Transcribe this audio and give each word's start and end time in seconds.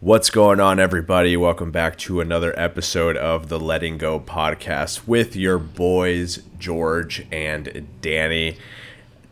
What's 0.00 0.30
going 0.30 0.58
on, 0.58 0.80
everybody? 0.80 1.36
Welcome 1.36 1.70
back 1.70 1.96
to 1.98 2.20
another 2.20 2.52
episode 2.58 3.16
of 3.16 3.48
the 3.48 3.58
Letting 3.58 3.98
Go 3.98 4.18
podcast 4.18 5.06
with 5.06 5.36
your 5.36 5.58
boys, 5.58 6.42
George 6.58 7.24
and 7.30 7.86
Danny. 8.00 8.58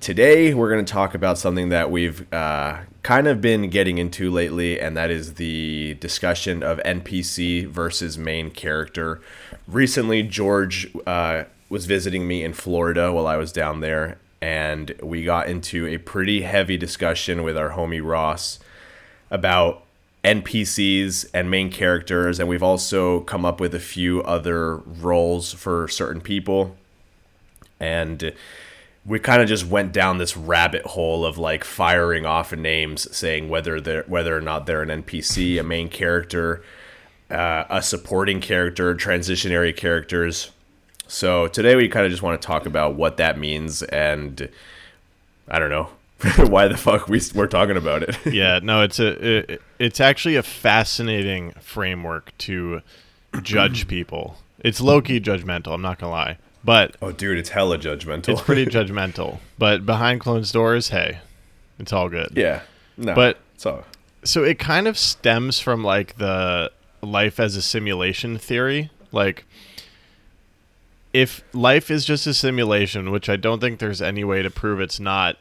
Today, 0.01 0.55
we're 0.55 0.71
going 0.71 0.85
to 0.85 0.93
talk 0.93 1.13
about 1.15 1.39
something 1.39 1.71
that 1.71 1.91
we've 1.91 2.33
uh, 2.33 2.79
kind 3.03 3.27
of 3.27 3.41
been 3.41 3.69
getting 3.69 3.99
into 3.99 4.31
lately, 4.31 4.81
and 4.81 4.97
that 4.97 5.11
is 5.11 5.35
the 5.35 5.95
discussion 5.95 6.63
of 6.63 6.79
NPC 6.79 7.67
versus 7.67 8.17
main 8.17 8.51
character. 8.51 9.21
Recently, 9.67 10.23
George 10.23 10.89
uh, 11.05 11.45
was 11.69 11.87
visiting 11.87 12.29
me 12.29 12.45
in 12.45 12.53
Florida 12.53 13.13
while 13.13 13.27
I 13.27 13.37
was 13.37 13.51
down 13.51 13.81
there, 13.81 14.19
and 14.41 14.95
we 15.03 15.25
got 15.25 15.49
into 15.49 15.87
a 15.89 15.99
pretty 15.99 16.43
heavy 16.43 16.77
discussion 16.77 17.43
with 17.43 17.57
our 17.57 17.71
homie 17.71 18.05
Ross 18.05 18.61
about 19.31 19.84
NPCs 20.25 21.27
and 21.35 21.51
main 21.51 21.71
characters, 21.71 22.41
and 22.41 22.49
we've 22.49 22.63
also 22.63 23.21
come 23.21 23.45
up 23.45 23.61
with 23.61 23.75
a 23.75 23.81
few 23.81 24.23
other 24.23 24.77
roles 24.77 25.53
for 25.53 25.87
certain 25.89 26.21
people. 26.21 26.77
And 27.79 28.33
we 29.05 29.19
kind 29.19 29.43
of 29.43 29.49
just 29.49 29.67
went 29.67 29.93
down 29.93 30.17
this 30.17 30.37
rabbit 30.37 30.87
hole 30.87 31.27
of 31.27 31.37
like 31.37 31.63
firing 31.63 32.25
off 32.25 32.53
names, 32.53 33.15
saying 33.15 33.51
whether 33.51 33.81
they're 33.81 34.05
whether 34.05 34.37
or 34.37 34.41
not 34.41 34.65
they're 34.65 34.83
an 34.83 35.03
NPC, 35.03 35.61
a 35.61 35.63
main 35.63 35.91
character, 35.91 36.65
uh, 37.31 37.65
a 37.69 37.83
supporting 37.83 38.41
character, 38.41 38.95
transitionary 38.95 39.77
characters. 39.77 40.51
So 41.07 41.49
today 41.49 41.77
we 41.77 41.89
kind 41.91 42.07
of 42.07 42.11
just 42.11 42.23
want 42.23 42.41
to 42.41 42.47
talk 42.47 42.65
about 42.65 42.95
what 42.95 43.19
that 43.19 43.39
means 43.39 43.83
and 43.83 44.49
I 45.49 45.59
don't 45.59 45.69
know 45.69 45.91
why 46.37 46.69
the 46.69 46.77
fuck 46.77 47.09
we 47.09 47.21
we're 47.35 47.47
talking 47.47 47.77
about 47.77 48.03
it. 48.03 48.17
yeah, 48.33 48.61
no, 48.63 48.83
it's 48.83 48.99
a 48.99 49.53
it, 49.53 49.63
it's 49.79 50.01
actually 50.01 50.37
a 50.37 50.43
fascinating 50.43 51.53
framework 51.61 52.37
to 52.39 52.83
judge 53.43 53.89
people. 53.89 54.37
It's 54.61 54.81
low 54.81 55.01
key 55.01 55.21
judgmental. 55.21 55.75
I'm 55.75 55.83
not 55.83 55.99
gonna 55.99 56.13
lie, 56.13 56.39
but 56.63 56.97
oh, 57.03 57.13
dude, 57.13 57.39
it's 57.39 57.51
hella 57.51 57.79
judgmental. 57.79 58.31
it's 58.31 58.41
pretty 58.41 58.67
judgmental. 58.67 59.39
But 59.59 59.85
behind 59.85 60.21
closed 60.21 60.53
doors, 60.53 60.89
hey, 60.89 61.19
it's 61.79 61.93
all 61.93 62.09
good. 62.09 62.33
Yeah, 62.35 62.63
no, 62.97 63.15
but 63.15 63.39
so 63.57 63.85
so 64.23 64.45
it 64.45 64.59
kind 64.59 64.89
of 64.89 64.97
stems 64.97 65.61
from 65.61 65.85
like 65.85 66.17
the 66.17 66.71
life 67.03 67.39
as 67.39 67.57
a 67.57 67.63
simulation 67.63 68.39
theory, 68.39 68.91
like 69.13 69.45
if 71.13 71.45
life 71.55 71.91
is 71.91 72.05
just 72.05 72.27
a 72.27 72.35
simulation, 72.35 73.11
which 73.11 73.29
I 73.29 73.37
don't 73.37 73.61
think 73.61 73.79
there's 73.79 74.03
any 74.03 74.25
way 74.25 74.43
to 74.43 74.51
prove 74.51 74.81
it's 74.81 74.99
not, 74.99 75.37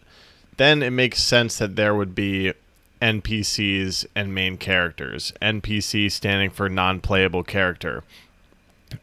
then 0.58 0.84
it 0.84 0.92
makes 0.92 1.23
sense 1.23 1.58
that 1.58 1.76
there 1.76 1.96
would 1.96 2.16
be 2.16 2.54
NPCs 3.02 4.06
and 4.16 4.34
main 4.34 4.58
characters. 4.58 5.34
NPC 5.42 6.12
standing 6.12 6.50
for 6.50 6.70
non 6.70 7.02
playable 7.02 7.44
character. 7.44 8.04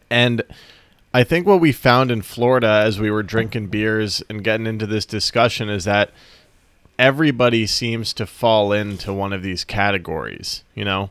And 0.09 0.43
I 1.13 1.25
think 1.25 1.47
what 1.47 1.61
we 1.61 1.73
found 1.73 2.11
in 2.11 2.23
Florida 2.23 2.83
as 2.85 3.01
we 3.01 3.11
were 3.11 3.23
drinking 3.23 3.67
beers 3.67 4.23
and 4.31 4.45
getting 4.45 4.67
into 4.67 4.87
this 4.87 5.05
discussion 5.05 5.69
is 5.69 5.85
that 5.85 6.13
everybody 6.99 7.67
seems 7.67 8.13
to 8.13 8.27
fall 8.27 8.73
into 8.73 9.13
one 9.13 9.33
of 9.33 9.43
these 9.43 9.65
categories, 9.65 10.63
you 10.75 10.85
know? 10.85 11.11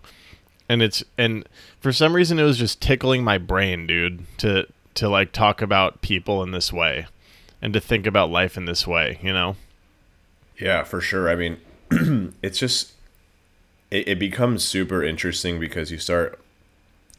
And 0.69 0.81
it's 0.81 1.03
and 1.17 1.47
for 1.79 1.91
some 1.91 2.15
reason 2.15 2.39
it 2.39 2.43
was 2.43 2.57
just 2.57 2.81
tickling 2.81 3.23
my 3.23 3.37
brain, 3.37 3.87
dude, 3.87 4.25
to 4.37 4.67
to 4.95 5.09
like 5.09 5.31
talk 5.31 5.61
about 5.61 6.01
people 6.01 6.41
in 6.43 6.51
this 6.51 6.71
way 6.71 7.07
and 7.61 7.73
to 7.73 7.79
think 7.79 8.07
about 8.07 8.31
life 8.31 8.55
in 8.57 8.65
this 8.65 8.87
way, 8.87 9.19
you 9.21 9.33
know? 9.33 9.55
Yeah, 10.59 10.83
for 10.83 10.99
sure. 11.01 11.29
I 11.29 11.35
mean, 11.35 11.57
it's 12.43 12.59
just 12.59 12.93
it, 13.89 14.07
it 14.07 14.19
becomes 14.19 14.63
super 14.63 15.03
interesting 15.03 15.59
because 15.59 15.91
you 15.91 15.97
start 15.97 16.39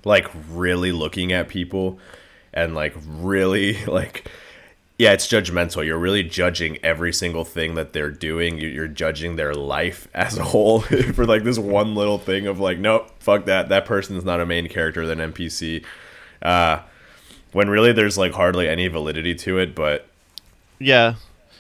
like 0.05 0.29
really 0.51 0.93
looking 0.93 1.33
at 1.33 1.49
people 1.49 1.99
and 2.53 2.75
like 2.75 2.95
really 3.07 3.85
like 3.87 4.31
yeah 4.99 5.13
it's 5.13 5.27
judgmental. 5.27 5.85
You're 5.85 5.99
really 5.99 6.23
judging 6.23 6.79
every 6.83 7.13
single 7.13 7.45
thing 7.45 7.75
that 7.75 7.93
they're 7.93 8.11
doing. 8.11 8.59
You're 8.59 8.89
judging 8.89 9.37
their 9.37 9.55
life 9.55 10.09
as 10.15 10.37
a 10.37 10.45
whole 10.45 10.81
for 11.15 11.25
like 11.27 11.45
this 11.45 11.59
one 11.59 11.95
little 11.95 12.19
thing 12.19 12.47
of 12.47 12.61
like 12.61 12.79
nope 12.79 13.11
fuck 13.19 13.47
that. 13.47 13.69
That 13.69 13.87
person's 13.87 14.25
not 14.25 14.41
a 14.41 14.47
main 14.47 14.69
character 14.69 15.07
than 15.07 15.19
npc 15.19 15.85
uh 16.43 16.81
when 17.53 17.69
really 17.69 17.93
there's 17.93 18.17
like 18.17 18.33
hardly 18.33 18.67
any 18.67 18.89
validity 18.89 19.35
to 19.35 19.59
it 19.59 19.75
but 19.75 20.07
yeah 20.79 21.15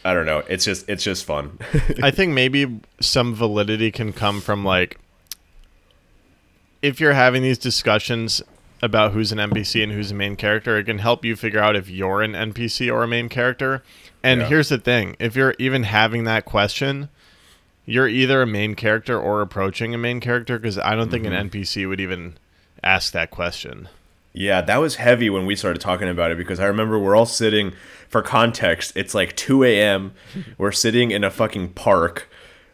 i 0.04 0.14
don't 0.14 0.26
know 0.26 0.42
it's 0.48 0.64
just 0.64 0.88
it's 0.88 1.04
just 1.04 1.24
fun 1.24 1.58
i 2.02 2.10
think 2.10 2.32
maybe 2.32 2.80
some 3.00 3.34
validity 3.34 3.90
can 3.90 4.12
come 4.12 4.40
from 4.40 4.64
like 4.64 4.98
if 6.82 7.00
you're 7.00 7.12
having 7.12 7.42
these 7.42 7.58
discussions 7.58 8.42
about 8.82 9.12
who's 9.12 9.32
an 9.32 9.38
NPC 9.38 9.82
and 9.82 9.92
who's 9.92 10.10
a 10.10 10.14
main 10.14 10.36
character, 10.36 10.78
it 10.78 10.84
can 10.84 10.98
help 10.98 11.24
you 11.24 11.36
figure 11.36 11.60
out 11.60 11.76
if 11.76 11.88
you're 11.88 12.22
an 12.22 12.32
NPC 12.32 12.92
or 12.92 13.02
a 13.02 13.08
main 13.08 13.28
character. 13.28 13.82
And 14.22 14.40
yeah. 14.40 14.46
here's 14.48 14.68
the 14.68 14.78
thing 14.78 15.16
if 15.18 15.36
you're 15.36 15.54
even 15.58 15.84
having 15.84 16.24
that 16.24 16.44
question, 16.44 17.08
you're 17.84 18.08
either 18.08 18.42
a 18.42 18.46
main 18.46 18.74
character 18.74 19.18
or 19.18 19.42
approaching 19.42 19.94
a 19.94 19.98
main 19.98 20.20
character 20.20 20.58
because 20.58 20.78
I 20.78 20.94
don't 20.94 21.10
think 21.10 21.24
mm-hmm. 21.24 21.34
an 21.34 21.50
NPC 21.50 21.88
would 21.88 22.00
even 22.00 22.38
ask 22.82 23.12
that 23.12 23.30
question. 23.30 23.88
Yeah, 24.32 24.60
that 24.60 24.76
was 24.76 24.96
heavy 24.96 25.28
when 25.28 25.44
we 25.44 25.56
started 25.56 25.80
talking 25.80 26.08
about 26.08 26.30
it 26.30 26.38
because 26.38 26.60
I 26.60 26.66
remember 26.66 26.98
we're 26.98 27.16
all 27.16 27.26
sitting, 27.26 27.72
for 28.08 28.22
context, 28.22 28.92
it's 28.94 29.14
like 29.14 29.34
2 29.36 29.64
a.m. 29.64 30.14
we're 30.56 30.72
sitting 30.72 31.10
in 31.10 31.24
a 31.24 31.30
fucking 31.30 31.70
park. 31.70 32.28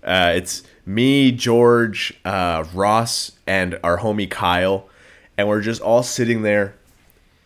Uh, 0.05 0.33
it's 0.34 0.62
me, 0.84 1.33
George, 1.33 2.19
uh, 2.25 2.65
Ross, 2.75 3.33
and 3.47 3.78
our 3.83 3.99
homie 3.99 4.31
Kyle 4.31 4.89
and 5.37 5.49
we're 5.49 5.61
just 5.61 5.83
all 5.83 6.03
sitting 6.03 6.43
there, 6.43 6.75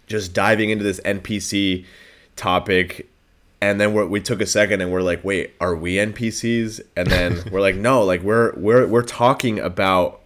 just 0.06 0.32
diving 0.32 0.70
into 0.70 0.84
this 0.84 1.00
NPC 1.00 1.84
topic. 2.37 3.09
And 3.60 3.81
then 3.81 3.93
we 4.09 4.20
took 4.20 4.41
a 4.41 4.47
second 4.47 4.81
and 4.81 4.91
we're 4.91 5.03
like, 5.03 5.22
wait, 5.22 5.54
are 5.60 5.75
we 5.75 5.94
NPCs? 5.94 6.81
And 6.97 7.09
then 7.09 7.43
we're 7.53 7.60
like, 7.60 7.76
no, 7.76 8.04
like 8.04 8.22
we're 8.22 8.54
we're 8.54 8.87
we're 8.87 9.03
talking 9.03 9.59
about 9.59 10.19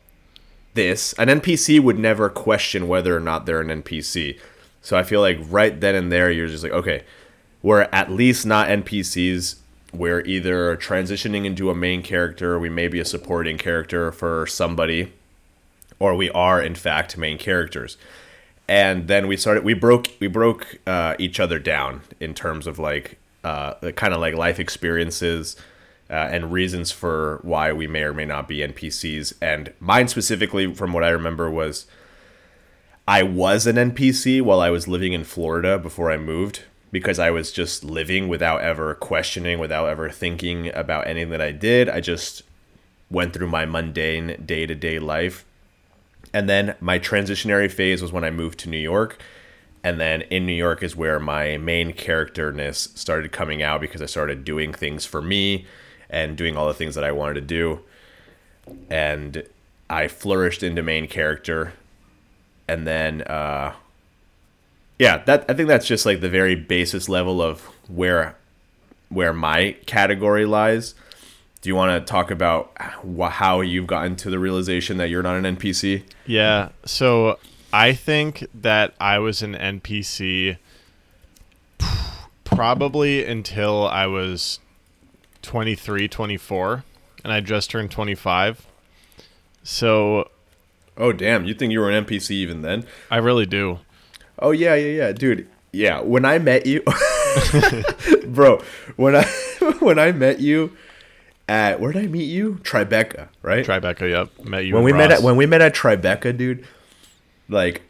this. 0.75 1.13
An 1.15 1.29
NPC 1.29 1.81
would 1.81 1.99
never 1.99 2.29
question 2.29 2.89
whether 2.89 3.17
or 3.17 3.21
not 3.21 3.47
they're 3.47 3.61
an 3.61 3.83
NPC. 3.83 4.39
So 4.83 4.97
I 4.97 5.03
feel 5.03 5.21
like 5.21 5.39
right 5.49 5.81
then 5.81 5.95
and 5.95 6.13
there, 6.13 6.31
you're 6.31 6.49
just 6.49 6.63
like, 6.63 6.73
okay, 6.73 7.05
we're 7.63 7.89
at 7.93 8.11
least 8.11 8.45
not 8.45 8.69
NPCs. 8.69 9.57
We're 9.93 10.21
either 10.21 10.77
transitioning 10.77 11.45
into 11.45 11.71
a 11.71 11.75
main 11.75 12.03
character, 12.03 12.59
we 12.59 12.69
may 12.69 12.89
be 12.89 13.01
a 13.01 13.05
supporting 13.05 13.59
character 13.59 14.11
for 14.11 14.47
somebody, 14.47 15.13
or 15.99 16.15
we 16.15 16.31
are 16.31 16.61
in 16.61 16.75
fact 16.75 17.17
main 17.17 17.39
characters 17.39 17.97
and 18.69 19.09
then 19.09 19.27
we 19.27 19.37
started 19.37 19.65
we 19.65 19.75
broke 19.75 20.09
we 20.21 20.27
broke 20.27 20.79
uh, 20.87 21.15
each 21.19 21.39
other 21.39 21.59
down 21.59 22.03
in 22.21 22.35
terms 22.35 22.67
of 22.67 22.79
like 22.79 23.19
uh, 23.43 23.75
kind 23.93 24.15
of 24.15 24.21
like 24.21 24.35
life 24.35 24.59
experiences 24.59 25.57
uh, 26.11 26.13
and 26.13 26.53
reasons 26.53 26.91
for 26.91 27.41
why 27.43 27.73
we 27.73 27.87
may 27.87 28.03
or 28.03 28.13
may 28.15 28.25
not 28.25 28.49
be 28.49 28.59
npcs 28.59 29.33
and 29.41 29.73
mine 29.81 30.09
specifically 30.09 30.73
from 30.75 30.93
what 30.93 31.05
i 31.05 31.09
remember 31.09 31.51
was 31.51 31.87
i 33.09 33.23
was 33.23 33.67
an 33.67 33.77
npc 33.77 34.43
while 34.43 34.61
i 34.61 34.71
was 34.71 34.89
living 34.89 35.13
in 35.13 35.25
florida 35.25 35.79
before 35.79 36.11
i 36.11 36.17
moved 36.17 36.63
because 36.91 37.19
i 37.19 37.31
was 37.31 37.51
just 37.51 37.85
living 37.85 38.29
without 38.29 38.61
ever 38.61 38.95
questioning 38.95 39.59
without 39.59 39.87
ever 39.87 40.11
thinking 40.11 40.73
about 40.75 41.07
anything 41.07 41.31
that 41.31 41.41
i 41.41 41.51
did. 41.51 41.89
I 41.89 42.01
just 42.01 42.43
went 43.11 43.33
through 43.33 43.49
my 43.49 43.65
mundane 43.65 44.43
day-to-day 44.45 44.99
life. 44.99 45.45
And 46.33 46.49
then 46.49 46.75
my 46.81 46.99
transitionary 46.99 47.71
phase 47.71 48.03
was 48.03 48.13
when 48.13 48.25
I 48.25 48.31
moved 48.31 48.59
to 48.61 48.69
New 48.69 48.79
York. 48.79 49.19
And 49.83 50.01
then 50.01 50.23
in 50.23 50.47
New 50.47 50.55
York 50.55 50.83
is 50.83 50.97
where 50.97 51.21
my 51.21 51.59
main 51.59 51.93
characterness 51.93 52.89
started 52.95 53.33
coming 53.33 53.63
out 53.63 53.81
because 53.81 54.03
I 54.03 54.07
started 54.07 54.45
doing 54.45 54.73
things 54.73 55.05
for 55.05 55.23
me 55.23 55.67
and 56.15 56.37
doing 56.37 56.57
all 56.57 56.69
the 56.69 56.75
things 56.75 56.95
that 56.95 57.03
I 57.03 57.11
wanted 57.11 57.35
to 57.35 57.41
do. 57.41 57.81
And 58.89 59.43
I 59.91 60.07
flourished 60.07 60.63
into 60.63 60.81
main 60.83 61.09
character. 61.09 61.73
And 62.69 62.87
then, 62.87 63.23
uh, 63.23 63.75
yeah, 64.99 65.19
that 65.25 65.45
I 65.49 65.55
think 65.55 65.69
that's 65.69 65.87
just 65.87 66.07
like 66.07 66.21
the 66.21 66.31
very 66.31 66.55
basis 66.55 67.09
level 67.09 67.43
of 67.43 67.63
where 67.89 68.37
where 69.09 69.33
my 69.33 69.77
category 69.87 70.47
lies 70.47 70.95
do 71.65 71.71
you 71.71 71.75
want 71.75 72.07
to 72.07 72.13
talk 72.13 72.31
about 72.31 72.71
how 73.33 73.63
you've 73.63 73.87
gotten 73.87 74.17
to 74.17 74.29
the 74.29 74.39
realization 74.39 74.99
that 74.99 75.09
you're 75.09 75.23
not 75.23 75.43
an 75.43 75.57
NPC? 75.57 76.03
Yeah. 76.27 76.69
So 76.85 77.39
I 77.73 77.95
think 77.95 78.47
that 78.53 78.93
I 79.01 79.19
was 79.19 79.41
an 79.41 79.55
NPC 79.55 80.59
probably 82.45 83.25
until 83.25 83.87
I 83.89 84.05
was 84.05 84.61
23, 85.45 86.09
24, 86.09 86.85
and 87.23 87.33
I 87.33 87.41
just 87.41 87.71
turned 87.71 87.91
25. 87.91 88.67
So. 89.63 90.31
Oh, 90.97 91.13
damn. 91.13 91.45
You 91.45 91.55
think 91.55 91.73
you 91.73 91.81
were 91.81 91.91
an 91.91 92.05
NPC 92.05 92.33
even 92.33 92.63
then? 92.63 92.85
I 93.11 93.17
really 93.17 93.47
do. 93.47 93.81
Oh, 94.39 94.51
yeah, 94.51 94.75
yeah, 94.75 95.07
yeah. 95.07 95.13
Dude, 95.13 95.49
yeah. 95.73 96.01
When 96.01 96.25
I 96.25 96.39
met 96.39 96.67
you. 96.67 96.83
bro, 98.27 98.63
when 98.97 99.17
I 99.17 99.25
when 99.81 99.99
I 99.99 100.13
met 100.13 100.41
you 100.41 100.77
at 101.49 101.81
where 101.81 101.93
did 101.93 102.05
I 102.05 102.07
meet 102.07 102.27
you? 102.27 102.61
Tribeca, 102.63 103.29
right? 103.43 103.65
Tribeca, 103.65 104.09
yep. 104.09 104.47
Met 104.47 104.65
you 104.65 104.75
when 104.75 104.85
we 104.85 104.93
met 104.93 105.11
at 105.11 105.23
when 105.23 105.37
we 105.37 105.47
met 105.47 105.61
at 105.61 105.75
Tribeca, 105.75 106.37
dude. 106.37 106.67
Like, 107.49 107.83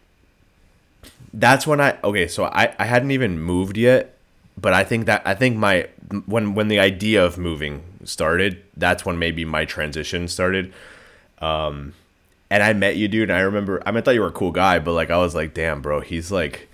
that's 1.32 1.66
when 1.66 1.80
I 1.80 1.98
okay. 2.02 2.28
So 2.28 2.44
I 2.44 2.74
I 2.78 2.84
hadn't 2.84 3.10
even 3.10 3.38
moved 3.38 3.76
yet, 3.76 4.16
but 4.56 4.72
I 4.72 4.84
think 4.84 5.06
that 5.06 5.22
I 5.24 5.34
think 5.34 5.56
my 5.56 5.88
when 6.22 6.54
when 6.54 6.68
the 6.68 6.78
idea 6.78 7.24
of 7.24 7.38
moving 7.38 7.82
started, 8.04 8.62
that's 8.76 9.04
when 9.04 9.18
maybe 9.18 9.44
my 9.44 9.64
transition 9.64 10.28
started. 10.28 10.72
Um, 11.38 11.94
and 12.50 12.62
I 12.62 12.72
met 12.72 12.96
you, 12.96 13.08
dude. 13.08 13.30
And 13.30 13.38
I 13.38 13.42
remember 13.42 13.82
I, 13.86 13.90
mean, 13.90 13.98
I 13.98 14.00
thought 14.02 14.14
you 14.14 14.20
were 14.20 14.28
a 14.28 14.32
cool 14.32 14.52
guy, 14.52 14.78
but 14.78 14.92
like 14.92 15.10
I 15.10 15.18
was 15.18 15.34
like, 15.34 15.54
damn, 15.54 15.82
bro, 15.82 16.00
he's 16.00 16.30
like 16.30 16.68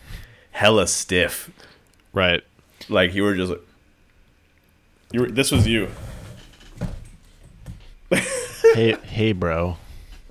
hella 0.50 0.86
stiff. 0.86 1.50
right. 2.12 2.42
Like 2.88 3.14
you 3.14 3.22
were 3.22 3.34
just 3.34 3.50
like, 3.50 3.62
you 5.12 5.20
were. 5.20 5.30
This 5.30 5.50
was 5.50 5.66
you. 5.66 5.88
hey, 8.74 8.96
hey, 9.02 9.32
bro. 9.32 9.76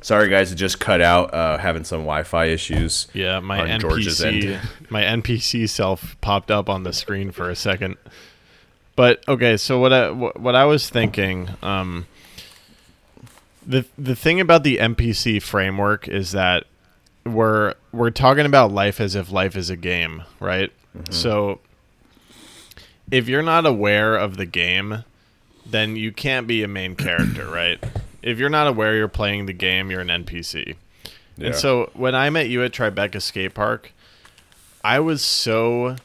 Sorry, 0.02 0.30
guys, 0.30 0.52
it 0.52 0.56
just 0.56 0.80
cut 0.80 1.02
out. 1.02 1.34
Uh, 1.34 1.58
having 1.58 1.84
some 1.84 2.00
Wi-Fi 2.00 2.46
issues. 2.46 3.08
Yeah, 3.14 3.40
my 3.40 3.74
on 3.74 3.80
George's 3.80 4.22
NPC, 4.22 4.54
end. 4.54 4.70
my 4.90 5.04
NPC 5.04 5.68
self 5.68 6.16
popped 6.22 6.50
up 6.52 6.70
on 6.70 6.84
the 6.84 6.94
screen 6.94 7.32
for 7.32 7.50
a 7.50 7.56
second. 7.56 7.98
But 9.00 9.24
okay, 9.30 9.56
so 9.56 9.80
what 9.80 9.94
I 9.94 10.12
what 10.12 10.56
I 10.56 10.66
was 10.66 10.90
thinking, 10.90 11.52
um, 11.64 12.06
the 13.66 13.86
the 13.98 14.14
thing 14.14 14.42
about 14.42 14.64
the 14.64 14.76
NPC 14.76 15.42
framework 15.42 16.10
is 16.10 16.34
that 16.34 16.66
we're 17.24 17.76
we're 17.94 18.10
talking 18.10 18.46
about 18.46 18.74
life 18.74 19.00
as 19.00 19.16
if 19.16 19.32
life 19.32 19.56
is 19.56 19.70
a 19.70 19.78
game, 19.78 20.24
right? 20.42 20.70
So 21.12 21.62
if 23.10 23.30
you're 23.30 23.42
not 23.42 23.66
aware 23.66 24.18
of 24.18 24.36
the 24.36 24.46
game, 24.46 25.06
then 25.66 25.96
you 25.96 26.12
can't 26.12 26.46
be 26.46 26.62
a 26.62 26.68
main 26.68 26.98
character, 26.98 27.50
right? 27.54 27.82
If 28.22 28.38
you're 28.38 28.50
not 28.50 28.68
aware 28.68 28.98
you're 28.98 29.08
playing 29.08 29.46
the 29.46 29.54
game, 29.54 29.90
you're 29.90 30.02
an 30.02 30.10
NPC. 30.10 30.76
Yeah. 31.38 31.46
And 31.46 31.56
so 31.56 31.90
when 31.94 32.16
I 32.16 32.30
met 32.30 32.50
you 32.50 32.66
at 32.66 32.74
Tribeca 32.74 33.22
Skate 33.22 33.54
Park, 33.54 33.94
I 34.84 35.00
was 35.00 35.22
so 35.22 35.96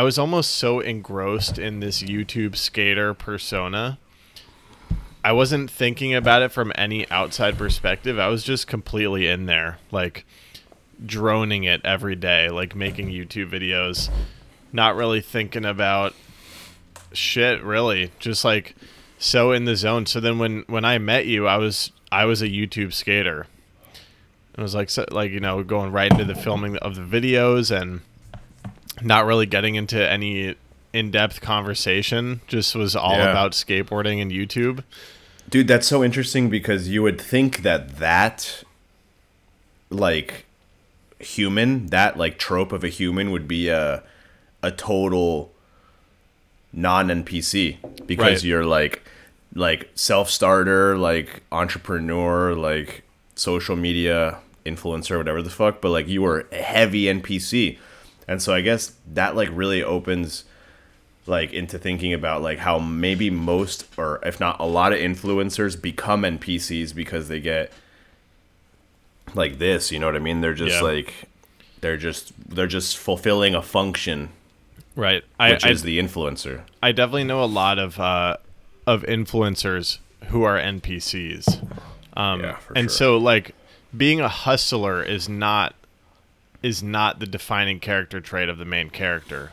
I 0.00 0.02
was 0.02 0.18
almost 0.18 0.52
so 0.52 0.80
engrossed 0.80 1.58
in 1.58 1.80
this 1.80 2.02
YouTube 2.02 2.56
skater 2.56 3.12
persona. 3.12 3.98
I 5.22 5.32
wasn't 5.32 5.70
thinking 5.70 6.14
about 6.14 6.40
it 6.40 6.52
from 6.52 6.72
any 6.74 7.06
outside 7.10 7.58
perspective. 7.58 8.18
I 8.18 8.28
was 8.28 8.42
just 8.42 8.66
completely 8.66 9.28
in 9.28 9.44
there, 9.44 9.76
like 9.90 10.24
droning 11.04 11.64
it 11.64 11.82
every 11.84 12.16
day, 12.16 12.48
like 12.48 12.74
making 12.74 13.08
YouTube 13.08 13.50
videos, 13.50 14.08
not 14.72 14.96
really 14.96 15.20
thinking 15.20 15.66
about 15.66 16.14
shit 17.12 17.62
really, 17.62 18.10
just 18.18 18.42
like 18.42 18.74
so 19.18 19.52
in 19.52 19.66
the 19.66 19.76
zone. 19.76 20.06
So 20.06 20.18
then 20.18 20.38
when 20.38 20.64
when 20.66 20.86
I 20.86 20.96
met 20.96 21.26
you, 21.26 21.46
I 21.46 21.58
was 21.58 21.92
I 22.10 22.24
was 22.24 22.40
a 22.40 22.48
YouTube 22.48 22.94
skater. 22.94 23.48
It 24.56 24.62
was 24.62 24.74
like 24.74 24.88
so, 24.88 25.04
like 25.10 25.30
you 25.30 25.40
know 25.40 25.62
going 25.62 25.92
right 25.92 26.10
into 26.10 26.24
the 26.24 26.34
filming 26.34 26.78
of 26.78 26.94
the 26.94 27.02
videos 27.02 27.70
and 27.70 28.00
not 29.02 29.24
really 29.26 29.46
getting 29.46 29.74
into 29.74 29.98
any 30.10 30.54
in-depth 30.92 31.40
conversation. 31.40 32.40
Just 32.46 32.74
was 32.74 32.96
all 32.96 33.16
Yeah. 33.16 33.30
about 33.30 33.52
skateboarding 33.52 34.20
and 34.20 34.30
YouTube. 34.32 34.82
Dude, 35.48 35.68
that's 35.68 35.86
so 35.86 36.02
interesting 36.04 36.48
because 36.50 36.88
you 36.88 37.02
would 37.02 37.20
think 37.20 37.62
that 37.62 37.98
that 37.98 38.62
like 39.90 40.44
human, 41.18 41.86
that 41.88 42.16
like 42.16 42.38
trope 42.38 42.72
of 42.72 42.84
a 42.84 42.88
human 42.88 43.30
would 43.30 43.48
be 43.48 43.68
a 43.68 44.02
a 44.62 44.70
total 44.70 45.52
non 46.72 47.08
NPC 47.08 47.78
because 48.06 48.42
Right. 48.42 48.44
you're 48.44 48.64
like 48.64 49.02
like 49.54 49.90
self-starter, 49.94 50.96
like 50.96 51.42
entrepreneur, 51.50 52.54
like 52.54 53.02
social 53.34 53.74
media 53.74 54.38
influencer, 54.64 55.16
whatever 55.18 55.42
the 55.42 55.50
fuck, 55.50 55.80
but 55.80 55.90
like 55.90 56.06
you 56.06 56.22
were 56.22 56.46
a 56.52 56.56
heavy 56.56 57.04
NPC. 57.08 57.78
And 58.30 58.40
so 58.40 58.54
I 58.54 58.60
guess 58.60 58.92
that 59.12 59.34
like 59.34 59.48
really 59.52 59.82
opens 59.82 60.44
like 61.26 61.52
into 61.52 61.78
thinking 61.80 62.14
about 62.14 62.42
like 62.42 62.58
how 62.58 62.78
maybe 62.78 63.28
most 63.28 63.86
or 63.96 64.20
if 64.24 64.38
not 64.38 64.60
a 64.60 64.64
lot 64.64 64.92
of 64.92 65.00
influencers 65.00 65.80
become 65.80 66.22
NPCs 66.22 66.94
because 66.94 67.26
they 67.26 67.40
get 67.40 67.72
like 69.34 69.58
this, 69.58 69.90
you 69.92 69.98
know 69.98 70.06
what 70.06 70.16
I 70.16 70.20
mean? 70.20 70.40
They're 70.40 70.54
just 70.54 70.76
Yeah. 70.76 70.82
like 70.82 71.14
they're 71.80 71.96
just 71.96 72.32
they're 72.48 72.66
just 72.66 72.96
fulfilling 72.96 73.54
a 73.54 73.62
function 73.62 74.30
Right. 74.96 75.24
I, 75.38 75.50
which 75.52 75.64
I, 75.64 75.70
is 75.70 75.82
the 75.82 75.98
influencer. 75.98 76.62
I 76.82 76.92
definitely 76.92 77.24
know 77.24 77.42
a 77.42 77.46
lot 77.46 77.78
of 77.78 77.98
uh, 77.98 78.36
of 78.86 79.02
influencers 79.02 79.98
who 80.26 80.42
are 80.44 80.56
NPCs. 80.58 81.66
Um, 82.16 82.40
Yeah, 82.40 82.58
and 82.76 82.90
sure. 82.90 82.96
so 82.96 83.18
like 83.18 83.54
being 83.96 84.20
a 84.20 84.28
hustler 84.28 85.02
is 85.02 85.28
not 85.28 85.74
is 86.62 86.82
not 86.82 87.18
the 87.20 87.26
defining 87.26 87.80
character 87.80 88.20
trait 88.20 88.48
of 88.48 88.58
the 88.58 88.64
main 88.64 88.90
character. 88.90 89.52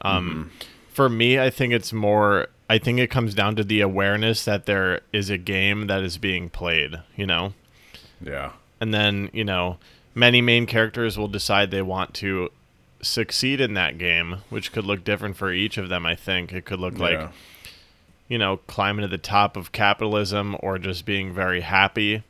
Um, 0.00 0.28
Mm-hmm. 0.28 0.68
For 0.92 1.08
me, 1.08 1.38
I 1.40 1.48
think 1.48 1.72
it's 1.72 1.92
more. 1.92 2.48
I 2.68 2.76
think 2.78 2.98
it 2.98 3.10
comes 3.10 3.34
down 3.34 3.56
to 3.56 3.64
the 3.64 3.80
awareness 3.80 4.44
that 4.44 4.66
there 4.66 5.00
is 5.12 5.30
a 5.30 5.38
game 5.38 5.86
that 5.86 6.02
is 6.02 6.18
being 6.18 6.50
played. 6.50 6.96
You 7.16 7.26
know, 7.26 7.54
Yeah. 8.20 8.52
and 8.80 8.92
then 8.92 9.30
you 9.32 9.44
know 9.44 9.78
many 10.14 10.42
main 10.42 10.66
characters 10.66 11.16
will 11.16 11.28
decide 11.28 11.70
they 11.70 11.80
want 11.82 12.12
to 12.14 12.50
succeed 13.00 13.60
in 13.60 13.72
that 13.74 13.96
game 13.98 14.36
which 14.50 14.70
could 14.70 14.84
look 14.84 15.02
different 15.02 15.36
for 15.36 15.50
each 15.52 15.76
of 15.76 15.88
them 15.88 16.06
i 16.06 16.14
think 16.14 16.52
it 16.52 16.64
could 16.64 16.78
look 16.78 16.98
like 16.98 17.18
you 18.28 18.38
know 18.38 18.58
climbing 18.68 19.02
to 19.02 19.08
the 19.08 19.18
top 19.18 19.56
of 19.56 19.72
capitalism 19.72 20.54
or 20.60 20.78
just 20.78 21.04
being 21.04 21.32
very 21.34 21.62
happy 21.62 22.22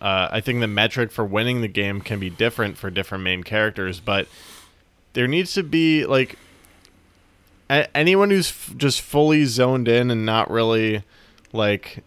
uh, 0.00 0.28
i 0.30 0.40
think 0.40 0.60
the 0.60 0.66
metric 0.66 1.10
for 1.10 1.24
winning 1.24 1.60
the 1.60 1.68
game 1.68 2.00
can 2.00 2.18
be 2.18 2.30
different 2.30 2.76
for 2.76 2.90
different 2.90 3.22
main 3.24 3.42
characters 3.42 4.00
but 4.00 4.26
there 5.12 5.26
needs 5.26 5.52
to 5.54 5.62
be 5.62 6.04
like 6.06 6.36
a- 7.68 7.96
anyone 7.96 8.30
who's 8.30 8.50
f- 8.50 8.74
just 8.76 9.00
fully 9.00 9.44
zoned 9.44 9.88
in 9.88 10.10
and 10.10 10.24
not 10.24 10.50
really 10.50 11.02
like 11.52 12.02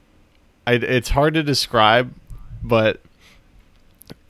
I, 0.65 0.73
it's 0.73 1.09
hard 1.09 1.33
to 1.33 1.43
describe 1.43 2.13
but 2.63 3.01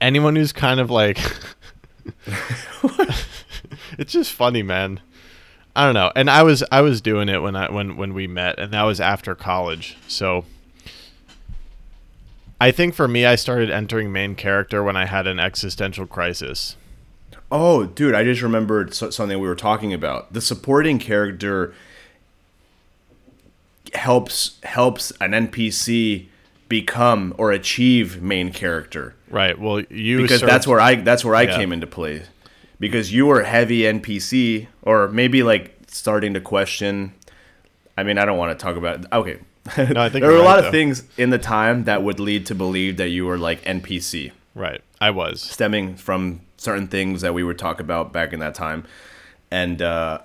anyone 0.01 0.35
who's 0.35 0.51
kind 0.51 0.79
of 0.79 0.89
like 0.89 1.19
it's 3.97 4.11
just 4.11 4.31
funny 4.31 4.63
man. 4.63 4.99
I 5.75 5.85
don't 5.85 5.95
know 5.95 6.11
and 6.15 6.29
i 6.29 6.43
was 6.43 6.63
i 6.71 6.81
was 6.81 7.01
doing 7.01 7.29
it 7.29 7.41
when 7.41 7.55
i 7.55 7.71
when 7.71 7.97
when 7.97 8.13
we 8.13 8.27
met 8.27 8.59
and 8.59 8.71
that 8.73 8.83
was 8.83 9.01
after 9.01 9.33
college 9.33 9.97
so 10.07 10.45
i 12.63 12.71
think 12.71 12.93
for 12.95 13.07
me 13.07 13.25
i 13.25 13.35
started 13.35 13.69
entering 13.69 14.11
main 14.11 14.33
character 14.35 14.83
when 14.83 14.95
i 14.95 15.05
had 15.05 15.27
an 15.27 15.39
existential 15.39 16.07
crisis 16.07 16.75
Oh, 17.55 17.85
dude, 17.85 18.15
I 18.15 18.23
just 18.23 18.41
remembered 18.41 18.95
something 18.95 19.39
we 19.39 19.47
were 19.47 19.53
talking 19.53 19.93
about. 19.93 20.33
The 20.33 20.41
supporting 20.41 20.97
character 20.97 21.75
helps 23.93 24.57
helps 24.63 25.11
an 25.21 25.31
NPC 25.33 26.27
become 26.67 27.35
or 27.37 27.51
achieve 27.51 28.21
main 28.23 28.51
character. 28.51 29.13
right 29.29 29.59
well 29.59 29.81
you 29.81 30.21
because 30.23 30.39
served- 30.39 30.51
that's 30.51 30.65
where 30.65 30.79
I 30.79 30.95
that's 30.95 31.23
where 31.23 31.35
I 31.35 31.43
Yeah. 31.43 31.57
came 31.57 31.71
into 31.71 31.85
play. 31.87 32.23
Because 32.79 33.13
you 33.13 33.27
were 33.27 33.43
heavy 33.43 33.81
NPC, 33.85 34.67
or 34.81 35.07
maybe 35.09 35.43
like 35.43 35.75
starting 35.87 36.33
to 36.33 36.41
question. 36.41 37.13
I 37.95 38.01
mean, 38.03 38.17
I 38.17 38.25
don't 38.25 38.37
want 38.39 38.57
to 38.57 38.61
talk 38.65 38.75
about. 38.75 39.05
Okay, 39.13 39.37
No, 39.77 40.01
I 40.01 40.09
think 40.09 40.23
there 40.23 40.31
were 40.31 40.37
a 40.37 40.41
lot 40.41 40.57
right, 40.57 40.65
of 40.65 40.71
things 40.71 41.03
in 41.17 41.29
the 41.29 41.37
time 41.37 41.85
that 41.85 42.03
would 42.03 42.19
lead 42.19 42.45
to 42.47 42.55
believe 42.55 42.97
that 42.97 43.09
you 43.09 43.25
were 43.25 43.37
like 43.37 43.63
NPC, 43.63 44.31
right. 44.55 44.81
I 44.99 45.11
was. 45.11 45.41
Stemming 45.41 45.95
from 45.95 46.41
certain 46.57 46.87
things 46.87 47.21
that 47.21 47.33
we 47.33 47.43
would 47.43 47.57
talk 47.57 47.79
about 47.79 48.11
back 48.13 48.33
in 48.33 48.39
that 48.39 48.55
time, 48.55 48.85
and 49.51 49.81
uh, 49.81 50.19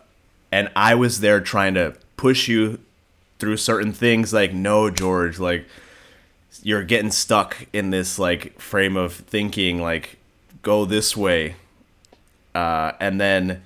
and 0.51 0.71
I 0.75 0.95
was 0.95 1.21
there 1.21 1.41
trying 1.41 1.75
to 1.75 1.95
push 2.17 2.49
you 2.49 2.79
through 3.39 3.57
certain 3.59 3.93
things. 3.93 4.33
Like, 4.33 4.53
no, 4.53 4.91
George, 4.91 5.39
like 5.39 5.67
you're 6.63 6.85
getting 6.85 7.11
stuck 7.11 7.67
in 7.73 7.91
this 7.91 8.19
like 8.19 8.59
frame 8.61 8.97
of 8.97 9.13
thinking 9.13 9.81
like 9.81 10.19
go 10.63 10.85
this 10.85 11.17
way. 11.17 11.57
Uh, 12.55 12.93
and 13.01 13.21
then 13.21 13.63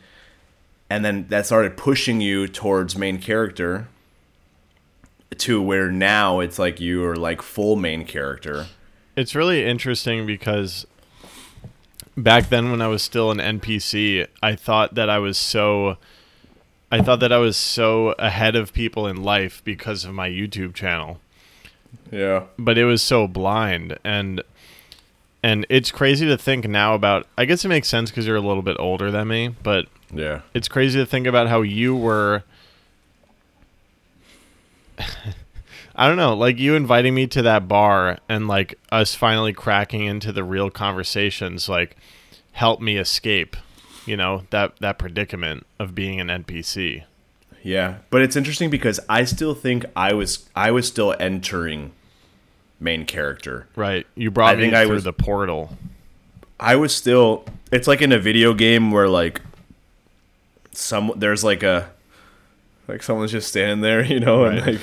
and 0.91 1.05
then 1.05 1.27
that 1.29 1.47
started 1.47 1.77
pushing 1.77 2.21
you 2.21 2.47
towards 2.47 2.97
main 2.97 3.19
character 3.19 3.89
to 5.39 5.61
where 5.63 5.91
now 5.91 6.41
it's 6.41 6.59
like 6.59 6.81
you 6.81 7.05
are 7.05 7.17
like 7.17 7.43
full 7.43 7.77
main 7.77 8.05
character 8.05 8.67
It's 9.17 9.35
really 9.35 9.65
interesting 9.65 10.27
because 10.27 10.87
back 12.17 12.49
then 12.49 12.71
when 12.71 12.81
I 12.83 12.89
was 12.89 13.03
still 13.03 13.31
an 13.31 13.39
NPC, 13.39 14.27
I 14.43 14.55
thought 14.55 14.95
that 14.95 15.09
I 15.11 15.19
was 15.19 15.39
so 15.39 15.97
I 16.91 17.01
thought 17.01 17.21
that 17.21 17.33
I 17.33 17.39
was 17.39 17.57
so 17.57 18.13
ahead 18.19 18.55
of 18.55 18.73
people 18.75 19.07
in 19.07 19.23
life 19.23 19.63
because 19.65 20.05
of 20.05 20.13
my 20.15 20.29
YouTube 20.29 20.75
channel. 20.75 21.21
yeah 22.11 22.45
But 22.59 22.77
it 22.79 22.85
was 22.85 23.03
so 23.03 23.27
blind 23.27 23.99
and 24.05 24.43
and 25.43 25.67
it's 25.69 25.91
crazy 25.91 26.27
to 26.27 26.37
think 26.39 26.69
now 26.69 26.95
about 26.95 27.27
I 27.37 27.45
guess 27.47 27.65
it 27.65 27.69
makes 27.69 27.89
sense 27.89 28.11
cuz 28.11 28.27
you're 28.27 28.37
a 28.37 28.41
little 28.41 28.63
bit 28.63 28.77
older 28.79 29.11
than 29.11 29.29
me, 29.29 29.55
but 29.63 29.87
yeah. 30.15 30.41
it's 30.55 30.69
crazy 30.69 30.99
to 31.01 31.07
think 31.07 31.27
about 31.27 31.49
how 31.49 31.63
you 31.63 31.97
were 31.97 32.45
I 35.95 36.09
don't 36.09 36.17
know, 36.17 36.35
like 36.35 36.59
you 36.59 36.75
inviting 36.75 37.15
me 37.15 37.27
to 37.29 37.43
that 37.43 37.69
bar 37.69 38.19
and 38.29 38.49
like 38.49 38.79
us 38.91 39.15
finally 39.15 39.53
cracking 39.53 40.05
into 40.07 40.33
the 40.33 40.43
real 40.45 40.71
conversations, 40.71 41.69
like 41.69 41.97
help 42.53 42.81
me 42.81 42.97
escape, 42.97 43.57
you 44.07 44.17
know, 44.17 44.45
that 44.51 44.77
that 44.81 44.99
predicament 44.99 45.67
of 45.79 45.95
being 45.95 46.21
an 46.21 46.29
NPC. 46.29 47.05
Yeah, 47.63 47.99
but 48.11 48.23
it's 48.23 48.35
interesting 48.37 48.71
because 48.71 48.99
I 49.09 49.25
still 49.25 49.55
think 49.55 49.85
I 49.95 50.15
was 50.15 50.49
I 50.57 50.71
was 50.71 50.89
still 50.89 51.15
entering 51.21 51.93
main 52.81 53.05
character. 53.07 53.69
Right. 53.77 54.07
You 54.17 54.31
brought 54.31 54.55
I 54.55 54.57
me 54.57 54.63
think 54.63 54.75
I 54.75 54.85
through 54.87 54.95
was- 54.95 55.05
the 55.05 55.13
portal. 55.13 55.77
I 56.59 56.77
was 56.77 56.95
still. 56.95 57.45
It's 57.73 57.87
like 57.89 58.01
in 58.03 58.13
a 58.13 58.19
video 58.19 58.55
game 58.55 58.91
where 58.93 59.09
like 59.09 59.41
some 60.73 61.13
there's 61.17 61.45
like 61.45 61.63
a 61.63 61.91
like 62.89 63.03
someone's 63.03 63.33
just 63.33 63.49
standing 63.49 63.81
there, 63.81 64.05
you 64.13 64.21
know, 64.21 64.45
and 64.45 64.67
like. 64.67 64.81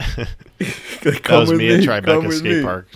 like, 1.04 1.22
That 1.28 1.38
was 1.40 1.52
me 1.52 1.74
at 1.74 1.80
Tribeca 1.80 2.32
Skate 2.32 2.56
me. 2.56 2.62
Park. 2.62 2.88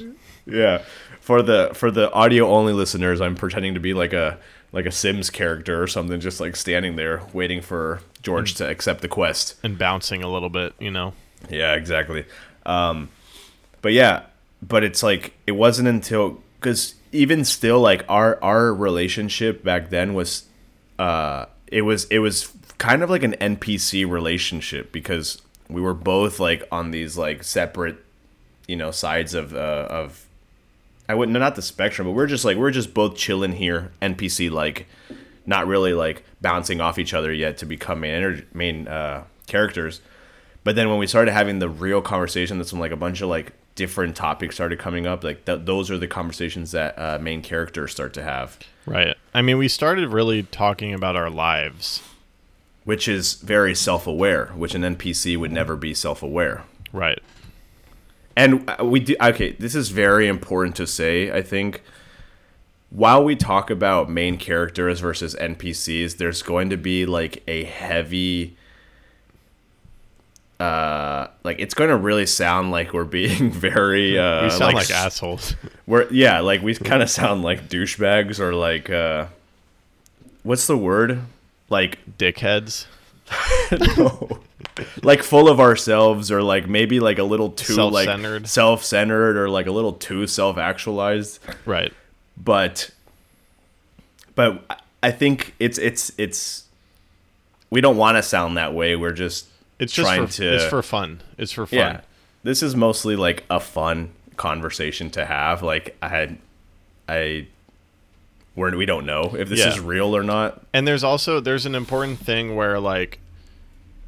Yeah, 0.47 0.83
for 1.21 1.43
the 1.43 1.71
for 1.75 1.91
the 1.91 2.13
audio 2.13 2.49
only 2.49 2.73
listeners, 2.73 3.21
I'm 3.21 3.35
pretending 3.35 3.75
to 3.75 3.81
be 3.81 3.95
like 3.95 4.13
a 4.13 4.39
like 4.73 4.87
a 4.87 4.91
Sims 4.91 5.31
character 5.31 5.83
or 5.83 5.87
something, 5.87 6.21
just 6.21 6.41
like 6.41 6.57
standing 6.57 6.97
there 6.97 7.23
waiting 7.33 7.61
for 7.61 8.01
George 8.23 8.55
to 8.55 8.69
accept 8.69 9.03
the 9.03 9.09
quest. 9.09 9.55
and 9.63 9.79
bouncing 9.79 10.23
a 10.23 10.29
little 10.29 10.51
bit, 10.51 10.75
you 10.79 10.91
know. 10.91 11.15
Yeah, 11.49 11.75
exactly. 11.75 12.25
Um, 12.67 13.09
but 13.83 13.93
yeah, 13.93 14.25
but 14.63 14.83
it's 14.83 15.03
like 15.03 15.35
it 15.47 15.53
wasn't 15.53 15.89
until 15.89 16.43
because 16.59 16.95
even 17.13 17.45
still, 17.45 17.81
like 17.81 18.05
our 18.09 18.43
our 18.43 18.75
relationship 18.75 19.63
back 19.63 19.91
then 19.91 20.15
was, 20.15 20.45
uh, 20.99 21.47
it 21.75 21.83
was 21.83 22.05
it 22.05 22.21
was 22.21 22.53
kind 22.79 23.03
of 23.03 23.11
like 23.11 23.25
an 23.25 23.33
NPC 23.41 24.09
relationship 24.09 24.93
because 24.93 25.43
we 25.69 25.81
were 25.81 25.93
both 25.93 26.39
like 26.39 26.63
on 26.71 26.93
these 26.93 27.19
like 27.19 27.43
separate, 27.43 27.97
you 28.69 28.77
know, 28.77 28.93
sides 28.93 29.35
of 29.35 29.55
uh, 29.55 29.89
of. 29.91 30.27
I 31.09 31.15
wouldn't 31.15 31.37
not 31.37 31.57
the 31.57 31.63
spectrum, 31.63 32.07
but 32.07 32.13
we're 32.13 32.29
just 32.29 32.45
like 32.45 32.57
we're 32.57 32.71
just 32.71 32.95
both 32.95 33.17
chilling 33.17 33.53
here, 33.53 33.91
NPC 34.01 34.53
like, 34.53 34.87
not 35.47 35.67
really 35.67 35.93
like 35.93 36.23
bouncing 36.41 36.81
off 36.81 36.97
each 36.97 37.13
other 37.13 37.33
yet 37.33 37.59
to 37.59 37.67
become 37.67 38.01
main 38.01 38.47
main 38.55 38.87
uh, 38.87 39.25
characters. 39.49 40.01
But 40.63 40.77
then 40.77 40.89
when 40.89 40.99
we 40.99 41.09
started 41.09 41.33
having 41.33 41.59
the 41.59 41.69
real 41.69 42.01
conversation, 42.01 42.57
that's 42.59 42.73
when 42.73 42.81
like 42.81 42.93
a 42.93 42.97
bunch 42.97 43.21
of 43.21 43.29
like 43.29 43.53
different 43.75 44.15
topics 44.15 44.55
started 44.55 44.79
coming 44.79 45.09
up. 45.09 45.25
Like 45.25 45.45
th- 45.45 45.63
those 45.65 45.91
are 45.91 45.99
the 45.99 46.07
conversations 46.07 46.71
that 46.71 46.97
uh, 46.97 47.19
main 47.21 47.43
characters 47.43 47.91
start 47.91 48.15
to 48.15 48.23
have, 48.23 48.59
Right. 48.87 49.17
I 49.33 49.43
mean, 49.43 49.59
we 49.59 49.69
started 49.69 50.09
really 50.09 50.43
talking 50.45 50.93
about 50.95 51.17
our 51.17 51.31
lives. 51.31 52.03
which 52.85 53.09
is 53.09 53.35
very 53.35 53.75
self-aware, 53.75 54.49
which 54.49 54.75
an 54.75 54.83
NPC 54.83 55.39
would 55.39 55.51
never 55.51 55.75
be 55.75 55.95
self-aware. 55.95 56.65
Right. 56.93 57.19
And 58.37 58.69
uh, 58.69 58.85
we 58.85 59.01
do 59.01 59.17
okay. 59.21 59.53
This 59.53 59.75
is 59.75 59.89
very 59.89 60.29
important 60.29 60.77
to 60.77 60.87
say. 60.87 61.33
I 61.33 61.41
think 61.41 61.83
while 62.91 63.25
we 63.25 63.37
talk 63.37 63.71
about 63.71 64.11
main 64.11 64.37
characters 64.37 65.01
versus 65.01 65.35
NPCs, 65.37 66.19
there's 66.19 66.43
going 66.43 66.69
to 66.71 66.77
be 66.77 67.07
like 67.07 67.43
a 67.49 67.65
heavy. 67.65 68.57
Uh, 70.65 71.29
like 71.45 71.59
it's 71.61 71.75
going 71.75 71.91
to 71.91 71.97
really 71.97 72.27
sound 72.27 72.71
like 72.71 72.93
we're 72.93 73.05
being 73.05 73.51
very. 73.69 74.19
Uh, 74.19 74.45
We 74.45 74.51
sound 74.51 74.75
like, 74.75 74.85
s- 74.85 74.91
assholes. 74.91 75.55
We're 75.87 76.09
yeah, 76.11 76.41
like 76.41 76.63
we 76.63 76.75
kind 76.75 77.03
of 77.03 77.11
sound 77.11 77.43
like 77.43 77.69
douchebags 77.69 78.41
or 78.41 78.55
like 78.55 78.89
uh, 78.89 79.27
what's 80.43 80.67
the 80.67 80.77
word? 80.79 81.21
Like 81.69 81.99
Dickheads. 82.19 82.87
no. 83.97 84.39
like 85.03 85.23
full 85.23 85.49
of 85.49 85.61
ourselves 85.61 86.31
or 86.31 86.43
like 86.43 86.69
maybe 86.69 87.01
like 87.01 87.19
a 87.19 87.25
little 87.25 87.51
too 87.51 87.75
like 87.75 88.07
Self-centered. 88.07 88.47
self-centered 88.49 89.37
or 89.37 89.49
like 89.49 89.67
a 89.67 89.71
little 89.73 89.93
too 89.93 90.27
self-actualized 90.27 91.39
Right. 91.65 91.93
but 92.37 92.91
but 94.35 94.63
i 95.03 95.11
think 95.11 95.55
it's 95.59 95.79
it's 95.79 96.13
it's 96.19 96.65
we 97.71 97.81
don't 97.81 97.97
want 97.97 98.17
to 98.19 98.23
sound 98.23 98.57
that 98.59 98.75
way 98.75 98.95
we're 98.97 99.13
just 99.13 99.47
It's 99.79 99.93
just 99.93 100.09
for, 100.15 100.27
to 100.27 100.55
it's 100.55 100.65
for 100.65 100.83
fun. 100.83 101.21
It's 101.39 101.53
for 101.53 101.67
fun. 101.67 101.79
yeah 101.79 102.01
this 102.43 102.63
is 102.63 102.77
mostly 102.77 103.17
like 103.17 103.45
a 103.51 103.59
fun 103.59 104.11
conversation 104.37 105.11
to 105.11 105.25
have 105.25 105.63
like 105.63 105.97
i 106.03 106.09
had 106.09 106.39
i 107.09 107.47
we're, 108.57 108.77
we 108.77 108.87
don't 108.87 109.05
know 109.07 109.35
if 109.37 109.49
this 109.49 109.59
Yeah. 109.61 109.69
is 109.69 109.81
real 109.81 110.15
or 110.17 110.23
not 110.23 110.63
And 110.73 110.87
there's 110.87 111.03
also 111.05 111.41
there's 111.41 111.67
an 111.67 111.75
important 111.75 112.19
thing 112.21 112.55
where 112.55 112.79
like 112.79 113.19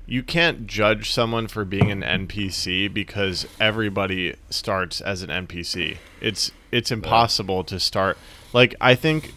you 0.09 0.23
can't 0.23 0.69
judge 0.69 1.11
someone 1.11 1.49
for 1.49 1.65
being 1.65 1.91
an 1.91 2.03
NPC 2.03 2.93
because 2.95 3.45
everybody 3.59 4.37
starts 4.51 5.01
as 5.01 5.23
an 5.23 5.31
NPC. 5.31 5.97
It's 6.21 6.53
it's 6.71 6.93
impossible 6.93 7.65
to 7.65 7.81
start 7.81 8.17
like 8.53 8.77
I 8.81 8.95
think 8.95 9.35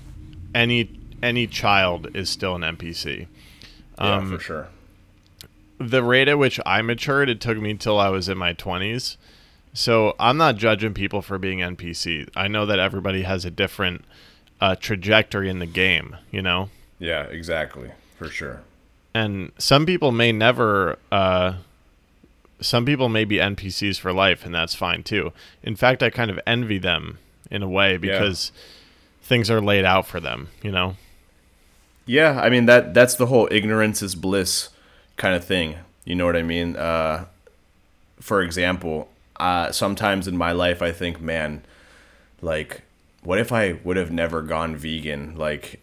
any 0.53 0.91
any 1.24 1.48
child 1.48 2.15
is 2.15 2.29
still 2.29 2.53
an 2.55 2.62
NPC. 2.62 3.25
yeah 3.98 4.15
Um, 4.17 4.31
for 4.38 4.39
sure 4.43 4.67
the 5.79 6.03
rate 6.03 6.27
at 6.27 6.38
which 6.38 6.59
I 6.65 6.81
matured, 6.81 7.29
it 7.29 7.41
took 7.41 7.57
me 7.57 7.74
till 7.74 8.00
I 8.00 8.09
was 8.09 8.29
in 8.29 8.38
my 8.38 8.53
20s. 8.53 9.17
So 9.74 10.15
I'm 10.19 10.38
not 10.38 10.57
judging 10.57 10.93
people 10.93 11.21
for 11.21 11.38
being 11.38 11.59
NPC. 11.59 12.29
I 12.36 12.48
know 12.48 12.65
that 12.65 12.79
everybody 12.79 13.24
has 13.24 13.45
a 13.45 13.51
different 13.51 14.03
uh, 14.59 14.75
trajectory 14.75 15.50
in 15.50 15.59
the 15.59 15.65
game, 15.65 16.17
you 16.31 16.41
know? 16.41 16.69
yeah 17.00 17.24
exactly 17.24 17.91
for 18.17 18.27
sure 18.27 18.59
And 19.13 19.53
some 19.57 19.86
people 19.86 20.12
may 20.12 20.33
never, 20.33 21.00
uh, 21.12 21.53
some 22.59 22.86
people 22.86 23.07
may 23.07 23.24
be 23.24 23.38
NPCs 23.38 23.98
for 24.00 24.12
life, 24.12 24.45
and 24.45 24.53
that's 24.53 24.75
fine 24.75 25.03
too. 25.03 25.31
In 25.63 25.77
fact, 25.77 26.03
I 26.03 26.09
kind 26.09 26.29
of 26.29 26.39
envy 26.45 26.77
them 26.77 27.17
in 27.50 27.63
a 27.63 27.69
way 27.69 27.95
because 27.98 28.51
things 29.21 29.50
are 29.50 29.62
laid 29.62 29.86
out 29.86 30.05
for 30.05 30.19
them, 30.19 30.50
you 30.62 30.71
know? 30.71 30.98
Yeah, 32.05 32.39
I 32.41 32.50
mean 32.50 32.65
that 32.65 32.93
that's 32.93 33.15
the 33.15 33.27
whole 33.27 33.48
ignorance 33.50 34.01
is 34.01 34.15
bliss 34.15 34.69
kind 35.20 35.36
of 35.36 35.44
thing. 35.44 35.76
You 36.06 36.16
know 36.16 36.26
what 36.26 36.36
I 36.36 36.42
mean? 36.42 36.76
Uh, 36.76 37.26
for 38.20 38.42
example, 38.42 39.10
uh, 39.40 39.72
sometimes 39.72 40.28
in 40.28 40.36
my 40.36 40.52
life 40.52 40.82
I 40.82 40.92
think, 40.92 41.22
man, 41.22 41.62
like, 42.42 42.82
what 43.22 43.38
if 43.38 43.52
I 43.52 43.74
would 43.84 43.98
have 43.98 44.12
never 44.12 44.42
gone 44.42 44.76
vegan? 44.76 45.38
Like, 45.38 45.80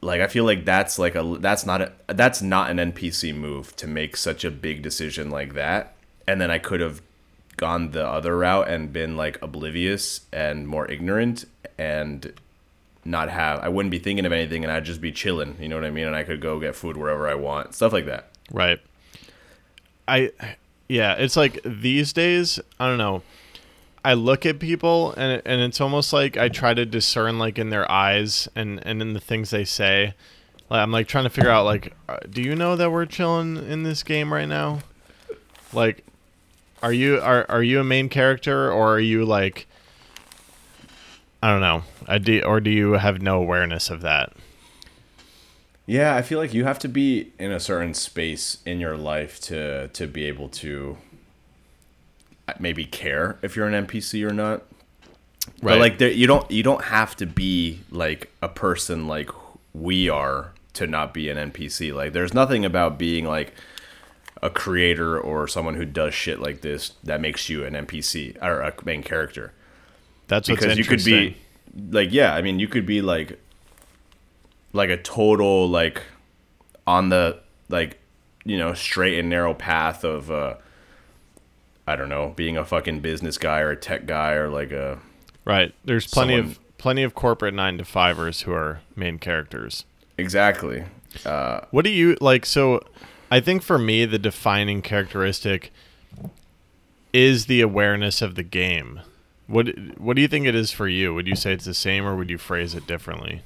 like 0.00 0.20
I 0.20 0.26
feel 0.26 0.44
like 0.44 0.64
that's 0.64 0.98
like 0.98 1.14
a 1.14 1.36
that's 1.40 1.64
not 1.64 1.80
a 1.80 1.92
that's 2.08 2.42
not 2.42 2.70
an 2.70 2.92
NPC 2.92 3.34
move 3.34 3.74
to 3.76 3.86
make 3.86 4.16
such 4.16 4.44
a 4.44 4.50
big 4.50 4.82
decision 4.82 5.30
like 5.30 5.54
that. 5.54 5.94
And 6.26 6.40
then 6.40 6.50
I 6.50 6.58
could 6.58 6.80
have 6.80 7.00
gone 7.56 7.90
the 7.90 8.06
other 8.06 8.36
route 8.38 8.68
and 8.68 8.92
been 8.92 9.16
like 9.16 9.40
oblivious 9.42 10.20
and 10.32 10.68
more 10.68 10.88
ignorant 10.90 11.46
and 11.76 12.32
not 13.04 13.30
have 13.30 13.60
I 13.60 13.68
wouldn't 13.68 13.90
be 13.90 13.98
thinking 13.98 14.26
of 14.26 14.32
anything 14.32 14.62
and 14.62 14.72
I'd 14.72 14.84
just 14.84 15.00
be 15.00 15.10
chilling, 15.10 15.56
you 15.60 15.68
know 15.68 15.76
what 15.76 15.84
I 15.84 15.90
mean? 15.90 16.06
And 16.06 16.14
I 16.14 16.22
could 16.22 16.40
go 16.40 16.60
get 16.60 16.76
food 16.76 16.96
wherever 16.96 17.28
I 17.28 17.34
want. 17.34 17.74
Stuff 17.74 17.92
like 17.92 18.06
that. 18.06 18.30
Right. 18.52 18.80
I 20.06 20.30
yeah, 20.88 21.14
it's 21.14 21.36
like 21.36 21.60
these 21.64 22.12
days, 22.12 22.58
I 22.80 22.88
don't 22.88 22.98
know. 22.98 23.22
I 24.04 24.14
look 24.14 24.46
at 24.46 24.58
people 24.58 25.12
and 25.16 25.42
and 25.44 25.60
it's 25.60 25.80
almost 25.80 26.12
like 26.12 26.36
I 26.36 26.48
try 26.48 26.72
to 26.72 26.86
discern 26.86 27.38
like 27.38 27.58
in 27.58 27.70
their 27.70 27.90
eyes 27.90 28.48
and 28.54 28.84
and 28.86 29.02
in 29.02 29.12
the 29.12 29.20
things 29.20 29.50
they 29.50 29.64
say. 29.64 30.14
Like 30.70 30.80
I'm 30.80 30.92
like 30.92 31.08
trying 31.08 31.24
to 31.24 31.30
figure 31.30 31.50
out 31.50 31.64
like 31.64 31.94
uh, 32.08 32.18
do 32.30 32.42
you 32.42 32.54
know 32.54 32.76
that 32.76 32.90
we're 32.90 33.06
chilling 33.06 33.56
in 33.56 33.82
this 33.82 34.02
game 34.02 34.32
right 34.32 34.48
now? 34.48 34.80
Like 35.72 36.04
are 36.82 36.92
you 36.92 37.20
are 37.20 37.44
are 37.48 37.62
you 37.62 37.80
a 37.80 37.84
main 37.84 38.08
character 38.08 38.70
or 38.70 38.94
are 38.94 39.00
you 39.00 39.24
like 39.24 39.66
I 41.42 41.50
don't 41.50 41.60
know. 41.60 41.84
I 42.06 42.18
do, 42.18 42.42
or 42.42 42.60
do 42.60 42.70
you 42.70 42.92
have 42.92 43.22
no 43.22 43.40
awareness 43.40 43.90
of 43.90 44.00
that? 44.00 44.32
Yeah, 45.88 46.14
I 46.14 46.20
feel 46.20 46.38
like 46.38 46.52
you 46.52 46.64
have 46.64 46.78
to 46.80 46.88
be 46.88 47.32
in 47.38 47.50
a 47.50 47.58
certain 47.58 47.94
space 47.94 48.58
in 48.66 48.78
your 48.78 48.98
life 48.98 49.40
to 49.40 49.88
to 49.88 50.06
be 50.06 50.26
able 50.26 50.50
to 50.50 50.98
uh, 52.46 52.52
maybe 52.60 52.84
care 52.84 53.38
if 53.40 53.56
you're 53.56 53.66
an 53.66 53.86
NPC 53.86 54.28
or 54.28 54.34
not. 54.34 54.64
Right. 55.62 55.62
But 55.62 55.78
like 55.78 55.96
there, 55.96 56.10
you 56.10 56.26
don't 56.26 56.48
you 56.50 56.62
don't 56.62 56.84
have 56.84 57.16
to 57.16 57.26
be 57.26 57.80
like 57.90 58.30
a 58.42 58.50
person 58.50 59.08
like 59.08 59.30
we 59.72 60.10
are 60.10 60.52
to 60.74 60.86
not 60.86 61.14
be 61.14 61.30
an 61.30 61.52
NPC. 61.52 61.94
Like 61.94 62.12
there's 62.12 62.34
nothing 62.34 62.66
about 62.66 62.98
being 62.98 63.24
like 63.24 63.54
a 64.42 64.50
creator 64.50 65.18
or 65.18 65.48
someone 65.48 65.76
who 65.76 65.86
does 65.86 66.12
shit 66.12 66.38
like 66.38 66.60
this 66.60 66.90
that 67.02 67.22
makes 67.22 67.48
you 67.48 67.64
an 67.64 67.72
NPC 67.72 68.36
or 68.42 68.60
a 68.60 68.74
main 68.84 69.02
character. 69.02 69.54
That's 70.26 70.48
because 70.48 70.76
you 70.76 70.84
could 70.84 71.02
be 71.02 71.38
like 71.90 72.12
yeah 72.12 72.34
i 72.34 72.42
mean 72.42 72.58
you 72.58 72.66
could 72.66 72.86
be 72.86 73.00
like 73.00 73.38
like 74.72 74.90
a 74.90 74.96
total 74.96 75.68
like 75.68 76.02
on 76.86 77.08
the 77.08 77.38
like 77.68 77.98
you 78.44 78.56
know 78.58 78.74
straight 78.74 79.18
and 79.18 79.28
narrow 79.28 79.52
path 79.54 80.04
of 80.04 80.30
uh 80.30 80.54
i 81.86 81.96
don't 81.96 82.08
know 82.08 82.32
being 82.36 82.56
a 82.56 82.64
fucking 82.64 83.00
business 83.00 83.38
guy 83.38 83.60
or 83.60 83.70
a 83.70 83.76
tech 83.76 84.06
guy 84.06 84.32
or 84.32 84.48
like 84.48 84.72
a 84.72 84.98
Right. 85.44 85.74
There's 85.82 86.06
plenty 86.06 86.34
Someone- 86.34 86.50
of 86.50 86.76
plenty 86.76 87.02
of 87.02 87.14
corporate 87.14 87.54
nine 87.54 87.78
to 87.78 87.84
fivers 87.84 88.42
who 88.42 88.52
are 88.52 88.80
main 88.94 89.18
characters. 89.18 89.84
exactly 90.18 90.84
uh 91.24 91.60
What 91.70 91.84
do 91.84 91.90
you 91.90 92.16
like? 92.20 92.44
So, 92.44 92.80
I 93.30 93.40
think 93.40 93.62
for 93.62 93.78
me, 93.78 94.04
the 94.04 94.18
defining 94.18 94.82
characteristic 94.82 95.72
is 97.14 97.46
the 97.46 97.60
awareness 97.62 98.20
of 98.22 98.34
the 98.34 98.42
game. 98.42 99.00
What 99.46 99.68
What 99.98 100.16
do 100.16 100.22
you 100.22 100.28
think 100.28 100.46
it 100.46 100.54
is 100.54 100.70
for 100.70 100.86
you? 100.88 101.14
Would 101.14 101.26
you 101.26 101.36
say 101.36 101.52
it's 101.54 101.64
the 101.64 101.72
same, 101.74 102.04
or 102.06 102.14
would 102.14 102.28
you 102.28 102.36
phrase 102.38 102.74
it 102.74 102.86
differently? 102.86 103.40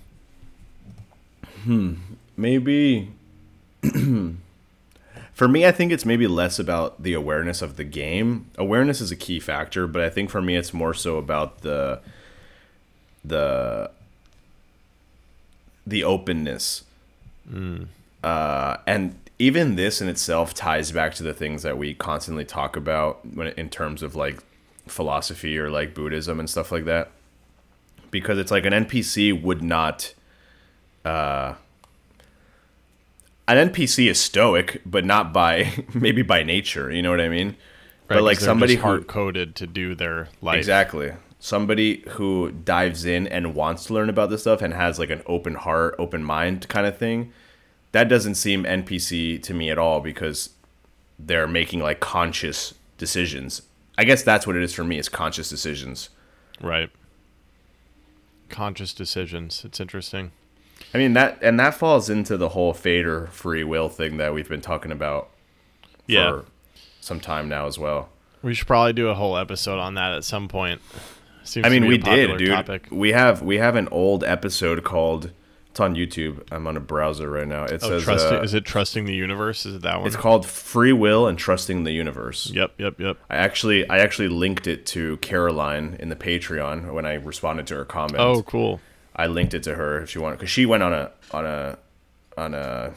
Maybe 2.36 3.10
for 5.32 5.48
me 5.48 5.66
i 5.66 5.72
think 5.72 5.92
it's 5.92 6.04
maybe 6.04 6.26
less 6.26 6.58
about 6.58 7.02
the 7.02 7.14
awareness 7.14 7.62
of 7.62 7.76
the 7.76 7.84
game. 7.84 8.46
Awareness 8.56 9.00
is 9.00 9.10
a 9.10 9.16
key 9.16 9.40
factor 9.40 9.86
but 9.86 10.02
i 10.02 10.10
think 10.10 10.30
for 10.30 10.42
me 10.42 10.56
it's 10.56 10.72
more 10.72 10.94
so 10.94 11.16
about 11.16 11.62
the 11.62 12.00
the 13.24 13.90
the 15.86 16.04
openness. 16.04 16.84
Uh, 18.22 18.76
and 18.86 19.18
even 19.38 19.74
this 19.76 20.00
in 20.00 20.08
itself 20.08 20.54
ties 20.54 20.92
back 20.92 21.14
to 21.14 21.22
the 21.22 21.34
things 21.34 21.62
that 21.62 21.76
we 21.76 21.94
constantly 21.94 22.44
talk 22.44 22.76
about 22.76 23.20
when 23.34 23.48
in 23.48 23.68
terms 23.68 24.02
of 24.02 24.14
like 24.14 24.42
philosophy 24.86 25.58
or 25.58 25.70
like 25.70 25.94
buddhism 25.94 26.38
and 26.38 26.48
stuff 26.48 26.70
like 26.70 26.84
that. 26.84 27.10
Because 28.10 28.38
it's 28.38 28.50
like 28.50 28.66
an 28.66 28.72
npc 28.72 29.42
would 29.42 29.62
not 29.62 30.14
uh, 31.04 31.54
an 33.48 33.70
NPC 33.70 34.08
is 34.08 34.20
stoic, 34.20 34.82
but 34.86 35.04
not 35.04 35.32
by 35.32 35.72
maybe 35.94 36.22
by 36.22 36.42
nature. 36.42 36.90
You 36.90 37.02
know 37.02 37.10
what 37.10 37.20
I 37.20 37.28
mean? 37.28 37.48
Right, 38.08 38.16
but 38.16 38.22
like 38.22 38.40
somebody 38.40 38.76
hard 38.76 39.06
coded 39.06 39.54
to 39.56 39.66
do 39.66 39.94
their 39.94 40.28
life. 40.40 40.58
exactly 40.58 41.12
somebody 41.42 42.04
who 42.10 42.52
dives 42.52 43.04
in 43.04 43.26
and 43.26 43.52
wants 43.52 43.86
to 43.86 43.92
learn 43.92 44.08
about 44.08 44.30
this 44.30 44.42
stuff 44.42 44.62
and 44.62 44.72
has 44.72 45.00
like 45.00 45.10
an 45.10 45.20
open 45.26 45.56
heart, 45.56 45.92
open 45.98 46.22
mind 46.22 46.68
kind 46.68 46.86
of 46.86 46.96
thing. 46.96 47.32
That 47.90 48.08
doesn't 48.08 48.36
seem 48.36 48.62
NPC 48.62 49.42
to 49.42 49.52
me 49.52 49.68
at 49.68 49.76
all 49.76 50.00
because 50.00 50.50
they're 51.18 51.48
making 51.48 51.80
like 51.80 51.98
conscious 51.98 52.74
decisions. 52.96 53.62
I 53.98 54.04
guess 54.04 54.22
that's 54.22 54.46
what 54.46 54.54
it 54.54 54.62
is 54.62 54.72
for 54.72 54.84
me. 54.84 54.98
Is 54.98 55.08
conscious 55.08 55.48
decisions. 55.48 56.10
Right. 56.60 56.90
Conscious 58.48 58.94
decisions. 58.94 59.64
It's 59.64 59.80
interesting. 59.80 60.30
I 60.94 60.98
mean 60.98 61.14
that, 61.14 61.38
and 61.42 61.58
that 61.60 61.74
falls 61.74 62.10
into 62.10 62.36
the 62.36 62.50
whole 62.50 62.72
fate 62.74 63.06
or 63.06 63.26
free 63.28 63.64
will 63.64 63.88
thing 63.88 64.16
that 64.18 64.34
we've 64.34 64.48
been 64.48 64.60
talking 64.60 64.92
about 64.92 65.28
Yeah. 66.06 66.30
for 66.30 66.44
some 67.00 67.20
time 67.20 67.48
now 67.48 67.66
as 67.66 67.78
well. 67.78 68.08
We 68.42 68.54
should 68.54 68.66
probably 68.66 68.92
do 68.92 69.08
a 69.08 69.14
whole 69.14 69.36
episode 69.36 69.78
on 69.78 69.94
that 69.94 70.12
at 70.12 70.24
some 70.24 70.48
point. 70.48 70.80
Seems 71.44 71.66
I 71.66 71.70
mean, 71.70 71.86
we 71.86 71.98
did, 71.98 72.38
dude. 72.38 72.50
Topic. 72.50 72.86
We 72.90 73.12
have 73.12 73.42
we 73.42 73.58
have 73.58 73.74
an 73.76 73.88
old 73.90 74.22
episode 74.24 74.84
called. 74.84 75.30
It's 75.70 75.80
on 75.80 75.94
YouTube. 75.94 76.46
I'm 76.52 76.66
on 76.66 76.76
a 76.76 76.80
browser 76.80 77.30
right 77.30 77.48
now. 77.48 77.64
It 77.64 77.80
Oh, 77.82 77.88
says 77.88 78.02
trusting, 78.02 78.36
uh, 78.38 78.42
is 78.42 78.52
it 78.52 78.66
trusting 78.66 79.06
the 79.06 79.14
universe? 79.14 79.64
Is 79.64 79.76
it 79.76 79.82
that 79.82 79.98
one? 79.98 80.06
it's 80.06 80.16
called 80.16 80.44
Free 80.44 80.92
Will 80.92 81.26
and 81.26 81.38
Trusting 81.38 81.84
the 81.84 81.92
Universe. 81.92 82.50
Yep, 82.52 82.74
yep, 82.76 83.00
yep. 83.00 83.16
I 83.30 83.36
actually 83.36 83.88
I 83.88 83.98
actually 84.00 84.28
linked 84.28 84.66
it 84.66 84.84
to 84.88 85.16
Caroline 85.16 85.96
in 85.98 86.10
the 86.10 86.14
Patreon 86.16 86.92
when 86.92 87.06
I 87.06 87.14
responded 87.14 87.66
to 87.68 87.74
her 87.76 87.86
comment. 87.86 88.18
Oh, 88.20 88.42
cool. 88.42 88.80
I 89.14 89.26
linked 89.26 89.54
it 89.54 89.62
to 89.64 89.74
her 89.74 90.00
if 90.02 90.10
she 90.10 90.18
wanted 90.18 90.36
because 90.38 90.50
she 90.50 90.66
went 90.66 90.82
on 90.82 90.92
a 90.92 91.10
on 91.32 91.46
a 91.46 91.78
on 92.36 92.54
a 92.54 92.92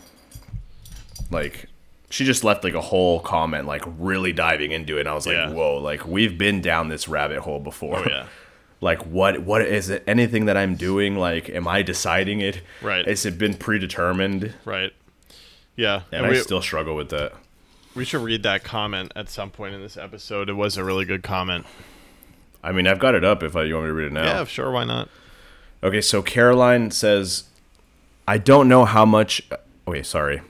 like 1.32 1.66
she 2.10 2.24
just 2.24 2.44
left 2.44 2.64
like 2.64 2.74
a 2.74 2.82
whole 2.82 3.20
comment 3.20 3.66
like 3.66 3.84
really 3.98 4.32
diving 4.32 4.72
into 4.72 4.98
it 4.98 5.02
and 5.02 5.10
I 5.10 5.14
was 5.14 5.26
like 5.28 5.36
Yeah. 5.36 5.50
whoa 5.52 5.78
like 5.78 6.06
we've 6.06 6.38
been 6.38 6.62
down 6.62 6.88
this 6.90 7.08
rabbit 7.08 7.40
hole 7.40 7.60
before 7.60 8.00
Oh 8.00 8.06
yeah. 8.10 8.28
like 8.82 9.06
what 9.06 9.40
what 9.40 9.62
is 9.62 9.90
it 9.90 10.04
anything 10.08 10.46
that 10.46 10.56
I'm 10.58 10.76
doing 10.76 11.16
like 11.18 11.50
am 11.50 11.68
I 11.68 11.82
deciding 11.82 12.42
it 12.42 12.62
Right. 12.82 13.06
has 13.08 13.26
it 13.26 13.38
been 13.38 13.56
predetermined 13.56 14.54
Right. 14.64 14.94
Yeah. 15.76 16.04
and 16.12 16.20
And 16.20 16.26
I 16.28 16.30
we, 16.30 16.36
still 16.38 16.62
struggle 16.62 16.96
with 16.96 17.10
that 17.10 17.34
we 17.96 18.06
should 18.06 18.22
read 18.22 18.44
that 18.44 18.64
comment 18.64 19.12
at 19.16 19.30
some 19.30 19.50
point 19.50 19.74
in 19.74 19.82
this 19.82 19.96
episode. 19.96 20.50
It 20.50 20.54
was 20.54 20.76
a 20.76 20.84
really 20.84 21.06
good 21.06 21.24
comment. 21.24 21.66
I 22.64 22.72
mean 22.72 22.88
I've 22.88 23.00
got 23.00 23.16
it 23.16 23.24
up 23.24 23.42
if 23.44 23.56
I, 23.56 23.64
you 23.64 23.74
want 23.76 23.86
me 23.86 23.90
to 23.90 23.94
read 23.94 24.08
it 24.08 24.14
now 24.14 24.24
Yeah, 24.24 24.44
sure. 24.46 24.72
Why 24.72 24.84
not? 24.86 25.10
Okay, 25.86 26.02
so 26.02 26.24
Caroline 26.24 26.90
says, 26.90 27.44
I 28.28 28.40
don't 28.40 28.68
know 28.68 28.86
how 28.86 29.06
much. 29.06 29.48
Wait, 29.86 30.08
sorry. 30.08 30.42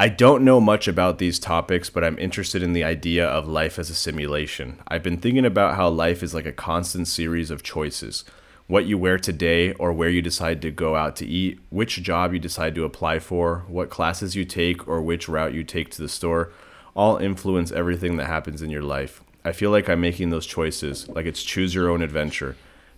I 0.00 0.08
don't 0.08 0.42
know 0.42 0.60
much 0.60 0.88
about 0.88 1.18
these 1.18 1.38
topics, 1.38 1.88
but 1.88 2.02
I'm 2.02 2.18
interested 2.18 2.64
in 2.64 2.72
the 2.72 2.82
idea 2.82 3.28
of 3.28 3.46
life 3.46 3.78
as 3.78 3.90
a 3.90 3.94
simulation. 3.94 4.80
I've 4.88 5.04
been 5.04 5.18
thinking 5.18 5.46
about 5.46 5.76
how 5.76 5.88
life 5.88 6.20
is 6.20 6.34
like 6.34 6.46
a 6.46 6.52
constant 6.52 7.06
series 7.06 7.52
of 7.52 7.62
choices. 7.62 8.24
What 8.66 8.86
you 8.86 8.98
wear 8.98 9.18
today, 9.18 9.70
or 9.74 9.92
where 9.92 10.10
you 10.10 10.20
decide 10.20 10.60
to 10.62 10.72
go 10.72 10.96
out 10.96 11.14
to 11.16 11.26
eat, 11.26 11.60
which 11.70 12.02
job 12.02 12.32
you 12.32 12.40
decide 12.40 12.74
to 12.74 12.82
apply 12.82 13.20
for, 13.20 13.64
what 13.68 13.88
classes 13.88 14.34
you 14.34 14.44
take, 14.44 14.88
or 14.88 15.00
which 15.00 15.28
route 15.28 15.54
you 15.54 15.62
take 15.62 15.92
to 15.92 16.02
the 16.02 16.08
store, 16.08 16.50
all 16.96 17.18
influence 17.18 17.70
everything 17.70 18.16
that 18.16 18.26
happens 18.26 18.62
in 18.62 18.70
your 18.70 18.82
life. 18.82 19.22
I 19.44 19.52
feel 19.52 19.70
like 19.70 19.88
I'm 19.88 20.00
making 20.00 20.30
those 20.30 20.44
choices, 20.44 21.08
like 21.08 21.24
it's 21.24 21.44
choose 21.44 21.72
your 21.72 21.88
own 21.88 22.02
adventure. 22.02 22.56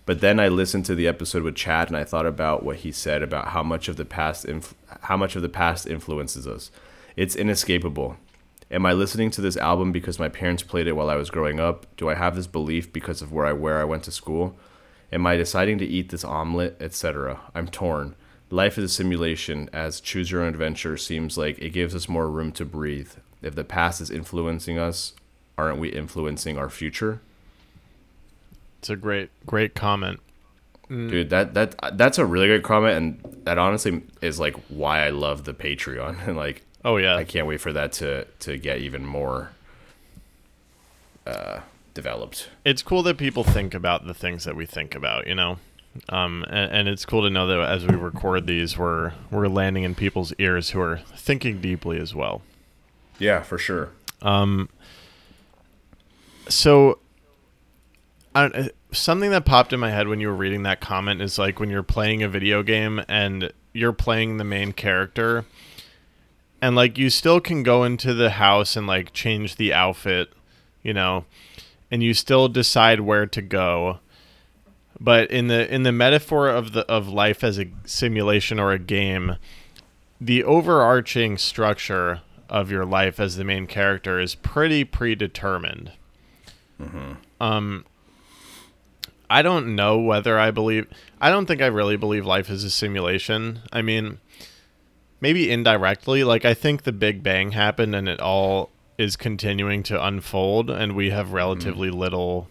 But 0.09 0.21
then 0.21 0.39
I 0.39 0.47
listened 0.47 0.85
to 0.85 0.95
the 0.95 1.07
episode 1.07 1.43
with 1.43 1.53
Chad 1.53 1.87
and 1.87 1.95
I 1.95 2.03
thought 2.03 2.25
about 2.25 2.63
what 2.63 2.77
he 2.77 2.91
said 2.91 3.21
about 3.21 3.49
how 3.49 3.61
much 3.61 3.87
of 3.87 3.95
the 3.95 4.05
past 4.05 4.43
inf- 4.43 4.73
how 5.01 5.15
much 5.15 5.35
of 5.35 5.43
the 5.43 5.49
past 5.49 5.85
influences 5.85 6.47
us. 6.47 6.71
It's 7.15 7.35
inescapable. 7.35 8.17
Am 8.71 8.87
I 8.87 8.93
listening 8.93 9.29
to 9.29 9.41
this 9.41 9.55
album 9.55 9.91
because 9.91 10.17
my 10.17 10.27
parents 10.27 10.63
played 10.63 10.87
it 10.87 10.93
while 10.93 11.11
I 11.11 11.15
was 11.15 11.29
growing 11.29 11.59
up? 11.59 11.85
Do 11.95 12.09
I 12.09 12.15
have 12.15 12.35
this 12.35 12.47
belief 12.47 12.91
because 12.91 13.21
of 13.21 13.31
where 13.31 13.45
I 13.45 13.53
where 13.53 13.79
I 13.79 13.83
went 13.83 14.01
to 14.05 14.11
school? 14.11 14.57
Am 15.13 15.27
I 15.27 15.37
deciding 15.37 15.77
to 15.77 15.85
eat 15.85 16.09
this 16.09 16.23
omelet, 16.23 16.75
etc.? 16.79 17.41
I'm 17.53 17.67
torn. 17.67 18.15
Life 18.49 18.79
is 18.79 18.85
a 18.85 18.89
simulation, 18.89 19.69
as 19.71 20.01
choose 20.01 20.31
your 20.31 20.41
own 20.41 20.47
adventure 20.47 20.97
seems 20.97 21.37
like 21.37 21.59
it 21.59 21.69
gives 21.69 21.93
us 21.93 22.09
more 22.09 22.31
room 22.31 22.51
to 22.53 22.65
breathe. 22.65 23.11
If 23.43 23.53
the 23.53 23.63
past 23.63 24.01
is 24.01 24.09
influencing 24.09 24.79
us, 24.79 25.13
aren't 25.55 25.77
we 25.77 25.89
influencing 25.89 26.57
our 26.57 26.71
future? 26.71 27.21
It's 28.79 28.89
a 28.89 28.95
great, 28.95 29.29
great 29.45 29.75
comment. 29.75 30.19
Dude, 30.89 31.29
that 31.29 31.53
that 31.53 31.97
that's 31.97 32.17
a 32.17 32.25
really 32.25 32.47
great 32.47 32.63
comment, 32.63 32.97
and 32.97 33.43
that 33.45 33.59
honestly 33.59 34.01
is 34.21 34.39
like 34.39 34.55
why 34.69 35.05
I 35.05 35.11
love 35.11 35.43
the 35.43 35.53
Patreon, 35.53 36.27
and 36.27 36.35
like 36.35 36.63
Oh 36.83 36.97
yeah. 36.97 37.15
I 37.15 37.23
can't 37.23 37.47
wait 37.47 37.61
for 37.61 37.73
that 37.73 37.91
to 37.93 38.25
to 38.25 38.57
get 38.57 38.79
even 38.79 39.05
more 39.05 39.51
uh, 41.27 41.59
developed. 41.93 42.49
it's 42.65 42.81
cool 42.81 43.03
that 43.03 43.17
people 43.17 43.43
think 43.43 43.73
about 43.73 44.07
the 44.07 44.13
things 44.13 44.45
that 44.45 44.55
we 44.55 44.65
think 44.65 44.95
about, 44.95 45.27
you 45.27 45.35
know. 45.35 45.59
Um, 46.07 46.45
and, 46.49 46.71
and 46.71 46.87
it's 46.87 47.05
cool 47.05 47.23
to 47.23 47.29
know 47.29 47.45
that 47.47 47.59
as 47.59 47.85
we 47.85 47.95
record 47.95 48.47
these, 48.47 48.77
we're 48.77 49.13
we're 49.29 49.47
landing 49.47 49.83
in 49.83 49.95
people's 49.95 50.33
ears 50.39 50.69
who 50.69 50.79
are 50.79 51.01
thinking 51.15 51.59
deeply 51.59 51.99
as 51.99 52.15
well. 52.15 52.41
Yeah, 53.17 53.41
for 53.41 53.57
sure. 53.57 53.89
Um, 54.21 54.69
so, 56.47 56.99
I 58.35 58.41
don't, 58.41 58.55
uh, 58.55 58.69
something 58.91 59.31
that 59.31 59.45
popped 59.45 59.73
in 59.73 59.79
my 59.79 59.91
head 59.91 60.07
when 60.07 60.19
you 60.19 60.27
were 60.27 60.35
reading 60.35 60.63
that 60.63 60.81
comment 60.81 61.21
is 61.21 61.39
like 61.39 61.59
when 61.59 61.69
you're 61.69 61.83
playing 61.83 62.23
a 62.23 62.29
video 62.29 62.63
game 62.63 63.01
and 63.07 63.51
you're 63.73 63.93
playing 63.93 64.37
the 64.37 64.43
main 64.43 64.71
character, 64.71 65.45
and 66.61 66.75
like 66.75 66.97
you 66.97 67.09
still 67.09 67.39
can 67.39 67.63
go 67.63 67.83
into 67.83 68.13
the 68.13 68.31
house 68.31 68.75
and 68.75 68.85
like 68.85 69.13
change 69.13 69.55
the 69.55 69.73
outfit, 69.73 70.31
you 70.83 70.93
know, 70.93 71.25
and 71.89 72.03
you 72.03 72.13
still 72.13 72.47
decide 72.47 73.01
where 73.01 73.25
to 73.25 73.41
go. 73.41 73.99
But 74.99 75.31
in 75.31 75.47
the 75.47 75.73
in 75.73 75.83
the 75.83 75.91
metaphor 75.91 76.49
of 76.49 76.73
the 76.73 76.81
of 76.87 77.07
life 77.07 77.43
as 77.43 77.57
a 77.57 77.67
simulation 77.85 78.59
or 78.59 78.71
a 78.71 78.79
game, 78.79 79.37
the 80.19 80.43
overarching 80.43 81.37
structure 81.37 82.21
of 82.49 82.69
your 82.69 82.85
life 82.85 83.19
as 83.19 83.37
the 83.37 83.43
main 83.43 83.65
character 83.65 84.19
is 84.19 84.35
pretty 84.35 84.83
predetermined. 84.83 85.93
Um, 87.39 87.85
I 89.29 89.41
don't 89.41 89.75
know 89.75 89.99
whether 89.99 90.39
I 90.39 90.51
believe. 90.51 90.87
I 91.21 91.29
don't 91.29 91.45
think 91.45 91.61
I 91.61 91.67
really 91.67 91.97
believe 91.97 92.25
life 92.25 92.49
is 92.49 92.63
a 92.63 92.69
simulation. 92.69 93.59
I 93.71 93.81
mean, 93.81 94.19
maybe 95.21 95.51
indirectly. 95.51 96.23
Like 96.23 96.45
I 96.45 96.53
think 96.53 96.83
the 96.83 96.91
Big 96.91 97.21
Bang 97.21 97.51
happened 97.51 97.95
and 97.95 98.09
it 98.09 98.19
all 98.19 98.71
is 98.97 99.15
continuing 99.15 99.81
to 99.83 100.03
unfold, 100.03 100.69
and 100.69 100.93
we 100.93 101.09
have 101.09 101.31
relatively 101.31 101.89
little 101.89 102.49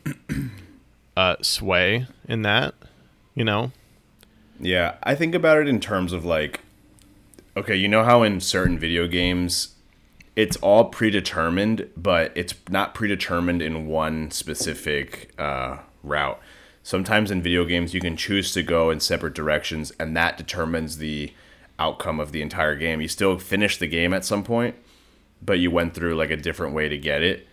uh, 1.16 1.36
sway 1.42 2.06
in 2.26 2.42
that. 2.42 2.74
You 3.34 3.44
know. 3.44 3.72
Yeah, 4.60 4.94
I 5.02 5.14
think 5.14 5.34
about 5.34 5.58
it 5.58 5.68
in 5.68 5.78
terms 5.78 6.12
of 6.12 6.24
like, 6.24 6.60
okay, 7.56 7.76
you 7.76 7.86
know 7.86 8.02
how 8.02 8.22
in 8.22 8.40
certain 8.40 8.78
video 8.78 9.06
games, 9.06 9.76
it's 10.34 10.56
all 10.56 10.86
predetermined, 10.86 11.88
but 11.96 12.32
it's 12.34 12.54
not 12.70 12.94
predetermined 12.94 13.62
in 13.62 13.86
one 13.86 14.30
specific 14.30 15.32
uh, 15.38 15.78
route. 16.02 16.40
Sometimes 16.88 17.30
in 17.30 17.42
video 17.42 17.66
games, 17.66 17.92
you 17.92 18.00
can 18.00 18.16
choose 18.16 18.50
to 18.52 18.62
go 18.62 18.88
in 18.88 18.98
separate 18.98 19.34
directions, 19.34 19.92
and 20.00 20.16
that 20.16 20.38
determines 20.38 20.96
the 20.96 21.34
outcome 21.78 22.18
of 22.18 22.32
the 22.32 22.40
entire 22.40 22.74
game. 22.76 23.02
You 23.02 23.08
still 23.08 23.38
finish 23.38 23.76
the 23.76 23.86
game 23.86 24.14
at 24.14 24.24
some 24.24 24.42
point, 24.42 24.74
but 25.42 25.58
you 25.58 25.70
went 25.70 25.92
through 25.92 26.14
like 26.14 26.30
a 26.30 26.36
different 26.38 26.74
way 26.74 26.88
to 26.88 26.96
get 26.96 27.22
it. 27.22 27.46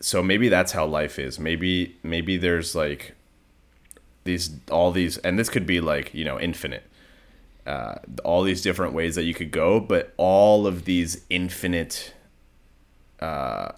So 0.00 0.22
maybe 0.22 0.48
that's 0.48 0.70
how 0.70 0.86
life 0.86 1.18
is. 1.18 1.40
Maybe 1.40 1.96
maybe 2.04 2.36
there's 2.36 2.76
like 2.76 3.16
these 4.22 4.50
all 4.70 4.92
these 4.92 5.18
and 5.18 5.40
this 5.40 5.48
could 5.48 5.66
be 5.66 5.80
like 5.80 6.14
you 6.14 6.24
know 6.24 6.38
infinite 6.38 6.84
uh, 7.66 7.96
all 8.22 8.44
these 8.44 8.62
different 8.62 8.94
ways 8.94 9.16
that 9.16 9.24
you 9.24 9.34
could 9.34 9.50
go, 9.50 9.80
but 9.80 10.14
all 10.16 10.68
of 10.68 10.84
these 10.84 11.24
infinite 11.30 12.14
uh, 13.18 13.72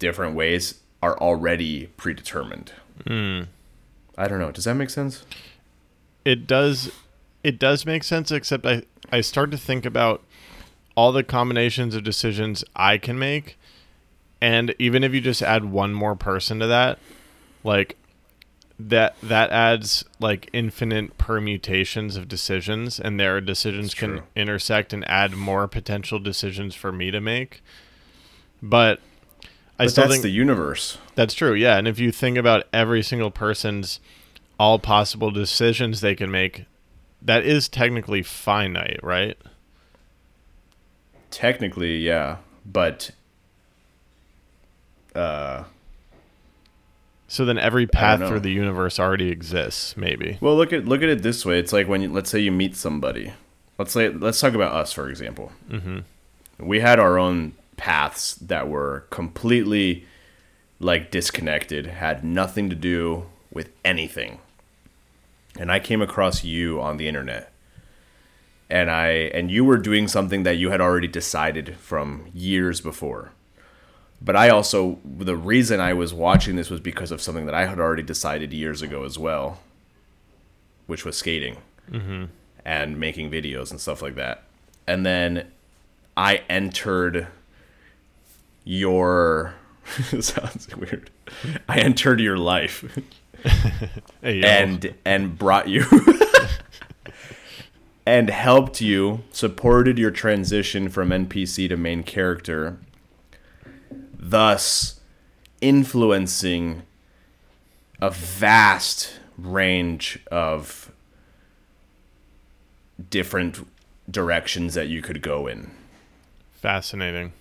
different 0.00 0.34
ways 0.34 0.80
are 1.00 1.16
already 1.20 1.86
predetermined. 1.96 2.72
I 4.18 4.28
don't 4.28 4.38
know. 4.38 4.50
Does 4.52 4.64
that 4.64 4.74
make 4.74 4.90
sense? 4.90 5.24
it 6.24 6.46
does 6.46 6.90
it 7.42 7.58
does 7.58 7.86
make 7.86 8.04
sense 8.04 8.30
except 8.30 8.66
i 8.66 8.82
i 9.10 9.20
start 9.20 9.50
to 9.50 9.56
think 9.56 9.86
about 9.86 10.22
all 10.94 11.10
the 11.10 11.22
combinations 11.22 11.94
of 11.94 12.04
decisions 12.04 12.62
i 12.76 12.98
can 12.98 13.18
make 13.18 13.56
and 14.40 14.74
even 14.78 15.02
if 15.02 15.14
you 15.14 15.22
just 15.22 15.40
add 15.40 15.64
one 15.64 15.94
more 15.94 16.14
person 16.14 16.58
to 16.58 16.66
that 16.66 16.98
like 17.64 17.96
that 18.78 19.16
that 19.22 19.50
adds 19.50 20.04
like 20.20 20.50
infinite 20.52 21.16
permutations 21.16 22.14
of 22.14 22.28
decisions 22.28 23.00
and 23.00 23.18
their 23.18 23.40
decisions 23.40 23.94
can 23.94 24.20
intersect 24.36 24.92
and 24.92 25.08
add 25.08 25.32
more 25.32 25.66
potential 25.66 26.18
decisions 26.18 26.74
for 26.74 26.92
me 26.92 27.10
to 27.10 27.20
make 27.20 27.62
but 28.62 29.00
i 29.78 29.84
But 29.84 29.90
still 29.90 30.04
that's 30.04 30.14
think 30.14 30.22
the 30.22 30.30
universe. 30.30 30.98
that's 31.14 31.34
true, 31.34 31.54
yeah. 31.54 31.76
And 31.78 31.86
if 31.86 31.98
you 31.98 32.10
think 32.12 32.36
about 32.36 32.64
every 32.72 33.02
single 33.02 33.30
person's 33.30 34.00
all 34.58 34.78
possible 34.78 35.30
decisions 35.30 36.00
they 36.00 36.14
can 36.14 36.30
make, 36.30 36.64
that 37.22 37.44
is 37.44 37.68
technically 37.68 38.22
finite, 38.22 38.98
right? 39.02 39.36
Technically, 41.30 41.98
yeah, 41.98 42.36
but 42.64 43.10
uh, 45.14 45.64
So 47.26 47.44
then 47.44 47.58
every 47.58 47.86
path 47.86 48.26
through 48.26 48.40
the 48.40 48.50
universe 48.50 48.98
already 48.98 49.28
exists, 49.30 49.96
maybe. 49.96 50.38
well, 50.40 50.56
look 50.56 50.72
at 50.72 50.86
look 50.86 51.02
at 51.02 51.08
it 51.08 51.22
this 51.22 51.44
way. 51.44 51.58
It's 51.58 51.72
like 51.72 51.86
when 51.86 52.00
you, 52.02 52.12
let's 52.12 52.30
say 52.30 52.38
you 52.40 52.50
meet 52.52 52.76
somebody. 52.76 53.32
Let's 53.78 53.92
say 53.92 54.08
let's 54.08 54.40
talk 54.40 54.54
about 54.54 54.72
us 54.72 54.92
for 54.92 55.08
example. 55.08 55.52
Mm-hmm. 55.70 55.98
We 56.66 56.80
had 56.80 56.98
our 56.98 57.18
own 57.18 57.52
paths 57.78 58.34
that 58.34 58.68
were 58.68 59.06
completely 59.08 60.04
like 60.78 61.10
disconnected, 61.10 61.86
had 61.86 62.22
nothing 62.22 62.68
to 62.68 62.76
do 62.76 63.24
with 63.50 63.70
anything. 63.84 64.40
And 65.58 65.72
I 65.72 65.80
came 65.80 66.02
across 66.02 66.44
you 66.44 66.80
on 66.80 66.98
the 66.98 67.08
internet. 67.08 67.50
And 68.68 68.90
I 68.90 69.08
and 69.32 69.50
you 69.50 69.64
were 69.64 69.78
doing 69.78 70.08
something 70.08 70.42
that 70.42 70.58
you 70.58 70.68
had 70.70 70.80
already 70.80 71.08
decided 71.08 71.76
from 71.76 72.26
years 72.34 72.82
before. 72.82 73.32
But 74.20 74.36
I 74.36 74.50
also 74.50 74.98
the 75.04 75.36
reason 75.36 75.80
I 75.80 75.94
was 75.94 76.12
watching 76.12 76.56
this 76.56 76.68
was 76.68 76.80
because 76.80 77.10
of 77.10 77.22
something 77.22 77.46
that 77.46 77.54
I 77.54 77.64
had 77.64 77.80
already 77.80 78.02
decided 78.02 78.52
years 78.52 78.82
ago 78.82 79.04
as 79.04 79.18
well, 79.18 79.60
which 80.86 81.06
was 81.06 81.16
skating 81.16 81.56
mm-hmm. 81.90 82.26
and 82.62 83.00
making 83.00 83.30
videos 83.30 83.70
and 83.70 83.80
stuff 83.80 84.02
like 84.02 84.16
that. 84.16 84.42
And 84.86 85.06
then 85.06 85.50
I 86.14 86.42
entered 86.50 87.28
your 88.68 89.54
sounds 90.20 90.68
weird. 90.76 91.10
I 91.68 91.80
entered 91.80 92.20
your 92.20 92.36
life 92.36 92.84
Hey, 94.22 94.42
and 94.42 94.94
and 95.04 95.38
brought 95.38 95.68
you 95.68 95.86
and 98.06 98.28
helped 98.28 98.80
you, 98.80 99.22
supported 99.32 99.98
your 99.98 100.10
transition 100.10 100.88
from 100.90 101.10
NPC 101.10 101.68
to 101.70 101.76
main 101.76 102.02
character, 102.02 102.78
thus 104.18 105.00
influencing 105.60 106.82
a 108.00 108.10
vast 108.10 109.18
range 109.38 110.18
of 110.30 110.92
different 113.08 113.66
directions 114.10 114.74
that 114.74 114.88
you 114.88 115.00
could 115.00 115.22
go 115.22 115.46
in 115.46 115.70
fascinating. 116.58 117.32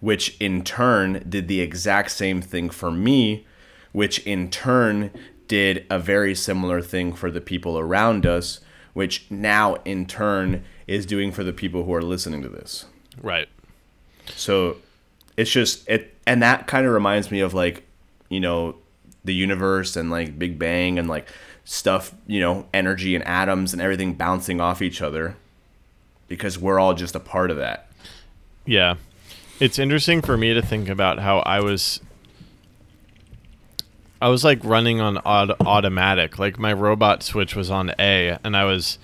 Which 0.00 0.36
in 0.40 0.62
turn 0.62 1.24
did 1.28 1.48
the 1.48 1.60
exact 1.60 2.10
same 2.10 2.40
thing 2.40 2.70
for 2.70 2.90
me, 2.90 3.46
which 3.92 4.20
in 4.20 4.50
turn 4.50 5.10
did 5.48 5.86
a 5.90 5.98
very 5.98 6.34
similar 6.34 6.80
thing 6.80 7.12
for 7.12 7.30
the 7.30 7.40
people 7.40 7.78
around 7.78 8.26
us, 8.26 8.60
which 8.92 9.26
now 9.30 9.76
in 9.84 10.06
turn 10.06 10.64
is 10.86 11.06
doing 11.06 11.32
for 11.32 11.42
the 11.42 11.52
people 11.52 11.84
who 11.84 11.94
are 11.94 12.02
listening 12.02 12.42
to 12.42 12.48
this. 12.48 12.86
Right. 13.22 13.48
So 14.36 14.76
it's 15.36 15.50
just 15.50 15.88
it 15.88 16.14
and 16.26 16.42
that 16.42 16.66
kind 16.66 16.86
of 16.86 16.92
reminds 16.92 17.30
me 17.30 17.40
of 17.40 17.54
like, 17.54 17.84
you 18.28 18.40
know, 18.40 18.76
the 19.24 19.34
universe 19.34 19.96
and 19.96 20.10
like 20.10 20.38
Big 20.38 20.58
Bang 20.58 20.98
and 20.98 21.08
like 21.08 21.28
stuff, 21.64 22.14
you 22.26 22.40
know, 22.40 22.66
energy 22.72 23.14
and 23.14 23.26
atoms 23.26 23.72
and 23.72 23.82
everything 23.82 24.14
bouncing 24.14 24.60
off 24.60 24.82
each 24.82 25.02
other 25.02 25.36
because 26.28 26.58
we're 26.58 26.78
all 26.78 26.94
just 26.94 27.14
a 27.14 27.20
part 27.20 27.50
of 27.50 27.56
that. 27.56 27.88
Yeah. 28.66 28.96
It's 29.60 29.78
interesting 29.78 30.22
for 30.22 30.36
me 30.36 30.54
to 30.54 30.62
think 30.62 30.88
about 30.88 31.18
how 31.18 31.38
I 31.40 31.60
was 31.60 32.00
I 34.22 34.28
was 34.28 34.44
like 34.44 34.64
running 34.64 35.00
on 35.00 35.18
aut- 35.18 35.60
automatic. 35.66 36.38
Like 36.38 36.58
my 36.58 36.72
robot 36.72 37.24
switch 37.24 37.56
was 37.56 37.68
on 37.68 37.92
A 37.98 38.38
and 38.44 38.56
I 38.56 38.64
was 38.64 38.98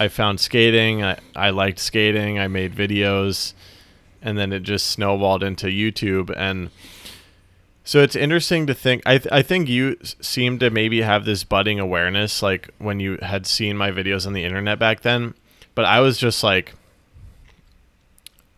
I 0.00 0.08
found 0.08 0.40
skating, 0.40 1.04
I, 1.04 1.18
I 1.36 1.50
liked 1.50 1.78
skating, 1.78 2.38
I 2.38 2.48
made 2.48 2.74
videos 2.74 3.52
and 4.20 4.36
then 4.36 4.52
it 4.52 4.64
just 4.64 4.88
snowballed 4.88 5.44
into 5.44 5.66
YouTube 5.68 6.34
and 6.36 6.70
so 7.84 8.02
it's 8.02 8.16
interesting 8.16 8.66
to 8.66 8.74
think 8.74 9.02
I 9.06 9.18
th- 9.18 9.32
I 9.32 9.42
think 9.42 9.68
you 9.68 9.96
seem 10.20 10.58
to 10.58 10.70
maybe 10.70 11.02
have 11.02 11.24
this 11.24 11.44
budding 11.44 11.78
awareness 11.78 12.42
like 12.42 12.70
when 12.78 12.98
you 12.98 13.18
had 13.22 13.46
seen 13.46 13.76
my 13.76 13.92
videos 13.92 14.26
on 14.26 14.32
the 14.32 14.44
internet 14.44 14.80
back 14.80 15.02
then, 15.02 15.34
but 15.76 15.84
I 15.84 16.00
was 16.00 16.18
just 16.18 16.42
like 16.42 16.74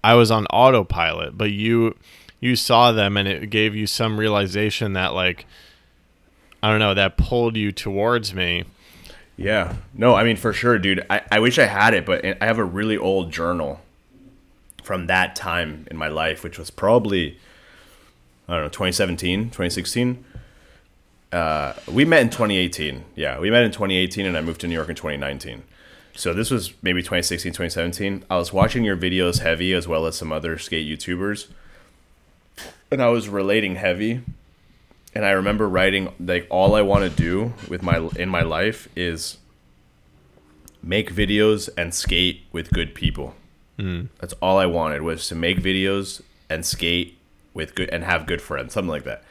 I 0.05 0.15
was 0.15 0.31
on 0.31 0.47
autopilot, 0.47 1.37
but 1.37 1.53
you 1.53 1.97
you 2.41 2.57
saw 2.57 2.93
them 2.93 3.17
and 3.17 3.29
it 3.29 3.51
gave 3.51 3.75
you 3.75 3.87
some 3.87 4.19
realization 4.19 4.95
that 4.95 5.15
like 5.15 5.47
I 6.63 6.71
don't 6.71 6.79
know, 6.79 6.95
that 6.95 7.17
pulled 7.17 7.57
you 7.57 7.73
towards 7.73 8.35
me. 8.35 8.65
Yeah. 9.37 9.75
No, 9.95 10.15
I 10.15 10.23
mean, 10.23 10.37
for 10.37 10.53
sure, 10.53 10.79
dude. 10.79 11.05
I, 11.11 11.23
I 11.31 11.41
wish 11.41 11.59
I 11.59 11.65
had 11.65 11.95
it, 11.95 12.07
but 12.07 12.25
I 12.25 12.45
have 12.47 12.59
a 12.59 12.65
really 12.65 12.97
old 12.97 13.33
journal 13.33 13.81
from 14.83 15.07
that 15.09 15.35
time 15.35 15.87
in 15.91 15.97
my 15.97 16.09
life, 16.09 16.45
which 16.45 16.59
was 16.59 16.71
probably, 16.71 17.39
I 18.49 18.55
don't 18.55 18.63
know, 18.63 18.69
2017, 18.69 19.47
2016. 19.47 20.25
Uh, 21.33 21.73
we 21.91 22.05
met 22.05 22.23
in 22.23 22.31
2018. 22.31 23.05
Yeah, 23.17 23.41
we 23.41 23.51
met 23.51 23.65
in 23.65 23.73
2018, 23.73 24.27
and 24.27 24.37
I 24.37 24.41
moved 24.41 24.61
to 24.61 24.69
New 24.69 24.75
York 24.75 24.89
in 24.89 24.95
2019. 24.95 25.65
So 26.15 26.35
this 26.35 26.51
was 26.51 26.75
maybe 26.83 27.03
2016, 27.03 27.53
2017. 27.53 28.25
I 28.29 28.37
was 28.37 28.53
watching 28.53 28.85
your 28.85 28.97
videos 28.97 29.41
heavy 29.41 29.73
as 29.73 29.89
well 29.89 30.07
as 30.07 30.17
some 30.17 30.33
other 30.33 30.59
skate 30.59 30.87
YouTubers. 30.87 31.49
And 32.91 33.03
I 33.03 33.09
was 33.09 33.29
relating 33.29 33.77
heavy 33.77 34.21
and 35.15 35.25
I 35.25 35.31
remember 35.31 35.69
writing 35.69 36.13
like 36.19 36.47
all 36.51 36.75
I 36.75 36.83
want 36.83 37.05
to 37.05 37.11
do 37.11 37.53
with 37.69 37.83
my 37.83 37.99
in 38.17 38.29
my 38.29 38.43
life 38.43 38.89
is 38.97 39.39
make 40.83 41.15
videos 41.15 41.69
and 41.77 41.95
skate 41.95 42.43
with 42.53 42.71
good 42.71 42.95
people. 42.95 43.35
Hmm. 43.79 44.07
That's 44.19 44.35
all 44.35 44.59
I 44.59 44.67
wanted 44.67 45.03
was 45.03 45.29
to 45.29 45.35
make 45.35 45.59
videos 45.59 46.23
and 46.49 46.65
skate 46.65 47.19
with 47.55 47.75
good 47.75 47.91
and 47.91 48.05
have 48.05 48.27
good 48.27 48.41
friends, 48.41 48.73
something 48.73 48.91
like 48.91 49.05
that. 49.05 49.23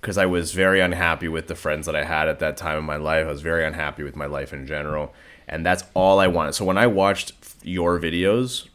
Because 0.00 0.16
I 0.16 0.26
was 0.26 0.52
very 0.52 0.80
unhappy 0.80 1.26
with 1.26 1.48
the 1.48 1.54
friends 1.56 1.86
that 1.86 1.96
I 1.96 2.04
had 2.04 2.28
at 2.28 2.38
that 2.38 2.56
time 2.56 2.78
in 2.78 2.84
my 2.84 2.96
life. 2.96 3.26
I 3.26 3.30
was 3.30 3.42
very 3.42 3.64
unhappy 3.64 4.02
with 4.04 4.14
my 4.14 4.26
life 4.26 4.52
in 4.52 4.66
general, 4.66 5.12
and 5.48 5.64
that's 5.66 5.84
all 5.94 6.18
I 6.20 6.26
wanted. 6.26 6.54
So 6.54 6.64
when 6.64 6.78
I 6.78 6.86
watched 6.86 7.32
your 7.62 7.98
videos, 7.98 8.68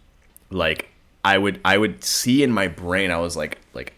like 0.49 0.89
I 1.25 1.37
would 1.37 1.59
I 1.63 1.77
would 1.77 2.03
see 2.03 2.43
in 2.43 2.51
my 2.51 2.67
brain, 2.67 3.11
I 3.11 3.17
was 3.17 3.35
like 3.37 3.59
like 3.73 3.93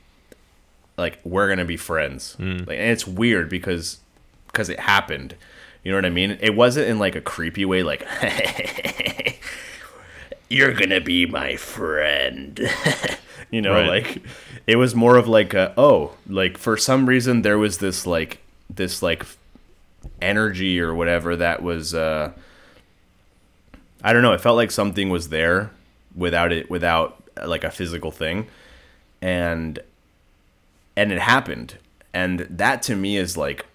like 0.98 1.20
we're 1.24 1.50
gonna 1.50 1.66
be 1.66 1.78
friends. 1.78 2.36
Like, 2.40 2.78
and 2.78 2.92
it's 2.92 3.08
weird 3.08 3.50
because 3.50 4.00
because 4.48 4.70
it 4.70 4.80
happened. 4.80 5.36
You 5.84 5.92
know 5.92 5.98
what 5.98 6.06
I 6.06 6.10
mean? 6.10 6.38
It 6.42 6.56
wasn't 6.56 6.88
in 6.88 6.98
like 7.00 7.16
a 7.16 7.22
creepy 7.22 7.64
way, 7.66 7.84
like 7.84 8.06
you're 10.50 10.74
gonna 10.74 11.02
be 11.02 11.26
my 11.26 11.56
friend. 11.56 12.60
you 13.52 13.62
know, 13.62 13.74
Right. 13.74 13.88
like 13.88 14.22
it 14.68 14.76
was 14.78 14.96
more 14.96 15.18
of 15.18 15.28
like 15.28 15.54
a 15.54 15.74
oh, 15.78 16.14
like 16.28 16.58
for 16.58 16.78
some 16.78 17.08
reason 17.08 17.42
there 17.42 17.58
was 17.58 17.80
this 17.80 18.06
like 18.08 18.40
this 18.70 19.02
like 19.02 19.26
energy 20.22 20.80
or 20.80 20.94
whatever 20.94 21.36
that 21.36 21.62
was 21.64 21.94
uh 21.94 22.32
I 24.06 24.14
don't 24.14 24.22
know, 24.22 24.34
it 24.34 24.40
felt 24.40 24.56
like 24.56 24.70
something 24.70 25.10
was 25.10 25.30
there 25.30 25.72
without 26.16 26.52
it 26.52 26.70
without 26.70 27.24
uh, 27.42 27.48
like 27.48 27.64
a 27.64 27.72
physical 27.72 28.12
thing. 28.12 28.48
And 29.22 29.80
and 30.96 31.12
it 31.12 31.20
happened. 31.20 31.78
And 32.14 32.42
that 32.42 32.84
to 32.84 32.96
me 32.96 33.18
is 33.18 33.36
like 33.36 33.66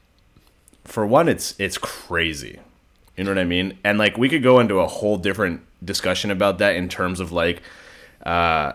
for 0.84 1.04
one 1.04 1.28
it's 1.28 1.54
it's 1.58 1.76
crazy. 1.76 2.60
You 3.16 3.24
know 3.24 3.32
what 3.32 3.38
I 3.38 3.44
mean? 3.44 3.76
And 3.82 3.98
like 3.98 4.16
we 4.16 4.28
could 4.28 4.44
go 4.44 4.60
into 4.60 4.78
a 4.78 4.86
whole 4.86 5.18
different 5.18 5.62
discussion 5.84 6.30
about 6.30 6.58
that 6.58 6.76
in 6.76 6.88
terms 6.88 7.18
of 7.18 7.32
like 7.32 7.62
uh 8.24 8.72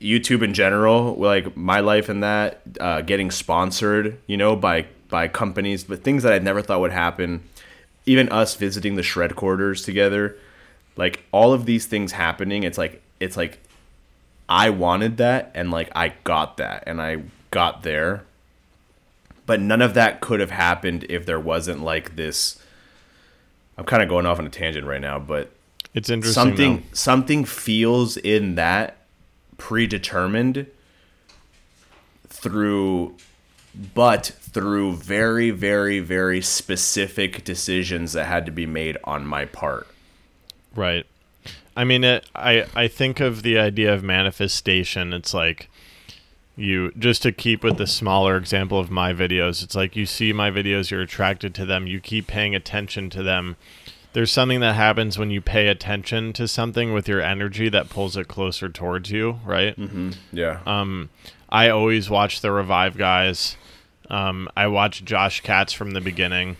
YouTube 0.00 0.42
in 0.42 0.54
general, 0.54 1.14
like 1.16 1.56
my 1.56 1.80
life 1.80 2.08
and 2.08 2.22
that, 2.22 2.62
uh, 2.80 3.02
getting 3.02 3.30
sponsored, 3.30 4.18
you 4.26 4.36
know, 4.36 4.56
by 4.56 4.86
by 5.08 5.28
companies, 5.28 5.82
but 5.84 6.04
things 6.04 6.22
that 6.22 6.32
I 6.32 6.38
never 6.38 6.62
thought 6.62 6.80
would 6.80 6.92
happen. 6.92 7.42
even 8.06 8.28
us 8.30 8.54
visiting 8.54 8.96
the 8.96 9.02
shred 9.02 9.36
quarters 9.36 9.82
together, 9.82 10.36
like 10.96 11.22
all 11.32 11.52
of 11.52 11.66
these 11.66 11.86
things 11.86 12.12
happening, 12.12 12.62
it's 12.62 12.78
like 12.78 13.02
it's 13.20 13.36
like 13.36 13.58
I 14.48 14.70
wanted 14.70 15.16
that 15.18 15.50
and 15.54 15.70
like 15.70 15.90
I 15.94 16.14
got 16.24 16.56
that 16.58 16.84
and 16.86 17.00
I 17.00 17.22
got 17.50 17.82
there. 17.82 18.24
But 19.46 19.60
none 19.60 19.82
of 19.82 19.94
that 19.94 20.20
could 20.20 20.40
have 20.40 20.50
happened 20.52 21.06
if 21.08 21.26
there 21.26 21.40
wasn't 21.40 21.82
like 21.82 22.16
this 22.16 22.62
I'm 23.78 23.84
kind 23.86 24.02
of 24.02 24.08
going 24.08 24.26
off 24.26 24.38
on 24.38 24.46
a 24.46 24.50
tangent 24.50 24.86
right 24.86 25.00
now, 25.00 25.18
but 25.18 25.50
It's 25.94 26.10
interesting. 26.10 26.34
something 26.34 26.76
though. 26.76 26.82
something 26.92 27.44
feels 27.46 28.16
in 28.18 28.56
that 28.56 28.98
predetermined 29.56 30.66
through 32.28 33.16
but 33.94 34.26
through 34.40 34.94
very 34.96 35.50
very 35.50 36.00
very 36.00 36.40
specific 36.40 37.44
decisions 37.44 38.12
that 38.14 38.24
had 38.24 38.46
to 38.46 38.52
be 38.52 38.66
made 38.66 38.96
on 39.04 39.26
my 39.26 39.44
part 39.44 39.86
Right. 40.74 41.06
I 41.76 41.84
mean, 41.84 42.04
it, 42.04 42.26
I 42.34 42.66
I 42.74 42.88
think 42.88 43.20
of 43.20 43.42
the 43.42 43.58
idea 43.58 43.92
of 43.94 44.02
manifestation. 44.02 45.12
It's 45.12 45.32
like 45.32 45.68
you 46.56 46.92
just 46.98 47.22
to 47.22 47.32
keep 47.32 47.64
with 47.64 47.78
the 47.78 47.86
smaller 47.86 48.36
example 48.36 48.78
of 48.78 48.90
my 48.90 49.12
videos. 49.12 49.62
It's 49.62 49.74
like 49.74 49.96
you 49.96 50.04
see 50.06 50.32
my 50.32 50.50
videos, 50.50 50.90
you're 50.90 51.00
attracted 51.00 51.54
to 51.54 51.64
them, 51.64 51.86
you 51.86 52.00
keep 52.00 52.26
paying 52.26 52.54
attention 52.54 53.08
to 53.10 53.22
them. 53.22 53.56
There's 54.12 54.32
something 54.32 54.60
that 54.60 54.74
happens 54.74 55.18
when 55.18 55.30
you 55.30 55.40
pay 55.40 55.68
attention 55.68 56.32
to 56.34 56.48
something 56.48 56.92
with 56.92 57.08
your 57.08 57.22
energy 57.22 57.68
that 57.68 57.88
pulls 57.88 58.16
it 58.16 58.26
closer 58.28 58.68
towards 58.68 59.10
you, 59.10 59.38
right? 59.44 59.78
yeah 60.32 60.60
Um, 60.66 61.08
I 61.48 61.68
always 61.70 62.10
watch 62.10 62.40
the 62.40 62.50
Revive 62.50 62.98
guys. 62.98 63.56
Um, 64.10 64.48
I 64.56 64.66
watched 64.66 65.04
Josh 65.04 65.40
Katz 65.40 65.72
from 65.72 65.92
the 65.92 66.00
beginning. 66.00 66.56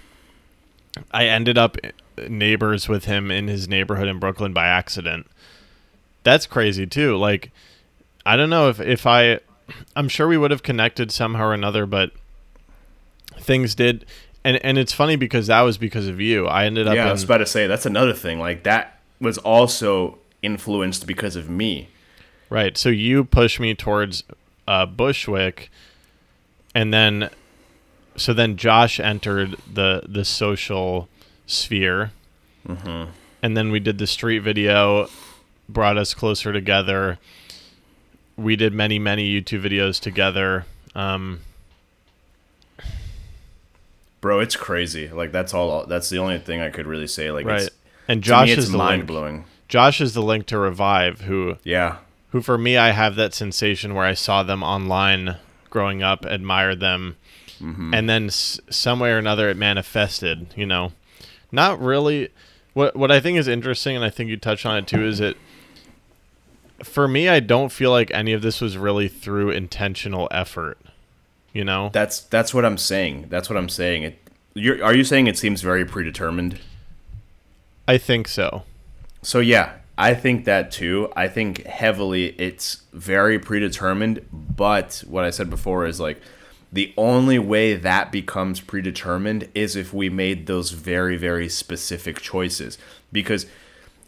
I 1.10 1.26
ended 1.26 1.58
up 1.58 1.76
neighbors 2.28 2.88
with 2.88 3.04
him 3.04 3.30
in 3.30 3.48
his 3.48 3.68
neighborhood 3.68 4.08
in 4.08 4.18
Brooklyn 4.18 4.52
by 4.52 4.66
accident. 4.66 5.26
That's 6.22 6.46
crazy 6.46 6.86
too. 6.86 7.16
Like, 7.16 7.50
I 8.26 8.36
don't 8.36 8.50
know 8.50 8.68
if 8.68 8.80
if 8.80 9.06
I, 9.06 9.40
I'm 9.96 10.08
sure 10.08 10.28
we 10.28 10.36
would 10.36 10.50
have 10.50 10.62
connected 10.62 11.10
somehow 11.10 11.46
or 11.46 11.54
another, 11.54 11.86
but 11.86 12.12
things 13.38 13.74
did. 13.74 14.04
And 14.44 14.62
and 14.64 14.78
it's 14.78 14.92
funny 14.92 15.16
because 15.16 15.46
that 15.48 15.62
was 15.62 15.78
because 15.78 16.08
of 16.08 16.20
you. 16.20 16.46
I 16.46 16.64
ended 16.64 16.86
up 16.86 16.94
yeah 16.94 17.08
i 17.08 17.12
was 17.12 17.24
about 17.24 17.38
to 17.38 17.46
say 17.46 17.66
that's 17.66 17.84
another 17.84 18.14
thing 18.14 18.38
like 18.38 18.62
that 18.62 18.98
was 19.20 19.36
also 19.38 20.18
influenced 20.42 21.06
because 21.06 21.36
of 21.36 21.50
me 21.50 21.88
Right. 22.50 22.76
So 22.76 22.88
you 22.88 23.24
pushed 23.24 23.60
me 23.60 23.74
towards 23.74 24.24
uh, 24.66 24.84
Bushwick, 24.84 25.70
and 26.74 26.92
then, 26.92 27.30
so 28.16 28.34
then 28.34 28.56
Josh 28.56 28.98
entered 28.98 29.56
the 29.72 30.02
the 30.06 30.24
social 30.24 31.08
sphere, 31.50 32.12
Mm-hmm. 32.68 33.10
and 33.42 33.56
then 33.56 33.70
we 33.70 33.80
did 33.80 33.96
the 33.98 34.06
street 34.06 34.40
video, 34.40 35.08
brought 35.68 35.96
us 35.96 36.12
closer 36.14 36.52
together. 36.52 37.18
We 38.36 38.54
did 38.56 38.72
many 38.74 38.98
many 38.98 39.28
YouTube 39.40 39.62
videos 39.62 39.98
together. 40.00 40.66
Um, 40.94 41.40
bro 44.20 44.40
it's 44.40 44.56
crazy 44.56 45.08
like 45.08 45.32
that's 45.32 45.54
all 45.54 45.86
that's 45.86 46.10
the 46.10 46.18
only 46.18 46.38
thing 46.38 46.60
i 46.60 46.68
could 46.68 46.86
really 46.86 47.06
say 47.06 47.30
like 47.30 47.46
right. 47.46 47.62
it's, 47.62 47.70
And 48.06 48.22
Josh 48.22 48.50
is 48.50 48.68
mind 48.68 49.06
blowing 49.06 49.44
Josh 49.68 50.00
is 50.00 50.12
the 50.14 50.20
link 50.22 50.44
to 50.46 50.58
Revive, 50.58 51.22
who 51.22 51.56
yeah 51.64 51.98
who 52.30 52.42
for 52.42 52.58
me 52.58 52.76
I 52.76 52.90
have 52.90 53.14
that 53.16 53.32
sensation 53.34 53.94
where 53.94 54.04
I 54.04 54.14
saw 54.14 54.42
them 54.42 54.62
online 54.62 55.36
growing 55.70 56.02
up, 56.02 56.24
admired 56.24 56.80
them, 56.80 57.16
and 57.60 58.08
then 58.08 58.26
s- 58.26 58.60
some 58.68 58.98
way 59.00 59.10
or 59.12 59.18
another 59.18 59.48
it 59.48 59.56
manifested. 59.56 60.48
You 60.56 60.66
know, 60.66 60.92
not 61.52 61.80
really. 61.80 62.30
What 62.72 62.94
what 62.96 63.10
I 63.10 63.20
think 63.20 63.38
is 63.38 63.48
interesting, 63.48 63.96
and 63.96 64.04
I 64.04 64.10
think 64.10 64.30
you 64.30 64.36
touched 64.36 64.64
on 64.66 64.76
it 64.76 64.86
too, 64.86 65.04
is 65.04 65.20
it. 65.20 65.36
For 66.82 67.06
me, 67.06 67.28
I 67.28 67.40
don't 67.40 67.70
feel 67.70 67.90
like 67.90 68.10
any 68.12 68.32
of 68.32 68.40
this 68.42 68.60
was 68.60 68.78
really 68.78 69.08
through 69.08 69.50
intentional 69.50 70.28
effort. 70.30 70.78
You 71.52 71.64
know, 71.64 71.90
that's 71.92 72.20
that's 72.20 72.54
what 72.54 72.64
i'm 72.64 72.78
saying 72.78 73.26
that's 73.28 73.50
what 73.50 73.56
i'm 73.56 73.68
saying 73.68 74.04
it 74.04 74.18
you're, 74.54 74.84
are 74.84 74.94
you 74.94 75.02
saying 75.02 75.26
it 75.26 75.36
seems 75.36 75.62
very 75.62 75.84
predetermined 75.84 76.60
I 77.90 77.98
think 77.98 78.28
so. 78.28 78.62
So 79.20 79.40
yeah, 79.40 79.72
I 79.98 80.14
think 80.14 80.44
that 80.44 80.70
too. 80.70 81.12
I 81.16 81.26
think 81.26 81.64
heavily 81.66 82.36
it's 82.38 82.82
very 82.92 83.36
predetermined, 83.40 84.24
but 84.32 85.02
what 85.08 85.24
I 85.24 85.30
said 85.30 85.50
before 85.50 85.86
is 85.86 85.98
like 85.98 86.20
the 86.72 86.92
only 86.96 87.38
way 87.38 87.74
that 87.74 88.12
becomes 88.12 88.60
predetermined 88.60 89.48
is 89.54 89.74
if 89.74 89.92
we 89.92 90.08
made 90.08 90.46
those 90.46 90.70
very 90.70 91.16
very 91.16 91.48
specific 91.48 92.20
choices 92.20 92.78
because 93.12 93.46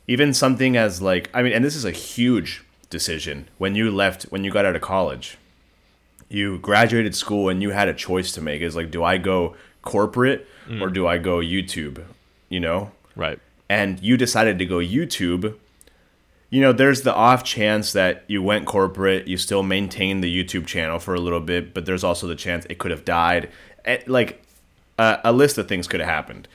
even 0.07 0.33
something 0.35 0.77
as 0.77 1.01
like 1.03 1.31
I 1.35 1.43
mean 1.43 1.53
and 1.53 1.65
this 1.65 1.77
is 1.77 1.85
a 1.85 1.91
huge 1.91 2.65
decision 2.93 3.49
when 3.59 3.75
you 3.75 3.91
left 3.91 4.25
when 4.25 4.45
you 4.45 4.53
got 4.53 4.65
out 4.65 4.77
of 4.77 4.83
college. 4.83 5.39
You 6.29 6.59
graduated 6.59 7.15
school 7.15 7.49
and 7.49 7.61
you 7.61 7.71
had 7.71 7.89
a 7.89 7.95
choice 7.95 8.31
to 8.33 8.41
make 8.41 8.63
is 8.63 8.77
like 8.77 8.93
do 8.93 9.03
I 9.03 9.19
go 9.19 9.57
corporate 9.83 10.47
or 10.69 10.89
mm. 10.89 10.95
do 10.95 11.07
I 11.09 11.19
go 11.19 11.39
YouTube, 11.39 12.05
you 12.49 12.61
know? 12.61 12.93
Right. 13.15 13.39
and 13.69 14.01
you 14.01 14.17
decided 14.17 14.59
to 14.59 14.65
go 14.65 14.77
YouTube, 14.77 15.55
you 16.53 16.61
know, 16.61 16.71
there's 16.71 17.01
the 17.01 17.15
off 17.15 17.43
chance 17.45 17.95
that 17.95 18.25
you 18.27 18.43
went 18.43 18.67
corporate, 18.67 19.27
you 19.27 19.39
still 19.39 19.63
maintained 19.63 20.23
the 20.23 20.45
YouTube 20.45 20.67
channel 20.67 20.99
for 20.99 21.15
a 21.15 21.19
little 21.19 21.41
bit, 21.41 21.73
but 21.73 21.87
there's 21.87 22.05
also 22.05 22.27
the 22.27 22.37
chance 22.37 22.67
it 22.69 22.79
could 22.79 22.91
have 22.91 23.07
died. 23.07 23.49
Eh, 23.87 24.01
Like 24.07 24.43
uh, 24.99 25.17
a 25.25 25.33
list 25.33 25.57
of 25.57 25.67
things 25.67 25.89
could 25.89 26.01
have 26.01 26.11
happened. 26.11 26.47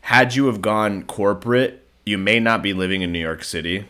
Had 0.00 0.34
you 0.34 0.46
have 0.46 0.60
gone 0.60 1.04
corporate, 1.04 1.86
you 2.04 2.18
may 2.18 2.40
not 2.40 2.60
be 2.60 2.72
living 2.72 3.02
in 3.02 3.12
New 3.12 3.20
York 3.20 3.44
City. 3.44 3.86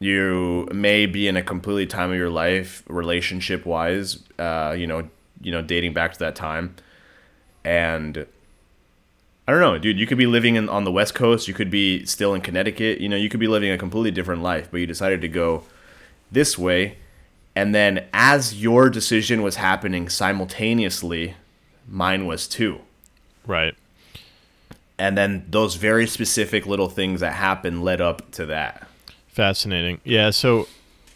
You 0.00 0.68
may 0.70 1.06
be 1.06 1.26
in 1.28 1.38
a 1.38 1.42
completely 1.42 1.86
time 1.86 2.10
of 2.10 2.18
your 2.18 2.28
life, 2.28 2.82
relationship 2.88 3.64
wise, 3.64 4.22
uh, 4.38 4.76
you 4.76 4.86
know, 4.86 5.08
you 5.40 5.50
know, 5.50 5.62
dating 5.62 5.94
back 5.94 6.12
to 6.12 6.18
that 6.18 6.36
time, 6.36 6.76
and 7.64 8.26
I 9.46 9.52
don't 9.52 9.60
know, 9.60 9.78
dude. 9.78 9.98
You 9.98 10.06
could 10.06 10.18
be 10.18 10.26
living 10.26 10.56
in, 10.56 10.68
on 10.68 10.84
the 10.84 10.90
West 10.90 11.14
Coast. 11.14 11.46
You 11.46 11.54
could 11.54 11.70
be 11.70 12.04
still 12.04 12.34
in 12.34 12.40
Connecticut. 12.40 13.00
You 13.00 13.08
know, 13.08 13.16
you 13.16 13.28
could 13.28 13.38
be 13.38 13.46
living 13.46 13.70
a 13.70 13.78
completely 13.78 14.10
different 14.10 14.42
life, 14.42 14.68
but 14.70 14.78
you 14.78 14.86
decided 14.86 15.20
to 15.20 15.28
go 15.28 15.62
this 16.32 16.58
way. 16.58 16.98
And 17.54 17.74
then, 17.74 18.06
as 18.12 18.60
your 18.60 18.90
decision 18.90 19.42
was 19.42 19.56
happening 19.56 20.08
simultaneously, 20.08 21.36
mine 21.88 22.26
was 22.26 22.48
too. 22.48 22.80
Right. 23.46 23.74
And 24.98 25.16
then 25.16 25.46
those 25.48 25.76
very 25.76 26.06
specific 26.06 26.66
little 26.66 26.88
things 26.88 27.20
that 27.20 27.34
happened 27.34 27.84
led 27.84 28.00
up 28.00 28.30
to 28.32 28.46
that. 28.46 28.88
Fascinating. 29.28 30.00
Yeah. 30.04 30.30
So, 30.30 30.66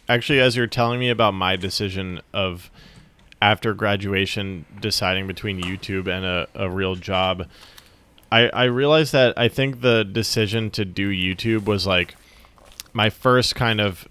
actually, 0.07 0.39
as 0.39 0.55
you're 0.55 0.67
telling 0.67 0.99
me 0.99 1.09
about 1.09 1.33
my 1.33 1.57
decision 1.57 2.21
of 2.33 2.71
after 3.41 3.73
graduation 3.73 4.65
deciding 4.79 5.27
between 5.27 5.61
YouTube 5.61 6.07
and 6.07 6.23
a, 6.23 6.47
a 6.55 6.69
real 6.69 6.95
job, 6.95 7.47
I, 8.31 8.47
I 8.49 8.63
realized 8.65 9.11
that 9.11 9.37
I 9.37 9.49
think 9.49 9.81
the 9.81 10.03
decision 10.03 10.69
to 10.71 10.85
do 10.85 11.09
YouTube 11.09 11.65
was 11.65 11.85
like 11.85 12.15
my 12.93 13.09
first 13.09 13.55
kind 13.55 13.81
of. 13.81 14.07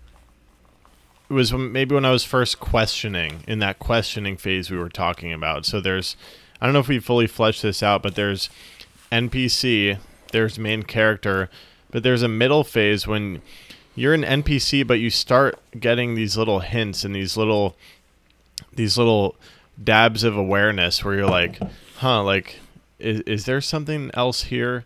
It 1.28 1.34
was 1.34 1.52
maybe 1.52 1.94
when 1.94 2.04
I 2.04 2.10
was 2.10 2.24
first 2.24 2.58
questioning 2.58 3.44
in 3.46 3.60
that 3.60 3.78
questioning 3.78 4.36
phase 4.36 4.68
we 4.68 4.76
were 4.76 4.88
talking 4.88 5.32
about. 5.32 5.64
So 5.64 5.80
there's, 5.80 6.16
I 6.60 6.66
don't 6.66 6.72
know 6.72 6.80
if 6.80 6.88
we 6.88 6.98
fully 6.98 7.28
fleshed 7.28 7.62
this 7.62 7.84
out, 7.84 8.02
but 8.02 8.16
there's 8.16 8.50
NPC, 9.12 9.98
there's 10.32 10.58
main 10.58 10.82
character, 10.82 11.48
but 11.92 12.02
there's 12.02 12.22
a 12.22 12.28
middle 12.28 12.64
phase 12.64 13.06
when 13.06 13.42
you're 13.94 14.12
an 14.12 14.24
NPC, 14.24 14.84
but 14.84 14.94
you 14.94 15.08
start 15.08 15.56
getting 15.78 16.16
these 16.16 16.36
little 16.36 16.60
hints 16.60 17.04
and 17.04 17.14
these 17.14 17.36
little 17.36 17.76
these 18.72 18.98
little 18.98 19.36
dabs 19.82 20.24
of 20.24 20.36
awareness 20.36 21.04
where 21.04 21.14
you're 21.14 21.30
like, 21.30 21.60
huh, 21.96 22.22
like 22.24 22.58
is, 23.00 23.20
is 23.22 23.44
there 23.44 23.60
something 23.60 24.10
else 24.14 24.44
here? 24.44 24.84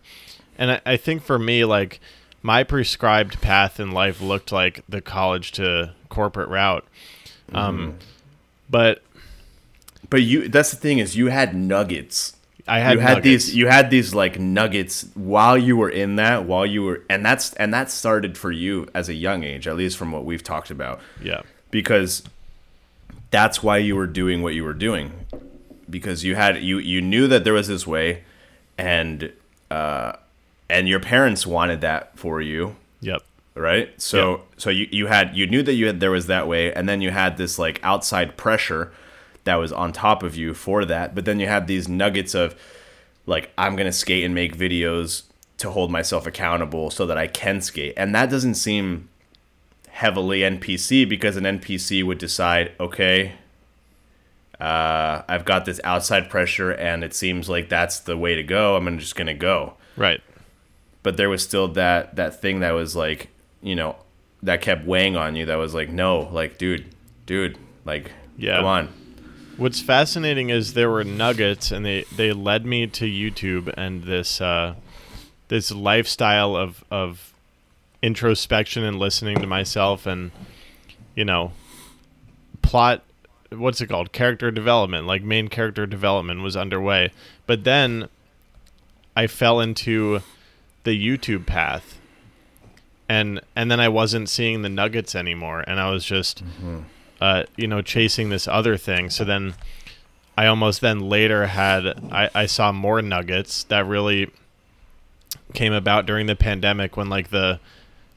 And 0.59 0.73
I, 0.73 0.81
I 0.87 0.97
think 0.97 1.23
for 1.23 1.39
me, 1.39 1.65
like 1.65 2.01
my 2.43 2.63
prescribed 2.63 3.41
path 3.41 3.81
in 3.81 3.91
life 3.91 4.21
looked 4.21 4.53
like 4.53 4.83
the 4.89 5.01
college 5.01 5.53
to 5.53 5.93
corporate 6.09 6.49
route. 6.49 6.87
Um, 7.53 7.97
but 8.71 9.03
But 10.11 10.23
you 10.23 10.49
that's 10.49 10.71
the 10.71 10.77
thing 10.77 10.99
is 10.99 11.17
you 11.17 11.29
had 11.29 11.55
nuggets. 11.55 12.37
I 12.67 12.79
had 12.79 12.95
you 12.95 12.99
had 13.01 13.09
nuggets. 13.19 13.25
these 13.47 13.57
you 13.57 13.67
had 13.67 13.91
these 13.91 14.15
like 14.15 14.39
nuggets 14.39 15.07
while 15.15 15.59
you 15.59 15.77
were 15.77 15.91
in 15.91 16.17
that, 16.17 16.45
while 16.45 16.65
you 16.65 16.83
were 16.83 17.03
and 17.11 17.25
that's 17.25 17.53
and 17.55 17.75
that 17.75 17.91
started 17.91 18.39
for 18.39 18.51
you 18.51 18.89
as 18.95 19.09
a 19.09 19.15
young 19.15 19.45
age, 19.45 19.69
at 19.69 19.77
least 19.77 19.97
from 19.99 20.13
what 20.13 20.25
we've 20.25 20.43
talked 20.43 20.71
about. 20.71 21.01
yeah, 21.23 21.43
because 21.71 22.23
that's 23.31 23.63
why 23.63 23.79
you 23.79 23.97
were 23.97 24.07
doing 24.07 24.43
what 24.43 24.55
you 24.55 24.65
were 24.65 24.73
doing 24.75 25.13
because 25.91 26.25
you 26.25 26.35
had 26.35 26.63
you 26.63 26.79
you 26.79 27.01
knew 27.01 27.27
that 27.29 27.45
there 27.45 27.53
was 27.53 27.69
this 27.69 27.87
way 27.87 28.25
and 28.79 29.33
uh 29.71 30.13
and 30.71 30.89
your 30.89 31.01
parents 31.01 31.47
wanted 31.47 31.81
that 31.83 32.19
for 32.19 32.41
you. 32.41 32.77
Yep, 33.01 33.23
right? 33.55 33.91
So 34.01 34.37
Yeah. 34.37 34.43
so 34.57 34.71
you 34.71 34.89
you 34.91 35.07
had 35.07 35.37
you 35.37 35.47
knew 35.47 35.63
that 35.63 35.75
you 35.75 35.87
had 35.87 36.01
there 36.01 36.11
was 36.11 36.27
that 36.27 36.49
way 36.49 36.73
and 36.73 36.89
then 36.89 37.01
you 37.01 37.11
had 37.11 37.37
this 37.37 37.59
like 37.59 37.81
outside 37.83 38.37
pressure 38.37 38.93
that 39.45 39.57
was 39.57 39.73
on 39.73 39.93
top 39.93 40.23
of 40.23 40.35
you 40.37 40.55
for 40.55 40.85
that 40.87 41.15
but 41.15 41.27
then 41.27 41.39
you 41.39 41.47
had 41.47 41.67
these 41.67 41.87
nuggets 41.89 42.35
of 42.35 42.55
like 43.27 43.51
I'm 43.59 43.77
gonna 43.77 43.93
skate 43.93 44.25
and 44.25 44.35
make 44.35 44.57
videos 44.57 45.25
to 45.59 45.71
hold 45.71 45.91
myself 45.91 46.27
accountable 46.27 46.91
so 46.91 47.07
that 47.07 47.17
I 47.17 47.27
can 47.29 47.61
skate, 47.61 47.95
and 47.97 48.13
that 48.15 48.29
doesn't 48.29 48.57
seem 48.57 49.09
heavily 49.89 50.41
NPC 50.41 51.09
because 51.09 51.37
an 51.37 51.45
NPC 51.45 52.03
would 52.05 52.19
decide, 52.19 52.73
okay, 52.81 53.35
uh, 54.61 55.23
I've 55.29 55.45
got 55.45 55.65
this 55.65 55.81
outside 55.85 56.31
pressure, 56.31 56.71
and 56.71 57.03
it 57.05 57.15
seems 57.15 57.49
like 57.49 57.69
that's 57.69 57.99
the 58.01 58.17
way 58.17 58.35
to 58.35 58.43
go. 58.43 58.77
I'm 58.77 58.99
just 58.99 59.17
gonna 59.17 59.35
go. 59.35 59.75
Right. 59.97 60.21
But 61.03 61.17
there 61.17 61.29
was 61.29 61.43
still 61.43 61.69
that 61.69 62.17
that 62.17 62.41
thing 62.41 62.61
that 62.61 62.73
was 62.73 62.95
like, 62.97 63.29
you 63.63 63.75
know, 63.75 63.97
that 64.43 64.61
kept 64.63 64.85
weighing 64.87 65.17
on 65.17 65.37
you. 65.37 65.47
That 65.47 65.57
was 65.57 65.75
like, 65.75 65.89
no, 65.91 66.21
like, 66.33 66.59
dude, 66.59 66.87
dude, 67.27 67.59
like, 67.85 68.13
Yeah. 68.37 68.57
come 68.59 68.67
on. 68.67 68.89
What's 69.57 69.81
fascinating 69.81 70.51
is 70.51 70.75
there 70.75 70.91
were 70.91 71.05
nuggets, 71.05 71.71
and 71.71 71.85
they 71.85 72.05
they 72.17 72.33
led 72.33 72.67
me 72.67 72.87
to 72.89 73.05
YouTube 73.07 73.73
and 73.77 74.03
this 74.05 74.41
uh, 74.41 74.75
this 75.49 75.71
lifestyle 75.71 76.57
of 76.57 76.83
of 76.91 77.33
introspection 78.03 78.83
and 78.85 78.99
listening 78.99 79.41
to 79.41 79.47
myself, 79.47 80.07
and 80.07 80.31
you 81.15 81.25
know, 81.25 81.53
plot. 82.63 83.03
What's 83.59 83.81
it 83.81 83.89
called? 83.89 84.13
Character 84.13 84.51
development, 84.51 85.07
like 85.07 85.23
main 85.23 85.49
character 85.49 85.87
development, 85.87 86.43
was 86.43 86.57
underway. 86.57 87.11
But 87.47 87.65
then 87.65 88.09
I 89.17 89.27
fell 89.27 89.61
into 89.61 90.21
the 90.85 90.91
YouTube 90.95 91.47
path, 91.47 91.99
and 93.09 93.41
and 93.57 93.71
then 93.71 93.81
I 93.81 93.89
wasn't 93.89 94.29
seeing 94.29 94.63
the 94.63 94.69
nuggets 94.69 95.15
anymore, 95.15 95.65
and 95.67 95.81
I 95.81 95.91
was 95.91 96.05
just 96.05 96.43
uh, 97.21 97.45
you 97.57 97.67
know, 97.67 97.81
chasing 97.83 98.29
this 98.29 98.47
other 98.47 98.77
thing. 98.77 99.11
So 99.11 99.25
then 99.25 99.55
I 100.37 100.47
almost 100.47 100.81
then 100.81 101.01
later 101.01 101.47
had 101.47 101.87
I, 102.13 102.31
I 102.35 102.47
saw 102.47 102.73
more 102.73 103.01
nuggets 103.01 103.65
that 103.65 103.87
really 103.87 104.31
came 105.53 105.73
about 105.73 106.07
during 106.07 106.27
the 106.27 106.37
pandemic 106.37 106.97
when 106.97 107.09
like 107.09 107.31
the 107.31 107.61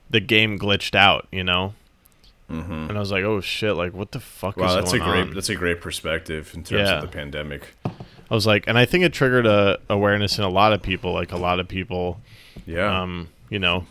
the 0.10 0.20
game 0.20 0.58
glitched 0.58 0.96
out, 0.96 1.28
you 1.32 1.44
know. 1.44 1.74
Mm-hmm. 2.52 2.72
And 2.90 2.92
I 2.92 3.00
was 3.00 3.12
like, 3.12 3.24
"Oh 3.26 3.42
shit! 3.42 3.76
Like, 3.76 3.94
what 3.94 4.12
the 4.14 4.20
fuck 4.22 4.56
Wow, 4.58 4.68
is 4.70 4.76
that's 4.76 4.94
a 4.94 5.00
great 5.00 5.28
on?" 5.28 5.34
that's 5.34 5.50
a 5.50 5.56
great 5.56 5.82
perspective 5.82 6.52
in 6.56 6.64
terms 6.64 6.88
Yeah. 6.88 6.96
of 6.96 7.02
the 7.02 7.08
pandemic. 7.10 7.76
I 7.86 8.34
was 8.36 8.46
like, 8.48 8.66
and 8.68 8.78
I 8.78 8.86
think 8.86 9.04
it 9.04 9.14
triggered 9.14 9.46
a 9.46 9.80
awareness 9.90 10.38
in 10.38 10.44
a 10.44 10.50
lot 10.50 10.72
of 10.74 10.82
people. 10.82 11.14
Like 11.14 11.32
a 11.32 11.38
lot 11.38 11.60
of 11.60 11.68
people, 11.68 12.20
Yeah. 12.66 13.02
um, 13.02 13.30
you 13.50 13.60
know, 13.60 13.86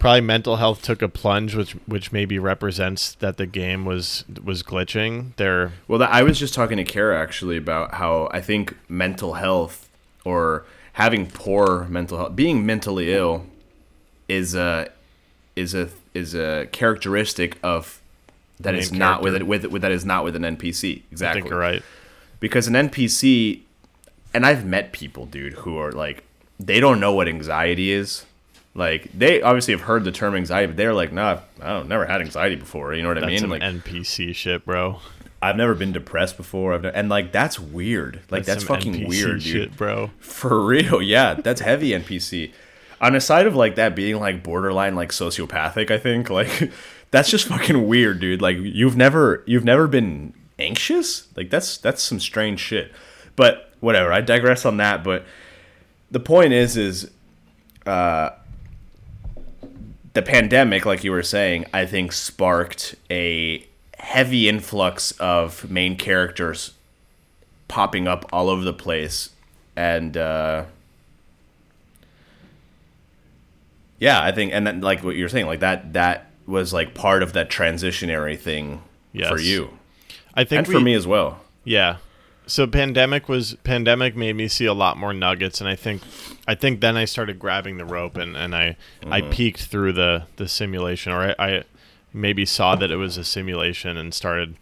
probably 0.00 0.20
mental 0.22 0.56
health 0.56 0.82
took 0.82 1.00
a 1.02 1.08
plunge, 1.08 1.54
which 1.54 1.72
which 1.86 2.10
maybe 2.10 2.38
represents 2.40 3.14
that 3.16 3.36
the 3.36 3.46
game 3.46 3.84
was 3.84 4.24
was 4.42 4.62
glitching. 4.64 5.36
There, 5.36 5.72
Well, 5.86 6.02
I 6.02 6.22
was 6.22 6.38
just 6.40 6.54
talking 6.54 6.76
to 6.76 6.84
Kara 6.84 7.20
actually 7.20 7.56
about 7.56 7.94
how 7.94 8.28
I 8.32 8.40
think 8.40 8.76
mental 8.88 9.34
health 9.34 9.88
or 10.24 10.64
having 10.94 11.26
poor 11.26 11.86
mental 11.88 12.18
health, 12.18 12.34
being 12.36 12.66
mentally 12.66 13.12
ill, 13.12 13.46
is 14.28 14.54
a 14.56 14.88
is 15.56 15.72
a 15.74 15.88
is 16.14 16.34
a 16.34 16.68
characteristic 16.72 17.58
of 17.62 18.00
that 18.60 18.74
is 18.74 18.92
not 18.92 19.22
with, 19.22 19.34
it, 19.34 19.46
with 19.46 19.64
with 19.66 19.82
that 19.82 19.92
is 19.92 20.04
not 20.04 20.24
with 20.24 20.36
an 20.36 20.42
NPC 20.42 20.98
I 20.98 21.02
exactly. 21.10 21.42
think 21.42 21.50
you're 21.50 21.58
right. 21.58 21.82
Because 22.40 22.68
an 22.68 22.74
NPC, 22.74 23.60
and 24.32 24.46
I've 24.46 24.64
met 24.64 24.92
people, 24.92 25.26
dude, 25.26 25.54
who 25.54 25.78
are 25.78 25.92
like 25.92 26.24
they 26.58 26.80
don't 26.80 27.00
know 27.00 27.14
what 27.14 27.28
anxiety 27.28 27.90
is. 27.90 28.26
Like 28.74 29.10
they 29.12 29.42
obviously 29.42 29.72
have 29.72 29.82
heard 29.82 30.04
the 30.04 30.12
term 30.12 30.34
anxiety, 30.36 30.68
but 30.68 30.76
they're 30.76 30.94
like, 30.94 31.12
nah, 31.12 31.40
I 31.60 31.68
don't 31.70 31.88
never 31.88 32.06
had 32.06 32.20
anxiety 32.20 32.56
before. 32.56 32.94
You 32.94 33.02
know 33.02 33.08
what 33.08 33.22
I 33.22 33.26
mean? 33.26 33.48
Like 33.48 33.62
NPC 33.62 34.34
shit, 34.34 34.64
bro. 34.64 35.00
I've 35.42 35.56
never 35.56 35.74
been 35.74 35.92
depressed 35.92 36.36
before. 36.36 36.74
I've 36.74 36.82
ne- 36.82 36.92
and 36.94 37.08
like 37.08 37.32
that's 37.32 37.58
weird. 37.58 38.20
Like 38.30 38.44
that's, 38.44 38.64
some 38.64 38.76
fucking 38.76 38.94
NPC 38.94 39.08
weird, 39.08 39.40
dude. 39.40 39.42
shit, 39.42 39.76
bro. 39.76 40.10
For 40.20 40.60
real, 40.60 41.02
yeah, 41.02 41.34
that's 41.34 41.62
heavy 41.62 41.90
NPC. 41.90 42.52
On 43.00 43.14
a 43.14 43.20
side 43.20 43.46
of 43.46 43.56
like 43.56 43.76
that 43.76 43.96
being 43.96 44.18
like 44.18 44.42
borderline 44.42 44.94
like 44.94 45.10
sociopathic, 45.10 45.90
I 45.90 45.98
think 45.98 46.28
like 46.30 46.70
that's 47.10 47.30
just 47.30 47.46
fucking 47.46 47.86
weird, 47.86 48.20
dude. 48.20 48.42
Like 48.42 48.58
you've 48.58 48.96
never 48.96 49.42
you've 49.46 49.64
never 49.64 49.86
been 49.86 50.34
anxious. 50.58 51.28
Like 51.36 51.50
that's 51.50 51.78
that's 51.78 52.02
some 52.02 52.20
strange 52.20 52.60
shit. 52.60 52.92
But 53.36 53.70
whatever. 53.80 54.12
I 54.12 54.20
digress 54.20 54.64
on 54.64 54.76
that. 54.76 55.02
But 55.02 55.24
the 56.10 56.20
point 56.20 56.52
is, 56.52 56.76
is 56.76 57.10
uh, 57.86 58.30
the 60.12 60.22
pandemic, 60.22 60.86
like 60.86 61.04
you 61.04 61.12
were 61.12 61.22
saying, 61.22 61.66
I 61.72 61.86
think 61.86 62.12
sparked 62.12 62.94
a 63.10 63.66
heavy 63.98 64.48
influx 64.48 65.12
of 65.12 65.70
main 65.70 65.96
characters 65.96 66.72
popping 67.68 68.08
up 68.08 68.26
all 68.32 68.48
over 68.48 68.62
the 68.62 68.72
place. 68.72 69.30
And 69.76 70.16
uh, 70.16 70.64
yeah, 74.00 74.20
I 74.20 74.32
think, 74.32 74.52
and 74.52 74.66
then 74.66 74.80
like 74.80 75.04
what 75.04 75.14
you're 75.14 75.28
saying, 75.28 75.46
like 75.46 75.60
that, 75.60 75.92
that 75.92 76.26
was 76.46 76.72
like 76.72 76.94
part 76.94 77.22
of 77.22 77.32
that 77.34 77.48
transitionary 77.48 78.36
thing 78.36 78.82
for 79.28 79.38
you 79.40 79.70
I 80.34 80.42
think 80.44 80.66
and 80.66 80.66
for 80.66 80.80
me 80.80 80.94
as 80.94 81.06
well. 81.06 81.40
Yeah. 81.64 81.98
So 82.46 82.66
pandemic 82.66 83.28
was 83.28 83.54
pandemic 83.62 84.16
made 84.16 84.34
me 84.34 84.48
see 84.48 84.64
a 84.64 84.74
lot 84.74 84.96
more 84.96 85.12
nuggets, 85.12 85.60
and 85.60 85.68
I 85.68 85.76
think, 85.76 86.02
I 86.48 86.56
think 86.56 86.80
then 86.80 86.96
I 86.96 87.04
started 87.04 87.38
grabbing 87.38 87.76
the 87.76 87.84
rope, 87.84 88.16
and, 88.16 88.36
and 88.36 88.56
I 88.56 88.76
I 89.06 89.20
Mm-hmm. 89.20 89.30
peeked 89.30 89.62
through 89.66 89.92
the 89.92 90.24
the 90.36 90.48
simulation, 90.48 91.12
or 91.12 91.20
I, 91.30 91.34
I 91.38 91.64
maybe 92.12 92.44
saw 92.44 92.74
that 92.74 92.90
it 92.90 92.96
was 92.96 93.16
a 93.16 93.22
simulation 93.24 93.96
and 93.96 94.12
started, 94.12 94.56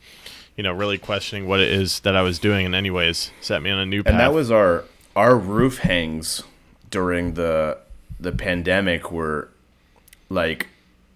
you 0.57 0.63
know, 0.63 0.73
really 0.73 0.99
questioning 0.99 1.49
what 1.49 1.61
it 1.61 1.71
is 1.71 2.01
that 2.01 2.15
I 2.15 2.21
was 2.21 2.39
doing, 2.39 2.67
and 2.67 2.75
anyways, 2.75 3.31
set 3.41 3.63
me 3.63 3.71
on 3.71 3.79
a 3.79 3.87
new 3.87 4.03
path. 4.03 4.11
and 4.13 4.21
that 4.21 4.35
was 4.35 4.51
our 4.51 4.85
our 5.17 5.37
roof 5.39 5.79
hangs 5.79 6.43
during 6.91 7.35
the 7.35 7.79
the 8.21 8.33
pandemic 8.33 9.13
were 9.13 9.51
like 10.29 10.69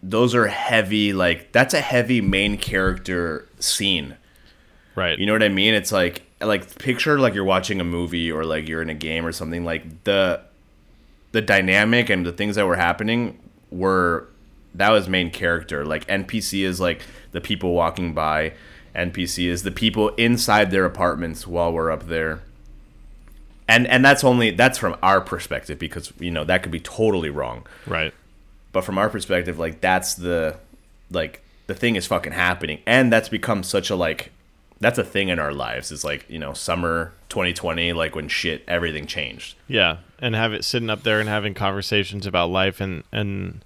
those 0.02 0.34
are 0.34 0.46
heavy 0.46 1.12
like 1.12 1.52
that's 1.52 1.74
a 1.74 1.80
heavy 1.80 2.20
main 2.20 2.56
character 2.56 3.48
scene. 3.58 4.16
Right. 4.94 5.18
you 5.18 5.24
know 5.24 5.32
what 5.32 5.42
i 5.42 5.48
mean? 5.48 5.74
It's 5.74 5.92
like 5.92 6.22
like 6.40 6.78
picture 6.78 7.18
like 7.18 7.34
you're 7.34 7.44
watching 7.44 7.80
a 7.80 7.84
movie 7.84 8.30
or 8.30 8.44
like 8.44 8.68
you're 8.68 8.82
in 8.82 8.90
a 8.90 8.94
game 8.94 9.24
or 9.24 9.32
something 9.32 9.64
like 9.64 10.04
the 10.04 10.40
the 11.32 11.40
dynamic 11.40 12.10
and 12.10 12.26
the 12.26 12.32
things 12.32 12.56
that 12.56 12.66
were 12.66 12.76
happening 12.76 13.38
were 13.70 14.28
that 14.74 14.90
was 14.90 15.08
main 15.08 15.30
character. 15.30 15.84
Like 15.84 16.06
npc 16.08 16.62
is 16.62 16.80
like 16.80 17.02
the 17.32 17.40
people 17.40 17.72
walking 17.72 18.12
by. 18.12 18.52
Npc 18.94 19.48
is 19.48 19.62
the 19.62 19.70
people 19.70 20.10
inside 20.16 20.70
their 20.70 20.84
apartments 20.84 21.46
while 21.46 21.72
we're 21.72 21.90
up 21.90 22.08
there 22.08 22.42
and 23.72 23.86
and 23.86 24.04
that's 24.04 24.22
only 24.22 24.50
that's 24.50 24.78
from 24.78 24.96
our 25.02 25.20
perspective 25.20 25.78
because 25.78 26.12
you 26.18 26.30
know 26.30 26.44
that 26.44 26.62
could 26.62 26.72
be 26.72 26.80
totally 26.80 27.30
wrong 27.30 27.66
right. 27.86 28.12
but 28.72 28.84
from 28.84 28.98
our 28.98 29.08
perspective 29.08 29.58
like 29.58 29.80
that's 29.80 30.14
the 30.14 30.56
like 31.10 31.42
the 31.66 31.74
thing 31.74 31.96
is 31.96 32.06
fucking 32.06 32.32
happening 32.32 32.80
and 32.86 33.12
that's 33.12 33.28
become 33.28 33.62
such 33.62 33.90
a 33.90 33.96
like 33.96 34.30
that's 34.80 34.98
a 34.98 35.04
thing 35.04 35.28
in 35.28 35.38
our 35.38 35.52
lives 35.52 35.92
is 35.92 36.04
like 36.04 36.28
you 36.28 36.38
know 36.38 36.52
summer 36.52 37.12
2020 37.28 37.92
like 37.92 38.14
when 38.14 38.28
shit 38.28 38.62
everything 38.68 39.06
changed 39.06 39.56
Yeah, 39.68 39.98
and 40.18 40.34
have 40.34 40.52
it 40.52 40.64
sitting 40.64 40.90
up 40.90 41.02
there 41.02 41.18
and 41.18 41.28
having 41.28 41.54
conversations 41.54 42.26
about 42.26 42.50
life, 42.50 42.78
and 42.80 43.04
and 43.10 43.64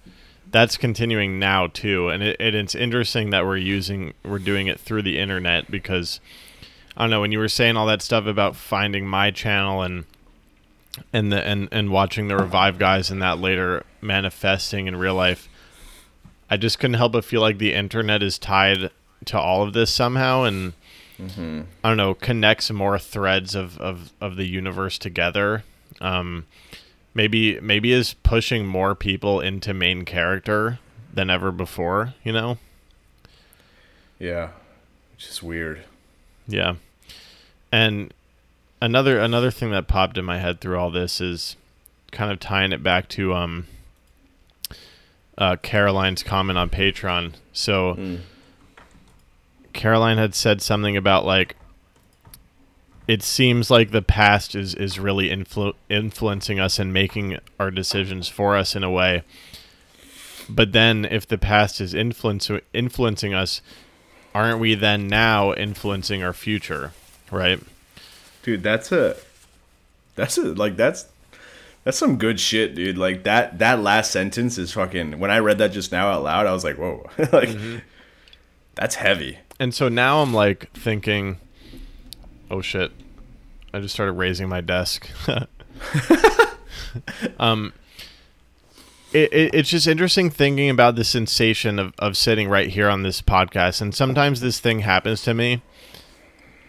that's 0.50 0.76
continuing 0.76 1.40
now 1.40 1.66
too. 1.66 2.08
And 2.08 2.22
it, 2.22 2.36
it, 2.38 2.54
it's 2.54 2.76
interesting 2.76 3.30
that 3.30 3.44
we're 3.44 3.56
using 3.56 4.14
we're 4.24 4.38
doing 4.38 4.68
it 4.68 4.78
through 4.78 5.02
the 5.02 5.18
internet 5.18 5.68
because 5.68 6.20
I 6.96 7.02
don't 7.02 7.10
know 7.10 7.20
when 7.20 7.32
you 7.32 7.38
were 7.38 7.48
saying 7.48 7.76
all 7.76 7.86
that 7.86 8.02
stuff 8.02 8.26
about 8.26 8.56
finding 8.56 9.06
my 9.06 9.30
channel 9.30 9.82
and 9.82 10.04
and 11.12 11.30
the 11.30 11.46
and 11.46 11.68
and 11.70 11.90
watching 11.90 12.28
the 12.28 12.36
revive 12.36 12.78
guys 12.78 13.10
and 13.10 13.20
that 13.20 13.38
later 13.38 13.84
manifesting 14.00 14.86
in 14.86 14.96
real 14.96 15.14
life. 15.14 15.48
I 16.48 16.56
just 16.56 16.78
couldn't 16.78 16.94
help 16.94 17.12
but 17.12 17.24
feel 17.24 17.40
like 17.40 17.58
the 17.58 17.74
internet 17.74 18.22
is 18.22 18.38
tied 18.38 18.90
to 19.26 19.38
all 19.38 19.62
of 19.62 19.72
this 19.72 19.92
somehow, 19.92 20.44
and 20.44 20.74
I 21.18 21.88
don't 21.88 21.96
know, 21.96 22.14
connects 22.14 22.70
more 22.70 22.98
threads 22.98 23.54
of, 23.54 23.78
of, 23.78 24.12
of 24.20 24.36
the 24.36 24.46
universe 24.46 24.96
together. 24.98 25.64
Um, 26.00 26.46
maybe 27.14 27.58
maybe 27.60 27.92
is 27.92 28.14
pushing 28.14 28.66
more 28.66 28.94
people 28.94 29.40
into 29.40 29.74
main 29.74 30.04
character 30.04 30.78
than 31.12 31.30
ever 31.30 31.50
before. 31.50 32.14
You 32.22 32.32
know? 32.32 32.58
yeah 34.18 34.50
which 35.14 35.28
is 35.28 35.42
weird 35.42 35.84
Yeah. 36.48 36.76
And 37.76 38.14
another 38.80 39.18
another 39.20 39.50
thing 39.50 39.70
that 39.72 39.86
popped 39.86 40.16
in 40.16 40.24
my 40.24 40.38
head 40.38 40.60
through 40.62 40.78
all 40.78 40.90
this 40.90 41.20
is 41.20 41.56
kind 42.10 42.32
of 42.32 42.40
tying 42.40 42.72
it 42.72 42.82
back 42.82 43.06
to 43.10 43.34
um 43.34 43.66
uh, 45.36 45.56
Caroline's 45.56 46.22
comment 46.22 46.58
on 46.58 46.70
Patreon. 46.70 47.34
So 47.52 48.18
Caroline 49.74 50.16
had 50.16 50.34
said 50.34 50.62
something 50.62 50.96
about 50.96 51.26
like 51.26 51.56
it 53.06 53.22
seems 53.22 53.70
like 53.70 53.90
the 53.90 54.00
past 54.00 54.54
is 54.54 54.74
is 54.74 54.98
really 54.98 55.28
influ- 55.28 55.74
influencing 55.90 56.58
us 56.58 56.78
and 56.78 56.94
making 56.94 57.38
our 57.60 57.70
decisions 57.70 58.26
for 58.28 58.56
us 58.56 58.74
in 58.74 58.82
a 58.84 58.90
way. 58.90 59.22
But 60.48 60.72
then 60.72 61.04
if 61.04 61.26
the 61.26 61.36
past 61.38 61.80
is 61.80 61.92
influence- 61.92 62.50
influencing 62.72 63.34
us, 63.34 63.60
aren't 64.34 64.60
we 64.60 64.74
then 64.74 65.08
now 65.08 65.52
influencing 65.52 66.22
our 66.22 66.32
future, 66.32 66.92
right? 67.30 67.60
dude 68.42 68.62
that's 68.62 68.92
a 68.92 69.16
That's 70.14 70.38
a, 70.38 70.54
like 70.54 70.76
that's 70.76 71.06
that's 71.84 71.98
some 71.98 72.16
good 72.16 72.40
shit, 72.40 72.74
dude. 72.74 72.98
Like 72.98 73.24
that 73.24 73.58
that 73.58 73.80
last 73.80 74.10
sentence 74.10 74.58
is 74.58 74.72
fucking. 74.72 75.20
When 75.20 75.30
I 75.30 75.38
read 75.38 75.58
that 75.58 75.72
just 75.72 75.92
now 75.92 76.10
out 76.10 76.24
loud, 76.24 76.46
I 76.46 76.52
was 76.52 76.64
like, 76.64 76.78
whoa, 76.78 77.08
like 77.32 77.50
that's 78.74 78.96
heavy. 78.96 79.38
And 79.60 79.74
so 79.74 79.88
now 79.88 80.22
I'm 80.22 80.34
like 80.34 80.70
thinking, 80.72 81.38
oh 82.50 82.60
shit, 82.60 82.92
I 83.72 83.80
just 83.80 83.94
started 83.94 84.12
raising 84.12 84.48
my 84.48 84.60
desk. 84.60 85.08
um, 87.38 87.72
it, 89.12 89.32
it, 89.32 89.54
it's 89.54 89.70
just 89.70 89.86
interesting 89.86 90.30
thinking 90.30 90.70
about 90.70 90.96
the 90.96 91.04
sensation 91.04 91.78
of, 91.78 91.94
of 91.98 92.16
sitting 92.16 92.48
right 92.48 92.68
here 92.68 92.88
on 92.88 93.02
this 93.02 93.22
podcast. 93.22 93.80
And 93.80 93.94
sometimes 93.94 94.40
this 94.40 94.60
thing 94.60 94.80
happens 94.80 95.22
to 95.22 95.34
me 95.34 95.62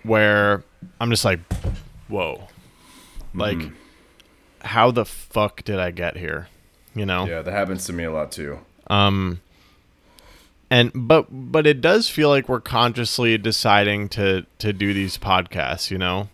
where 0.07 0.63
I'm 0.99 1.09
just 1.09 1.25
like, 1.25 1.39
whoa, 2.07 2.47
like, 3.33 3.59
how 4.61 4.91
the 4.91 5.05
fuck 5.05 5.63
did 5.63 5.79
I 5.79 5.91
get 5.91 6.17
here? 6.17 6.47
You 6.95 7.05
know? 7.05 7.25
Yeah, 7.27 7.41
that 7.41 7.51
happens 7.51 7.85
to 7.85 7.93
me 7.93 8.05
a 8.05 8.11
lot 8.11 8.31
too. 8.31 8.59
Um, 8.87 9.41
and 10.69 10.91
but 10.95 11.27
but 11.29 11.67
it 11.67 11.81
does 11.81 12.09
feel 12.09 12.29
like 12.29 12.49
we're 12.49 12.59
consciously 12.61 13.37
deciding 13.37 14.09
to 14.09 14.45
to 14.59 14.73
do 14.73 14.93
these 14.93 15.17
podcasts. 15.17 15.91
You 15.91 15.97
know, 15.97 16.29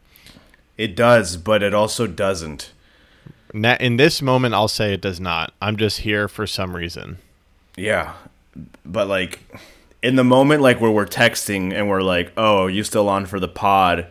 It 0.77 0.95
does, 0.95 1.37
but 1.37 1.61
it 1.61 1.73
also 1.73 2.07
doesn't. 2.07 2.71
Na- 3.53 3.77
in 3.79 3.97
this 3.97 4.21
moment, 4.21 4.55
I'll 4.55 4.67
say 4.67 4.93
it 4.93 5.01
does 5.01 5.19
not. 5.19 5.53
I'm 5.61 5.77
just 5.77 5.99
here 5.99 6.27
for 6.27 6.47
some 6.47 6.75
reason. 6.75 7.17
Yeah, 7.75 8.13
but 8.85 9.07
like 9.07 9.39
in 10.03 10.15
the 10.17 10.23
moment, 10.23 10.61
like 10.61 10.79
where 10.79 10.91
we're 10.91 11.07
texting 11.07 11.73
and 11.73 11.89
we're 11.89 12.01
like, 12.01 12.31
"Oh, 12.37 12.67
you 12.67 12.83
still 12.83 13.09
on 13.09 13.25
for 13.25 13.39
the 13.39 13.47
pod?" 13.47 14.05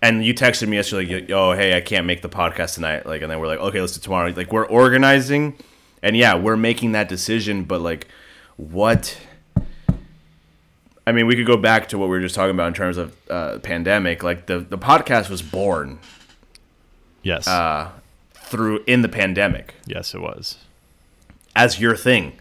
And 0.00 0.24
you 0.24 0.32
texted 0.32 0.68
me 0.68 0.76
yesterday, 0.76 1.20
like, 1.22 1.30
"Oh, 1.30 1.52
hey, 1.52 1.76
I 1.76 1.80
can't 1.80 2.06
make 2.06 2.22
the 2.22 2.28
podcast 2.28 2.74
tonight." 2.76 3.04
Like, 3.04 3.20
and 3.20 3.30
then 3.30 3.40
we're 3.40 3.48
like, 3.48 3.58
"Okay, 3.58 3.80
let's 3.80 3.92
do 3.94 4.00
tomorrow." 4.00 4.30
Like, 4.30 4.52
we're 4.52 4.66
organizing, 4.66 5.56
and 6.02 6.16
yeah, 6.16 6.36
we're 6.36 6.56
making 6.56 6.92
that 6.92 7.08
decision. 7.08 7.64
But 7.64 7.80
like, 7.82 8.06
what? 8.56 9.18
I 11.06 11.12
mean, 11.12 11.26
we 11.26 11.34
could 11.36 11.46
go 11.46 11.56
back 11.56 11.88
to 11.88 11.98
what 11.98 12.04
we 12.06 12.10
were 12.10 12.20
just 12.20 12.34
talking 12.34 12.54
about 12.54 12.68
in 12.68 12.74
terms 12.74 12.96
of 12.98 13.16
uh, 13.30 13.58
pandemic. 13.58 14.22
Like 14.22 14.46
the 14.46 14.60
the 14.60 14.78
podcast 14.78 15.28
was 15.30 15.42
born 15.42 15.98
Yes, 17.22 17.48
uh, 17.48 17.90
through 18.34 18.84
in 18.86 19.02
the 19.02 19.08
pandemic 19.08 19.74
yes, 19.86 20.14
it 20.14 20.20
was. 20.20 20.58
as 21.56 21.80
your 21.80 21.96
thing. 21.96 22.34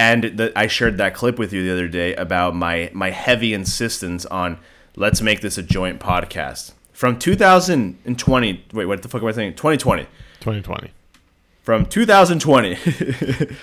And 0.00 0.24
the, 0.38 0.50
I 0.58 0.66
shared 0.66 0.96
that 0.96 1.12
clip 1.12 1.38
with 1.38 1.52
you 1.52 1.62
the 1.62 1.70
other 1.70 1.86
day 1.86 2.14
about 2.14 2.54
my 2.54 2.90
my 2.94 3.10
heavy 3.10 3.52
insistence 3.52 4.24
on 4.24 4.58
let's 4.96 5.20
make 5.20 5.42
this 5.42 5.58
a 5.58 5.62
joint 5.62 6.00
podcast 6.00 6.72
from 6.94 7.18
2020. 7.18 8.64
Wait, 8.72 8.86
what 8.86 9.02
the 9.02 9.08
fuck 9.08 9.20
am 9.20 9.28
I 9.28 9.32
saying? 9.32 9.56
2020. 9.56 10.04
2020. 10.40 10.90
From 11.62 11.84
2020, 11.84 12.78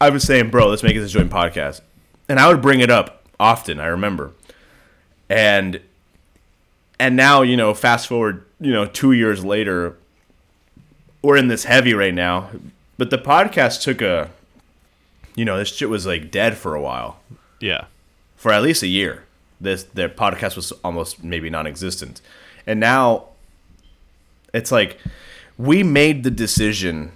I 0.00 0.08
was 0.08 0.24
saying, 0.24 0.48
bro, 0.48 0.68
let's 0.68 0.82
make 0.82 0.96
this 0.96 1.10
a 1.10 1.18
joint 1.18 1.30
podcast, 1.30 1.82
and 2.30 2.40
I 2.40 2.48
would 2.48 2.62
bring 2.62 2.80
it 2.80 2.90
up 2.90 3.22
often. 3.38 3.78
I 3.78 3.88
remember, 3.88 4.32
and 5.28 5.82
and 6.98 7.14
now 7.14 7.42
you 7.42 7.58
know, 7.58 7.74
fast 7.74 8.06
forward, 8.06 8.42
you 8.58 8.72
know, 8.72 8.86
two 8.86 9.12
years 9.12 9.44
later, 9.44 9.98
we're 11.20 11.36
in 11.36 11.48
this 11.48 11.64
heavy 11.64 11.92
right 11.92 12.14
now, 12.14 12.48
but 12.96 13.10
the 13.10 13.18
podcast 13.18 13.82
took 13.82 14.00
a, 14.00 14.30
you 15.36 15.44
know, 15.44 15.56
this 15.58 15.68
shit 15.72 15.88
was 15.88 16.04
like 16.06 16.30
dead 16.32 16.56
for 16.56 16.74
a 16.74 16.80
while, 16.80 17.20
Yeah, 17.60 17.84
for 18.36 18.50
at 18.52 18.62
least 18.62 18.82
a 18.82 18.88
year. 18.88 19.22
This 19.60 19.84
the 19.84 20.08
podcast 20.08 20.56
was 20.56 20.72
almost 20.84 21.22
maybe 21.22 21.48
non-existent, 21.48 22.20
and 22.66 22.80
now 22.80 23.26
it's 24.52 24.72
like 24.72 24.98
we 25.56 25.82
made 25.82 26.24
the 26.24 26.30
decision 26.30 27.12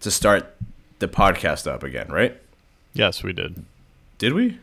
to 0.00 0.10
start 0.10 0.54
the 0.98 1.08
podcast 1.08 1.66
up 1.70 1.82
again, 1.82 2.08
right? 2.08 2.36
yes, 2.94 3.22
we 3.22 3.32
did. 3.32 3.64
Did 4.18 4.32
we? 4.32 4.58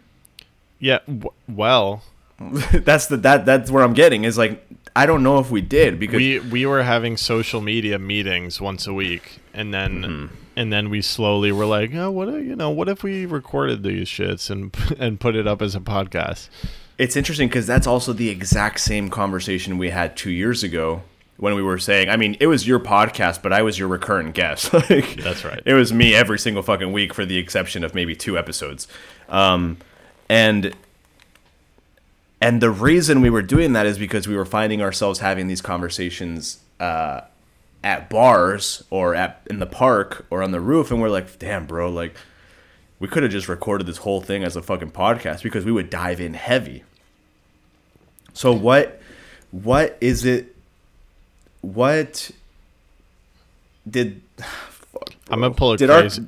Yeah, 0.79 0.99
w- 1.05 1.31
well, 1.47 2.01
that's 2.73 3.05
the 3.07 3.17
that 3.17 3.45
that's 3.45 3.69
where 3.71 3.83
I'm 3.83 3.93
getting 3.93 4.23
is 4.25 4.37
like 4.37 4.65
I 4.95 5.05
don't 5.05 5.23
know 5.23 5.39
if 5.39 5.49
we 5.51 5.61
did 5.61 5.99
because 5.99 6.17
we 6.17 6.39
we 6.39 6.65
were 6.65 6.83
having 6.83 7.15
social 7.15 7.61
media 7.61 7.97
meetings 7.99 8.59
once 8.59 8.85
a 8.87 8.93
week, 8.93 9.39
and 9.53 9.73
then 9.73 9.91
Mm-hmm. 10.03 10.35
And 10.55 10.71
then 10.71 10.89
we 10.89 11.01
slowly 11.01 11.51
were 11.51 11.65
like, 11.65 11.93
oh, 11.93 12.11
what 12.11 12.27
you 12.27 12.55
know, 12.55 12.69
what 12.69 12.89
if 12.89 13.03
we 13.03 13.25
recorded 13.25 13.83
these 13.83 14.07
shits 14.07 14.49
and 14.49 14.75
and 14.99 15.19
put 15.19 15.35
it 15.35 15.47
up 15.47 15.61
as 15.61 15.75
a 15.75 15.79
podcast? 15.79 16.49
It's 16.97 17.15
interesting 17.15 17.47
because 17.47 17.65
that's 17.65 17.87
also 17.87 18.13
the 18.13 18.29
exact 18.29 18.79
same 18.79 19.09
conversation 19.09 19.77
we 19.77 19.89
had 19.89 20.15
two 20.15 20.31
years 20.31 20.63
ago 20.63 21.01
when 21.37 21.55
we 21.55 21.63
were 21.63 21.79
saying, 21.79 22.09
I 22.09 22.17
mean, 22.17 22.37
it 22.39 22.47
was 22.47 22.67
your 22.67 22.79
podcast, 22.79 23.41
but 23.41 23.51
I 23.51 23.63
was 23.63 23.79
your 23.79 23.87
recurrent 23.87 24.35
guest. 24.35 24.71
like, 24.89 25.15
That's 25.15 25.43
right. 25.43 25.61
It 25.65 25.73
was 25.73 25.91
me 25.91 26.13
every 26.13 26.37
single 26.37 26.61
fucking 26.61 26.93
week, 26.93 27.13
for 27.13 27.25
the 27.25 27.37
exception 27.37 27.83
of 27.83 27.95
maybe 27.95 28.15
two 28.15 28.37
episodes. 28.37 28.87
Um, 29.29 29.77
and 30.29 30.75
and 32.39 32.61
the 32.61 32.69
reason 32.69 33.21
we 33.21 33.29
were 33.29 33.41
doing 33.41 33.73
that 33.73 33.85
is 33.85 33.97
because 33.97 34.27
we 34.27 34.35
were 34.35 34.45
finding 34.45 34.81
ourselves 34.81 35.19
having 35.19 35.47
these 35.47 35.61
conversations 35.61 36.59
uh, 36.79 37.21
at 37.83 38.09
bars 38.09 38.83
or 38.89 39.13
at 39.13 39.41
in 39.49 39.59
the 39.59 39.65
park 39.65 40.25
or 40.29 40.41
on 40.41 40.51
the 40.51 40.61
roof, 40.61 40.91
and 40.91 41.01
we're 41.01 41.09
like, 41.09 41.37
damn, 41.39 41.65
bro, 41.65 41.89
like 41.89 42.15
we 42.99 43.07
could 43.07 43.23
have 43.23 43.31
just 43.31 43.49
recorded 43.49 43.85
this 43.87 43.97
whole 43.97 44.21
thing 44.21 44.43
as 44.43 44.55
a 44.55 44.61
fucking 44.61 44.91
podcast 44.91 45.43
because 45.43 45.65
we 45.65 45.71
would 45.71 45.89
dive 45.89 46.21
in 46.21 46.33
heavy. 46.33 46.83
So 48.33 48.53
what 48.53 48.99
what 49.51 49.97
is 50.01 50.25
it 50.25 50.55
what 51.61 52.31
did 53.89 54.21
fuck, 54.37 55.09
I'm 55.29 55.41
gonna 55.41 55.53
pull 55.53 55.73
a 55.73 55.77
did 55.77 55.89
our 55.89 56.01
crazy. 56.01 56.25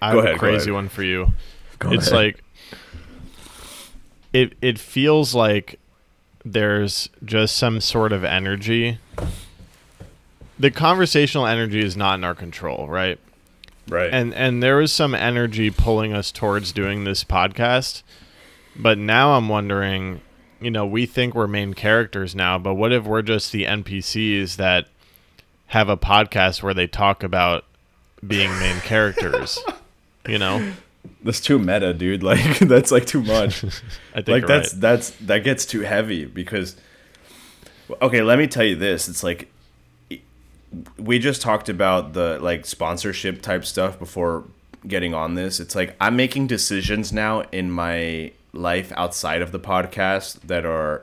I 0.00 0.12
Go 0.12 0.18
have 0.18 0.24
ahead, 0.24 0.36
a 0.36 0.38
crazy 0.38 0.70
one 0.72 0.88
for 0.88 1.02
you. 1.02 1.32
it's 1.82 2.08
ahead. 2.08 2.12
like 2.12 2.44
it. 4.32 4.54
It 4.60 4.78
feels 4.78 5.34
like 5.34 5.78
there's 6.44 7.08
just 7.24 7.56
some 7.56 7.80
sort 7.80 8.12
of 8.12 8.24
energy. 8.24 8.98
The 10.58 10.70
conversational 10.70 11.46
energy 11.46 11.80
is 11.80 11.96
not 11.96 12.14
in 12.14 12.24
our 12.24 12.34
control, 12.34 12.88
right? 12.88 13.18
right 13.88 14.12
and 14.12 14.32
and 14.34 14.62
there 14.62 14.76
was 14.76 14.92
some 14.92 15.14
energy 15.14 15.70
pulling 15.70 16.12
us 16.12 16.30
towards 16.30 16.72
doing 16.72 17.04
this 17.04 17.24
podcast 17.24 18.02
but 18.76 18.98
now 18.98 19.32
i'm 19.32 19.48
wondering 19.48 20.20
you 20.60 20.70
know 20.70 20.86
we 20.86 21.06
think 21.06 21.34
we're 21.34 21.46
main 21.46 21.74
characters 21.74 22.34
now 22.34 22.58
but 22.58 22.74
what 22.74 22.92
if 22.92 23.04
we're 23.04 23.22
just 23.22 23.52
the 23.52 23.64
npcs 23.64 24.56
that 24.56 24.86
have 25.66 25.88
a 25.88 25.96
podcast 25.96 26.62
where 26.62 26.74
they 26.74 26.86
talk 26.86 27.22
about 27.22 27.64
being 28.26 28.50
main 28.60 28.76
characters 28.80 29.58
you 30.28 30.38
know 30.38 30.72
that's 31.24 31.40
too 31.40 31.58
meta, 31.58 31.92
dude. 31.92 32.22
Like 32.22 32.60
that's 32.60 32.92
like 32.92 33.06
too 33.06 33.22
much. 33.22 33.64
i 34.14 34.22
think 34.22 34.28
like 34.28 34.46
that's 34.46 34.72
right. 34.72 34.80
that's 34.80 35.10
that 35.10 35.42
gets 35.42 35.66
too 35.66 35.80
heavy 35.80 36.26
because 36.26 36.76
okay 38.00 38.22
let 38.22 38.38
me 38.38 38.46
tell 38.46 38.62
you 38.62 38.76
this 38.76 39.08
it's 39.08 39.24
like 39.24 39.50
we 40.98 41.18
just 41.18 41.42
talked 41.42 41.68
about 41.68 42.12
the 42.12 42.38
like 42.40 42.64
sponsorship 42.66 43.42
type 43.42 43.64
stuff 43.64 43.98
before 43.98 44.44
getting 44.86 45.14
on 45.14 45.34
this 45.34 45.60
it's 45.60 45.74
like 45.74 45.94
i'm 46.00 46.16
making 46.16 46.46
decisions 46.46 47.12
now 47.12 47.40
in 47.52 47.70
my 47.70 48.32
life 48.52 48.92
outside 48.96 49.42
of 49.42 49.52
the 49.52 49.60
podcast 49.60 50.40
that 50.40 50.66
are 50.66 51.02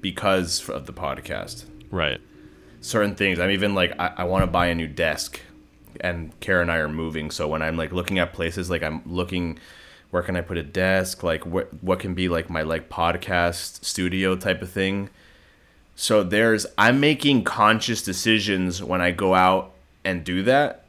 because 0.00 0.68
of 0.68 0.86
the 0.86 0.92
podcast 0.92 1.64
right 1.90 2.20
certain 2.80 3.14
things. 3.14 3.38
I'm 3.38 3.50
even 3.50 3.74
like 3.74 3.98
I, 3.98 4.12
I 4.18 4.24
want 4.24 4.42
to 4.42 4.46
buy 4.46 4.66
a 4.66 4.74
new 4.74 4.86
desk, 4.88 5.40
and 6.00 6.38
Kara 6.40 6.62
and 6.62 6.70
I 6.70 6.76
are 6.76 6.88
moving. 6.88 7.30
So 7.30 7.46
when 7.48 7.62
I'm 7.62 7.76
like 7.76 7.92
looking 7.92 8.18
at 8.18 8.32
places, 8.32 8.70
like 8.70 8.82
I'm 8.82 9.02
looking, 9.06 9.58
where 10.10 10.22
can 10.22 10.36
I 10.36 10.40
put 10.40 10.56
a 10.56 10.62
desk? 10.62 11.22
Like 11.22 11.46
what 11.46 11.70
what 11.82 12.00
can 12.00 12.14
be 12.14 12.28
like 12.28 12.50
my 12.50 12.62
like 12.62 12.88
podcast 12.88 13.84
studio 13.84 14.36
type 14.36 14.62
of 14.62 14.70
thing. 14.70 15.10
So 16.00 16.22
there's 16.22 16.64
I'm 16.78 16.98
making 16.98 17.44
conscious 17.44 18.00
decisions 18.00 18.82
when 18.82 19.02
I 19.02 19.10
go 19.10 19.34
out 19.34 19.72
and 20.02 20.24
do 20.24 20.42
that. 20.44 20.86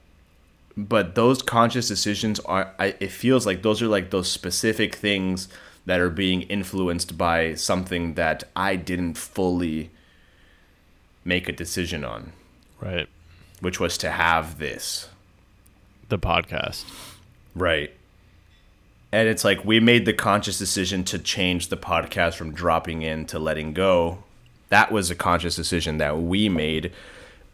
But 0.78 1.16
those 1.16 1.42
conscious 1.42 1.90
decisions 1.90 2.40
are 2.40 2.74
I, 2.80 2.96
it 3.02 3.12
feels 3.12 3.46
like 3.46 3.62
those 3.62 3.82
are 3.82 3.90
like 3.90 4.12
those 4.12 4.32
specific 4.32 4.96
things 4.96 5.50
that 5.86 6.00
are 6.00 6.10
being 6.10 6.44
influenced 6.44 7.18
by 7.18 7.56
something 7.56 8.14
that 8.14 8.46
I 8.56 8.78
didn't 8.78 9.16
fully 9.16 9.90
make 11.26 11.50
a 11.50 11.52
decision 11.52 12.06
on, 12.06 12.32
right 12.80 13.10
which 13.60 13.82
was 13.82 13.98
to 13.98 14.12
have 14.12 14.60
this. 14.60 15.10
the 16.08 16.18
podcast 16.18 16.86
Right. 17.54 17.92
And 19.12 19.28
it's 19.28 19.44
like 19.44 19.66
we 19.66 19.82
made 19.82 20.06
the 20.06 20.14
conscious 20.14 20.58
decision 20.58 21.04
to 21.04 21.20
change 21.20 21.68
the 21.68 21.76
podcast 21.76 22.36
from 22.36 22.54
dropping 22.54 23.02
in 23.02 23.26
to 23.26 23.40
letting 23.40 23.74
go. 23.74 24.24
That 24.72 24.90
was 24.90 25.12
a 25.12 25.16
conscious 25.16 25.56
decision 25.56 25.98
that 25.98 26.18
we 26.18 26.48
made. 26.48 26.94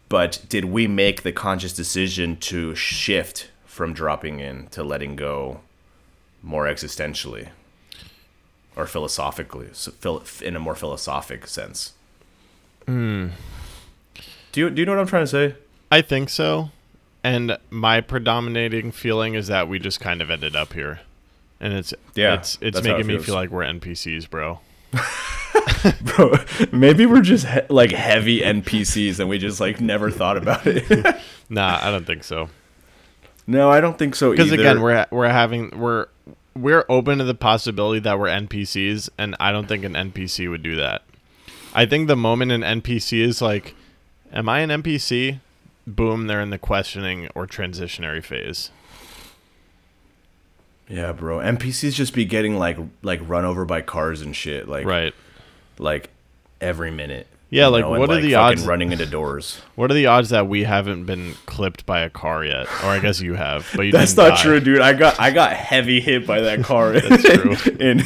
But 0.08 0.40
did 0.48 0.66
we 0.66 0.86
make 0.86 1.24
the 1.24 1.32
conscious 1.32 1.74
decision 1.74 2.36
to 2.36 2.74
shift 2.76 3.50
from 3.66 3.92
dropping 3.92 4.38
in 4.40 4.68
to 4.68 4.82
letting 4.82 5.16
go 5.16 5.60
more 6.42 6.66
existentially 6.66 7.48
or 8.76 8.86
philosophically, 8.86 9.68
so 9.72 10.22
in 10.40 10.54
a 10.54 10.60
more 10.60 10.76
philosophic 10.76 11.48
sense? 11.48 11.92
Hmm. 12.86 13.30
Do 14.52 14.60
you 14.60 14.70
do 14.70 14.80
you 14.80 14.86
know 14.86 14.92
what 14.92 15.00
I'm 15.00 15.06
trying 15.08 15.24
to 15.24 15.26
say? 15.26 15.54
I 15.90 16.02
think 16.02 16.30
so. 16.30 16.70
And 17.24 17.58
my 17.68 18.00
predominating 18.00 18.92
feeling 18.92 19.34
is 19.34 19.48
that 19.48 19.68
we 19.68 19.80
just 19.80 19.98
kind 19.98 20.22
of 20.22 20.30
ended 20.30 20.54
up 20.54 20.72
here. 20.72 21.00
And 21.60 21.72
it's 21.72 21.92
Yeah, 22.14 22.34
it's 22.34 22.58
it's 22.60 22.78
how 22.78 22.84
it 22.84 22.92
making 22.92 23.08
me 23.08 23.18
feel 23.18 23.34
like 23.34 23.50
we're 23.50 23.64
NPCs, 23.64 24.30
bro. 24.30 24.60
Bro, 26.02 26.34
maybe 26.72 27.06
we're 27.06 27.20
just 27.20 27.46
he- 27.46 27.60
like 27.68 27.92
heavy 27.92 28.40
NPCs 28.40 29.20
and 29.20 29.28
we 29.28 29.38
just 29.38 29.60
like 29.60 29.80
never 29.80 30.10
thought 30.10 30.36
about 30.36 30.66
it. 30.66 31.16
Nah, 31.50 31.78
I 31.80 31.90
don't 31.90 32.06
think 32.06 32.24
so. 32.24 32.50
no, 33.46 33.70
I 33.70 33.80
don't 33.80 33.98
think 33.98 34.14
so 34.14 34.34
either. 34.34 34.36
Because 34.36 34.52
again, 34.52 34.82
we're 34.82 35.06
we're 35.10 35.30
having 35.30 35.70
we're 35.78 36.08
we're 36.54 36.84
open 36.90 37.16
to 37.18 37.24
the 37.24 37.34
possibility 37.34 38.00
that 38.00 38.18
we're 38.18 38.28
NPCs, 38.28 39.08
and 39.16 39.34
I 39.40 39.50
don't 39.50 39.66
think 39.66 39.82
an 39.82 39.94
NPC 39.94 40.50
would 40.50 40.62
do 40.62 40.76
that. 40.76 41.04
I 41.72 41.86
think 41.86 42.06
the 42.06 42.16
moment 42.16 42.52
an 42.52 42.60
NPC 42.60 43.20
is 43.22 43.40
like, 43.40 43.74
"Am 44.30 44.46
I 44.46 44.60
an 44.60 44.68
NPC?" 44.68 45.40
Boom, 45.86 46.26
they're 46.26 46.42
in 46.42 46.50
the 46.50 46.58
questioning 46.58 47.28
or 47.34 47.46
transitionary 47.46 48.22
phase. 48.22 48.70
Yeah, 50.88 51.12
bro. 51.12 51.38
NPCs 51.38 51.94
just 51.94 52.14
be 52.14 52.24
getting 52.24 52.56
like 52.58 52.78
like 53.02 53.20
run 53.28 53.44
over 53.44 53.64
by 53.64 53.80
cars 53.82 54.20
and 54.22 54.34
shit 54.34 54.68
like 54.68 54.86
Right. 54.86 55.14
like 55.78 56.10
every 56.60 56.90
minute. 56.90 57.26
Yeah, 57.50 57.68
like, 57.68 57.82
and, 57.82 57.98
what 57.98 58.10
are 58.10 58.20
the 58.20 58.34
odds- 58.34 58.66
running 58.66 58.92
into 58.92 59.06
doors? 59.06 59.62
What 59.74 59.90
are 59.90 59.94
the 59.94 60.04
odds 60.06 60.28
that 60.30 60.48
we 60.48 60.64
haven't 60.64 61.04
been 61.04 61.34
clipped 61.46 61.86
by 61.86 62.00
a 62.00 62.10
car 62.10 62.44
yet? 62.44 62.66
Or 62.82 62.88
I 62.88 62.98
guess 62.98 63.20
you 63.22 63.34
have, 63.34 63.66
but 63.74 63.86
you 63.86 63.92
That's 63.92 64.14
not 64.16 64.30
die. 64.30 64.42
true, 64.42 64.60
dude. 64.60 64.80
I 64.80 64.92
got 64.92 65.18
I 65.20 65.30
got 65.30 65.52
heavy 65.54 66.00
hit 66.00 66.26
by 66.26 66.40
that 66.42 66.62
car. 66.62 66.92
That's 67.00 67.22
true. 67.22 67.56
in, 67.80 68.02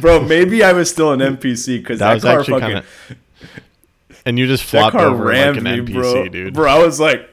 bro, 0.00 0.22
maybe 0.22 0.62
I 0.62 0.72
was 0.72 0.90
still 0.90 1.12
an 1.12 1.20
NPC 1.20 1.78
because 1.78 1.98
That 1.98 2.08
that, 2.08 2.14
was 2.14 2.22
car 2.22 2.40
actually 2.40 2.60
fucking 2.60 2.74
kind 2.74 2.84
of. 3.10 4.20
And 4.26 4.38
you 4.38 4.46
just 4.46 4.62
that 4.70 4.78
flopped 4.78 4.96
car 4.96 5.06
over 5.06 5.24
like 5.24 5.32
rammed 5.32 5.56
an 5.58 5.64
me, 5.64 5.70
NPC, 5.80 5.92
bro. 5.92 6.28
dude. 6.28 6.54
Bro, 6.54 6.70
I 6.70 6.78
was 6.84 7.00
like, 7.00 7.28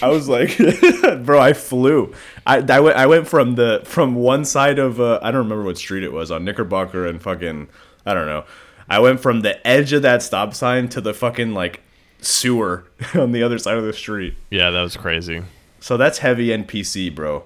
I 0.00 0.08
was 0.08 0.28
like, 0.28 0.58
bro, 1.24 1.40
I 1.40 1.52
flew. 1.52 2.14
I 2.46 2.58
I 2.58 2.80
went 2.80 2.96
I 2.96 3.06
went 3.06 3.28
from 3.28 3.54
the 3.54 3.82
from 3.84 4.14
one 4.14 4.44
side 4.44 4.78
of 4.78 5.00
uh, 5.00 5.18
I 5.22 5.30
don't 5.30 5.44
remember 5.44 5.64
what 5.64 5.78
street 5.78 6.02
it 6.02 6.12
was 6.12 6.30
on 6.30 6.44
Knickerbocker 6.44 7.06
and 7.06 7.20
fucking 7.20 7.68
I 8.04 8.14
don't 8.14 8.26
know. 8.26 8.44
I 8.88 8.98
went 8.98 9.20
from 9.20 9.40
the 9.40 9.64
edge 9.66 9.92
of 9.92 10.02
that 10.02 10.22
stop 10.22 10.54
sign 10.54 10.88
to 10.90 11.00
the 11.00 11.14
fucking 11.14 11.54
like 11.54 11.80
sewer 12.20 12.84
on 13.14 13.32
the 13.32 13.42
other 13.42 13.58
side 13.58 13.76
of 13.76 13.84
the 13.84 13.92
street. 13.92 14.34
Yeah, 14.50 14.70
that 14.70 14.82
was 14.82 14.96
crazy. 14.96 15.42
So 15.80 15.96
that's 15.96 16.18
heavy 16.18 16.48
NPC, 16.48 17.14
bro. 17.14 17.44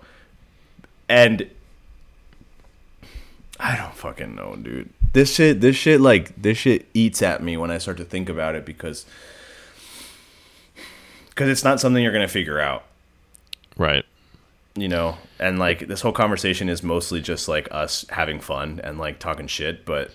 And 1.09 1.49
I 3.59 3.77
don't 3.77 3.95
fucking 3.95 4.35
know, 4.35 4.57
dude. 4.57 4.91
This 5.13 5.35
shit, 5.35 5.61
this 5.61 5.77
shit, 5.77 6.01
like 6.01 6.41
this 6.41 6.59
shit 6.59 6.87
eats 6.93 7.23
at 7.23 7.43
me 7.43 7.57
when 7.57 7.71
I 7.71 7.79
start 7.79 7.97
to 7.99 8.05
think 8.05 8.29
about 8.29 8.55
it 8.55 8.67
because 8.67 9.07
because 11.37 11.51
it's 11.51 11.63
not 11.63 11.79
something 11.79 12.03
you're 12.03 12.13
gonna 12.13 12.27
figure 12.27 12.59
out, 12.59 12.83
Right. 13.77 14.05
you 14.75 14.89
know. 14.89 15.19
And 15.39 15.59
like 15.59 15.87
this 15.87 16.01
whole 16.01 16.13
conversation 16.13 16.69
is 16.71 16.83
mostly 16.83 17.21
just 17.21 17.47
like 17.47 17.69
us 17.71 18.07
having 18.09 18.41
fun 18.41 18.81
and 18.83 18.99
like 18.99 19.19
talking 19.19 19.47
shit, 19.47 19.85
but 19.85 20.11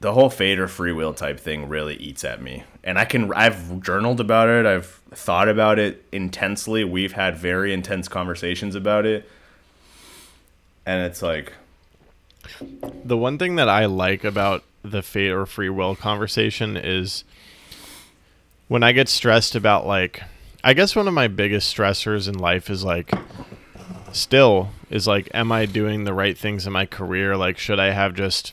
the 0.00 0.12
whole 0.12 0.30
fate 0.30 0.60
or 0.60 0.68
free 0.68 0.92
will 0.92 1.12
type 1.12 1.40
thing 1.40 1.68
really 1.68 1.96
eats 1.96 2.22
at 2.22 2.40
me. 2.40 2.62
And 2.84 2.96
I 2.96 3.04
can 3.04 3.32
I've 3.34 3.80
journaled 3.82 4.20
about 4.20 4.48
it, 4.48 4.64
I've 4.66 4.86
thought 5.10 5.48
about 5.48 5.80
it 5.80 6.04
intensely. 6.12 6.84
We've 6.84 7.12
had 7.14 7.36
very 7.36 7.72
intense 7.72 8.06
conversations 8.06 8.76
about 8.76 9.04
it. 9.04 9.28
And 10.86 11.04
it's 11.04 11.20
like 11.20 11.52
The 13.04 13.16
one 13.16 13.36
thing 13.38 13.56
that 13.56 13.68
I 13.68 13.86
like 13.86 14.22
about 14.22 14.62
the 14.84 15.02
fate 15.02 15.30
or 15.32 15.44
free 15.44 15.68
will 15.68 15.96
conversation 15.96 16.76
is 16.76 17.24
when 18.68 18.82
I 18.82 18.92
get 18.92 19.08
stressed 19.08 19.54
about 19.54 19.86
like 19.86 20.22
I 20.62 20.74
guess 20.74 20.94
one 20.94 21.08
of 21.08 21.14
my 21.14 21.28
biggest 21.28 21.74
stressors 21.74 22.28
in 22.28 22.38
life 22.38 22.70
is 22.70 22.84
like 22.84 23.10
still 24.12 24.70
is 24.90 25.06
like 25.06 25.28
am 25.34 25.50
I 25.50 25.66
doing 25.66 26.04
the 26.04 26.14
right 26.14 26.36
things 26.36 26.66
in 26.66 26.72
my 26.72 26.86
career? 26.86 27.36
Like 27.36 27.58
should 27.58 27.80
I 27.80 27.90
have 27.90 28.14
just 28.14 28.52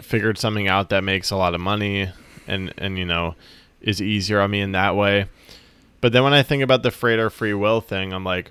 figured 0.00 0.38
something 0.38 0.66
out 0.66 0.88
that 0.88 1.04
makes 1.04 1.30
a 1.30 1.36
lot 1.36 1.54
of 1.54 1.60
money 1.60 2.10
and 2.46 2.72
and 2.78 2.98
you 2.98 3.04
know 3.04 3.36
is 3.80 4.02
easier 4.02 4.40
on 4.40 4.50
me 4.50 4.60
in 4.60 4.72
that 4.72 4.96
way? 4.96 5.26
But 6.00 6.12
then 6.12 6.24
when 6.24 6.32
I 6.32 6.42
think 6.42 6.62
about 6.62 6.82
the 6.82 7.20
or 7.20 7.30
free 7.30 7.54
will 7.54 7.80
thing, 7.80 8.12
I'm 8.12 8.24
like 8.24 8.50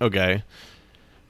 okay, 0.00 0.44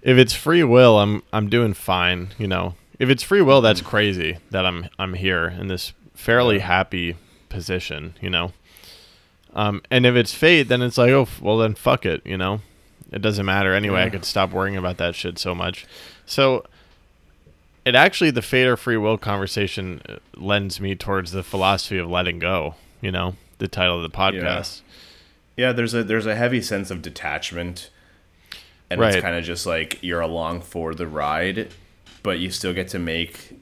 if 0.02 0.18
it's 0.18 0.34
free 0.34 0.62
will, 0.62 0.98
I'm 0.98 1.22
I'm 1.32 1.48
doing 1.48 1.72
fine. 1.72 2.28
You 2.36 2.48
know, 2.48 2.74
if 2.98 3.08
it's 3.08 3.22
free 3.22 3.40
will, 3.40 3.62
that's 3.62 3.80
crazy 3.80 4.36
that 4.50 4.66
I'm 4.66 4.90
I'm 4.98 5.14
here 5.14 5.48
in 5.48 5.68
this 5.68 5.94
fairly 6.14 6.58
happy 6.58 7.16
position. 7.48 8.14
You 8.20 8.30
know, 8.30 8.52
um, 9.54 9.82
and 9.90 10.06
if 10.06 10.14
it's 10.14 10.34
fate, 10.34 10.64
then 10.64 10.82
it's 10.82 10.98
like, 10.98 11.10
oh, 11.10 11.28
well 11.40 11.58
then 11.58 11.74
fuck 11.74 12.06
it. 12.06 12.22
You 12.24 12.36
know, 12.36 12.60
it 13.10 13.22
doesn't 13.22 13.46
matter 13.46 13.74
anyway. 13.74 14.02
I 14.02 14.10
could 14.10 14.24
stop 14.24 14.50
worrying 14.50 14.76
about 14.76 14.96
that 14.98 15.14
shit 15.14 15.38
so 15.38 15.54
much. 15.54 15.86
So. 16.26 16.64
It 17.84 17.94
actually, 17.94 18.30
the 18.32 18.42
fate 18.42 18.66
or 18.66 18.76
free 18.76 18.98
will 18.98 19.16
conversation 19.16 20.02
uh, 20.06 20.16
lends 20.36 20.78
me 20.78 20.94
towards 20.94 21.32
the 21.32 21.42
philosophy 21.42 21.96
of 21.96 22.06
letting 22.06 22.38
go. 22.38 22.74
You 23.00 23.10
know, 23.10 23.36
the 23.56 23.68
title 23.68 23.96
of 23.96 24.02
the 24.02 24.14
podcast. 24.14 24.82
yeah, 25.58 25.72
there's 25.72 25.92
a 25.92 26.04
there's 26.04 26.24
a 26.26 26.36
heavy 26.36 26.62
sense 26.62 26.90
of 26.90 27.02
detachment. 27.02 27.90
And 28.90 29.02
it's 29.02 29.20
kind 29.20 29.36
of 29.36 29.44
just 29.44 29.66
like 29.66 29.98
you're 30.02 30.20
along 30.20 30.62
for 30.62 30.94
the 30.94 31.06
ride, 31.06 31.72
but 32.22 32.38
you 32.38 32.50
still 32.50 32.72
get 32.72 32.88
to 32.88 32.98
make 32.98 33.54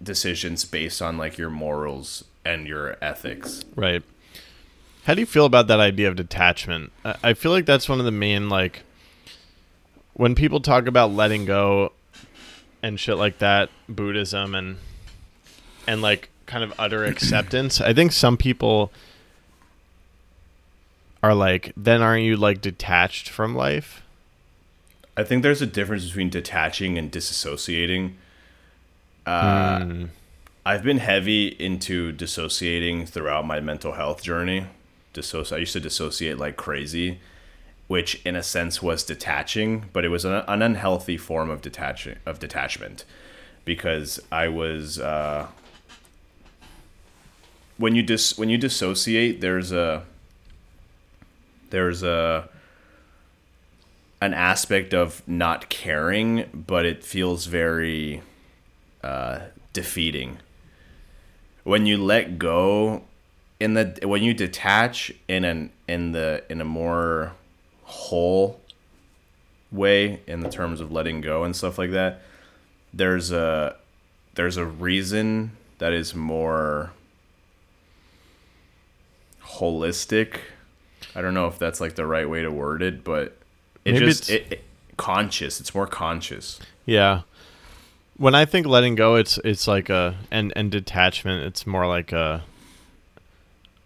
decisions 0.00 0.64
based 0.64 1.02
on 1.02 1.18
like 1.18 1.36
your 1.36 1.50
morals 1.50 2.22
and 2.44 2.66
your 2.66 2.96
ethics. 3.02 3.64
Right. 3.76 4.02
How 5.04 5.14
do 5.14 5.20
you 5.20 5.26
feel 5.26 5.46
about 5.46 5.66
that 5.68 5.80
idea 5.80 6.08
of 6.08 6.16
detachment? 6.16 6.92
I 7.04 7.32
feel 7.34 7.50
like 7.50 7.64
that's 7.66 7.88
one 7.88 7.98
of 7.98 8.04
the 8.04 8.10
main 8.10 8.48
like 8.48 8.82
when 10.14 10.34
people 10.34 10.60
talk 10.60 10.86
about 10.86 11.12
letting 11.12 11.44
go 11.46 11.92
and 12.82 12.98
shit 13.00 13.16
like 13.16 13.38
that, 13.38 13.70
Buddhism 13.88 14.54
and 14.54 14.76
and 15.86 16.02
like 16.02 16.28
kind 16.46 16.62
of 16.62 16.74
utter 16.78 17.04
acceptance. 17.12 17.80
I 17.80 17.94
think 17.94 18.12
some 18.12 18.36
people 18.36 18.92
are 21.22 21.34
like, 21.34 21.72
then 21.76 22.02
aren't 22.02 22.24
you 22.24 22.36
like 22.36 22.60
detached 22.60 23.28
from 23.28 23.54
life? 23.54 24.02
I 25.16 25.24
think 25.24 25.42
there's 25.42 25.62
a 25.62 25.66
difference 25.66 26.04
between 26.06 26.30
detaching 26.30 26.96
and 26.98 27.10
disassociating. 27.10 28.12
Uh, 29.26 29.80
Hmm. 29.84 30.04
I've 30.68 30.82
been 30.82 30.98
heavy 30.98 31.46
into 31.46 32.12
dissociating 32.12 33.06
throughout 33.06 33.46
my 33.46 33.58
mental 33.58 33.92
health 33.92 34.22
journey. 34.22 34.66
Dissoci- 35.14 35.56
I 35.56 35.60
used 35.60 35.72
to 35.72 35.80
dissociate 35.80 36.36
like 36.36 36.58
crazy, 36.58 37.20
which 37.86 38.20
in 38.26 38.36
a 38.36 38.42
sense 38.42 38.82
was 38.82 39.02
detaching, 39.02 39.86
but 39.94 40.04
it 40.04 40.10
was 40.10 40.26
an, 40.26 40.44
an 40.46 40.60
unhealthy 40.60 41.16
form 41.16 41.48
of 41.48 41.62
detaching 41.62 42.16
of 42.26 42.38
detachment 42.38 43.06
because 43.64 44.20
I 44.30 44.48
was 44.48 44.98
uh, 44.98 45.46
when 47.78 47.94
you 47.94 48.02
dis 48.02 48.36
when 48.36 48.50
you 48.50 48.58
dissociate, 48.58 49.40
there's 49.40 49.72
a 49.72 50.04
there's 51.70 52.02
a 52.02 52.46
an 54.20 54.34
aspect 54.34 54.92
of 54.92 55.26
not 55.26 55.70
caring, 55.70 56.44
but 56.52 56.84
it 56.84 57.02
feels 57.02 57.46
very 57.46 58.20
uh, 59.02 59.38
defeating. 59.72 60.36
When 61.68 61.84
you 61.84 61.98
let 61.98 62.38
go, 62.38 63.02
in 63.60 63.74
the 63.74 63.98
when 64.02 64.22
you 64.22 64.32
detach 64.32 65.12
in 65.28 65.44
an 65.44 65.70
in 65.86 66.12
the 66.12 66.42
in 66.48 66.62
a 66.62 66.64
more 66.64 67.32
whole 67.82 68.58
way 69.70 70.22
in 70.26 70.40
the 70.40 70.48
terms 70.48 70.80
of 70.80 70.90
letting 70.90 71.20
go 71.20 71.44
and 71.44 71.54
stuff 71.54 71.76
like 71.76 71.90
that, 71.90 72.22
there's 72.94 73.32
a 73.32 73.76
there's 74.34 74.56
a 74.56 74.64
reason 74.64 75.52
that 75.76 75.92
is 75.92 76.14
more 76.14 76.92
holistic. 79.44 80.38
I 81.14 81.20
don't 81.20 81.34
know 81.34 81.48
if 81.48 81.58
that's 81.58 81.82
like 81.82 81.96
the 81.96 82.06
right 82.06 82.28
way 82.30 82.40
to 82.40 82.50
word 82.50 82.80
it, 82.80 83.04
but 83.04 83.36
it 83.84 83.92
Maybe 83.92 84.06
just 84.06 84.30
it's- 84.30 84.46
it, 84.50 84.52
it 84.54 84.64
conscious. 84.96 85.60
It's 85.60 85.74
more 85.74 85.86
conscious. 85.86 86.60
Yeah. 86.86 87.22
When 88.18 88.34
I 88.34 88.44
think 88.44 88.66
letting 88.66 88.94
go, 88.94 89.14
it's 89.14 89.38
it's 89.38 89.66
like 89.66 89.88
a 89.88 90.16
and 90.30 90.52
and 90.54 90.70
detachment. 90.70 91.46
It's 91.46 91.66
more 91.66 91.86
like 91.86 92.12
a 92.12 92.44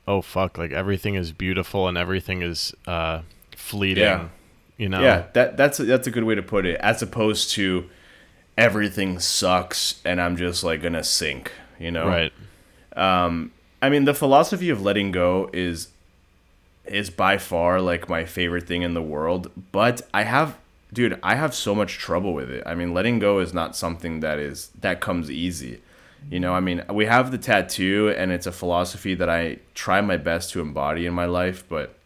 oh 0.09 0.23
fuck, 0.23 0.59
like 0.59 0.73
everything 0.73 1.15
is 1.15 1.33
beautiful 1.33 1.87
and 1.87 1.97
everything 1.97 2.43
is 2.43 2.75
uh 2.87 3.23
fleeting. 3.55 4.05
Yeah. 4.05 4.29
You 4.79 4.89
know. 4.89 5.01
Yeah, 5.01 5.27
that 5.35 5.57
that's 5.57 5.79
a, 5.79 5.85
that's 5.85 6.07
a 6.07 6.11
good 6.11 6.25
way 6.25 6.35
to 6.35 6.43
put 6.43 6.67
it. 6.67 6.81
As 6.81 7.03
opposed 7.03 7.51
to 7.53 7.89
everything 8.57 9.21
sucks 9.21 10.01
and 10.05 10.21
I'm 10.21 10.37
just 10.37 10.65
like 10.65 10.83
gonna 10.83 11.05
sink. 11.05 11.53
You 11.79 11.91
know. 11.91 12.07
Right. 12.07 12.33
Um, 12.97 13.53
I 13.81 13.89
mean, 13.89 14.05
the 14.05 14.15
philosophy 14.15 14.71
of 14.71 14.83
letting 14.83 15.13
go 15.13 15.51
is 15.53 15.89
is 16.85 17.11
by 17.11 17.39
far 17.39 17.81
like 17.81 18.09
my 18.09 18.25
favorite 18.25 18.67
thing 18.67 18.83
in 18.83 18.95
the 18.95 19.03
world, 19.03 19.51
but 19.71 20.03
I 20.13 20.23
have 20.25 20.59
dude, 20.93 21.19
I 21.23 21.35
have 21.37 21.55
so 21.55 21.75
much 21.75 21.99
trouble 21.99 22.35
with 22.35 22.51
it. 22.51 22.63
I 22.67 22.75
mean, 22.75 22.93
letting 22.93 23.19
go 23.19 23.39
is 23.39 23.55
not 23.55 23.75
something 23.77 24.21
that 24.21 24.39
is 24.39 24.71
that 24.81 25.01
comes 25.01 25.31
easy. 25.31 25.81
You 26.31 26.39
know, 26.39 26.55
I 26.55 26.61
mean, 26.61 26.85
we 26.89 27.07
have 27.07 27.33
the 27.33 27.39
tattoo, 27.39 28.15
and 28.17 28.31
it's 28.31 28.47
a 28.47 28.53
philosophy 28.53 29.15
that 29.15 29.29
I 29.29 29.59
try 29.75 30.01
my 30.01 30.17
best 30.17 30.51
to 30.53 30.61
embody 30.61 31.05
in 31.05 31.15
my 31.15 31.25
life, 31.25 31.65
but 31.69 31.97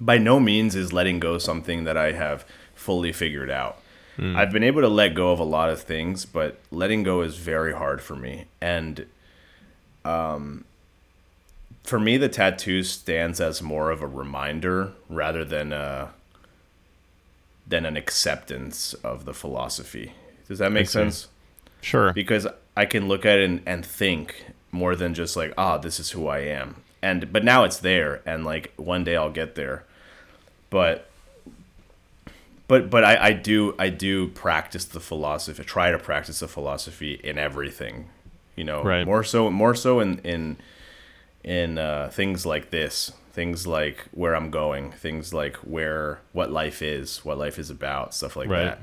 by 0.00 0.16
no 0.16 0.40
means 0.40 0.74
is 0.74 0.92
letting 0.92 1.20
go 1.20 1.36
something 1.36 1.84
that 1.84 1.96
I 1.96 2.12
have 2.12 2.46
fully 2.74 3.12
figured 3.12 3.50
out. 3.50 3.80
Mm. 4.16 4.34
I've 4.36 4.50
been 4.50 4.64
able 4.64 4.80
to 4.80 4.88
let 4.88 5.14
go 5.14 5.30
of 5.30 5.40
a 5.40 5.44
lot 5.44 5.70
of 5.70 5.82
things, 5.82 6.24
but 6.24 6.58
letting 6.70 7.02
go 7.02 7.20
is 7.20 7.36
very 7.36 7.74
hard 7.74 8.00
for 8.00 8.16
me. 8.16 8.46
And 8.60 9.06
um, 10.04 10.64
for 11.84 12.00
me, 12.00 12.16
the 12.16 12.28
tattoo 12.28 12.82
stands 12.82 13.40
as 13.40 13.62
more 13.62 13.90
of 13.90 14.02
a 14.02 14.06
reminder 14.06 14.92
rather 15.08 15.44
than 15.44 15.72
a, 15.72 16.10
than 17.68 17.84
an 17.84 17.96
acceptance 17.96 18.94
of 18.94 19.24
the 19.24 19.34
philosophy. 19.34 20.12
Does 20.46 20.58
that 20.58 20.72
make 20.72 20.88
sense? 20.88 21.28
Sure. 21.82 22.12
Because 22.12 22.46
I 22.76 22.86
can 22.86 23.08
look 23.08 23.26
at 23.26 23.38
it 23.38 23.44
and, 23.44 23.62
and 23.66 23.84
think 23.84 24.46
more 24.72 24.96
than 24.96 25.14
just 25.14 25.36
like, 25.36 25.52
ah, 25.58 25.74
oh, 25.74 25.78
this 25.78 26.00
is 26.00 26.10
who 26.10 26.26
I 26.26 26.38
am. 26.38 26.82
And 27.02 27.32
but 27.32 27.44
now 27.44 27.64
it's 27.64 27.78
there, 27.78 28.22
and 28.26 28.44
like 28.44 28.72
one 28.76 29.04
day 29.04 29.16
I'll 29.16 29.30
get 29.30 29.54
there. 29.54 29.84
But 30.68 31.08
but 32.66 32.90
but 32.90 33.04
I, 33.04 33.28
I 33.28 33.32
do 33.32 33.74
I 33.78 33.88
do 33.88 34.28
practice 34.28 34.84
the 34.84 34.98
philosophy. 34.98 35.62
Try 35.62 35.92
to 35.92 35.98
practice 35.98 36.40
the 36.40 36.48
philosophy 36.48 37.20
in 37.22 37.38
everything. 37.38 38.08
You 38.56 38.64
know, 38.64 38.82
right. 38.82 39.06
more 39.06 39.22
so 39.22 39.48
more 39.48 39.76
so 39.76 40.00
in 40.00 40.18
in 40.18 40.56
in 41.44 41.78
uh, 41.78 42.10
things 42.12 42.44
like 42.44 42.70
this, 42.70 43.12
things 43.38 43.68
like 43.68 43.98
where 44.10 44.34
I'm 44.34 44.50
going, 44.50 44.90
things 44.90 45.32
like 45.32 45.54
where 45.58 46.18
what 46.32 46.50
life 46.50 46.82
is, 46.82 47.24
what 47.24 47.38
life 47.38 47.56
is 47.56 47.70
about, 47.70 48.12
stuff 48.12 48.34
like 48.34 48.48
right. 48.48 48.64
that. 48.64 48.80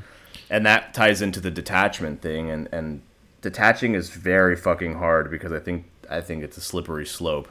And 0.50 0.66
that 0.66 0.94
ties 0.94 1.22
into 1.22 1.42
the 1.42 1.52
detachment 1.52 2.22
thing 2.22 2.50
and 2.50 2.70
and 2.72 3.02
detaching 3.42 3.96
is 3.96 4.12
very 4.12 4.56
fucking 4.56 4.94
hard 4.94 5.30
because 5.30 5.52
I 5.52 5.60
think 5.60 5.84
I 6.10 6.22
think 6.22 6.42
it's 6.42 6.56
a 6.56 6.62
slippery 6.62 7.06
slope 7.06 7.50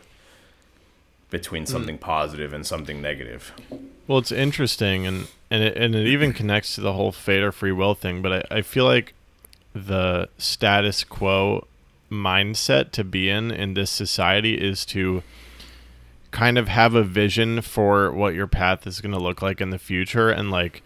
between 1.28 1.64
mm. 1.64 1.68
something 1.68 1.98
mm. 1.98 2.00
positive 2.00 2.54
and 2.54 2.66
something 2.66 3.02
negative. 3.02 3.52
Well, 4.06 4.16
it's 4.16 4.32
interesting, 4.32 5.06
and 5.06 5.28
and 5.50 5.62
it, 5.62 5.76
and 5.76 5.94
it 5.94 6.06
even 6.06 6.32
connects 6.32 6.74
to 6.76 6.80
the 6.80 6.94
whole 6.94 7.12
fate 7.12 7.42
or 7.42 7.52
free 7.52 7.72
will 7.72 7.94
thing. 7.94 8.22
But 8.22 8.46
I, 8.50 8.58
I 8.58 8.62
feel 8.62 8.86
like 8.86 9.12
the 9.74 10.30
status 10.38 11.04
quo 11.04 11.66
mindset 12.10 12.92
to 12.92 13.04
be 13.04 13.28
in 13.28 13.50
in 13.50 13.74
this 13.74 13.90
society 13.90 14.54
is 14.54 14.86
to 14.86 15.22
kind 16.34 16.58
of 16.58 16.66
have 16.66 16.96
a 16.96 17.04
vision 17.04 17.62
for 17.62 18.10
what 18.10 18.34
your 18.34 18.48
path 18.48 18.88
is 18.88 19.00
going 19.00 19.12
to 19.14 19.20
look 19.20 19.40
like 19.40 19.60
in 19.60 19.70
the 19.70 19.78
future 19.78 20.30
and 20.30 20.50
like 20.50 20.82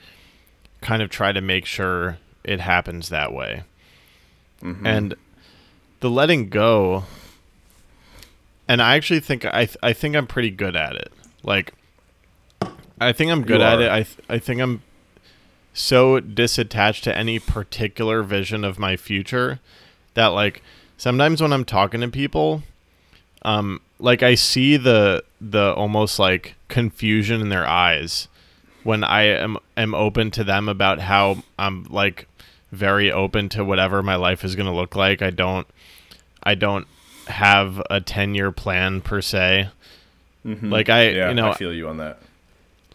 kind 0.82 1.01
of 1.01 1.09
try 1.09 1.32
to 1.32 1.40
make 1.40 1.64
sure 1.64 2.18
it 2.44 2.61
happens 2.61 3.09
that 3.09 3.32
way. 3.32 3.62
Mm-hmm. 4.62 4.86
And 4.86 5.14
the 6.01 6.11
letting 6.11 6.51
go 6.51 7.05
and 8.68 8.82
I 8.82 8.94
actually 8.96 9.20
think 9.20 9.46
I 9.46 9.64
th- 9.64 9.78
I 9.82 9.94
think 9.94 10.14
I'm 10.14 10.26
pretty 10.26 10.51
good 10.51 10.76
at 10.76 10.94
it. 10.94 11.11
Like 11.42 11.72
I 13.01 13.12
think 13.12 13.32
I'm 13.32 13.42
good 13.42 13.62
at 13.62 13.80
it. 13.80 13.90
I 13.90 14.03
th- 14.03 14.18
I 14.28 14.38
think 14.38 14.61
I'm 14.61 14.82
so 15.72 16.20
disattached 16.20 17.05
to 17.05 17.16
any 17.16 17.38
particular 17.38 18.22
vision 18.22 18.64
of 18.64 18.78
my 18.78 18.99
future 18.99 19.61
that 20.12 20.26
like 20.26 20.62
sometimes 20.99 21.40
when 21.40 21.55
I'm 21.55 21.64
talking 21.64 22.03
to 22.03 22.09
people 22.09 22.64
um 23.40 23.80
like 23.99 24.22
I 24.22 24.34
see 24.34 24.76
the 24.76 25.24
the 25.40 25.74
almost 25.74 26.18
like 26.18 26.55
confusion 26.68 27.40
in 27.40 27.49
their 27.49 27.66
eyes 27.66 28.28
when 28.84 29.05
I 29.05 29.22
am 29.22 29.59
am 29.76 29.94
open 29.94 30.30
to 30.32 30.44
them 30.44 30.68
about 30.68 31.01
how 31.01 31.42
I'm 31.59 31.84
like 31.84 32.26
very 32.72 33.11
open 33.11 33.49
to 33.51 33.64
whatever 33.64 34.03
my 34.03 34.16
life 34.16 34.44
is 34.44 34.55
going 34.55 34.66
to 34.66 34.72
look 34.72 34.94
like. 34.94 35.22
I 35.22 35.30
don't 35.30 35.66
I 36.42 36.55
don't 36.55 36.86
have 37.26 37.82
a 37.90 38.01
10 38.01 38.34
year 38.34 38.53
plan 38.53 39.01
per 39.01 39.20
se. 39.20 39.68
Mm-hmm. 40.46 40.70
Like 40.70 40.88
I 40.88 41.09
yeah, 41.11 41.28
you 41.28 41.34
know 41.34 41.51
I 41.51 41.55
feel 41.55 41.72
you 41.72 41.88
on 41.88 41.99
that 41.99 42.18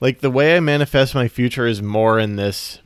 like 0.04 0.20
the 0.20 0.30
way 0.30 0.58
I 0.58 0.60
manifest 0.60 1.16
my 1.16 1.30
future 1.30 1.66
is 1.66 1.82
more 1.82 2.20
in 2.20 2.36
this 2.36 2.80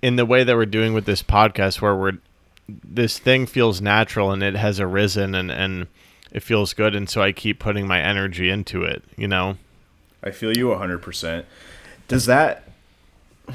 in 0.00 0.14
the 0.14 0.24
way 0.24 0.44
that 0.44 0.54
we're 0.54 0.64
doing 0.64 0.94
with 0.94 1.04
this 1.04 1.20
podcast 1.20 1.80
where 1.80 1.96
we're 1.96 2.18
this 2.68 3.18
thing 3.18 3.46
feels 3.46 3.80
natural 3.80 4.30
and 4.30 4.44
it 4.44 4.54
has 4.54 4.78
arisen 4.78 5.34
and 5.34 5.50
and 5.50 5.88
it 6.30 6.42
feels 6.42 6.74
good 6.74 6.94
and 6.94 7.08
so 7.08 7.22
I 7.22 7.32
keep 7.32 7.58
putting 7.58 7.86
my 7.86 8.00
energy 8.00 8.50
into 8.50 8.82
it, 8.82 9.02
you 9.16 9.28
know. 9.28 9.56
I 10.22 10.30
feel 10.30 10.56
you 10.56 10.66
100%. 10.68 11.44
Does 12.08 12.26
that 12.26 12.68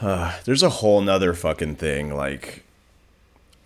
uh, 0.00 0.38
there's 0.44 0.62
a 0.62 0.68
whole 0.68 1.00
nother 1.00 1.34
fucking 1.34 1.76
thing 1.76 2.14
like 2.14 2.64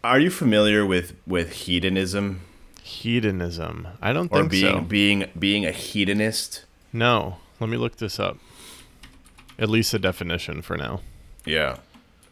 are 0.06 0.20
you 0.20 0.30
familiar 0.30 0.86
with 0.86 1.16
with 1.26 1.52
hedonism? 1.52 2.42
Hedonism. 2.82 3.88
I 4.00 4.12
don't 4.12 4.30
or 4.30 4.40
think 4.40 4.50
being, 4.52 4.76
so. 4.76 4.80
being 4.82 5.24
being 5.36 5.66
a 5.66 5.72
hedonist. 5.72 6.64
No, 6.92 7.38
let 7.58 7.68
me 7.68 7.76
look 7.76 7.96
this 7.96 8.20
up. 8.20 8.38
At 9.58 9.68
least 9.68 9.92
a 9.94 9.98
definition 9.98 10.62
for 10.62 10.76
now. 10.76 11.00
Yeah. 11.44 11.78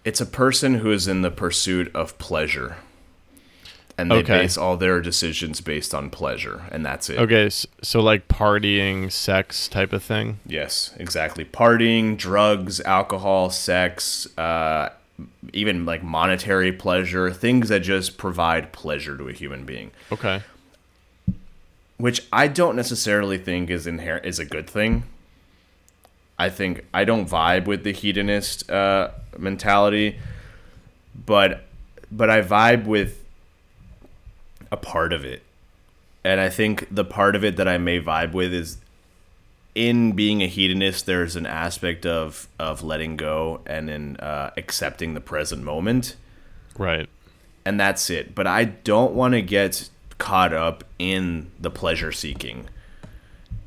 It's 0.05 0.21
a 0.21 0.27
person 0.27 0.75
who 0.75 0.93
is 0.93 1.09
in 1.09 1.23
the 1.23 1.31
pursuit 1.31 1.91
of 1.95 2.17
pleasure. 2.19 2.77
And 3.97 4.11
they 4.11 4.17
okay. 4.17 4.41
base 4.41 4.59
all 4.59 4.77
their 4.77 5.01
decisions 5.01 5.61
based 5.61 5.95
on 5.95 6.11
pleasure, 6.11 6.65
and 6.73 6.85
that's 6.85 7.09
it. 7.09 7.19
Okay, 7.19 7.49
so 7.49 8.01
like 8.01 8.27
partying, 8.27 9.11
sex 9.13 9.69
type 9.69 9.93
of 9.93 10.03
thing? 10.03 10.41
Yes, 10.45 10.93
exactly. 10.99 11.45
Partying, 11.45 12.17
drugs, 12.17 12.81
alcohol, 12.81 13.51
sex, 13.51 14.27
uh, 14.37 14.89
even 15.53 15.87
like 15.87 16.03
monetary 16.03 16.73
pleasure, 16.73 17.31
things 17.31 17.69
that 17.69 17.81
just 17.81 18.19
provide 18.19 18.73
pleasure 18.73 19.17
to 19.17 19.29
a 19.29 19.33
human 19.33 19.65
being. 19.65 19.93
Okay 20.11 20.43
which 21.97 22.27
I 22.33 22.49
don't 22.49 22.77
necessarily 22.77 23.39
think 23.39 23.71
is 23.71 23.87
inherent 23.87 24.27
is 24.27 24.39
a 24.39 24.45
good 24.45 24.69
thing. 24.69 25.05
I 26.39 26.51
think 26.51 26.85
I 26.93 27.05
don't 27.05 27.29
vibe 27.29 27.67
with 27.67 27.85
the 27.85 27.93
hedonist 27.93 28.69
uh, 28.71 29.11
mentality, 29.39 30.19
but 31.15 31.65
but 32.11 32.29
I 32.29 32.43
vibe 32.43 32.85
with 32.87 33.24
a 34.71 34.77
part 34.77 35.13
of 35.13 35.25
it, 35.25 35.43
and 36.25 36.41
I 36.41 36.49
think 36.49 36.87
the 36.91 37.05
part 37.05 37.37
of 37.37 37.45
it 37.45 37.57
that 37.57 37.69
I 37.69 37.79
may 37.79 38.01
vibe 38.01 38.33
with 38.33 38.53
is 38.53 38.79
in 39.75 40.13
being 40.13 40.43
a 40.43 40.47
hedonist. 40.47 41.07
There's 41.07 41.37
an 41.37 41.47
aspect 41.47 42.07
of 42.07 42.49
of 42.59 42.83
letting 42.83 43.17
go 43.17 43.61
and 43.67 43.91
in 43.91 44.17
uh, 44.17 44.51
accepting 44.57 45.15
the 45.15 45.21
present 45.21 45.63
moment, 45.63 46.17
right? 46.79 47.09
And 47.65 47.79
that's 47.79 48.11
it. 48.11 48.35
But 48.35 48.47
I 48.47 48.65
don't 48.65 49.15
want 49.15 49.35
to 49.35 49.43
get 49.43 49.89
caught 50.19 50.53
up 50.53 50.85
in 50.99 51.51
the 51.59 51.71
pleasure 51.71 52.13
seeking 52.13 52.69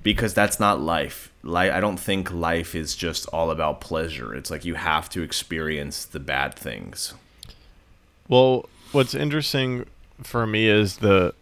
because 0.03 0.33
that's 0.33 0.59
not 0.59 0.79
life. 0.79 1.31
Like 1.43 1.71
I 1.71 1.79
don't 1.79 1.99
think 1.99 2.31
life 2.31 2.75
is 2.75 2.95
just 2.95 3.27
all 3.27 3.51
about 3.51 3.81
pleasure. 3.81 4.33
It's 4.33 4.49
like 4.49 4.65
you 4.65 4.75
have 4.75 5.09
to 5.09 5.21
experience 5.21 6.05
the 6.05 6.19
bad 6.19 6.55
things. 6.55 7.13
Well, 8.29 8.69
what's 8.91 9.13
interesting 9.13 9.85
for 10.23 10.47
me 10.47 10.67
is 10.67 10.97
the 10.97 11.33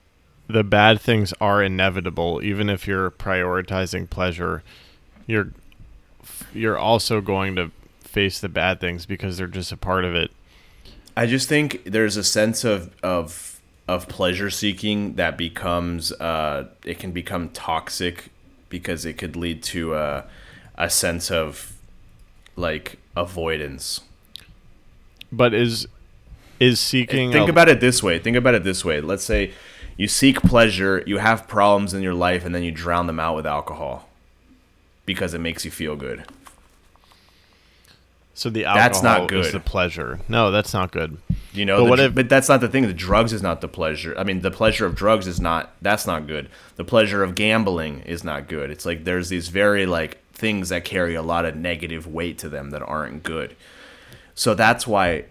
the 0.47 0.63
bad 0.63 1.01
things 1.01 1.33
are 1.41 1.63
inevitable 1.63 2.39
even 2.43 2.69
if 2.69 2.87
you're 2.87 3.11
prioritizing 3.11 4.09
pleasure. 4.09 4.63
You're 5.27 5.51
you're 6.53 6.77
also 6.77 7.21
going 7.21 7.55
to 7.55 7.71
face 8.01 8.39
the 8.39 8.49
bad 8.49 8.79
things 8.79 9.05
because 9.05 9.37
they're 9.37 9.47
just 9.47 9.71
a 9.71 9.77
part 9.77 10.05
of 10.05 10.15
it. 10.15 10.31
I 11.17 11.25
just 11.25 11.49
think 11.49 11.83
there's 11.85 12.17
a 12.17 12.23
sense 12.23 12.63
of 12.63 12.93
of 13.03 13.59
of 13.87 14.07
pleasure 14.07 14.49
seeking 14.49 15.15
that 15.15 15.37
becomes 15.37 16.11
uh, 16.13 16.67
it 16.83 16.99
can 16.99 17.11
become 17.11 17.49
toxic 17.49 18.29
because 18.69 19.05
it 19.05 19.13
could 19.13 19.35
lead 19.35 19.61
to 19.63 19.93
a, 19.93 20.25
a 20.75 20.89
sense 20.89 21.29
of 21.29 21.73
like 22.55 22.97
avoidance. 23.15 24.01
But 25.31 25.53
is 25.53 25.87
is 26.59 26.79
seeking 26.79 27.31
think 27.31 27.47
a- 27.47 27.51
about 27.51 27.69
it 27.69 27.79
this 27.79 28.01
way. 28.01 28.19
Think 28.19 28.37
about 28.37 28.55
it 28.55 28.63
this 28.63 28.83
way. 28.85 29.01
Let's 29.01 29.23
say 29.23 29.53
you 29.97 30.07
seek 30.07 30.41
pleasure, 30.41 31.03
you 31.05 31.17
have 31.17 31.47
problems 31.47 31.93
in 31.93 32.01
your 32.01 32.13
life, 32.13 32.45
and 32.45 32.53
then 32.53 32.63
you 32.63 32.71
drown 32.71 33.07
them 33.07 33.19
out 33.19 33.35
with 33.35 33.45
alcohol 33.45 34.09
because 35.05 35.33
it 35.33 35.39
makes 35.39 35.65
you 35.65 35.71
feel 35.71 35.95
good. 35.95 36.25
So 38.33 38.49
the 38.49 38.65
alcohol 38.65 38.89
that's 38.89 39.01
not 39.03 39.29
good. 39.29 39.45
is 39.45 39.53
the 39.53 39.61
pleasure. 39.61 40.19
No, 40.27 40.51
that's 40.51 40.73
not 40.73 40.91
good. 40.91 41.17
You 41.53 41.63
know, 41.63 41.83
but, 41.83 41.89
what 41.89 41.99
if, 42.01 42.15
but 42.15 42.27
that's 42.27 42.49
not 42.49 42.59
the 42.59 42.67
thing. 42.67 42.85
The 42.85 42.93
drugs 42.93 43.31
is 43.31 43.41
not 43.41 43.61
the 43.61 43.69
pleasure. 43.69 44.13
I 44.17 44.25
mean, 44.25 44.41
the 44.41 44.51
pleasure 44.51 44.85
of 44.85 44.93
drugs 44.93 45.25
is 45.25 45.39
not. 45.39 45.73
That's 45.81 46.05
not 46.05 46.27
good. 46.27 46.49
The 46.75 46.83
pleasure 46.83 47.23
of 47.23 47.33
gambling 47.33 48.01
is 48.01 48.25
not 48.25 48.49
good. 48.49 48.71
It's 48.71 48.85
like 48.85 49.05
there's 49.05 49.29
these 49.29 49.47
very 49.47 49.85
like 49.85 50.21
things 50.33 50.67
that 50.67 50.83
carry 50.83 51.15
a 51.15 51.21
lot 51.21 51.45
of 51.45 51.55
negative 51.55 52.07
weight 52.07 52.37
to 52.39 52.49
them 52.49 52.71
that 52.71 52.81
aren't 52.81 53.23
good. 53.23 53.55
So 54.33 54.53
that's 54.53 54.85
why 54.85 55.25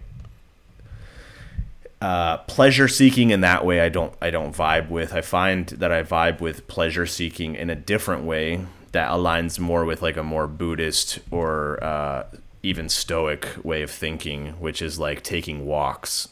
uh, 2.05 2.37
pleasure 2.45 2.87
seeking 2.87 3.31
in 3.31 3.41
that 3.41 3.65
way 3.65 3.81
I 3.81 3.89
don't 3.89 4.13
I 4.21 4.29
don't 4.29 4.55
vibe 4.55 4.91
with. 4.91 5.11
I 5.11 5.21
find 5.21 5.65
that 5.69 5.91
I 5.91 6.03
vibe 6.03 6.39
with 6.39 6.67
pleasure 6.67 7.07
seeking 7.07 7.55
in 7.55 7.71
a 7.71 7.75
different 7.75 8.25
way 8.25 8.63
that 8.91 9.09
aligns 9.09 9.57
more 9.57 9.85
with 9.85 10.03
like 10.03 10.15
a 10.15 10.21
more 10.21 10.45
Buddhist 10.45 11.17
or 11.31 11.83
uh, 11.83 12.25
even 12.61 12.89
stoic 12.89 13.47
way 13.63 13.81
of 13.81 13.89
thinking, 13.89 14.49
which 14.59 14.83
is 14.83 14.99
like 14.99 15.23
taking 15.23 15.65
walks 15.65 16.29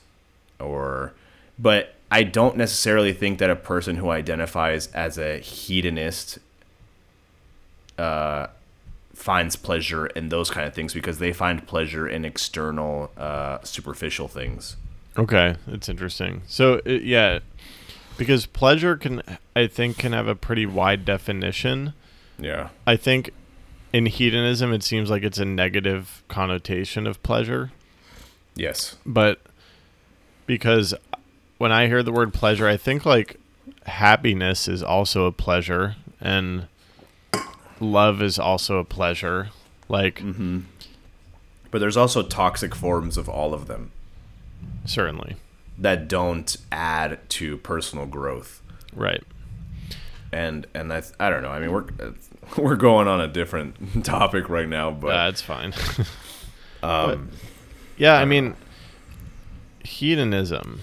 or 0.60 1.14
but 1.58 1.96
I 2.12 2.22
don't 2.22 2.56
necessarily 2.56 3.12
think 3.12 3.40
that 3.40 3.50
a 3.50 3.56
person 3.56 3.96
who 3.96 4.12
identifies 4.12 4.86
as 4.92 5.18
a 5.18 5.40
hedonist 5.40 6.38
uh, 7.98 8.46
finds 9.16 9.56
pleasure 9.56 10.06
in 10.06 10.30
those 10.30 10.52
kind 10.52 10.68
of 10.68 10.76
things 10.76 10.94
because 10.94 11.18
they 11.18 11.34
find 11.34 11.66
pleasure 11.66 12.08
in 12.08 12.26
external, 12.26 13.10
uh, 13.18 13.58
superficial 13.64 14.28
things. 14.28 14.76
Okay, 15.18 15.56
it's 15.68 15.90
interesting. 15.90 16.42
So 16.48 16.82
it, 16.86 17.04
yeah, 17.04 17.40
because 18.18 18.46
pleasure 18.46 18.96
can, 18.96 19.22
I 19.56 19.68
think, 19.68 19.98
can 19.98 20.14
have 20.14 20.28
a 20.28 20.36
pretty 20.36 20.66
wide 20.66 21.06
definition. 21.06 21.94
Yeah. 22.40 22.70
I 22.88 22.96
think 22.96 23.32
in 23.92 24.08
hedonism, 24.08 24.74
it 24.74 24.84
seems 24.84 25.10
like 25.10 25.24
it's 25.24 25.38
a 25.38 25.46
negative 25.46 26.24
connotation 26.28 27.06
of 27.06 27.22
pleasure. 27.24 27.72
Yes. 28.56 28.98
But 29.06 29.40
because 30.46 30.94
when 31.58 31.72
I 31.72 31.88
hear 31.88 32.04
the 32.04 32.12
word 32.12 32.34
pleasure, 32.34 32.68
I 32.68 32.78
think 32.78 33.06
like 33.06 33.40
happiness 33.86 34.68
is 34.68 34.82
also 34.82 35.26
a 35.26 35.32
pleasure 35.32 35.96
and 36.20 36.68
love 37.80 38.22
is 38.22 38.40
also 38.40 38.78
a 38.78 38.86
pleasure. 38.86 39.50
Like, 39.90 40.20
Mm-hmm. 40.20 40.62
But 41.70 41.80
there's 41.80 41.98
also 41.98 42.22
toxic 42.22 42.76
forms 42.76 43.18
of 43.18 43.28
all 43.28 43.52
of 43.52 43.66
them 43.66 43.92
certainly. 44.86 45.36
that 45.78 46.08
don't 46.08 46.56
add 46.72 47.20
to 47.30 47.58
personal 47.58 48.06
growth. 48.06 48.62
Right. 48.96 49.24
And 50.32 50.68
and 50.74 50.92
I 50.92 51.04
I 51.20 51.30
don't 51.30 51.42
know. 51.42 51.50
I 51.50 51.60
mean, 51.60 51.72
we're 51.72 51.86
we're 52.58 52.76
going 52.76 53.08
on 53.08 53.22
a 53.22 53.28
different 53.28 54.04
topic 54.06 54.50
right 54.50 54.68
now, 54.68 54.92
but 54.92 55.10
That's 55.10 55.42
fine. 55.42 55.74
um, 56.84 57.30
yeah, 57.98 58.16
I 58.16 58.26
mean, 58.26 58.56
hedonism 59.84 60.82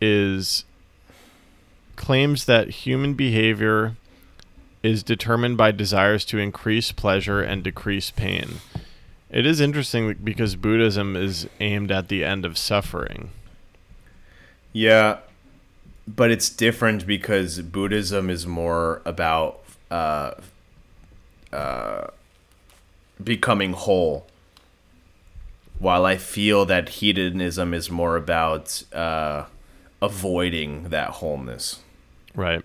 is 0.00 0.64
claims 1.96 2.46
that 2.46 2.68
human 2.70 3.14
behavior 3.14 3.96
is 4.82 5.02
determined 5.02 5.56
by 5.56 5.70
desires 5.70 6.24
to 6.24 6.38
increase 6.38 6.92
pleasure 6.92 7.42
and 7.42 7.62
decrease 7.62 8.10
pain. 8.10 8.54
It 9.30 9.46
is 9.46 9.60
interesting 9.60 10.16
because 10.24 10.56
Buddhism 10.56 11.14
is 11.14 11.48
aimed 11.60 11.92
at 11.92 12.08
the 12.08 12.24
end 12.24 12.44
of 12.44 12.58
suffering. 12.58 13.30
Yeah, 14.72 15.18
but 16.06 16.30
it's 16.30 16.50
different 16.50 17.06
because 17.06 17.60
Buddhism 17.60 18.28
is 18.28 18.46
more 18.46 19.02
about 19.04 19.62
uh, 19.90 20.32
uh, 21.52 22.08
becoming 23.22 23.72
whole, 23.72 24.26
while 25.78 26.04
I 26.04 26.16
feel 26.16 26.64
that 26.66 26.88
hedonism 26.88 27.72
is 27.72 27.90
more 27.90 28.16
about 28.16 28.82
uh, 28.92 29.44
avoiding 30.02 30.88
that 30.88 31.10
wholeness. 31.10 31.80
Right. 32.34 32.64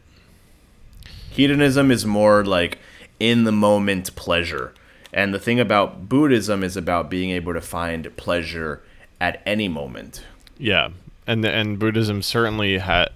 Hedonism 1.30 1.92
is 1.92 2.06
more 2.06 2.44
like 2.44 2.80
in 3.20 3.44
the 3.44 3.52
moment 3.52 4.16
pleasure. 4.16 4.74
And 5.16 5.34
the 5.34 5.40
thing 5.40 5.60
about 5.60 6.08
Buddhism 6.10 6.62
is 6.64 6.76
about 6.78 7.10
being 7.10 7.32
able 7.32 7.54
to 7.54 7.62
find 7.62 8.16
pleasure 8.18 8.84
at 9.20 9.42
any 9.46 9.68
moment. 9.70 10.24
Yeah. 10.60 10.90
And 11.26 11.42
the, 11.44 11.50
and 11.52 11.80
Buddhism 11.80 12.22
certainly 12.22 12.78
ha- 12.80 13.08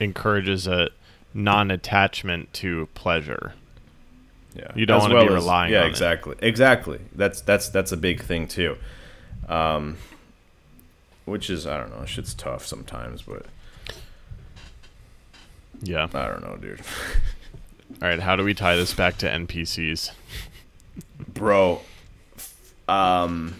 encourages 0.00 0.66
a 0.66 0.88
non-attachment 1.34 2.52
to 2.54 2.88
pleasure. 2.94 3.52
Yeah, 4.56 4.72
You 4.74 4.86
don't 4.86 5.00
wanna 5.02 5.14
well 5.16 5.24
be 5.24 5.28
as- 5.28 5.34
relying 5.34 5.72
Yeah, 5.72 5.80
on 5.80 5.86
it. 5.86 5.90
exactly, 5.90 6.36
exactly. 6.40 7.00
That's 7.14 7.42
that's 7.42 7.68
that's 7.68 7.92
a 7.92 7.96
big 7.96 8.22
thing 8.22 8.48
too. 8.48 8.76
Um, 9.48 9.98
which 11.26 11.50
is 11.50 11.66
I 11.66 11.76
don't 11.76 11.90
know, 11.96 12.06
shit's 12.06 12.32
tough 12.34 12.64
sometimes, 12.66 13.20
but 13.22 13.44
Yeah. 15.82 16.08
I 16.14 16.26
don't 16.26 16.42
know, 16.42 16.56
dude. 16.56 16.80
All 18.02 18.08
right, 18.08 18.20
how 18.20 18.34
do 18.36 18.44
we 18.44 18.54
tie 18.54 18.76
this 18.76 18.94
back 18.94 19.16
to 19.18 19.28
NPCs? 19.28 20.10
Bro, 21.38 21.80
um, 22.88 23.54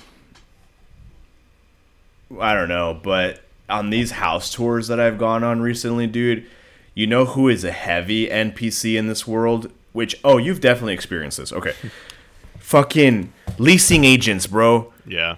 I 2.40 2.54
don't 2.54 2.68
know, 2.68 2.98
but 3.02 3.40
on 3.68 3.90
these 3.90 4.12
house 4.12 4.52
tours 4.52 4.88
that 4.88 4.98
I've 4.98 5.18
gone 5.18 5.44
on 5.44 5.60
recently, 5.60 6.06
dude, 6.06 6.46
you 6.94 7.06
know 7.06 7.24
who 7.24 7.48
is 7.48 7.62
a 7.62 7.70
heavy 7.70 8.26
NPC 8.26 8.98
in 8.98 9.06
this 9.06 9.26
world? 9.26 9.70
Which 9.92 10.18
oh, 10.24 10.38
you've 10.38 10.60
definitely 10.60 10.94
experienced 10.94 11.38
this. 11.38 11.52
Okay, 11.52 11.74
fucking 12.58 13.32
leasing 13.58 14.04
agents, 14.04 14.46
bro. 14.46 14.92
Yeah. 15.06 15.36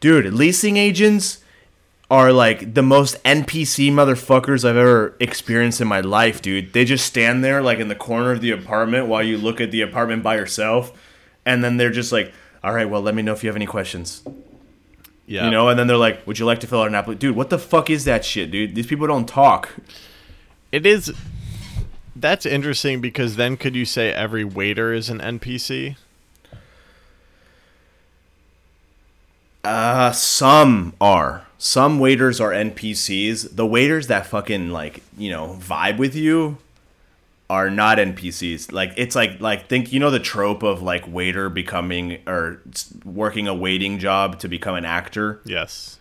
Dude, 0.00 0.32
leasing 0.34 0.76
agents 0.76 1.42
are 2.10 2.32
like 2.32 2.74
the 2.74 2.82
most 2.82 3.22
NPC 3.24 3.90
motherfuckers 3.90 4.64
I've 4.64 4.76
ever 4.76 5.16
experienced 5.18 5.80
in 5.80 5.88
my 5.88 6.00
life, 6.00 6.40
dude. 6.40 6.72
They 6.72 6.84
just 6.84 7.06
stand 7.06 7.42
there 7.42 7.62
like 7.62 7.78
in 7.78 7.88
the 7.88 7.94
corner 7.94 8.32
of 8.32 8.40
the 8.40 8.50
apartment 8.50 9.06
while 9.06 9.22
you 9.22 9.38
look 9.38 9.60
at 9.60 9.70
the 9.70 9.80
apartment 9.80 10.22
by 10.22 10.36
yourself, 10.36 10.92
and 11.46 11.64
then 11.64 11.78
they're 11.78 11.90
just 11.90 12.12
like, 12.12 12.34
"All 12.62 12.74
right, 12.74 12.88
well, 12.88 13.00
let 13.00 13.14
me 13.14 13.22
know 13.22 13.32
if 13.32 13.42
you 13.42 13.48
have 13.48 13.56
any 13.56 13.66
questions." 13.66 14.22
Yeah. 15.26 15.46
You 15.46 15.50
know, 15.50 15.68
and 15.68 15.78
then 15.78 15.86
they're 15.86 15.96
like, 15.96 16.26
"Would 16.26 16.38
you 16.38 16.44
like 16.44 16.60
to 16.60 16.66
fill 16.66 16.82
out 16.82 16.88
an 16.88 16.94
application?" 16.94 17.20
Dude, 17.20 17.36
what 17.36 17.48
the 17.50 17.58
fuck 17.58 17.88
is 17.88 18.04
that 18.04 18.24
shit, 18.24 18.50
dude? 18.50 18.74
These 18.74 18.86
people 18.86 19.06
don't 19.06 19.26
talk. 19.26 19.70
It 20.72 20.84
is. 20.84 21.12
That's 22.14 22.44
interesting 22.44 23.00
because 23.00 23.36
then 23.36 23.56
could 23.56 23.76
you 23.76 23.84
say 23.84 24.12
every 24.12 24.44
waiter 24.44 24.92
is 24.92 25.08
an 25.08 25.20
NPC? 25.20 25.96
Uh, 29.64 30.12
some 30.12 30.94
are. 31.00 31.46
Some 31.58 31.98
waiters 31.98 32.40
are 32.40 32.50
NPCs. 32.50 33.56
The 33.56 33.66
waiters 33.66 34.06
that 34.06 34.26
fucking 34.26 34.70
like, 34.70 35.02
you 35.18 35.30
know, 35.30 35.58
vibe 35.60 35.98
with 35.98 36.14
you 36.14 36.58
are 37.48 37.70
not 37.70 37.98
NPCs. 37.98 38.72
Like 38.72 38.92
it's 38.96 39.14
like 39.14 39.40
like 39.40 39.68
think 39.68 39.92
you 39.92 40.00
know 40.00 40.10
the 40.10 40.20
trope 40.20 40.62
of 40.62 40.82
like 40.82 41.06
waiter 41.06 41.48
becoming 41.48 42.18
or 42.26 42.60
working 43.04 43.46
a 43.48 43.54
waiting 43.54 43.98
job 43.98 44.38
to 44.40 44.48
become 44.48 44.74
an 44.74 44.84
actor. 44.84 45.40
Yes. 45.44 45.98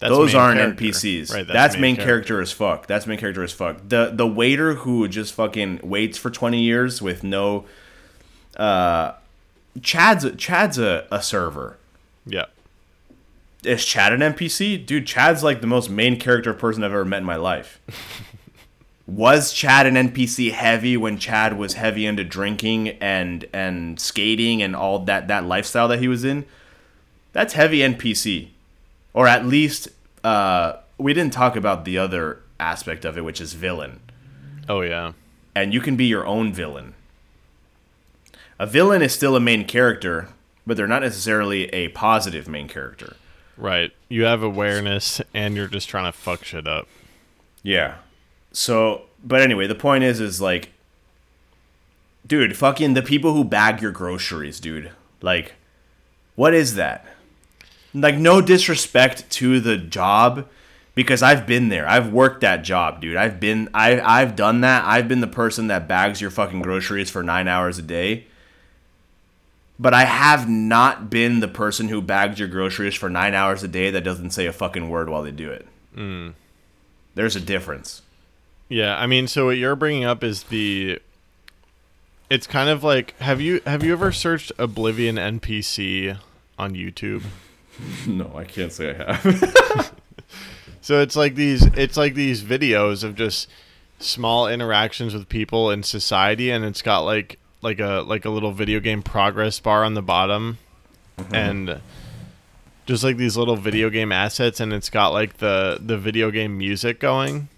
That's 0.00 0.10
Those 0.12 0.34
aren't 0.34 0.58
character. 0.58 0.84
NPCs. 0.84 1.32
Right. 1.32 1.46
that's, 1.46 1.78
main 1.78 1.96
character. 1.96 2.40
as 2.40 2.52
fuck. 2.52 2.86
That's 2.86 3.06
main 3.06 3.18
character 3.18 3.42
as 3.42 3.52
fuck. 3.52 3.78
The 3.88 4.10
the 4.12 4.26
waiter 4.26 4.74
who 4.74 5.06
just 5.08 5.32
fucking 5.32 5.80
waits 5.82 6.18
for 6.18 6.30
twenty 6.30 6.60
years 6.60 7.00
with 7.00 7.22
no. 7.22 7.64
Uh, 8.56 9.12
Chad's 9.80 10.26
Chad's 10.36 10.78
a, 10.78 11.06
a 11.10 11.22
server. 11.22 11.78
Yeah. 12.26 12.46
Is 13.62 13.84
Chad 13.84 14.12
an 14.12 14.20
NPC? 14.20 14.84
Dude, 14.84 15.06
Chad's 15.06 15.42
like 15.42 15.60
the 15.60 15.66
most 15.66 15.88
main 15.88 16.18
character 16.18 16.52
person 16.52 16.84
I've 16.84 16.92
ever 16.92 17.04
met 17.04 17.18
in 17.18 17.24
my 17.24 17.36
life. 17.36 17.80
was 19.06 19.52
Chad 19.52 19.86
an 19.86 19.94
NPC 19.94 20.52
heavy 20.52 20.96
when 20.96 21.18
Chad 21.18 21.58
was 21.58 21.74
heavy 21.74 22.06
into 22.06 22.24
drinking 22.24 22.88
and 23.00 23.44
and 23.52 24.00
skating 24.00 24.62
and 24.62 24.74
all 24.74 25.00
that 25.00 25.28
that 25.28 25.44
lifestyle 25.44 25.88
that 25.88 25.98
he 25.98 26.08
was 26.08 26.24
in? 26.24 26.44
That's 27.32 27.54
heavy 27.54 27.78
NPC. 27.78 28.48
Or 29.12 29.26
at 29.26 29.44
least 29.46 29.88
uh 30.22 30.74
we 30.96 31.12
didn't 31.12 31.32
talk 31.32 31.56
about 31.56 31.84
the 31.84 31.98
other 31.98 32.40
aspect 32.58 33.04
of 33.04 33.18
it 33.18 33.24
which 33.24 33.40
is 33.40 33.52
villain. 33.52 34.00
Oh 34.68 34.80
yeah. 34.80 35.12
And 35.54 35.74
you 35.74 35.80
can 35.80 35.96
be 35.96 36.06
your 36.06 36.26
own 36.26 36.52
villain. 36.52 36.94
A 38.58 38.66
villain 38.66 39.02
is 39.02 39.12
still 39.12 39.36
a 39.36 39.40
main 39.40 39.64
character, 39.64 40.28
but 40.66 40.76
they're 40.76 40.86
not 40.86 41.02
necessarily 41.02 41.66
a 41.74 41.88
positive 41.88 42.48
main 42.48 42.68
character. 42.68 43.16
Right. 43.56 43.92
You 44.08 44.24
have 44.24 44.42
awareness 44.42 45.20
and 45.34 45.56
you're 45.56 45.68
just 45.68 45.88
trying 45.88 46.10
to 46.10 46.16
fuck 46.16 46.44
shit 46.44 46.66
up. 46.66 46.88
Yeah. 47.62 47.96
So, 48.54 49.02
but 49.22 49.42
anyway, 49.42 49.66
the 49.66 49.74
point 49.74 50.04
is, 50.04 50.20
is 50.20 50.40
like, 50.40 50.70
dude, 52.26 52.56
fucking 52.56 52.94
the 52.94 53.02
people 53.02 53.34
who 53.34 53.44
bag 53.44 53.82
your 53.82 53.90
groceries, 53.90 54.60
dude. 54.60 54.92
Like, 55.20 55.54
what 56.36 56.54
is 56.54 56.76
that? 56.76 57.04
Like, 57.92 58.16
no 58.16 58.40
disrespect 58.40 59.28
to 59.32 59.60
the 59.60 59.76
job, 59.76 60.48
because 60.94 61.22
I've 61.22 61.46
been 61.46 61.68
there. 61.68 61.88
I've 61.88 62.12
worked 62.12 62.40
that 62.42 62.62
job, 62.62 63.00
dude. 63.00 63.16
I've 63.16 63.40
been, 63.40 63.68
I, 63.74 64.00
I've 64.00 64.36
done 64.36 64.60
that. 64.60 64.84
I've 64.84 65.08
been 65.08 65.20
the 65.20 65.26
person 65.26 65.66
that 65.66 65.88
bags 65.88 66.20
your 66.20 66.30
fucking 66.30 66.62
groceries 66.62 67.10
for 67.10 67.22
nine 67.22 67.48
hours 67.48 67.78
a 67.78 67.82
day. 67.82 68.26
But 69.76 69.92
I 69.92 70.04
have 70.04 70.48
not 70.48 71.10
been 71.10 71.40
the 71.40 71.48
person 71.48 71.88
who 71.88 72.00
bags 72.00 72.38
your 72.38 72.46
groceries 72.46 72.94
for 72.94 73.10
nine 73.10 73.34
hours 73.34 73.64
a 73.64 73.68
day 73.68 73.90
that 73.90 74.04
doesn't 74.04 74.30
say 74.30 74.46
a 74.46 74.52
fucking 74.52 74.88
word 74.88 75.08
while 75.08 75.24
they 75.24 75.32
do 75.32 75.50
it. 75.50 75.66
Mm. 75.96 76.34
There's 77.16 77.34
a 77.34 77.40
difference. 77.40 78.02
Yeah, 78.68 78.96
I 78.96 79.06
mean, 79.06 79.28
so 79.28 79.46
what 79.46 79.56
you're 79.56 79.76
bringing 79.76 80.04
up 80.04 80.24
is 80.24 80.44
the. 80.44 81.00
It's 82.30 82.46
kind 82.46 82.70
of 82.70 82.82
like 82.82 83.16
have 83.18 83.40
you 83.40 83.60
have 83.66 83.84
you 83.84 83.92
ever 83.92 84.10
searched 84.10 84.50
Oblivion 84.58 85.16
NPC 85.16 86.18
on 86.58 86.74
YouTube? 86.74 87.24
No, 88.06 88.30
I 88.36 88.44
can't 88.44 88.72
say 88.72 88.96
I 88.96 89.14
have. 89.14 89.94
So 90.80 91.00
it's 91.00 91.16
like 91.16 91.34
these 91.34 91.64
it's 91.64 91.96
like 91.96 92.12
these 92.12 92.42
videos 92.42 93.02
of 93.02 93.16
just 93.16 93.48
small 94.00 94.46
interactions 94.46 95.14
with 95.14 95.30
people 95.30 95.70
in 95.70 95.82
society 95.82 96.50
and 96.50 96.62
it's 96.62 96.82
got 96.82 97.00
like 97.00 97.38
like 97.62 97.80
a 97.80 98.04
like 98.06 98.26
a 98.26 98.30
little 98.30 98.52
video 98.52 98.80
game 98.80 99.02
progress 99.02 99.58
bar 99.58 99.82
on 99.82 99.94
the 99.94 100.02
bottom 100.02 100.58
mm-hmm. 101.18 101.34
and 101.34 101.80
just 102.86 103.02
like 103.02 103.16
these 103.16 103.36
little 103.36 103.56
video 103.56 103.90
game 103.90 104.12
assets, 104.12 104.60
and 104.60 104.72
it's 104.72 104.90
got 104.90 105.08
like 105.08 105.38
the 105.38 105.78
the 105.80 105.96
video 105.96 106.30
game 106.30 106.58
music 106.58 107.00
going, 107.00 107.48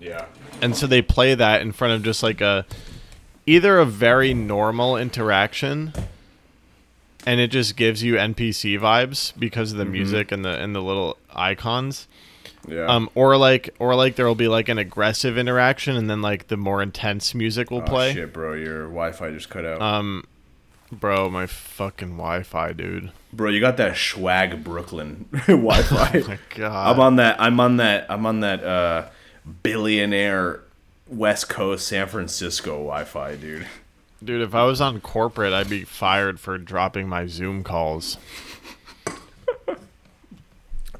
Yeah. 0.00 0.24
and 0.62 0.74
so 0.74 0.86
they 0.86 1.02
play 1.02 1.34
that 1.34 1.60
in 1.62 1.72
front 1.72 1.92
of 1.94 2.02
just 2.02 2.22
like 2.22 2.40
a 2.40 2.64
either 3.46 3.78
a 3.78 3.84
very 3.86 4.32
normal 4.34 4.96
interaction 4.96 5.92
and 7.26 7.38
it 7.38 7.48
just 7.48 7.76
gives 7.76 8.02
you 8.02 8.14
npc 8.14 8.78
vibes 8.80 9.38
because 9.38 9.72
of 9.72 9.78
the 9.78 9.84
music 9.84 10.32
and 10.32 10.44
the 10.44 10.58
and 10.58 10.74
the 10.74 10.80
little 10.80 11.18
icons 11.34 12.08
Yeah. 12.66 12.86
um 12.86 13.10
or 13.14 13.36
like 13.36 13.74
or 13.78 13.94
like 13.94 14.16
there 14.16 14.26
will 14.26 14.34
be 14.34 14.48
like 14.48 14.68
an 14.70 14.78
aggressive 14.78 15.36
interaction 15.36 15.96
and 15.96 16.08
then 16.08 16.22
like 16.22 16.48
the 16.48 16.56
more 16.56 16.82
intense 16.82 17.34
music 17.34 17.70
will 17.70 17.82
oh, 17.82 17.86
play 17.86 18.14
shit, 18.14 18.32
bro. 18.32 18.54
Your 18.54 18.84
Wi-Fi 18.84 19.30
just 19.32 19.50
cut 19.50 19.64
out. 19.66 19.82
um 19.82 20.24
bro 20.92 21.28
my 21.30 21.46
fucking 21.46 22.16
wi-fi 22.16 22.72
dude 22.72 23.12
bro, 23.32 23.48
you 23.48 23.60
got 23.60 23.76
that 23.76 23.96
swag 23.96 24.64
Brooklyn 24.64 25.26
Wi-Fi. 25.46 26.22
oh 26.24 26.28
my 26.28 26.38
god 26.56 26.94
I'm 26.94 27.00
on 27.00 27.16
that. 27.16 27.40
I'm 27.40 27.60
on 27.60 27.76
that. 27.76 28.06
I'm 28.08 28.24
on 28.26 28.40
that 28.40 28.64
uh, 28.64 29.08
billionaire 29.62 30.60
West 31.06 31.48
Coast 31.48 31.88
San 31.88 32.06
Francisco 32.06 32.72
Wi-Fi, 32.72 33.36
dude. 33.36 33.66
dude 34.22 34.42
if 34.42 34.54
i 34.54 34.64
was 34.64 34.80
on 34.80 35.00
corporate 35.00 35.52
i'd 35.52 35.68
be 35.68 35.82
fired 35.82 36.38
for 36.38 36.58
dropping 36.58 37.08
my 37.08 37.26
zoom 37.26 37.64
calls 37.64 38.16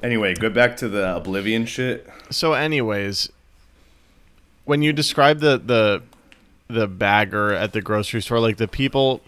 Anyway, 0.03 0.35
go 0.35 0.49
back 0.49 0.77
to 0.79 0.89
the 0.89 1.15
Oblivion 1.17 1.67
shit. 1.67 2.09
So, 2.31 2.55
anyways, 2.55 3.31
when 4.65 4.83
you 4.83 4.93
describe 4.93 5.41
the 5.41 5.59
the 5.59 6.03
the 6.69 6.87
bagger 6.87 7.53
at 7.53 7.73
the 7.73 7.83
grocery 7.83 8.23
store, 8.23 8.41
like 8.41 8.57
the 8.57 8.69
people, 8.69 9.21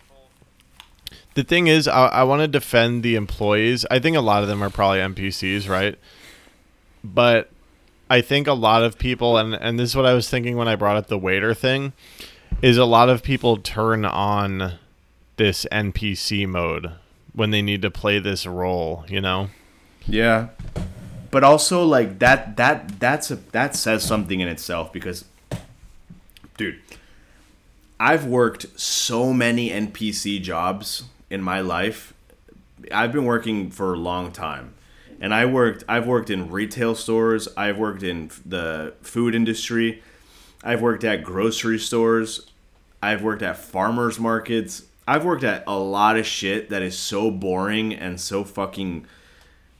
the 1.34 1.42
thing 1.42 1.66
is, 1.66 1.88
I, 1.88 2.06
I 2.06 2.22
want 2.22 2.40
to 2.40 2.48
defend 2.48 3.02
the 3.02 3.16
employees. 3.16 3.84
I 3.90 3.98
think 3.98 4.16
a 4.16 4.20
lot 4.20 4.42
of 4.42 4.48
them 4.48 4.62
are 4.62 4.70
probably 4.70 5.00
NPCs, 5.00 5.68
right? 5.68 5.98
But 7.04 7.50
I 8.12 8.20
think 8.20 8.46
a 8.46 8.52
lot 8.52 8.84
of 8.84 8.98
people, 8.98 9.38
and 9.38 9.54
and 9.54 9.78
this 9.78 9.88
is 9.88 9.96
what 9.96 10.04
I 10.04 10.12
was 10.12 10.28
thinking 10.28 10.58
when 10.58 10.68
I 10.68 10.76
brought 10.76 10.98
up 10.98 11.06
the 11.06 11.16
waiter 11.16 11.54
thing, 11.54 11.94
is 12.60 12.76
a 12.76 12.84
lot 12.84 13.08
of 13.08 13.22
people 13.22 13.56
turn 13.56 14.04
on 14.04 14.74
this 15.38 15.64
NPC 15.72 16.46
mode 16.46 16.92
when 17.32 17.52
they 17.52 17.62
need 17.62 17.80
to 17.80 17.90
play 17.90 18.18
this 18.18 18.44
role, 18.44 19.06
you 19.08 19.22
know? 19.22 19.48
Yeah, 20.06 20.48
but 21.30 21.42
also 21.42 21.84
like 21.84 22.18
that. 22.18 22.58
That 22.58 23.00
that's 23.00 23.30
a 23.30 23.36
that 23.36 23.74
says 23.74 24.04
something 24.04 24.40
in 24.40 24.48
itself 24.48 24.92
because, 24.92 25.24
dude, 26.58 26.82
I've 27.98 28.26
worked 28.26 28.78
so 28.78 29.32
many 29.32 29.70
NPC 29.70 30.42
jobs 30.42 31.04
in 31.30 31.40
my 31.40 31.62
life. 31.62 32.12
I've 32.92 33.10
been 33.10 33.24
working 33.24 33.70
for 33.70 33.94
a 33.94 33.96
long 33.96 34.32
time. 34.32 34.74
And 35.22 35.32
I 35.32 35.46
worked 35.46 35.84
I've 35.88 36.06
worked 36.06 36.30
in 36.30 36.50
retail 36.50 36.96
stores, 36.96 37.48
I've 37.56 37.78
worked 37.78 38.02
in 38.02 38.30
the 38.44 38.92
food 39.02 39.36
industry, 39.36 40.02
I've 40.64 40.82
worked 40.82 41.04
at 41.04 41.22
grocery 41.22 41.78
stores, 41.78 42.50
I've 43.00 43.22
worked 43.22 43.42
at 43.42 43.56
farmers 43.56 44.18
markets. 44.18 44.82
I've 45.06 45.24
worked 45.24 45.44
at 45.44 45.64
a 45.66 45.76
lot 45.76 46.16
of 46.16 46.26
shit 46.26 46.70
that 46.70 46.82
is 46.82 46.98
so 46.98 47.30
boring 47.30 47.94
and 47.94 48.20
so 48.20 48.44
fucking 48.44 49.06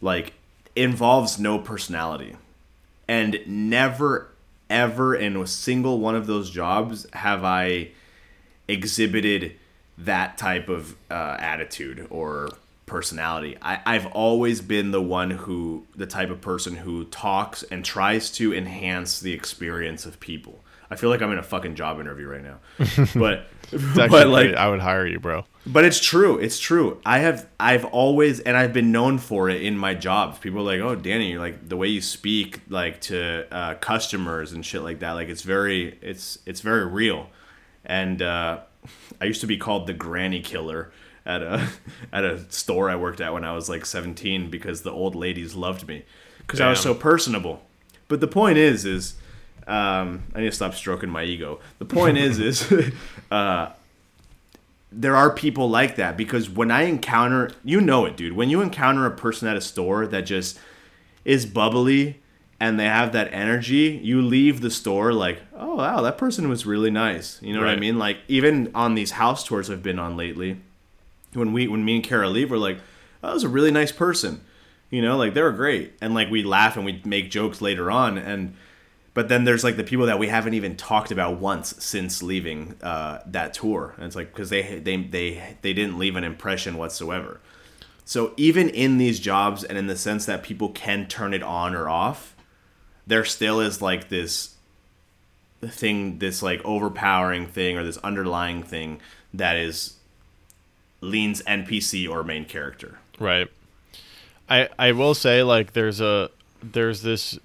like 0.00 0.34
involves 0.74 1.38
no 1.38 1.58
personality. 1.58 2.36
And 3.08 3.40
never 3.46 4.28
ever 4.70 5.14
in 5.14 5.36
a 5.36 5.46
single 5.46 5.98
one 5.98 6.14
of 6.14 6.28
those 6.28 6.50
jobs 6.50 7.06
have 7.14 7.44
I 7.44 7.90
exhibited 8.68 9.56
that 9.98 10.38
type 10.38 10.68
of 10.68 10.94
uh, 11.10 11.36
attitude 11.38 12.06
or 12.10 12.48
personality. 12.92 13.56
I, 13.62 13.80
I've 13.86 14.04
always 14.08 14.60
been 14.60 14.90
the 14.90 15.00
one 15.00 15.30
who, 15.30 15.86
the 15.96 16.04
type 16.04 16.28
of 16.28 16.42
person 16.42 16.76
who 16.76 17.06
talks 17.06 17.62
and 17.62 17.82
tries 17.82 18.30
to 18.32 18.52
enhance 18.52 19.18
the 19.18 19.32
experience 19.32 20.04
of 20.04 20.20
people. 20.20 20.62
I 20.90 20.96
feel 20.96 21.08
like 21.08 21.22
I'm 21.22 21.32
in 21.32 21.38
a 21.38 21.42
fucking 21.42 21.74
job 21.74 22.00
interview 22.00 22.26
right 22.26 22.42
now, 22.42 22.58
but 23.14 23.46
but 23.96 24.10
like 24.28 24.48
great. 24.48 24.56
I 24.56 24.68
would 24.68 24.80
hire 24.80 25.06
you, 25.06 25.18
bro. 25.18 25.46
but 25.64 25.86
it's 25.86 25.98
true. 25.98 26.36
It's 26.36 26.60
true. 26.60 27.00
I 27.06 27.20
have 27.20 27.48
I've 27.58 27.86
always 27.86 28.40
and 28.40 28.58
I've 28.58 28.74
been 28.74 28.92
known 28.92 29.16
for 29.16 29.48
it 29.48 29.62
in 29.62 29.78
my 29.78 29.94
jobs. 29.94 30.38
People 30.38 30.60
are 30.60 30.76
like, 30.76 30.80
"Oh, 30.82 30.94
Danny, 30.94 31.30
you're 31.30 31.40
like 31.40 31.66
the 31.66 31.78
way 31.78 31.88
you 31.88 32.02
speak 32.02 32.60
like 32.68 33.00
to 33.02 33.46
uh, 33.50 33.74
customers 33.76 34.52
and 34.52 34.66
shit 34.66 34.82
like 34.82 34.98
that. 34.98 35.12
Like 35.12 35.30
it's 35.30 35.40
very 35.40 35.98
it's 36.02 36.40
it's 36.44 36.60
very 36.60 36.84
real." 36.84 37.30
And 37.86 38.20
uh, 38.20 38.60
I 39.18 39.24
used 39.24 39.40
to 39.40 39.46
be 39.46 39.56
called 39.56 39.86
the 39.86 39.94
granny 39.94 40.42
killer 40.42 40.92
at 41.24 41.42
a 41.42 41.68
at 42.12 42.24
a 42.24 42.50
store 42.50 42.90
I 42.90 42.96
worked 42.96 43.20
at 43.20 43.32
when 43.32 43.44
I 43.44 43.52
was 43.52 43.68
like 43.68 43.86
17 43.86 44.50
because 44.50 44.82
the 44.82 44.92
old 44.92 45.14
ladies 45.14 45.54
loved 45.54 45.86
me 45.86 46.04
because 46.38 46.60
I 46.60 46.68
was 46.68 46.80
so 46.80 46.94
personable. 46.94 47.62
But 48.08 48.20
the 48.20 48.28
point 48.28 48.58
is, 48.58 48.84
is 48.84 49.14
um, 49.66 50.24
I 50.34 50.40
need 50.40 50.50
to 50.50 50.52
stop 50.52 50.74
stroking 50.74 51.08
my 51.08 51.24
ego. 51.24 51.60
The 51.78 51.84
point 51.84 52.18
is, 52.18 52.38
is 52.38 52.70
uh, 53.30 53.70
there 54.90 55.16
are 55.16 55.30
people 55.30 55.70
like 55.70 55.96
that 55.96 56.16
because 56.16 56.50
when 56.50 56.70
I 56.70 56.82
encounter, 56.82 57.50
you 57.64 57.80
know 57.80 58.04
it, 58.04 58.16
dude. 58.16 58.34
When 58.34 58.50
you 58.50 58.60
encounter 58.60 59.06
a 59.06 59.10
person 59.10 59.48
at 59.48 59.56
a 59.56 59.60
store 59.60 60.06
that 60.06 60.22
just 60.22 60.58
is 61.24 61.46
bubbly 61.46 62.20
and 62.60 62.78
they 62.78 62.84
have 62.84 63.12
that 63.12 63.32
energy, 63.32 64.00
you 64.02 64.20
leave 64.20 64.60
the 64.60 64.70
store 64.70 65.12
like, 65.12 65.40
oh 65.56 65.76
wow, 65.76 66.02
that 66.02 66.18
person 66.18 66.48
was 66.48 66.66
really 66.66 66.90
nice. 66.90 67.40
You 67.40 67.54
know 67.54 67.60
what 67.60 67.68
I 67.68 67.76
mean? 67.76 67.98
Like 67.98 68.18
even 68.28 68.70
on 68.74 68.94
these 68.94 69.12
house 69.12 69.44
tours 69.44 69.70
I've 69.70 69.82
been 69.82 69.98
on 69.98 70.16
lately, 70.16 70.60
when 71.34 71.52
we 71.52 71.68
when 71.68 71.84
me 71.84 71.96
and 71.96 72.04
Kara 72.04 72.28
leave, 72.28 72.50
we're 72.50 72.58
like, 72.58 72.78
oh, 73.22 73.28
that 73.28 73.34
was 73.34 73.44
a 73.44 73.48
really 73.48 73.70
nice 73.70 73.92
person. 73.92 74.42
You 74.90 75.00
know, 75.00 75.16
like 75.16 75.34
they 75.34 75.42
were 75.42 75.52
great, 75.52 75.94
and 76.00 76.14
like 76.14 76.30
we 76.30 76.42
laugh 76.42 76.76
and 76.76 76.84
we 76.84 77.00
make 77.04 77.30
jokes 77.30 77.60
later 77.60 77.90
on, 77.90 78.18
and 78.18 78.54
but 79.14 79.28
then 79.28 79.44
there's 79.44 79.64
like 79.64 79.76
the 79.76 79.84
people 79.84 80.06
that 80.06 80.18
we 80.18 80.28
haven't 80.28 80.54
even 80.54 80.76
talked 80.76 81.10
about 81.10 81.38
once 81.38 81.74
since 81.82 82.22
leaving 82.22 82.76
uh, 82.82 83.20
that 83.26 83.54
tour, 83.54 83.94
and 83.96 84.06
it's 84.06 84.16
like 84.16 84.32
because 84.32 84.50
they 84.50 84.78
they 84.78 84.96
they 84.96 85.56
they 85.62 85.72
didn't 85.72 85.98
leave 85.98 86.16
an 86.16 86.24
impression 86.24 86.76
whatsoever. 86.76 87.40
So 88.04 88.34
even 88.36 88.68
in 88.68 88.98
these 88.98 89.20
jobs, 89.20 89.64
and 89.64 89.78
in 89.78 89.86
the 89.86 89.96
sense 89.96 90.26
that 90.26 90.42
people 90.42 90.70
can 90.70 91.06
turn 91.06 91.32
it 91.32 91.42
on 91.42 91.74
or 91.74 91.88
off, 91.88 92.34
there 93.06 93.24
still 93.24 93.60
is 93.60 93.80
like 93.80 94.08
this 94.08 94.56
thing, 95.62 96.18
this 96.18 96.42
like 96.42 96.60
overpowering 96.64 97.46
thing, 97.46 97.78
or 97.78 97.84
this 97.84 97.98
underlying 97.98 98.62
thing 98.62 99.00
that 99.32 99.56
is 99.56 99.94
leans 101.02 101.42
NPC 101.42 102.08
or 102.08 102.24
main 102.24 102.46
character. 102.46 102.98
Right. 103.18 103.48
I 104.48 104.68
I 104.78 104.92
will 104.92 105.14
say 105.14 105.42
like 105.42 105.74
there's 105.74 106.00
a 106.00 106.30
there's 106.62 107.02
this 107.02 107.38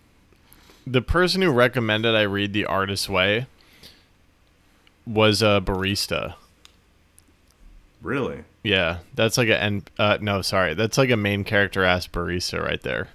the 0.85 1.01
person 1.01 1.41
who 1.41 1.51
recommended 1.51 2.15
I 2.15 2.21
read 2.21 2.53
The 2.53 2.65
Artist's 2.65 3.09
Way 3.09 3.47
was 5.05 5.41
a 5.41 5.61
barista. 5.63 6.35
Really? 8.01 8.43
Yeah, 8.63 8.99
that's 9.15 9.37
like 9.37 9.49
a 9.49 9.61
N 9.61 9.83
uh 9.97 10.17
no, 10.21 10.41
sorry. 10.41 10.73
That's 10.73 10.97
like 10.97 11.09
a 11.09 11.17
main 11.17 11.43
character 11.43 11.83
ass 11.83 12.07
barista 12.07 12.63
right 12.63 12.81
there. 12.81 13.09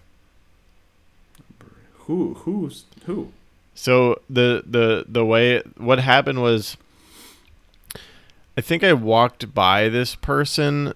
Who? 2.07 2.35
Who's 2.35 2.85
who? 3.07 3.33
So 3.75 4.21
the 4.29 4.63
the 4.67 5.05
the 5.09 5.25
way 5.25 5.63
what 5.77 5.99
happened 6.01 6.43
was 6.43 6.77
I 8.57 8.61
think 8.61 8.85
I 8.85 8.93
walked 8.93 9.55
by 9.55 9.89
this 9.89 10.15
person 10.15 10.93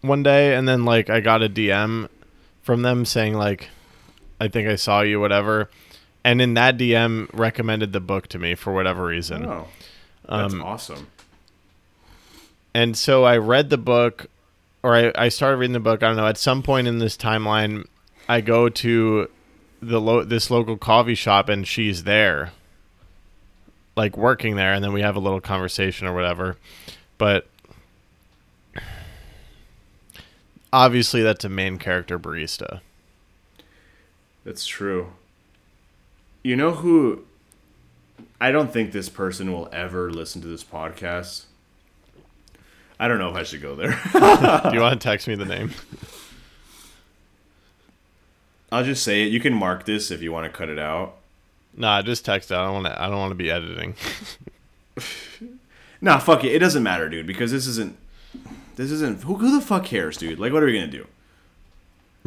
one 0.00 0.22
day 0.22 0.54
and 0.54 0.66
then 0.68 0.84
like 0.84 1.08
I 1.08 1.20
got 1.20 1.42
a 1.42 1.48
DM 1.48 2.08
from 2.62 2.82
them 2.82 3.04
saying 3.04 3.34
like 3.34 3.68
I 4.40 4.48
think 4.48 4.68
I 4.68 4.76
saw 4.76 5.00
you 5.02 5.20
whatever 5.20 5.70
and 6.24 6.40
in 6.42 6.54
that 6.54 6.76
DM 6.76 7.28
recommended 7.32 7.92
the 7.92 8.00
book 8.00 8.26
to 8.28 8.38
me 8.38 8.54
for 8.54 8.72
whatever 8.72 9.04
reason. 9.06 9.44
Oh, 9.46 9.68
that's 10.28 10.54
Um, 10.54 10.62
awesome. 10.62 11.06
And 12.74 12.96
so 12.96 13.24
I 13.24 13.36
read 13.36 13.70
the 13.70 13.78
book, 13.78 14.26
or 14.82 14.96
I, 14.96 15.12
I 15.14 15.28
started 15.28 15.58
reading 15.58 15.74
the 15.74 15.80
book. 15.80 16.02
I 16.02 16.08
don't 16.08 16.16
know. 16.16 16.26
At 16.26 16.38
some 16.38 16.62
point 16.62 16.88
in 16.88 16.98
this 16.98 17.16
timeline, 17.16 17.86
I 18.28 18.40
go 18.40 18.68
to 18.68 19.28
the 19.80 20.00
lo- 20.00 20.24
this 20.24 20.50
local 20.50 20.76
coffee 20.76 21.14
shop, 21.14 21.48
and 21.48 21.68
she's 21.68 22.02
there, 22.04 22.50
like 23.96 24.16
working 24.16 24.56
there, 24.56 24.72
and 24.72 24.82
then 24.82 24.92
we 24.92 25.02
have 25.02 25.16
a 25.16 25.20
little 25.20 25.40
conversation 25.40 26.06
or 26.06 26.14
whatever. 26.14 26.56
But 27.18 27.46
obviously, 30.72 31.22
that's 31.22 31.44
a 31.44 31.48
main 31.48 31.78
character 31.78 32.18
barista. 32.18 32.80
That's 34.44 34.66
true. 34.66 35.12
You 36.42 36.56
know 36.56 36.72
who? 36.72 37.24
I 38.40 38.50
don't 38.50 38.72
think 38.72 38.92
this 38.92 39.08
person 39.08 39.52
will 39.52 39.68
ever 39.72 40.10
listen 40.10 40.42
to 40.42 40.48
this 40.48 40.64
podcast. 40.64 41.44
I 43.00 43.08
don't 43.08 43.18
know 43.18 43.30
if 43.30 43.36
I 43.36 43.42
should 43.42 43.62
go 43.62 43.74
there. 43.74 43.90
Do 44.12 44.74
you 44.74 44.80
want 44.80 45.00
to 45.00 45.08
text 45.08 45.26
me 45.26 45.34
the 45.34 45.44
name? 45.44 45.70
I'll 48.70 48.84
just 48.84 49.02
say 49.02 49.22
it. 49.22 49.32
You 49.32 49.40
can 49.40 49.54
mark 49.54 49.84
this 49.84 50.10
if 50.10 50.20
you 50.20 50.32
want 50.32 50.50
to 50.50 50.56
cut 50.56 50.68
it 50.68 50.78
out. 50.78 51.16
Nah, 51.76 52.02
just 52.02 52.24
text 52.24 52.50
it. 52.50 52.54
I 52.54 52.64
don't 52.64 52.82
want 52.82 52.86
to. 52.86 53.02
I 53.02 53.08
don't 53.08 53.18
want 53.18 53.30
to 53.32 53.36
be 53.36 53.50
editing. 53.50 53.94
Nah, 56.04 56.18
fuck 56.18 56.44
it. 56.44 56.52
It 56.52 56.58
doesn't 56.58 56.82
matter, 56.82 57.08
dude, 57.08 57.26
because 57.26 57.50
this 57.50 57.66
isn't. 57.66 57.96
This 58.76 58.90
isn't. 58.90 59.22
Who, 59.22 59.36
who 59.36 59.58
the 59.58 59.64
fuck 59.64 59.86
cares, 59.86 60.18
dude? 60.18 60.38
Like, 60.38 60.52
what 60.52 60.62
are 60.62 60.66
we 60.66 60.74
gonna 60.74 60.86
do? 60.86 61.06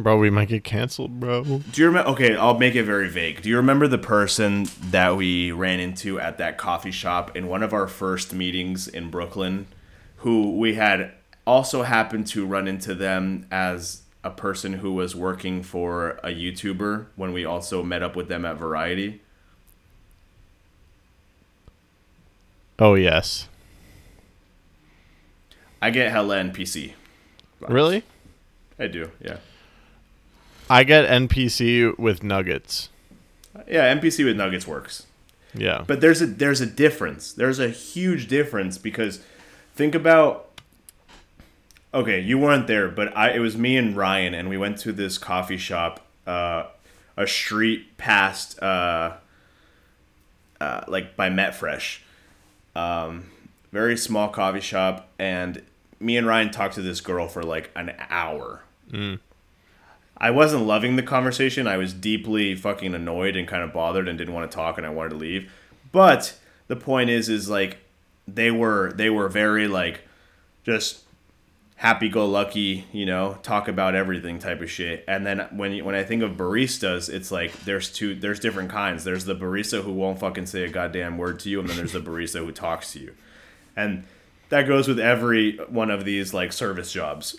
Bro, 0.00 0.18
we 0.18 0.30
might 0.30 0.48
get 0.48 0.64
canceled, 0.64 1.20
bro. 1.20 1.44
Do 1.44 1.62
you 1.80 1.86
remember? 1.86 2.10
Okay, 2.10 2.34
I'll 2.34 2.58
make 2.58 2.74
it 2.74 2.82
very 2.82 3.08
vague. 3.08 3.40
Do 3.40 3.48
you 3.48 3.56
remember 3.56 3.86
the 3.86 3.96
person 3.96 4.66
that 4.90 5.16
we 5.16 5.52
ran 5.52 5.78
into 5.78 6.18
at 6.18 6.38
that 6.38 6.58
coffee 6.58 6.90
shop 6.90 7.36
in 7.36 7.46
one 7.46 7.62
of 7.62 7.72
our 7.72 7.86
first 7.86 8.34
meetings 8.34 8.88
in 8.88 9.10
Brooklyn, 9.10 9.68
who 10.16 10.56
we 10.56 10.74
had 10.74 11.12
also 11.46 11.84
happened 11.84 12.26
to 12.28 12.44
run 12.44 12.66
into 12.66 12.96
them 12.96 13.46
as 13.50 14.02
a 14.24 14.30
person 14.30 14.74
who 14.74 14.92
was 14.92 15.14
working 15.14 15.62
for 15.62 16.18
a 16.24 16.30
YouTuber 16.30 17.06
when 17.14 17.32
we 17.32 17.44
also 17.44 17.84
met 17.84 18.02
up 18.02 18.16
with 18.16 18.26
them 18.26 18.44
at 18.44 18.56
Variety? 18.56 19.20
Oh 22.78 22.94
yes. 22.94 23.48
I 25.80 25.90
get 25.90 26.10
hella 26.10 26.36
NPC. 26.36 26.94
Really? 27.60 28.02
I 28.78 28.86
do, 28.86 29.10
yeah. 29.20 29.38
I 30.70 30.84
get 30.84 31.08
NPC 31.08 31.98
with 31.98 32.22
nuggets. 32.22 32.90
Yeah, 33.66 33.92
NPC 33.94 34.24
with 34.24 34.36
Nuggets 34.36 34.66
works. 34.66 35.06
Yeah. 35.54 35.82
But 35.86 36.00
there's 36.00 36.22
a 36.22 36.26
there's 36.26 36.60
a 36.60 36.66
difference. 36.66 37.32
There's 37.32 37.58
a 37.58 37.68
huge 37.68 38.28
difference 38.28 38.78
because 38.78 39.20
think 39.74 39.94
about 39.94 40.44
Okay, 41.92 42.20
you 42.20 42.36
weren't 42.38 42.66
there, 42.66 42.88
but 42.88 43.16
I 43.16 43.30
it 43.30 43.38
was 43.38 43.56
me 43.56 43.76
and 43.76 43.96
Ryan 43.96 44.34
and 44.34 44.48
we 44.48 44.58
went 44.58 44.78
to 44.78 44.92
this 44.92 45.18
coffee 45.18 45.56
shop 45.56 46.06
uh 46.26 46.64
a 47.16 47.26
street 47.26 47.96
past 47.96 48.62
uh 48.62 49.16
uh 50.60 50.82
like 50.86 51.16
by 51.16 51.30
Metfresh. 51.30 52.00
Um 52.78 53.30
very 53.72 53.96
small 53.96 54.28
coffee 54.28 54.60
shop 54.60 55.08
and 55.18 55.62
me 56.00 56.16
and 56.16 56.26
Ryan 56.26 56.50
talked 56.50 56.74
to 56.76 56.82
this 56.82 57.00
girl 57.00 57.28
for 57.28 57.42
like 57.42 57.70
an 57.76 57.92
hour. 58.08 58.62
I 60.16 60.30
wasn't 60.30 60.64
loving 60.64 60.96
the 60.96 61.02
conversation. 61.02 61.66
I 61.66 61.76
was 61.76 61.92
deeply 61.92 62.54
fucking 62.54 62.94
annoyed 62.94 63.36
and 63.36 63.46
kind 63.46 63.62
of 63.62 63.72
bothered 63.72 64.08
and 64.08 64.16
didn't 64.18 64.34
want 64.34 64.50
to 64.50 64.54
talk 64.54 64.78
and 64.78 64.86
I 64.86 64.90
wanted 64.90 65.10
to 65.10 65.16
leave. 65.16 65.52
But 65.92 66.38
the 66.68 66.76
point 66.76 67.10
is 67.10 67.28
is 67.28 67.48
like 67.48 67.78
they 68.26 68.50
were 68.50 68.92
they 68.92 69.10
were 69.10 69.28
very 69.28 69.68
like 69.68 70.02
just 70.64 71.04
happy 71.78 72.08
go 72.08 72.26
lucky, 72.26 72.84
you 72.92 73.06
know, 73.06 73.38
talk 73.44 73.68
about 73.68 73.94
everything 73.94 74.40
type 74.40 74.60
of 74.60 74.68
shit. 74.68 75.04
And 75.06 75.24
then 75.24 75.46
when 75.52 75.72
you, 75.72 75.84
when 75.84 75.94
I 75.94 76.02
think 76.02 76.24
of 76.24 76.32
baristas, 76.32 77.08
it's 77.08 77.30
like 77.30 77.52
there's 77.64 77.88
two 77.90 78.16
there's 78.16 78.40
different 78.40 78.70
kinds. 78.70 79.04
There's 79.04 79.24
the 79.24 79.36
barista 79.36 79.82
who 79.82 79.92
won't 79.92 80.18
fucking 80.18 80.46
say 80.46 80.64
a 80.64 80.68
goddamn 80.68 81.18
word 81.18 81.38
to 81.40 81.48
you 81.48 81.60
and 81.60 81.68
then 81.68 81.76
there's 81.76 81.92
the 81.92 82.00
barista 82.00 82.44
who 82.44 82.50
talks 82.50 82.92
to 82.94 82.98
you. 82.98 83.14
And 83.76 84.04
that 84.48 84.66
goes 84.66 84.88
with 84.88 84.98
every 84.98 85.56
one 85.68 85.90
of 85.90 86.04
these 86.04 86.34
like 86.34 86.52
service 86.52 86.92
jobs. 86.92 87.38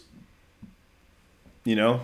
You 1.66 1.76
know? 1.76 2.02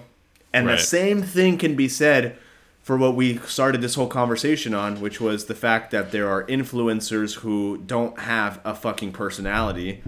And 0.52 0.68
Right. 0.68 0.78
the 0.78 0.84
same 0.84 1.24
thing 1.24 1.58
can 1.58 1.76
be 1.76 1.88
said 1.88 2.38
for 2.84 2.98
what 2.98 3.16
we 3.16 3.38
started 3.40 3.80
this 3.80 3.96
whole 3.96 4.08
conversation 4.08 4.74
on, 4.74 5.00
which 5.00 5.22
was 5.22 5.46
the 5.46 5.56
fact 5.56 5.92
that 5.92 6.12
there 6.12 6.30
are 6.30 6.44
influencers 6.44 7.36
who 7.36 7.78
don't 7.78 8.20
have 8.20 8.60
a 8.66 8.76
fucking 8.76 9.14
personality 9.14 10.04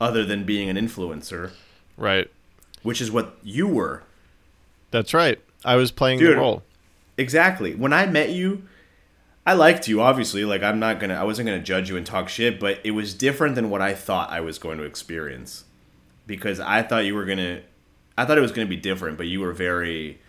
other 0.00 0.24
than 0.24 0.44
being 0.44 0.68
an 0.68 0.76
influencer, 0.76 1.52
Right. 1.96 2.30
which 2.82 3.00
is 3.00 3.10
what 3.10 3.36
you 3.42 3.66
were. 3.68 4.02
That's 4.90 5.14
right. 5.14 5.38
I 5.64 5.76
was 5.76 5.90
playing 5.90 6.18
Dude. 6.18 6.36
the 6.36 6.40
role. 6.40 6.62
Exactly. 7.16 7.74
When 7.74 7.92
I 7.92 8.06
met 8.06 8.30
you, 8.30 8.64
I 9.46 9.52
liked 9.54 9.88
you, 9.88 10.00
obviously. 10.00 10.44
Like 10.44 10.62
I'm 10.62 10.78
not 10.78 10.98
gonna 11.00 11.14
I 11.14 11.24
wasn't 11.24 11.46
gonna 11.46 11.62
judge 11.62 11.88
you 11.88 11.96
and 11.96 12.04
talk 12.06 12.28
shit, 12.28 12.58
but 12.58 12.80
it 12.84 12.92
was 12.92 13.14
different 13.14 13.54
than 13.54 13.70
what 13.70 13.80
I 13.80 13.94
thought 13.94 14.30
I 14.30 14.40
was 14.40 14.58
going 14.58 14.78
to 14.78 14.84
experience. 14.84 15.64
Because 16.26 16.60
I 16.60 16.82
thought 16.82 17.04
you 17.04 17.14
were 17.14 17.24
gonna 17.24 17.60
I 18.16 18.24
thought 18.24 18.38
it 18.38 18.42
was 18.42 18.52
gonna 18.52 18.66
be 18.66 18.76
different, 18.76 19.16
but 19.16 19.26
you 19.26 19.40
were 19.40 19.52
very 19.52 20.20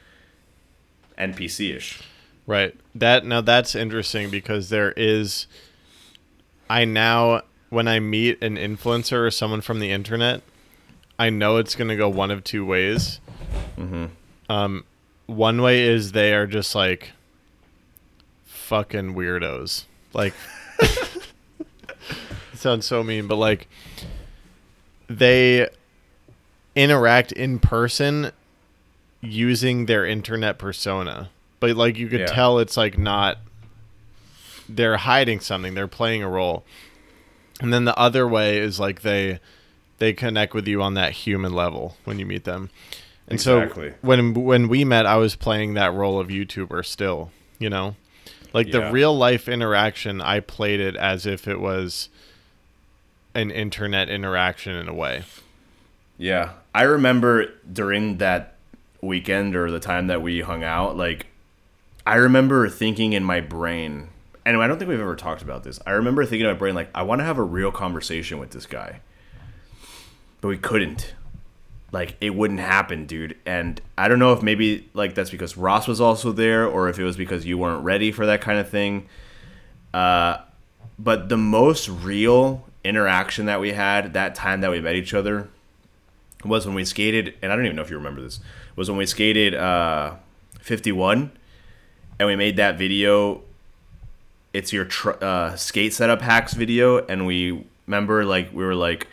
NPC 1.17 1.75
ish. 1.75 2.01
Right. 2.45 2.75
That 2.95 3.25
now 3.25 3.41
that's 3.41 3.75
interesting 3.75 4.29
because 4.29 4.69
there 4.69 4.93
is 4.97 5.47
I 6.69 6.85
now 6.85 7.41
when 7.69 7.87
I 7.87 7.99
meet 7.99 8.41
an 8.43 8.57
influencer 8.57 9.25
or 9.25 9.31
someone 9.31 9.61
from 9.61 9.79
the 9.79 9.91
internet, 9.91 10.41
I 11.19 11.29
know 11.29 11.57
it's 11.57 11.75
going 11.75 11.89
to 11.89 11.95
go 11.95 12.09
one 12.09 12.31
of 12.31 12.43
two 12.43 12.65
ways. 12.65 13.19
Mm-hmm. 13.77 14.05
Um 14.49 14.85
one 15.25 15.61
way 15.61 15.81
is 15.83 16.11
they 16.11 16.33
are 16.33 16.45
just 16.45 16.75
like 16.75 17.11
fucking 18.45 19.13
weirdos. 19.15 19.85
Like 20.13 20.33
it 20.79 21.29
sounds 22.55 22.85
so 22.85 23.03
mean, 23.03 23.27
but 23.27 23.35
like 23.37 23.67
they 25.07 25.69
interact 26.75 27.31
in 27.31 27.59
person 27.59 28.31
using 29.21 29.85
their 29.85 30.05
internet 30.05 30.57
persona. 30.57 31.29
But 31.59 31.75
like 31.77 31.97
you 31.97 32.07
could 32.07 32.21
Yeah. 32.21 32.25
tell 32.27 32.59
it's 32.59 32.75
like 32.77 32.97
not 32.97 33.37
they're 34.67 34.97
hiding 34.97 35.39
something, 35.39 35.73
they're 35.73 35.87
playing 35.87 36.23
a 36.23 36.29
role. 36.29 36.63
And 37.61 37.71
then 37.73 37.85
the 37.85 37.97
other 37.97 38.27
way 38.27 38.57
is 38.57 38.79
like 38.79 39.01
they 39.01 39.39
they 39.99 40.13
connect 40.13 40.53
with 40.53 40.67
you 40.67 40.81
on 40.81 40.93
that 40.95 41.11
human 41.11 41.53
level 41.53 41.97
when 42.03 42.19
you 42.19 42.25
meet 42.25 42.43
them. 42.43 42.69
And 43.27 43.35
Exactly. 43.35 43.91
so 43.91 43.95
when 44.01 44.33
when 44.33 44.67
we 44.67 44.83
met 44.83 45.05
I 45.05 45.17
was 45.17 45.35
playing 45.35 45.75
that 45.75 45.93
role 45.93 46.19
of 46.19 46.27
YouTuber 46.27 46.85
still, 46.85 47.31
you 47.59 47.69
know? 47.69 47.95
Like 48.53 48.71
the 48.71 48.91
real 48.91 49.17
life 49.17 49.47
interaction 49.47 50.21
I 50.21 50.39
played 50.39 50.79
it 50.79 50.95
as 50.95 51.25
if 51.25 51.47
it 51.47 51.59
was 51.59 52.09
an 53.33 53.49
internet 53.49 54.09
interaction 54.09 54.75
in 54.75 54.87
a 54.87 54.93
way. 54.93 55.23
Yeah. 56.17 56.51
I 56.75 56.83
remember 56.83 57.47
during 57.71 58.17
that 58.17 58.55
weekend 59.01 59.55
or 59.55 59.71
the 59.71 59.79
time 59.79 60.07
that 60.07 60.21
we 60.21 60.41
hung 60.41 60.63
out, 60.63 60.97
like 60.97 61.27
I 62.05 62.15
remember 62.15 62.69
thinking 62.69 63.13
in 63.13 63.23
my 63.23 63.39
brain, 63.41 64.09
and 64.45 64.61
I 64.61 64.67
don't 64.67 64.77
think 64.77 64.89
we've 64.89 64.99
ever 64.99 65.15
talked 65.15 65.41
about 65.41 65.63
this. 65.63 65.79
I 65.87 65.91
remember 65.91 66.25
thinking 66.25 66.41
in 66.41 66.51
my 66.53 66.57
brain, 66.57 66.75
like, 66.75 66.89
I 66.93 67.03
want 67.03 67.19
to 67.19 67.25
have 67.25 67.37
a 67.37 67.43
real 67.43 67.71
conversation 67.71 68.39
with 68.39 68.51
this 68.51 68.65
guy. 68.65 68.99
But 70.43 70.49
we 70.49 70.57
couldn't. 70.57 71.15
Like, 71.93 72.17
it 72.19 72.35
wouldn't 72.35 72.59
happen, 72.59 73.05
dude. 73.05 73.37
And 73.45 73.79
I 73.97 74.09
don't 74.09 74.19
know 74.19 74.33
if 74.33 74.43
maybe, 74.43 74.89
like, 74.93 75.15
that's 75.15 75.29
because 75.29 75.55
Ross 75.55 75.87
was 75.87 76.01
also 76.01 76.33
there 76.33 76.67
or 76.67 76.89
if 76.89 76.99
it 76.99 77.05
was 77.05 77.15
because 77.15 77.45
you 77.45 77.57
weren't 77.57 77.81
ready 77.85 78.11
for 78.11 78.25
that 78.25 78.41
kind 78.41 78.59
of 78.59 78.67
thing. 78.67 79.07
Uh, 79.93 80.39
but 80.99 81.29
the 81.29 81.37
most 81.37 81.87
real 81.87 82.67
interaction 82.83 83.45
that 83.45 83.61
we 83.61 83.71
had 83.71 84.11
that 84.15 84.35
time 84.35 84.59
that 84.59 84.69
we 84.69 84.81
met 84.81 84.95
each 84.95 85.13
other 85.13 85.47
was 86.43 86.65
when 86.65 86.75
we 86.75 86.83
skated, 86.83 87.35
and 87.41 87.49
I 87.49 87.55
don't 87.55 87.63
even 87.63 87.77
know 87.77 87.81
if 87.81 87.89
you 87.89 87.95
remember 87.95 88.19
this, 88.19 88.41
was 88.75 88.89
when 88.89 88.97
we 88.97 89.05
skated 89.05 89.55
uh, 89.55 90.15
51 90.59 91.31
and 92.19 92.27
we 92.27 92.35
made 92.35 92.57
that 92.57 92.77
video. 92.77 93.43
It's 94.51 94.73
your 94.73 94.83
tr- 94.83 95.23
uh, 95.23 95.55
skate 95.55 95.93
setup 95.93 96.21
hacks 96.21 96.53
video, 96.53 96.97
and 97.05 97.25
we 97.25 97.65
remember 97.87 98.25
like 98.25 98.51
we 98.51 98.65
were 98.65 98.75
like, 98.75 99.07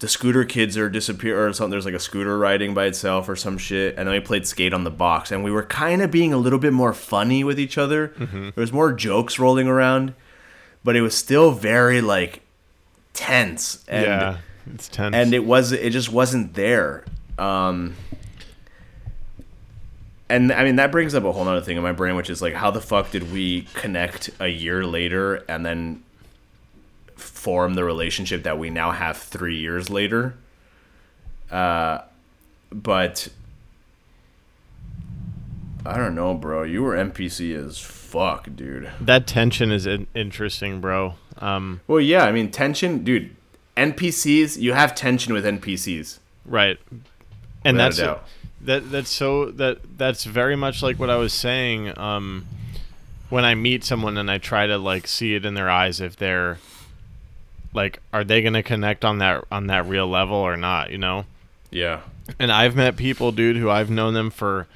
the 0.00 0.08
scooter 0.08 0.44
kids 0.44 0.76
are 0.76 0.90
disappear 0.90 1.46
or 1.46 1.52
something. 1.52 1.70
There's 1.70 1.84
like 1.84 1.94
a 1.94 2.00
scooter 2.00 2.36
riding 2.38 2.74
by 2.74 2.86
itself 2.86 3.28
or 3.28 3.36
some 3.36 3.56
shit, 3.58 3.94
and 3.96 4.06
then 4.08 4.14
we 4.14 4.20
played 4.20 4.46
skate 4.46 4.74
on 4.74 4.84
the 4.84 4.90
box, 4.90 5.30
and 5.30 5.44
we 5.44 5.50
were 5.50 5.62
kind 5.64 6.02
of 6.02 6.10
being 6.10 6.32
a 6.32 6.36
little 6.36 6.58
bit 6.58 6.72
more 6.72 6.92
funny 6.92 7.44
with 7.44 7.58
each 7.58 7.78
other. 7.78 8.08
There 8.18 8.52
was 8.56 8.72
more 8.72 8.92
jokes 8.92 9.38
rolling 9.38 9.68
around, 9.68 10.14
but 10.82 10.96
it 10.96 11.00
was 11.00 11.14
still 11.14 11.52
very 11.52 12.00
like 12.00 12.40
tense 13.12 13.84
and 13.86 14.04
yeah. 14.06 14.36
It's 14.74 14.88
tense. 14.88 15.14
and 15.14 15.32
it 15.32 15.44
was 15.44 15.70
it 15.70 15.90
just 15.90 16.10
wasn't 16.10 16.54
there 16.54 17.04
um 17.38 17.94
and 20.28 20.50
i 20.52 20.64
mean 20.64 20.76
that 20.76 20.90
brings 20.90 21.14
up 21.14 21.22
a 21.24 21.30
whole 21.30 21.46
other 21.46 21.60
thing 21.60 21.76
in 21.76 21.82
my 21.82 21.92
brain 21.92 22.16
which 22.16 22.28
is 22.30 22.42
like 22.42 22.54
how 22.54 22.70
the 22.70 22.80
fuck 22.80 23.10
did 23.10 23.32
we 23.32 23.62
connect 23.74 24.30
a 24.40 24.48
year 24.48 24.84
later 24.84 25.44
and 25.48 25.64
then 25.64 26.02
form 27.16 27.74
the 27.74 27.84
relationship 27.84 28.42
that 28.42 28.58
we 28.58 28.70
now 28.70 28.90
have 28.90 29.16
three 29.16 29.56
years 29.56 29.90
later 29.90 30.34
uh 31.50 31.98
but 32.72 33.28
i 35.86 35.96
don't 35.96 36.14
know 36.14 36.34
bro 36.34 36.62
you 36.62 36.82
were 36.82 36.94
npc 36.96 37.54
as 37.54 37.78
fuck 37.78 38.48
dude 38.56 38.90
that 39.00 39.26
tension 39.26 39.70
is 39.72 39.86
in- 39.86 40.06
interesting, 40.14 40.80
bro. 40.80 41.14
Um, 41.38 41.80
well 41.86 42.00
yeah 42.00 42.24
i 42.24 42.32
mean 42.32 42.50
tension 42.50 43.04
dude 43.04 43.34
npcs 43.76 44.56
you 44.56 44.72
have 44.72 44.94
tension 44.94 45.32
with 45.32 45.44
npcs 45.44 46.18
right. 46.46 46.78
And 47.64 47.76
a 47.76 47.78
that's 47.78 47.96
doubt. 47.96 48.24
that 48.60 48.90
that's 48.90 49.10
so 49.10 49.50
that 49.52 49.78
that's 49.96 50.24
very 50.24 50.54
much 50.54 50.82
like 50.82 50.98
what 50.98 51.08
I 51.08 51.16
was 51.16 51.32
saying. 51.32 51.98
Um, 51.98 52.46
when 53.30 53.42
I 53.44 53.54
meet 53.54 53.84
someone 53.84 54.18
and 54.18 54.30
I 54.30 54.36
try 54.36 54.66
to 54.66 54.76
like 54.76 55.06
see 55.06 55.34
it 55.34 55.46
in 55.46 55.54
their 55.54 55.70
eyes 55.70 55.98
if 55.98 56.14
they're 56.14 56.58
like, 57.74 58.00
are 58.12 58.24
they 58.24 58.40
gonna 58.40 58.62
connect 58.62 59.04
on 59.04 59.18
that 59.18 59.44
on 59.50 59.66
that 59.66 59.86
real 59.86 60.06
level 60.08 60.36
or 60.36 60.56
not? 60.56 60.90
You 60.90 60.98
know. 60.98 61.26
yeah 61.70 62.00
And 62.38 62.50
I've 62.50 62.74
met 62.76 62.96
people, 62.96 63.32
dude, 63.32 63.56
who 63.56 63.68
I've 63.68 63.90
known 63.90 64.14
them 64.14 64.30
for 64.30 64.66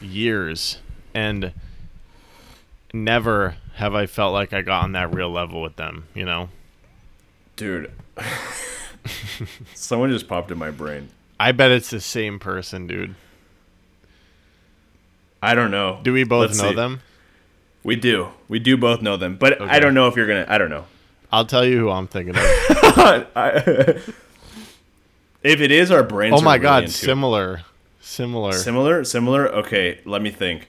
years, 0.00 0.78
and 1.12 1.52
never 2.92 3.56
have 3.74 3.94
I 3.94 4.06
felt 4.06 4.32
like 4.32 4.52
I 4.52 4.62
got 4.62 4.84
on 4.84 4.92
that 4.92 5.12
real 5.12 5.30
level 5.30 5.60
with 5.60 5.76
them. 5.76 6.06
You 6.14 6.24
know. 6.24 6.48
Dude. 7.56 7.90
Someone 9.74 10.10
just 10.10 10.28
popped 10.28 10.50
in 10.50 10.58
my 10.58 10.70
brain. 10.70 11.10
I 11.38 11.52
bet 11.52 11.70
it's 11.72 11.90
the 11.90 12.00
same 12.00 12.38
person, 12.38 12.86
dude. 12.86 13.14
I 15.42 15.54
don't 15.54 15.70
know. 15.70 16.00
Do 16.02 16.12
we 16.12 16.24
both 16.24 16.48
Let's 16.48 16.62
know 16.62 16.70
see. 16.70 16.74
them? 16.74 17.00
We 17.82 17.96
do. 17.96 18.28
We 18.48 18.58
do 18.60 18.78
both 18.78 19.02
know 19.02 19.18
them, 19.18 19.36
but 19.36 19.60
I 19.60 19.78
don't 19.78 19.92
know 19.92 20.08
if 20.08 20.16
you're 20.16 20.26
gonna. 20.26 20.46
I 20.48 20.56
don't 20.56 20.70
know. 20.70 20.86
I'll 21.34 21.44
tell 21.44 21.64
you 21.66 21.78
who 21.78 21.90
I'm 21.90 22.06
thinking 22.06 22.36
of. 22.36 22.42
I- 23.36 24.00
if 25.42 25.60
it 25.60 25.70
is, 25.72 25.90
our 25.90 26.02
brains. 26.04 26.34
oh 26.38 26.40
my 26.40 26.54
really 26.54 26.62
god, 26.62 26.82
into 26.84 26.88
it. 26.90 26.92
similar, 26.92 27.62
similar. 28.00 28.52
Similar, 28.52 29.04
similar. 29.04 29.48
Okay, 29.48 29.98
let 30.04 30.22
me 30.22 30.30
think. 30.30 30.68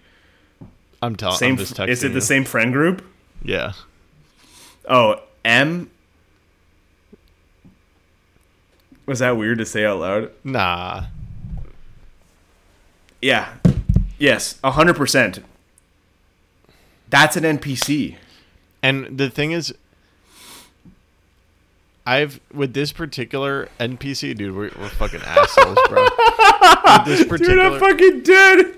I'm 1.01 1.15
telling. 1.15 1.37
Same. 1.37 1.51
I'm 1.51 1.57
just 1.57 1.75
texting 1.75 1.87
Is 1.89 2.03
it 2.03 2.07
you. 2.09 2.13
the 2.15 2.21
same 2.21 2.43
friend 2.45 2.73
group? 2.73 3.05
Yeah. 3.43 3.73
Oh, 4.89 5.21
M. 5.45 5.91
Was 9.05 9.19
that 9.19 9.37
weird 9.37 9.59
to 9.59 9.65
say 9.65 9.85
out 9.85 9.99
loud? 9.99 10.31
Nah. 10.43 11.05
Yeah. 13.21 13.53
Yes, 14.17 14.59
hundred 14.63 14.95
percent. 14.95 15.39
That's 17.09 17.37
an 17.37 17.43
NPC. 17.43 18.15
And 18.81 19.17
the 19.17 19.29
thing 19.29 19.51
is, 19.51 19.73
I've 22.05 22.39
with 22.53 22.73
this 22.73 22.91
particular 22.91 23.67
NPC, 23.79 24.35
dude, 24.35 24.55
we're, 24.55 24.71
we're 24.79 24.89
fucking 24.89 25.21
assholes, 25.21 25.77
bro. 25.89 26.03
with 26.03 27.05
this 27.05 27.19
Dude, 27.21 27.29
particular, 27.29 27.61
I'm 27.61 27.79
fucking 27.79 28.21
dead. 28.21 28.75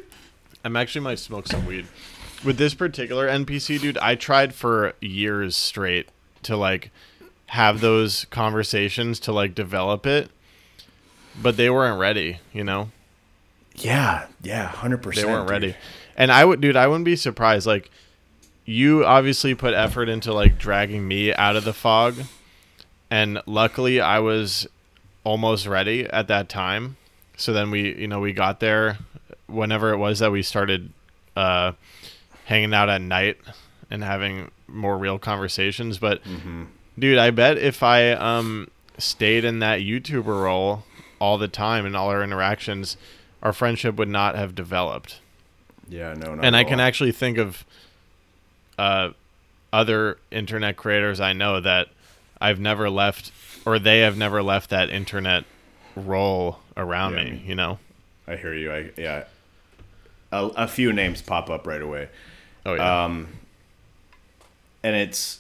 I'm 0.64 0.76
actually 0.76 1.02
might 1.02 1.20
smoke 1.20 1.48
some 1.48 1.66
weed. 1.66 1.88
With 2.46 2.58
this 2.58 2.74
particular 2.74 3.28
NPC, 3.28 3.82
dude, 3.82 3.98
I 3.98 4.16
tried 4.16 4.54
for 4.54 4.94
years 5.02 5.58
straight 5.58 6.10
to 6.44 6.56
like 6.56 6.92
have 7.48 7.82
those 7.82 8.26
conversations 8.26 9.20
to 9.22 9.32
like 9.32 9.56
develop 9.56 10.06
it, 10.06 10.30
but 11.42 11.58
they 11.58 11.70
weren't 11.70 12.00
ready. 12.00 12.40
You 12.54 12.64
know, 12.64 12.92
Yeah, 13.76 14.28
yeah, 14.42 14.68
hundred 14.68 15.02
percent. 15.02 15.28
they 15.28 15.34
weren't 15.34 15.50
ready. 15.50 15.76
And 16.16 16.32
I 16.32 16.46
would, 16.46 16.62
dude, 16.62 16.76
I 16.76 16.88
wouldn't 16.88 17.06
be 17.06 17.16
surprised. 17.16 17.68
Like, 17.68 17.90
you 18.66 19.04
obviously 19.06 19.54
put 19.56 19.74
effort 19.74 20.10
into 20.10 20.34
like 20.34 20.58
dragging 20.58 21.08
me 21.08 21.34
out 21.34 21.56
of 21.56 21.64
the 21.64 21.74
fog, 21.74 22.16
and 23.10 23.42
luckily 23.46 24.00
I 24.02 24.20
was 24.20 24.68
almost 25.24 25.66
ready 25.68 26.06
at 26.06 26.28
that 26.28 26.50
time. 26.50 26.98
So 27.36 27.54
then 27.54 27.70
we, 27.72 27.96
you 27.96 28.08
know, 28.08 28.20
we 28.20 28.34
got 28.34 28.60
there 28.60 28.98
whenever 29.48 29.92
it 29.94 29.98
was 29.98 30.20
that 30.20 30.32
we 30.32 30.42
started 30.42 30.92
uh, 31.36 31.74
hanging 32.46 32.74
out 32.74 32.90
at 32.90 33.02
night 33.02 33.38
and 33.90 34.04
having 34.04 34.52
more 34.68 34.98
real 34.98 35.20
conversations. 35.20 35.98
But 36.00 36.22
dude, 36.98 37.18
I 37.18 37.30
bet 37.32 37.58
if 37.58 37.84
I 37.84 38.12
um 38.12 38.70
stayed 38.98 39.46
in 39.46 39.60
that 39.60 39.82
YouTuber 39.82 40.26
role 40.26 40.84
all 41.20 41.38
the 41.38 41.48
time 41.48 41.86
in 41.86 41.96
all 41.96 42.10
our 42.10 42.24
interactions, 42.24 42.98
our 43.44 43.54
friendship 43.54 43.96
would 43.96 44.10
not 44.10 44.36
have 44.36 44.56
developed 44.56 45.20
Yeah, 45.88 46.14
no, 46.16 46.34
no. 46.36 46.42
and 46.42 46.56
I 46.56 46.64
can 46.64 46.80
actually 46.80 47.12
think 47.12 47.38
of 47.38 47.64
uh, 48.80 49.12
other 49.72 50.18
internet 50.32 50.78
creators 50.78 51.20
I 51.20 51.34
know 51.34 51.60
that 51.62 51.88
I've 52.40 52.60
never 52.60 52.90
left, 52.90 53.32
or 53.66 53.80
they 53.80 54.00
have 54.02 54.18
never 54.18 54.44
left 54.44 54.70
that 54.70 54.90
internet 54.90 55.46
role 55.96 56.60
around 56.76 57.14
Yeah, 57.16 57.24
me. 57.24 57.44
You 57.46 57.56
know? 57.56 57.80
I 58.28 58.36
hear 58.36 58.54
you. 58.54 58.72
I 58.72 58.92
yeah. 58.98 59.24
A, 60.32 60.46
a 60.48 60.68
few 60.68 60.92
names 60.92 61.22
pop 61.22 61.50
up 61.50 61.66
right 61.66 61.82
away. 61.82 62.10
Oh 62.66 62.74
yeah. 62.74 63.06
Um, 63.06 63.28
and 64.84 64.96
it's 64.96 65.40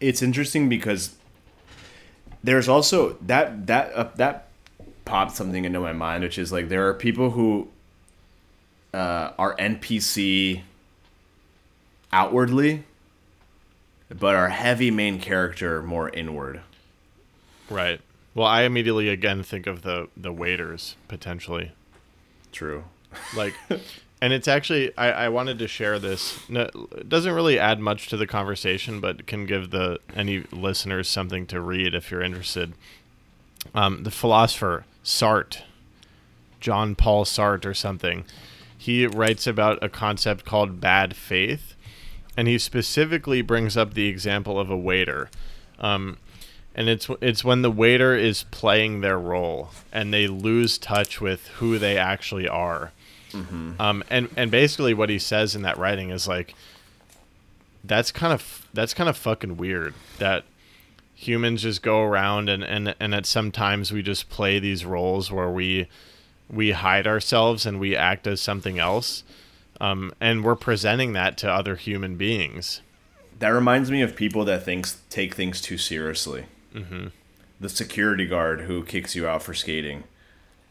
it's 0.00 0.22
interesting 0.22 0.68
because 0.68 1.16
there's 2.44 2.68
also 2.68 3.14
that 3.22 3.66
that 3.66 3.92
uh, 3.94 4.08
that 4.16 4.48
popped 5.04 5.32
something 5.32 5.64
into 5.64 5.80
my 5.80 5.92
mind, 5.92 6.22
which 6.22 6.38
is 6.38 6.52
like 6.52 6.68
there 6.68 6.86
are 6.88 6.94
people 6.94 7.30
who 7.30 7.68
uh, 8.92 9.30
are 9.38 9.56
NPC 9.56 10.62
outwardly, 12.12 12.84
but 14.08 14.34
our 14.34 14.48
heavy 14.48 14.90
main 14.90 15.20
character 15.20 15.82
more 15.82 16.08
inward. 16.10 16.60
right. 17.70 18.00
Well, 18.34 18.46
I 18.46 18.62
immediately 18.62 19.08
again 19.08 19.42
think 19.42 19.66
of 19.66 19.82
the 19.82 20.08
the 20.16 20.32
waiters 20.32 20.96
potentially. 21.08 21.72
True. 22.52 22.84
like 23.36 23.54
and 24.20 24.32
it's 24.32 24.48
actually 24.48 24.96
I, 24.96 25.10
I 25.10 25.28
wanted 25.28 25.58
to 25.58 25.68
share 25.68 25.98
this 25.98 26.38
no, 26.48 26.68
it 26.96 27.08
doesn't 27.08 27.32
really 27.34 27.58
add 27.58 27.80
much 27.80 28.08
to 28.08 28.16
the 28.16 28.26
conversation 28.26 29.00
but 29.00 29.26
can 29.26 29.46
give 29.46 29.70
the 29.70 30.00
any 30.14 30.44
listeners 30.52 31.08
something 31.08 31.46
to 31.46 31.60
read 31.60 31.94
if 31.94 32.10
you're 32.10 32.22
interested 32.22 32.72
um, 33.74 34.02
the 34.02 34.10
philosopher 34.10 34.84
sartre 35.04 35.62
john 36.60 36.94
paul 36.94 37.24
sartre 37.24 37.66
or 37.66 37.74
something 37.74 38.24
he 38.76 39.06
writes 39.06 39.46
about 39.46 39.82
a 39.82 39.88
concept 39.88 40.44
called 40.44 40.80
bad 40.80 41.14
faith 41.16 41.74
and 42.36 42.48
he 42.48 42.58
specifically 42.58 43.42
brings 43.42 43.76
up 43.76 43.94
the 43.94 44.08
example 44.08 44.58
of 44.60 44.70
a 44.70 44.76
waiter 44.76 45.30
um, 45.78 46.18
and 46.74 46.88
it's 46.88 47.08
it's 47.20 47.42
when 47.42 47.62
the 47.62 47.70
waiter 47.70 48.14
is 48.14 48.44
playing 48.50 49.00
their 49.00 49.18
role 49.18 49.70
and 49.92 50.12
they 50.12 50.26
lose 50.26 50.76
touch 50.76 51.20
with 51.20 51.46
who 51.58 51.78
they 51.78 51.96
actually 51.96 52.46
are. 52.48 52.92
Um, 53.80 54.04
and 54.10 54.28
and 54.36 54.50
basically 54.50 54.94
what 54.94 55.08
he 55.10 55.18
says 55.18 55.54
in 55.54 55.62
that 55.62 55.76
writing 55.78 56.10
is 56.10 56.26
like 56.28 56.54
that's 57.84 58.10
kind 58.12 58.32
of 58.32 58.66
that's 58.72 58.94
kind 58.94 59.08
of 59.08 59.16
fucking 59.16 59.56
weird 59.56 59.94
that 60.18 60.44
humans 61.14 61.62
just 61.62 61.82
go 61.82 62.02
around 62.02 62.48
and 62.48 62.62
and 62.62 62.94
and 63.00 63.14
at 63.14 63.26
sometimes 63.26 63.92
we 63.92 64.02
just 64.02 64.28
play 64.28 64.58
these 64.58 64.84
roles 64.86 65.30
where 65.30 65.50
we 65.50 65.86
we 66.48 66.72
hide 66.72 67.06
ourselves 67.06 67.66
and 67.66 67.80
we 67.80 67.96
act 67.96 68.26
as 68.26 68.40
something 68.40 68.78
else. 68.78 69.22
Um, 69.80 70.12
and 70.20 70.44
we're 70.44 70.56
presenting 70.56 71.12
that 71.12 71.36
to 71.38 71.50
other 71.50 71.76
human 71.76 72.16
beings. 72.16 72.80
That 73.38 73.48
reminds 73.48 73.90
me 73.90 74.02
of 74.02 74.16
people 74.16 74.44
that 74.46 74.64
thinks 74.64 75.02
take 75.10 75.34
things 75.34 75.60
too 75.60 75.78
seriously. 75.78 76.46
Mm-hmm. 76.74 77.08
The 77.60 77.68
security 77.68 78.26
guard 78.26 78.62
who 78.62 78.84
kicks 78.84 79.14
you 79.14 79.26
out 79.26 79.42
for 79.42 79.54
skating 79.54 80.04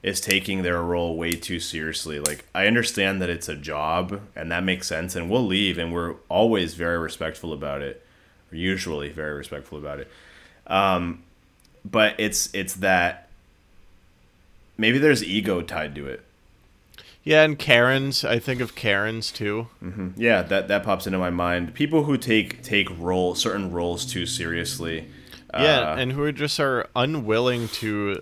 is 0.02 0.22
taking 0.22 0.62
their 0.62 0.82
role 0.82 1.18
way 1.18 1.32
too 1.32 1.60
seriously. 1.60 2.20
Like 2.20 2.46
I 2.54 2.68
understand 2.68 3.22
that 3.22 3.30
it's 3.30 3.50
a 3.50 3.56
job 3.56 4.22
and 4.36 4.52
that 4.52 4.64
makes 4.64 4.88
sense, 4.88 5.16
and 5.16 5.30
we'll 5.30 5.46
leave, 5.46 5.78
and 5.78 5.94
we're 5.94 6.16
always 6.30 6.74
very 6.74 6.98
respectful 6.98 7.54
about 7.54 7.82
it. 7.82 8.06
We're 8.52 8.60
usually 8.60 9.10
very 9.10 9.34
respectful 9.34 9.78
about 9.78 10.00
it. 10.00 10.12
Um, 10.68 11.24
but 11.84 12.16
it's 12.18 12.50
it's 12.54 12.76
that 12.76 13.30
maybe 14.78 14.98
there's 14.98 15.24
ego 15.24 15.62
tied 15.62 15.94
to 15.96 16.08
it. 16.08 16.25
Yeah, 17.26 17.42
and 17.44 17.58
Karens, 17.58 18.24
I 18.24 18.38
think 18.38 18.62
of 18.62 18.76
Karens 18.76 19.32
too. 19.32 19.68
Yeah, 20.16 20.44
that 20.44 20.68
that 20.68 20.84
pops 20.84 21.08
into 21.08 21.18
my 21.18 21.32
mind. 21.32 21.74
People 21.74 22.04
who 22.04 22.18
take 22.18 22.62
take 22.62 22.88
role 23.00 23.34
certain 23.36 23.72
roles 23.72 24.06
too 24.06 24.26
seriously. 24.28 25.08
Yeah, 25.54 25.80
uh, 25.92 25.96
and 25.98 26.12
who 26.12 26.22
are 26.24 26.32
just 26.32 26.60
are 26.60 26.88
unwilling 26.96 27.68
to 27.70 28.22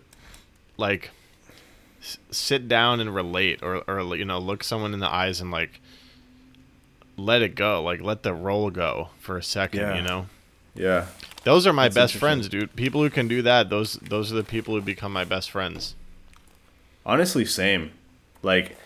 like 0.78 1.10
s- 2.02 2.18
sit 2.32 2.68
down 2.70 3.00
and 3.02 3.14
relate 3.14 3.60
or 3.62 3.84
or 3.90 4.16
you 4.16 4.24
know, 4.24 4.40
look 4.40 4.64
someone 4.64 4.94
in 4.94 5.00
the 5.02 5.12
eyes 5.14 5.42
and 5.42 5.52
like 5.52 5.82
let 7.18 7.42
it 7.42 7.56
go, 7.56 7.84
like 7.84 8.02
let 8.02 8.24
the 8.24 8.34
role 8.34 8.70
go 8.72 9.10
for 9.20 9.38
a 9.38 9.44
second, 9.44 9.82
Yeah. 9.82 9.96
you 9.98 10.02
know. 10.02 10.26
yeah. 10.76 11.08
Those 11.44 11.68
are 11.68 11.74
my 11.74 11.90
That's 11.90 11.96
best 12.14 12.16
friends, 12.16 12.48
dude. 12.48 12.74
People 12.78 13.02
who 13.04 13.10
can 13.10 13.28
do 13.28 13.42
that, 13.42 13.70
those 13.70 13.96
those 13.96 14.32
are 14.32 14.36
the 14.36 14.44
people 14.46 14.74
who 14.76 14.82
become 14.82 15.12
my 15.12 15.26
best 15.26 15.52
friends. 15.52 15.94
Honestly, 17.06 17.44
same. 17.44 17.92
Like, 18.42 18.78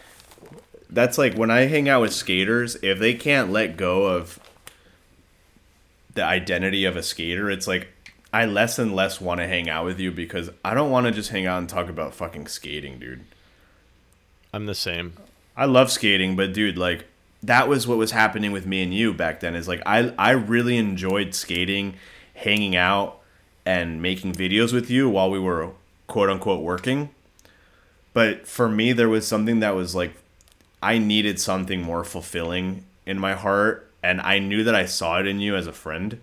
that's 0.89 1.17
like 1.17 1.35
when 1.35 1.51
I 1.51 1.61
hang 1.61 1.89
out 1.89 2.01
with 2.01 2.13
skaters, 2.13 2.75
if 2.81 2.99
they 2.99 3.13
can't 3.13 3.51
let 3.51 3.77
go 3.77 4.05
of 4.05 4.39
the 6.13 6.23
identity 6.23 6.85
of 6.85 6.95
a 6.95 7.03
skater, 7.03 7.49
it's 7.49 7.67
like 7.67 7.89
I 8.33 8.45
less 8.45 8.79
and 8.79 8.95
less 8.95 9.21
want 9.21 9.39
to 9.39 9.47
hang 9.47 9.69
out 9.69 9.85
with 9.85 9.99
you 9.99 10.11
because 10.11 10.49
I 10.63 10.73
don't 10.73 10.91
want 10.91 11.05
to 11.05 11.11
just 11.11 11.29
hang 11.29 11.45
out 11.45 11.59
and 11.59 11.69
talk 11.69 11.89
about 11.89 12.13
fucking 12.13 12.47
skating, 12.47 12.99
dude. 12.99 13.23
I'm 14.53 14.65
the 14.65 14.75
same. 14.75 15.13
I 15.55 15.65
love 15.65 15.91
skating, 15.91 16.35
but 16.35 16.53
dude, 16.53 16.77
like 16.77 17.05
that 17.43 17.67
was 17.67 17.87
what 17.87 17.97
was 17.97 18.11
happening 18.11 18.51
with 18.51 18.65
me 18.65 18.81
and 18.83 18.93
you 18.93 19.13
back 19.13 19.39
then. 19.39 19.55
Is 19.55 19.67
like 19.67 19.81
I 19.85 20.13
I 20.17 20.31
really 20.31 20.77
enjoyed 20.77 21.35
skating, 21.35 21.95
hanging 22.35 22.75
out, 22.75 23.19
and 23.65 24.01
making 24.01 24.33
videos 24.33 24.73
with 24.73 24.89
you 24.89 25.09
while 25.09 25.29
we 25.29 25.39
were 25.39 25.71
quote 26.07 26.29
unquote 26.29 26.63
working. 26.63 27.09
But 28.13 28.47
for 28.47 28.69
me, 28.69 28.93
there 28.93 29.09
was 29.09 29.27
something 29.27 29.59
that 29.59 29.75
was 29.75 29.93
like 29.93 30.13
I 30.81 30.97
needed 30.97 31.39
something 31.39 31.81
more 31.81 32.03
fulfilling 32.03 32.85
in 33.05 33.19
my 33.19 33.33
heart, 33.33 33.89
and 34.03 34.21
I 34.21 34.39
knew 34.39 34.63
that 34.63 34.75
I 34.75 34.85
saw 34.85 35.19
it 35.19 35.27
in 35.27 35.39
you 35.39 35.55
as 35.55 35.67
a 35.67 35.73
friend, 35.73 36.19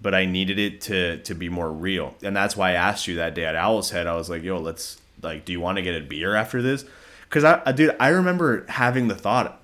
but 0.00 0.14
I 0.14 0.24
needed 0.24 0.58
it 0.58 0.80
to 0.82 1.18
to 1.18 1.34
be 1.34 1.48
more 1.48 1.70
real, 1.70 2.14
and 2.22 2.34
that's 2.34 2.56
why 2.56 2.70
I 2.70 2.74
asked 2.74 3.06
you 3.06 3.16
that 3.16 3.34
day 3.34 3.44
at 3.44 3.56
Owl's 3.56 3.90
Head. 3.90 4.06
I 4.06 4.16
was 4.16 4.30
like, 4.30 4.42
"Yo, 4.42 4.58
let's 4.58 4.98
like, 5.22 5.44
do 5.44 5.52
you 5.52 5.60
want 5.60 5.76
to 5.76 5.82
get 5.82 5.94
a 5.94 6.04
beer 6.04 6.34
after 6.34 6.62
this?" 6.62 6.84
Because 7.28 7.44
I, 7.44 7.60
I, 7.66 7.72
dude, 7.72 7.94
I 8.00 8.08
remember 8.08 8.64
having 8.68 9.08
the 9.08 9.14
thought, 9.14 9.60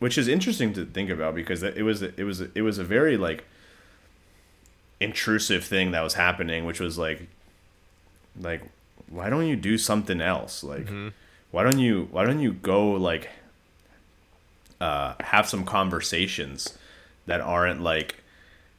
which 0.00 0.18
is 0.18 0.26
interesting 0.26 0.72
to 0.74 0.84
think 0.84 1.10
about 1.10 1.34
because 1.34 1.62
it 1.62 1.84
was 1.84 2.02
it 2.02 2.24
was 2.24 2.40
it 2.40 2.62
was 2.62 2.78
a 2.78 2.84
very 2.84 3.16
like 3.16 3.44
intrusive 4.98 5.64
thing 5.64 5.92
that 5.92 6.02
was 6.02 6.14
happening, 6.14 6.64
which 6.64 6.80
was 6.80 6.98
like, 6.98 7.28
like, 8.40 8.62
why 9.08 9.28
don't 9.30 9.46
you 9.46 9.56
do 9.56 9.78
something 9.78 10.20
else? 10.20 10.64
Like, 10.64 10.86
mm-hmm. 10.86 11.08
why 11.50 11.62
don't 11.62 11.78
you 11.78 12.08
why 12.10 12.24
don't 12.24 12.40
you 12.40 12.52
go 12.52 12.92
like 12.92 13.28
uh, 14.82 15.14
have 15.20 15.48
some 15.48 15.64
conversations 15.64 16.76
that 17.26 17.40
aren't 17.40 17.80
like 17.82 18.16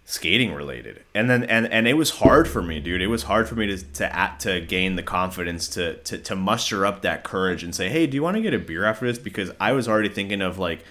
skating 0.03 0.53
related. 0.53 1.01
And 1.15 1.29
then 1.29 1.45
and 1.45 1.65
and 1.71 1.87
it 1.87 1.93
was 1.93 2.09
hard 2.09 2.45
for 2.47 2.61
me 2.61 2.81
dude. 2.81 3.01
It 3.01 3.07
was 3.07 3.23
hard 3.23 3.47
for 3.47 3.55
me 3.55 3.67
to 3.67 3.77
to 3.77 4.13
act, 4.13 4.41
to 4.41 4.59
gain 4.59 4.97
the 4.97 5.03
confidence 5.03 5.69
to, 5.69 5.95
to 5.95 6.17
to 6.17 6.35
muster 6.35 6.85
up 6.85 7.03
that 7.03 7.23
courage 7.23 7.63
and 7.63 7.73
say 7.73 7.87
hey 7.87 8.05
do 8.05 8.15
you 8.15 8.23
want 8.23 8.35
to 8.35 8.41
get 8.41 8.53
a 8.53 8.59
beer 8.59 8.83
after 8.83 9.05
this? 9.07 9.17
Because 9.17 9.51
i 9.61 9.71
was 9.71 9.87
already 9.87 10.09
thinking 10.09 10.41
of 10.41 10.59
like 10.59 10.83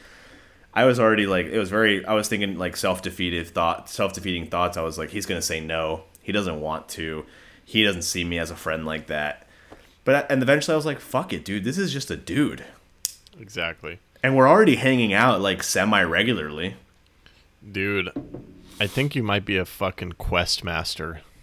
i 0.73 0.85
was 0.85 0.99
already 0.99 1.27
like 1.27 1.45
it 1.45 1.59
was 1.59 1.69
very 1.69 2.03
i 2.07 2.15
was 2.15 2.27
thinking 2.29 2.57
like 2.57 2.75
self-defeated 2.75 3.47
thought 3.49 3.91
self-defeating 3.91 4.47
thoughts. 4.47 4.79
I 4.79 4.83
was 4.83 4.97
like 4.97 5.11
he's 5.11 5.27
gonna 5.27 5.43
say 5.43 5.61
no. 5.61 6.05
He 6.23 6.33
doesn't 6.33 6.61
want 6.61 6.89
to. 6.91 7.27
He 7.65 7.85
doesn't 7.85 8.03
see 8.03 8.25
me 8.25 8.39
as 8.39 8.51
a 8.51 8.57
friend 8.57 8.87
like 8.87 9.09
that. 9.09 9.47
But 10.05 10.31
and 10.31 10.43
eventually 10.43 10.73
i 10.73 10.77
was 10.77 10.87
like 10.87 11.01
fuck 11.01 11.35
it 11.35 11.45
dude. 11.45 11.65
This 11.65 11.77
is 11.77 11.93
just 11.93 12.11
a 12.11 12.17
dude. 12.17 12.65
Exactly. 13.39 13.99
And 14.23 14.37
we're 14.37 14.49
already 14.49 14.77
hanging 14.77 15.13
out 15.13 15.41
like 15.41 15.63
semi 15.63 16.03
regularly 16.03 16.77
Dude, 17.71 18.11
I 18.81 18.87
think 18.89 19.15
you 19.15 19.23
might 19.23 19.45
be 19.45 19.57
a 19.57 19.65
fucking 19.65 20.13
quest 20.15 20.65
master. 20.65 21.21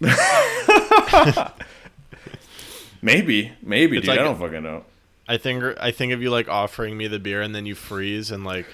maybe 3.02 3.52
maybe 3.62 3.96
It's 3.96 4.04
dude 4.06 4.08
like- 4.16 4.20
i 4.20 4.22
don't 4.22 4.38
fucking 4.38 4.62
know 4.62 4.84
I 5.28 5.36
think 5.36 5.62
I 5.80 5.92
think 5.92 6.12
of 6.12 6.20
you 6.20 6.28
like 6.28 6.48
offering 6.48 6.96
me 6.96 7.06
the 7.06 7.20
beer 7.20 7.40
and 7.40 7.54
then 7.54 7.64
you 7.64 7.76
freeze 7.76 8.32
and 8.32 8.42
like 8.42 8.66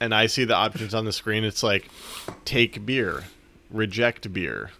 and 0.00 0.14
I 0.14 0.26
see 0.26 0.44
the 0.44 0.54
options 0.54 0.92
on 0.94 1.06
the 1.06 1.12
screen 1.12 1.44
it's 1.44 1.62
like 1.62 1.88
take 2.44 2.84
beer, 2.84 3.24
reject 3.70 4.30
beer. 4.34 4.70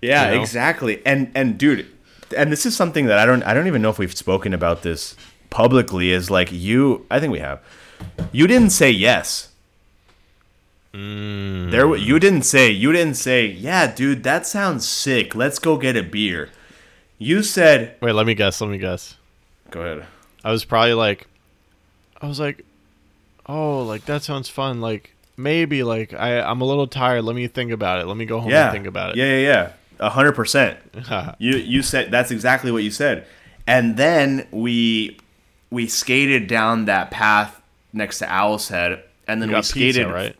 Yeah, 0.00 0.30
you 0.30 0.36
know? 0.36 0.40
exactly. 0.40 1.04
And 1.04 1.30
and 1.34 1.58
dude, 1.58 1.86
and 2.34 2.50
this 2.50 2.64
is 2.64 2.74
something 2.74 3.04
that 3.06 3.18
I 3.18 3.26
don't 3.26 3.42
I 3.42 3.52
don't 3.52 3.66
even 3.66 3.82
know 3.82 3.90
if 3.90 3.98
we've 3.98 4.16
spoken 4.16 4.54
about 4.54 4.82
this 4.84 5.16
publicly 5.54 6.10
is 6.10 6.30
like 6.30 6.50
you 6.50 7.06
I 7.10 7.20
think 7.20 7.32
we 7.32 7.38
have. 7.38 7.60
You 8.32 8.46
didn't 8.46 8.70
say 8.70 8.90
yes. 8.90 9.50
Mm. 10.92 11.70
There 11.70 11.94
you 11.96 12.18
didn't 12.18 12.42
say 12.42 12.70
you 12.70 12.92
didn't 12.92 13.14
say, 13.14 13.46
"Yeah, 13.46 13.86
dude, 13.92 14.22
that 14.24 14.46
sounds 14.46 14.86
sick. 14.86 15.34
Let's 15.34 15.58
go 15.58 15.76
get 15.76 15.96
a 15.96 16.02
beer." 16.02 16.50
You 17.18 17.42
said, 17.42 17.96
Wait, 18.00 18.12
let 18.12 18.26
me 18.26 18.34
guess, 18.34 18.60
let 18.60 18.70
me 18.70 18.78
guess. 18.78 19.16
"Go 19.70 19.80
ahead." 19.80 20.06
I 20.44 20.50
was 20.50 20.64
probably 20.64 20.94
like 20.94 21.26
I 22.20 22.26
was 22.26 22.38
like 22.38 22.64
oh, 23.46 23.82
like 23.82 24.04
that 24.06 24.22
sounds 24.22 24.48
fun. 24.48 24.80
Like 24.80 25.14
maybe 25.36 25.82
like 25.82 26.14
I 26.14 26.40
I'm 26.40 26.60
a 26.60 26.64
little 26.64 26.86
tired. 26.86 27.22
Let 27.24 27.34
me 27.36 27.46
think 27.48 27.72
about 27.72 28.00
it. 28.00 28.06
Let 28.06 28.16
me 28.16 28.24
go 28.26 28.40
home 28.40 28.50
Yeah. 28.50 28.64
and 28.64 28.72
think 28.72 28.86
about 28.86 29.10
it. 29.10 29.16
Yeah, 29.16 29.26
yeah, 29.36 29.38
yeah. 29.52 29.72
A 30.00 30.10
hundred 30.10 30.32
percent. 30.32 30.78
You 31.38 31.56
you 31.56 31.82
said 31.82 32.10
that's 32.10 32.30
exactly 32.30 32.70
what 32.70 32.82
you 32.82 32.90
said. 32.90 33.26
And 33.66 33.96
then 33.96 34.46
we 34.50 35.18
we 35.74 35.86
skated 35.88 36.46
down 36.46 36.84
that 36.84 37.10
path 37.10 37.60
next 37.92 38.18
to 38.20 38.32
Owl's 38.32 38.68
Head, 38.68 39.02
and 39.26 39.42
then 39.42 39.48
we 39.48 39.54
got 39.54 39.64
pizza, 39.64 39.70
skated 39.70 40.06
right? 40.06 40.36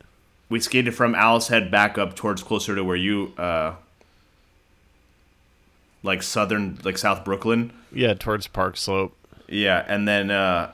we 0.49 0.59
skated 0.59 0.95
from 0.95 1.13
Owl's 1.15 1.49
Head 1.49 1.69
back 1.69 1.97
up 1.97 2.15
towards 2.15 2.41
closer 2.41 2.75
to 2.75 2.83
where 2.83 2.95
you 2.95 3.33
uh 3.37 3.73
like 6.03 6.23
southern 6.23 6.77
like 6.83 6.97
South 6.97 7.25
Brooklyn. 7.25 7.73
Yeah, 7.91 8.13
towards 8.13 8.47
Park 8.47 8.77
Slope. 8.77 9.15
Yeah, 9.47 9.83
and 9.87 10.07
then 10.07 10.31
uh 10.31 10.71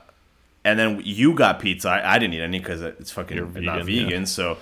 and 0.63 0.77
then 0.77 1.01
you 1.03 1.33
got 1.33 1.59
pizza. 1.59 1.89
I, 1.89 2.15
I 2.15 2.19
didn't 2.19 2.35
eat 2.35 2.41
any 2.41 2.59
because 2.59 2.81
it's 2.81 3.11
fucking 3.11 3.38
You're 3.38 3.47
not 3.47 3.83
vegan, 3.83 3.85
vegan. 3.85 4.19
yeah. 4.21 4.25
So 4.25 4.57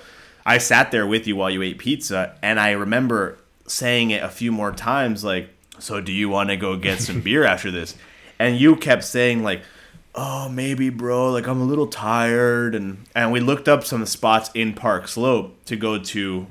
I 0.45 0.57
sat 0.59 0.91
there 0.91 1.05
with 1.05 1.27
you 1.27 1.35
while 1.35 1.49
you 1.49 1.61
ate 1.61 1.77
pizza, 1.77 2.35
and 2.41 2.59
I 2.59 2.71
remember 2.71 3.38
saying 3.67 4.11
it 4.11 4.23
a 4.23 4.30
few 4.30 4.51
more 4.51 4.71
times, 4.71 5.23
like, 5.23 5.49
"So 5.80 5.99
do 5.99 6.11
you 6.13 6.30
want 6.30 6.49
to 6.49 6.57
go 6.57 6.77
get 6.77 6.99
some 7.01 7.21
beer 7.27 7.43
after 7.43 7.69
this?" 7.71 7.95
And 8.39 8.57
you 8.57 8.77
kept 8.77 9.03
saying 9.03 9.43
like, 9.43 9.61
"Oh, 10.15 10.49
maybe, 10.49 10.90
bro. 10.90 11.31
Like 11.31 11.48
I'm 11.48 11.61
a 11.61 11.65
little 11.65 11.88
tired," 11.88 12.76
and 12.76 13.06
and 13.15 13.31
we 13.31 13.40
looked 13.40 13.68
up 13.68 13.84
some 13.84 14.06
spots 14.06 14.49
in 14.53 14.73
Park 14.73 15.07
Slope 15.07 15.64
to 15.65 15.76
go 15.76 15.98
to 15.99 16.48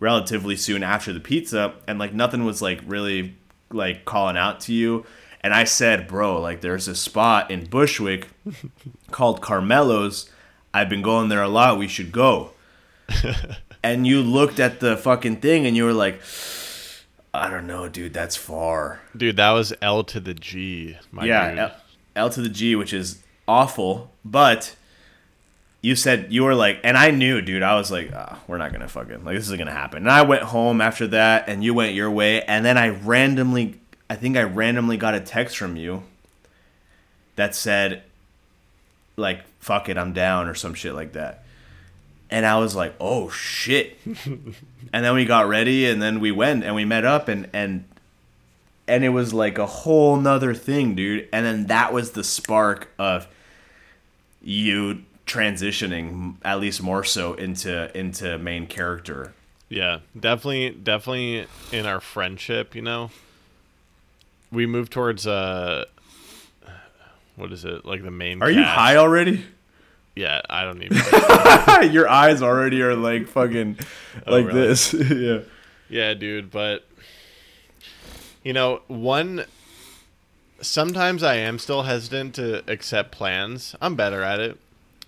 relatively 0.00 0.56
soon 0.56 0.82
after 0.82 1.12
the 1.12 1.20
pizza 1.20 1.74
and 1.86 1.98
like 1.98 2.14
nothing 2.14 2.44
was 2.44 2.62
like 2.62 2.80
really 2.86 3.34
like 3.70 4.04
calling 4.06 4.36
out 4.36 4.58
to 4.58 4.72
you 4.72 5.04
and 5.42 5.52
i 5.52 5.62
said 5.62 6.08
bro 6.08 6.40
like 6.40 6.62
there's 6.62 6.88
a 6.88 6.96
spot 6.96 7.50
in 7.50 7.66
bushwick 7.66 8.28
called 9.10 9.42
carmelo's 9.42 10.30
i've 10.72 10.88
been 10.88 11.02
going 11.02 11.28
there 11.28 11.42
a 11.42 11.48
lot 11.48 11.76
we 11.78 11.86
should 11.86 12.10
go 12.10 12.50
and 13.82 14.06
you 14.06 14.22
looked 14.22 14.58
at 14.58 14.80
the 14.80 14.96
fucking 14.96 15.36
thing 15.36 15.66
and 15.66 15.76
you 15.76 15.84
were 15.84 15.92
like 15.92 16.18
i 17.34 17.48
don't 17.50 17.66
know 17.66 17.86
dude 17.86 18.14
that's 18.14 18.36
far 18.36 19.00
Dude, 19.14 19.36
that 19.36 19.50
was 19.50 19.74
L 19.82 20.02
to 20.04 20.18
the 20.18 20.32
G, 20.34 20.96
my 21.12 21.26
yeah 21.26 21.50
dude. 21.50 21.58
L, 21.58 21.72
L 22.20 22.30
to 22.30 22.40
the 22.40 22.48
g 22.48 22.76
which 22.76 22.92
is 22.92 23.22
awful 23.48 24.10
but 24.24 24.76
you 25.82 25.96
said 25.96 26.30
you 26.30 26.44
were 26.44 26.54
like 26.54 26.78
and 26.84 26.96
i 26.96 27.10
knew 27.10 27.40
dude 27.40 27.62
i 27.62 27.74
was 27.74 27.90
like 27.90 28.10
ah, 28.14 28.38
we're 28.46 28.58
not 28.58 28.72
gonna 28.72 28.86
fucking 28.88 29.24
like 29.24 29.36
this 29.36 29.48
is 29.48 29.56
gonna 29.56 29.72
happen. 29.72 29.98
And 30.02 30.10
i 30.10 30.22
went 30.22 30.42
home 30.42 30.80
after 30.80 31.06
that 31.08 31.48
and 31.48 31.64
you 31.64 31.74
went 31.74 31.94
your 31.94 32.10
way 32.10 32.42
and 32.42 32.64
then 32.64 32.76
i 32.76 32.88
randomly 32.88 33.80
i 34.08 34.14
think 34.14 34.36
i 34.36 34.42
randomly 34.42 34.96
got 34.96 35.14
a 35.14 35.20
text 35.20 35.56
from 35.56 35.76
you 35.76 36.02
that 37.36 37.54
said 37.54 38.02
like 39.16 39.42
fuck 39.58 39.88
it 39.88 39.96
i'm 39.96 40.12
down 40.12 40.46
or 40.46 40.54
some 40.54 40.74
shit 40.74 40.94
like 40.94 41.12
that. 41.14 41.44
And 42.30 42.44
i 42.46 42.58
was 42.58 42.76
like 42.76 42.94
oh 43.00 43.30
shit. 43.30 43.98
And 44.92 45.04
then 45.04 45.14
we 45.14 45.24
got 45.24 45.46
ready 45.46 45.86
and 45.86 46.02
then 46.02 46.18
we 46.18 46.32
went 46.32 46.64
and 46.64 46.74
we 46.74 46.84
met 46.84 47.04
up 47.04 47.28
and 47.28 47.48
and 47.52 47.84
and 48.90 49.04
it 49.04 49.10
was 49.10 49.32
like 49.32 49.56
a 49.58 49.66
whole 49.66 50.16
nother 50.16 50.52
thing 50.54 50.94
dude. 50.94 51.28
And 51.32 51.46
then 51.46 51.66
that 51.68 51.92
was 51.92 52.10
the 52.12 52.24
spark 52.24 52.88
of 52.98 53.26
you 54.42 55.04
transitioning 55.26 56.34
at 56.44 56.60
least 56.60 56.82
more 56.82 57.04
so 57.04 57.34
into 57.34 57.96
into 57.96 58.36
main 58.38 58.66
character. 58.66 59.32
Yeah, 59.68 60.00
definitely, 60.18 60.70
definitely 60.70 61.46
in 61.72 61.86
our 61.86 62.00
friendship, 62.00 62.74
you 62.74 62.82
know, 62.82 63.10
we 64.50 64.66
move 64.66 64.90
towards 64.90 65.26
uh, 65.28 65.84
what 67.36 67.52
is 67.52 67.64
it? 67.64 67.84
Like 67.84 68.02
the 68.02 68.10
main? 68.10 68.42
are 68.42 68.50
you 68.50 68.62
high 68.62 68.96
already? 68.96 69.44
Yeah, 70.16 70.40
I 70.50 70.64
don't 70.64 70.82
even. 70.82 71.92
your 71.92 72.08
eyes 72.08 72.42
already 72.42 72.82
are 72.82 72.96
like 72.96 73.28
fucking 73.28 73.78
Oh, 74.26 74.32
like 74.32 74.46
really? 74.46 74.66
this. 74.66 74.92
Yeah. 75.10 75.38
Yeah, 75.88 76.14
dude, 76.14 76.50
but 76.50 76.84
you 78.42 78.52
know, 78.52 78.82
one. 78.88 79.44
Sometimes 80.62 81.22
I 81.22 81.36
am 81.36 81.58
still 81.58 81.84
hesitant 81.84 82.34
to 82.34 82.62
accept 82.70 83.12
plans. 83.12 83.74
I'm 83.80 83.94
better 83.94 84.22
at 84.22 84.40
it, 84.40 84.58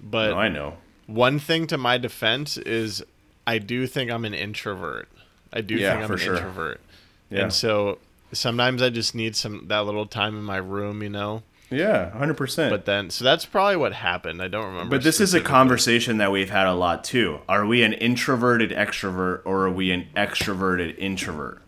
but 0.03 0.31
no, 0.31 0.37
i 0.39 0.49
know 0.49 0.77
one 1.07 1.39
thing 1.39 1.67
to 1.67 1.77
my 1.77 1.99
defense 1.99 2.57
is 2.57 3.03
I 3.47 3.59
do 3.59 3.87
think 3.87 4.11
I'm 4.11 4.25
an 4.25 4.33
introvert. 4.35 5.09
I 5.53 5.61
do 5.61 5.75
Yeah, 5.75 5.93
think 5.93 6.05
I'm 6.05 6.13
an 6.13 6.19
sure. 6.19 6.37
introvert. 6.37 6.81
Yeah. 7.29 7.41
And 7.43 7.53
so 7.53 7.99
sometimes 8.33 8.81
I 8.81 8.89
just 8.89 9.15
need 9.15 9.37
some 9.37 9.67
that 9.69 9.81
little 9.85 10.07
time 10.07 10.37
in 10.39 10.43
my 10.43 10.57
room, 10.57 11.03
you 11.03 11.11
know. 11.11 11.43
yeah 11.71 12.11
100% 12.17 12.71
But 12.71 12.87
then 12.87 13.11
so 13.11 13.23
that's 13.25 13.45
probably 13.45 13.77
what 13.77 13.93
happened. 13.93 14.41
I 14.41 14.49
don't 14.49 14.65
remember. 14.67 14.97
But 14.97 15.03
this 15.05 15.21
is 15.21 15.35
a 15.35 15.41
conversation 15.41 16.17
that 16.19 16.33
we've 16.33 16.49
had 16.51 16.67
a 16.67 16.73
lot 16.75 17.05
too. 17.05 17.41
Are 17.47 17.67
we 17.67 17.83
an 17.83 17.93
introverted 17.93 18.71
extrovert 18.71 19.43
or 19.45 19.67
are 19.67 19.71
we 19.71 19.91
an 19.91 20.07
extroverted 20.17 20.97
introvert? 20.99 21.61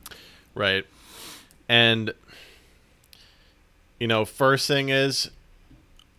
Right. 0.54 0.86
And 1.68 2.12
you 3.98 4.06
know, 4.06 4.24
first 4.24 4.66
thing 4.66 4.88
is 4.88 5.30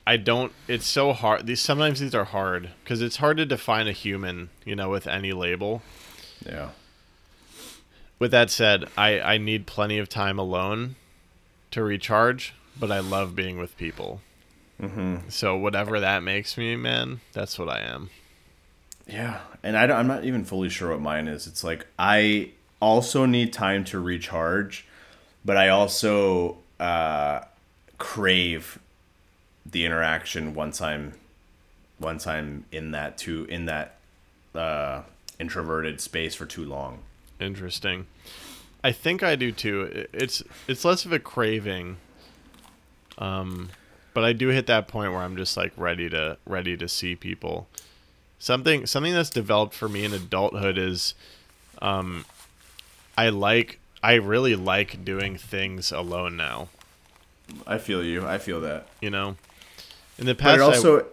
I 0.08 0.18
don't 0.18 0.52
it's 0.68 0.86
so 0.86 1.14
hard 1.14 1.48
these 1.48 1.62
sometimes 1.62 2.00
these 2.00 2.16
are 2.16 2.26
hard 2.26 2.70
cuz 2.86 3.02
it's 3.02 3.18
hard 3.18 3.38
to 3.38 3.46
define 3.46 3.88
a 3.88 3.92
human, 3.92 4.50
you 4.66 4.76
know, 4.76 4.90
with 4.90 5.08
any 5.08 5.34
label. 5.34 5.82
Yeah. 6.46 6.70
With 8.18 8.32
that 8.32 8.50
said, 8.50 8.90
I 8.98 9.20
I 9.20 9.38
need 9.38 9.68
plenty 9.68 9.98
of 9.98 10.10
time 10.10 10.40
alone 10.40 10.96
to 11.72 11.84
recharge, 11.84 12.54
but 12.80 12.92
I 12.92 13.00
love 13.00 13.36
being 13.36 13.58
with 13.58 13.78
people. 13.78 14.22
Mm-hmm. 14.82 15.30
So 15.30 15.56
whatever 15.56 16.00
that 16.00 16.24
makes 16.24 16.58
me, 16.58 16.76
man, 16.76 17.22
that's 17.34 17.58
what 17.58 17.70
I 17.70 17.80
am. 17.80 18.10
Yeah, 19.08 19.42
and 19.62 19.78
I 19.78 19.86
don't, 19.86 19.98
I'm 19.98 20.08
not 20.08 20.26
even 20.26 20.44
fully 20.46 20.70
sure 20.70 20.90
what 20.90 21.02
mine 21.02 21.28
is. 21.28 21.48
It's 21.48 21.64
like 21.64 21.86
I 21.98 22.52
also 22.80 23.26
need 23.26 23.54
time 23.54 23.84
to 23.86 24.00
recharge, 24.00 24.86
but 25.46 25.56
I 25.56 25.70
also 25.70 26.58
uh, 26.80 27.42
crave 27.98 28.80
the 29.66 29.86
interaction 29.86 30.54
once 30.54 30.82
I'm 30.82 31.14
once 32.00 32.28
I'm 32.28 32.66
in 32.72 32.92
that 32.92 33.18
too 33.18 33.46
in 33.50 33.66
that 33.68 33.96
uh, 34.54 35.04
introverted 35.40 36.02
space 36.02 36.36
for 36.36 36.46
too 36.46 36.66
long. 36.66 37.00
Interesting. 37.40 38.08
I 38.84 38.92
think 38.92 39.24
I 39.24 39.36
do 39.36 39.52
too. 39.52 40.08
It's 40.14 40.44
it's 40.68 40.84
less 40.84 41.06
of 41.06 41.14
a 41.14 41.20
craving. 41.20 41.98
Um 43.18 43.70
but 44.14 44.24
I 44.24 44.32
do 44.32 44.48
hit 44.48 44.68
that 44.68 44.88
point 44.88 45.12
where 45.12 45.22
I'm 45.22 45.36
just 45.36 45.58
like 45.58 45.74
ready 45.76 46.10
to 46.10 46.38
ready 46.46 46.78
to 46.78 46.88
see 46.88 47.16
people. 47.16 47.68
Something 48.40 48.86
something 48.86 49.14
that's 49.14 49.30
developed 49.30 49.74
for 49.74 49.90
me 49.90 50.06
in 50.06 50.14
adulthood 50.14 50.78
is 50.78 51.16
um 51.82 52.26
I 53.18 53.30
like 53.30 53.80
I 54.06 54.14
really 54.16 54.56
like 54.56 55.04
doing 55.04 55.36
things 55.38 55.92
alone 55.92 56.38
now, 56.38 56.70
I 57.66 57.78
feel 57.80 58.04
you. 58.04 58.26
I 58.26 58.38
feel 58.38 58.62
that. 58.62 58.88
you 59.02 59.10
know. 59.10 59.36
In 60.20 60.26
the 60.28 60.36
But 60.36 60.42
past 60.44 60.62
I- 60.62 60.66
also 60.66 61.06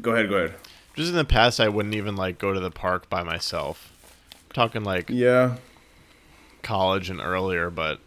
Go 0.00 0.12
ahead. 0.12 0.28
Go 0.28 0.36
ahead. 0.36 0.54
Just 0.96 1.10
in 1.10 1.16
the 1.16 1.24
past, 1.24 1.60
I 1.60 1.68
wouldn't 1.68 1.94
even 1.94 2.16
like 2.16 2.38
go 2.38 2.52
to 2.52 2.58
the 2.60 2.70
park 2.70 3.08
by 3.08 3.22
myself. 3.22 3.92
I'm 4.32 4.54
talking 4.54 4.82
like 4.84 5.06
Yeah. 5.08 5.56
college 6.62 7.10
and 7.10 7.20
earlier, 7.20 7.70
but 7.70 8.00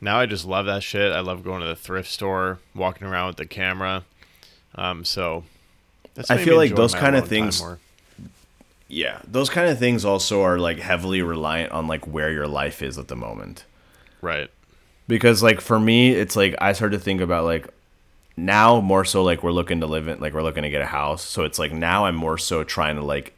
now 0.00 0.18
I 0.20 0.26
just 0.26 0.44
love 0.44 0.66
that 0.66 0.82
shit. 0.82 1.12
I 1.12 1.20
love 1.20 1.44
going 1.44 1.60
to 1.60 1.66
the 1.66 1.76
thrift 1.76 2.10
store, 2.10 2.58
walking 2.74 3.06
around 3.06 3.28
with 3.28 3.36
the 3.36 3.46
camera. 3.46 4.04
Um, 4.74 5.04
so 5.04 5.44
that's 6.14 6.30
I 6.30 6.38
feel 6.38 6.56
like 6.56 6.74
those 6.74 6.94
kinda 6.94 7.22
things- 7.22 7.60
more. 7.60 7.78
Yeah. 8.94 9.20
Those 9.26 9.50
kind 9.50 9.68
of 9.68 9.78
things 9.78 10.04
also 10.04 10.42
are 10.42 10.58
like 10.58 10.78
heavily 10.78 11.20
reliant 11.20 11.72
on 11.72 11.86
like 11.88 12.06
where 12.06 12.30
your 12.30 12.46
life 12.46 12.80
is 12.82 12.96
at 12.98 13.08
the 13.08 13.16
moment. 13.16 13.64
Right. 14.22 14.50
because 15.06 15.42
like 15.42 15.60
for 15.60 15.78
me 15.78 16.12
it's 16.12 16.34
like 16.34 16.54
i 16.60 16.72
start 16.72 16.92
to 16.92 16.98
think 16.98 17.20
about 17.20 17.44
like 17.44 17.68
now 18.38 18.80
more 18.80 19.04
so 19.04 19.22
like 19.22 19.42
we're 19.42 19.52
looking 19.52 19.80
to 19.80 19.86
live 19.86 20.08
in 20.08 20.18
like 20.18 20.32
we're 20.32 20.42
looking 20.42 20.62
to 20.62 20.70
get 20.70 20.80
a 20.80 20.86
house 20.86 21.22
so 21.22 21.44
it's 21.44 21.58
like 21.58 21.72
now 21.74 22.06
i'm 22.06 22.16
more 22.16 22.38
so 22.38 22.64
trying 22.64 22.96
to 22.96 23.02
like 23.04 23.34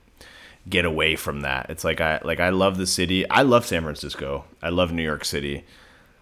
get 0.69 0.85
away 0.85 1.17
from 1.17 1.41
that 1.41 1.67
it's 1.71 1.83
like 1.83 2.01
i 2.01 2.21
like 2.23 2.39
i 2.39 2.51
love 2.51 2.77
the 2.77 2.87
city 2.87 3.29
i 3.31 3.43
love 3.43 3.67
san 3.67 3.83
francisco 3.83 4.45
i 4.63 4.69
love 4.69 4.93
new 4.93 5.03
york 5.03 5.25
city 5.25 5.65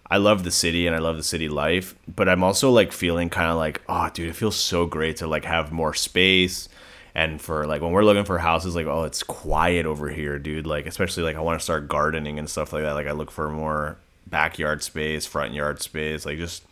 i 0.09 0.17
love 0.17 0.43
the 0.43 0.49
city 0.51 0.87
and 0.87 0.95
i 0.95 0.99
love 0.99 1.15
the 1.17 1.23
city 1.23 1.47
life 1.47 1.93
but 2.07 2.27
i'm 2.27 2.43
also 2.43 2.71
like 2.71 2.91
feeling 2.91 3.29
kind 3.29 3.51
of 3.51 3.57
like 3.57 3.81
oh 3.87 4.09
dude 4.15 4.29
it 4.29 4.35
feels 4.35 4.55
so 4.55 4.87
great 4.87 5.15
to 5.17 5.27
like 5.27 5.45
have 5.45 5.71
more 5.71 5.93
space 5.93 6.67
and 7.15 7.41
for 7.41 7.65
like 7.65 7.81
when 7.81 7.93
we're 7.93 8.03
looking 8.03 8.25
for 8.25 8.37
houses 8.37 8.75
like 8.75 8.85
oh 8.87 9.05
it's 9.05 9.23
quiet 9.23 9.85
over 9.85 10.09
here 10.09 10.37
dude. 10.37 10.67
Like 10.67 10.85
especially 10.85 11.23
like 11.23 11.37
i 11.37 11.39
want 11.39 11.59
to 11.59 11.63
start 11.63 11.87
gardening 11.87 12.37
and 12.37 12.49
stuff 12.49 12.73
like 12.73 12.83
that. 12.83 12.91
Like 12.91 13.07
i 13.07 13.11
look 13.11 13.31
for 13.31 13.49
more 13.49 13.97
backyard 14.27 14.83
space 14.83 15.25
front 15.25 15.53
yard 15.53 15.81
space 15.81 16.25
like 16.25 16.37
just 16.37 16.63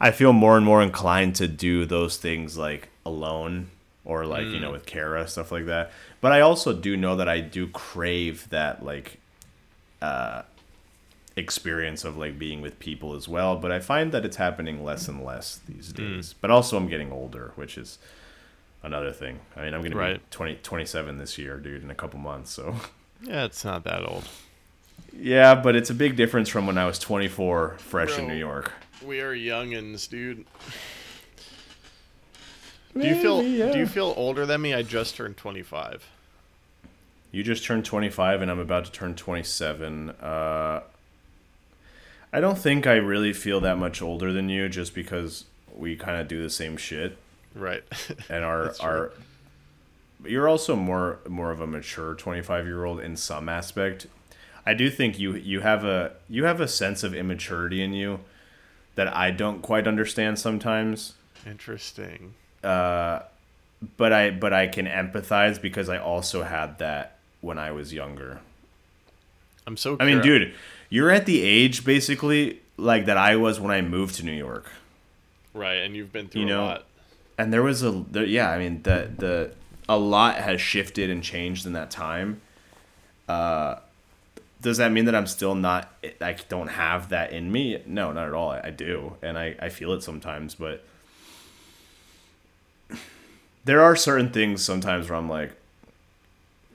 i 0.00 0.10
feel 0.10 0.34
more 0.34 0.56
and 0.56 0.66
more 0.66 0.82
inclined 0.82 1.34
to 1.34 1.48
do 1.48 1.86
those 1.86 2.18
things 2.18 2.58
like 2.58 2.90
alone 3.06 3.68
or 4.04 4.26
like 4.26 4.44
you 4.44 4.60
know 4.60 4.70
with 4.70 4.86
kara 4.86 5.26
stuff 5.26 5.50
like 5.50 5.66
that. 5.66 5.90
But 6.20 6.32
i 6.32 6.40
also 6.40 6.72
do 6.72 6.96
know 6.96 7.16
that 7.16 7.28
i 7.28 7.40
do 7.40 7.66
crave 7.68 8.48
that 8.50 8.84
like 8.84 9.18
uh 10.00 10.42
experience 11.36 12.04
of 12.04 12.16
like 12.16 12.38
being 12.38 12.60
with 12.60 12.78
people 12.78 13.14
as 13.14 13.26
well. 13.26 13.56
But 13.56 13.72
i 13.72 13.80
find 13.80 14.12
that 14.12 14.24
it's 14.24 14.36
happening 14.36 14.84
less 14.84 15.08
and 15.08 15.24
less 15.24 15.58
these 15.66 15.92
days. 15.92 16.34
But 16.40 16.50
also 16.52 16.76
i'm 16.76 16.86
getting 16.86 17.10
older 17.10 17.52
which 17.56 17.76
is 17.76 17.98
another 18.84 19.10
thing 19.12 19.40
i 19.56 19.62
mean 19.64 19.74
i'm 19.74 19.82
gonna 19.82 19.96
Right. 19.96 20.14
be 20.18 20.22
20 20.30 20.56
27 20.62 21.18
this 21.18 21.36
year 21.38 21.56
dude 21.58 21.82
in 21.82 21.90
a 21.90 21.94
couple 21.94 22.20
months 22.20 22.52
so 22.52 22.76
Yeah, 23.22 23.44
it's 23.44 23.64
not 23.64 23.82
that 23.84 24.06
old. 24.06 24.24
yeah 25.18 25.54
but 25.56 25.74
it's 25.74 25.90
a 25.90 25.94
big 25.94 26.14
difference 26.16 26.48
from 26.48 26.66
when 26.66 26.78
i 26.78 26.86
was 26.86 26.98
24 26.98 27.76
fresh 27.78 28.18
in 28.18 28.28
new 28.28 28.36
york 28.36 28.70
We 29.04 29.20
are 29.20 29.34
youngins, 29.34 30.08
dude. 30.08 30.44
Do 32.98 33.06
you 33.06 33.16
feel 33.20 33.42
yeah. 33.42 33.72
do 33.72 33.78
you 33.78 33.86
feel 33.86 34.14
older 34.16 34.46
than 34.46 34.62
me? 34.62 34.72
I 34.72 34.82
just 34.82 35.16
turned 35.16 35.36
25. 35.36 36.08
You 37.32 37.42
just 37.42 37.64
turned 37.64 37.84
25 37.84 38.40
and 38.42 38.50
I'm 38.50 38.60
about 38.60 38.84
to 38.84 38.92
turn 38.92 39.16
27. 39.16 40.10
Uh, 40.10 40.80
I 42.32 42.40
don't 42.40 42.56
think 42.56 42.86
I 42.86 42.94
really 42.94 43.32
feel 43.32 43.60
that 43.62 43.78
much 43.78 44.00
older 44.00 44.32
than 44.32 44.48
you 44.48 44.68
just 44.68 44.94
because 44.94 45.44
we 45.74 45.96
kind 45.96 46.20
of 46.20 46.28
do 46.28 46.40
the 46.40 46.50
same 46.50 46.76
shit 46.76 47.16
Right. 47.54 47.84
and 48.28 48.44
our 48.44 48.64
That's 48.64 48.80
our 48.80 49.12
you're 50.24 50.48
also 50.48 50.74
more 50.76 51.18
more 51.28 51.50
of 51.50 51.60
a 51.60 51.66
mature 51.66 52.14
25 52.14 52.66
year 52.66 52.84
old 52.84 53.00
in 53.00 53.16
some 53.16 53.48
aspect. 53.48 54.06
I 54.66 54.74
do 54.74 54.90
think 54.90 55.18
you 55.18 55.34
you 55.34 55.60
have 55.60 55.84
a 55.84 56.12
you 56.28 56.44
have 56.44 56.60
a 56.60 56.68
sense 56.68 57.02
of 57.02 57.14
immaturity 57.14 57.82
in 57.82 57.92
you 57.92 58.20
that 58.94 59.14
I 59.14 59.30
don't 59.30 59.60
quite 59.60 59.86
understand 59.86 60.38
sometimes. 60.38 61.14
Interesting. 61.46 62.34
Uh, 62.62 63.20
but 63.96 64.12
I 64.12 64.30
but 64.30 64.52
I 64.52 64.66
can 64.66 64.86
empathize 64.86 65.60
because 65.60 65.88
I 65.88 65.98
also 65.98 66.42
had 66.42 66.78
that 66.78 67.18
when 67.40 67.58
I 67.58 67.72
was 67.72 67.92
younger. 67.92 68.40
I'm 69.66 69.76
so 69.76 69.96
I 70.00 70.06
mean, 70.06 70.20
dude, 70.22 70.54
you're 70.88 71.10
at 71.10 71.26
the 71.26 71.42
age 71.42 71.84
basically 71.84 72.60
like 72.76 73.06
that 73.06 73.16
I 73.16 73.36
was 73.36 73.60
when 73.60 73.70
I 73.70 73.82
moved 73.82 74.16
to 74.16 74.24
New 74.24 74.32
York. 74.32 74.70
Right, 75.52 75.76
and 75.76 75.94
you've 75.94 76.12
been 76.12 76.28
through 76.28 76.42
You 76.42 76.46
a 76.46 76.50
know, 76.50 76.64
lot. 76.64 76.84
And 77.36 77.52
there 77.52 77.62
was 77.62 77.82
a 77.82 77.90
there, 78.10 78.24
yeah, 78.24 78.50
I 78.50 78.58
mean, 78.58 78.82
the 78.82 79.10
the 79.16 79.52
a 79.88 79.98
lot 79.98 80.36
has 80.36 80.60
shifted 80.60 81.10
and 81.10 81.22
changed 81.22 81.66
in 81.66 81.72
that 81.72 81.90
time. 81.90 82.40
Uh 83.28 83.76
does 84.60 84.78
that 84.78 84.92
mean 84.92 85.04
that 85.04 85.14
I'm 85.14 85.26
still 85.26 85.54
not 85.54 85.92
I 86.20 86.36
don't 86.48 86.68
have 86.68 87.10
that 87.10 87.32
in 87.32 87.52
me? 87.52 87.82
No, 87.86 88.12
not 88.12 88.26
at 88.28 88.32
all. 88.32 88.50
I, 88.50 88.60
I 88.64 88.70
do, 88.70 89.16
and 89.22 89.38
I 89.38 89.56
I 89.60 89.68
feel 89.68 89.92
it 89.92 90.02
sometimes, 90.02 90.54
but 90.54 90.84
there 93.64 93.82
are 93.82 93.96
certain 93.96 94.30
things 94.30 94.64
sometimes 94.64 95.08
where 95.08 95.18
I'm 95.18 95.28
like 95.28 95.52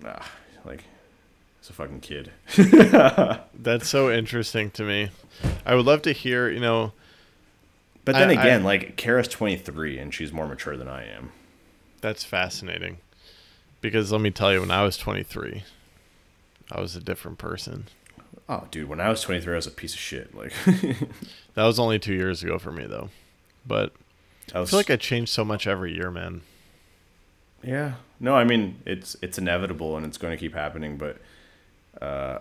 ah, 0.05 0.29
like 0.65 0.83
it's 1.59 1.69
a 1.69 1.73
fucking 1.73 2.01
kid. 2.01 2.31
That's 3.53 3.87
so 3.87 4.11
interesting 4.11 4.71
to 4.71 4.83
me. 4.83 5.09
I 5.65 5.75
would 5.75 5.85
love 5.85 6.01
to 6.03 6.11
hear, 6.11 6.49
you 6.49 6.59
know, 6.59 6.93
But 8.05 8.13
then 8.15 8.29
I- 8.29 8.33
I- 8.33 8.41
again, 8.41 8.63
like 8.63 8.95
Kara's 8.97 9.27
23 9.27 9.97
and 9.97 10.13
she's 10.13 10.31
more 10.31 10.47
mature 10.47 10.77
than 10.77 10.87
I 10.87 11.05
am. 11.05 11.31
that's 12.01 12.23
fascinating. 12.23 12.97
Because 13.81 14.11
let 14.11 14.21
me 14.21 14.31
tell 14.31 14.51
you, 14.53 14.59
when 14.61 14.71
I 14.71 14.83
was 14.83 14.97
23, 14.97 15.63
I 16.71 16.81
was 16.81 16.95
a 16.95 16.99
different 17.01 17.37
person. 17.37 17.87
Oh, 18.47 18.67
dude, 18.71 18.89
when 18.89 18.99
I 18.99 19.09
was 19.09 19.21
23, 19.21 19.53
I 19.53 19.55
was 19.55 19.67
a 19.67 19.71
piece 19.71 19.93
of 19.93 19.99
shit. 19.99 20.33
Like, 20.35 20.51
That 21.53 21.63
was 21.65 21.79
only 21.79 21.99
two 21.99 22.13
years 22.13 22.41
ago 22.43 22.57
for 22.59 22.71
me, 22.71 22.85
though. 22.87 23.09
But 23.65 23.93
I 24.53 24.59
I 24.61 24.65
feel 24.65 24.79
like 24.79 24.89
I 24.89 24.95
change 24.95 25.29
so 25.29 25.45
much 25.45 25.67
every 25.67 25.93
year, 25.93 26.09
man. 26.11 26.41
yeah. 27.63 27.93
No, 28.19 28.35
I 28.35 28.43
mean 28.43 28.81
it's 28.85 29.15
it's 29.21 29.37
inevitable 29.37 29.95
and 29.95 30.05
it's 30.05 30.17
going 30.17 30.31
to 30.31 30.37
keep 30.37 30.53
happening. 30.53 30.97
But 30.97 31.17
uh, 32.01 32.39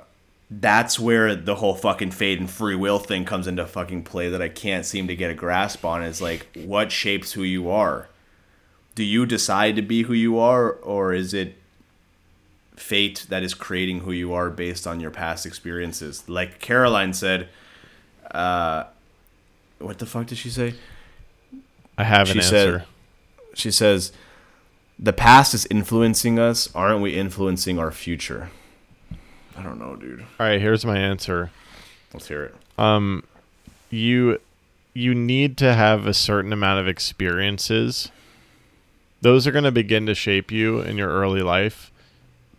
that's 0.51 0.99
where 0.99 1.35
the 1.35 1.57
whole 1.57 1.75
fucking 1.75 2.11
fate 2.12 2.39
and 2.41 2.49
free 2.49 2.75
will 2.75 2.99
thing 2.99 3.25
comes 3.25 3.47
into 3.47 3.66
fucking 3.66 4.03
play 4.05 4.31
that 4.31 4.41
I 4.41 4.49
can't 4.49 4.87
seem 4.87 5.07
to 5.09 5.15
get 5.16 5.31
a 5.31 5.35
grasp 5.35 5.85
on. 5.85 6.03
Is 6.03 6.20
like 6.23 6.47
what 6.65 6.91
shapes 6.91 7.33
who 7.33 7.43
you 7.43 7.70
are. 7.70 8.09
Do 8.95 9.05
you 9.05 9.27
decide 9.27 9.77
to 9.77 9.83
be 9.83 10.03
who 10.03 10.15
you 10.15 10.39
are, 10.39 10.70
or 10.73 11.12
is 11.12 11.33
it 11.35 11.57
fate 12.77 13.27
that 13.29 13.43
is 13.43 13.55
creating 13.55 14.01
who 14.01 14.12
you 14.12 14.33
are 14.33 14.51
based 14.51 14.87
on 14.87 15.01
your 15.01 15.11
past 15.11 15.45
experiences? 15.47 16.29
Like 16.29 16.61
Caroline 16.61 17.12
said, 17.12 17.49
uh, 18.31 18.85
what 19.79 19.99
the 19.99 20.07
fuck 20.07 20.27
did 20.27 20.39
she 20.39 20.51
say? 20.51 20.75
I 21.97 22.05
have 22.05 22.31
an 22.31 22.37
She 22.37 22.43
said- 22.43 22.69
answer. 22.75 22.87
She 23.55 23.70
says, 23.73 24.12
"The 24.99 25.12
past 25.12 25.53
is 25.53 25.66
influencing 25.66 26.39
us. 26.39 26.69
Aren't 26.75 27.01
we 27.03 27.15
influencing 27.15 27.79
our 27.79 27.91
future?" 27.91 28.51
I 29.59 29.62
don't 29.62 29.78
know, 29.78 29.97
dude. 29.97 30.20
All 30.20 30.47
right, 30.47 30.60
here's 30.60 30.85
my 30.85 30.98
answer. 30.98 31.51
Let's 32.12 32.28
hear 32.28 32.44
it. 32.44 32.55
Um, 32.78 33.24
you 33.90 34.40
you 34.94 35.14
need 35.14 35.56
to 35.59 35.74
have 35.74 36.06
a 36.06 36.14
certain 36.14 36.52
amount 36.52 36.80
of 36.80 36.89
experiences. 36.89 38.10
Those 39.20 39.47
are 39.47 39.52
going 39.52 39.64
to 39.64 39.72
begin 39.72 40.06
to 40.06 40.14
shape 40.14 40.51
you 40.51 40.80
in 40.80 40.97
your 40.97 41.10
early 41.10 41.43
life. 41.43 41.90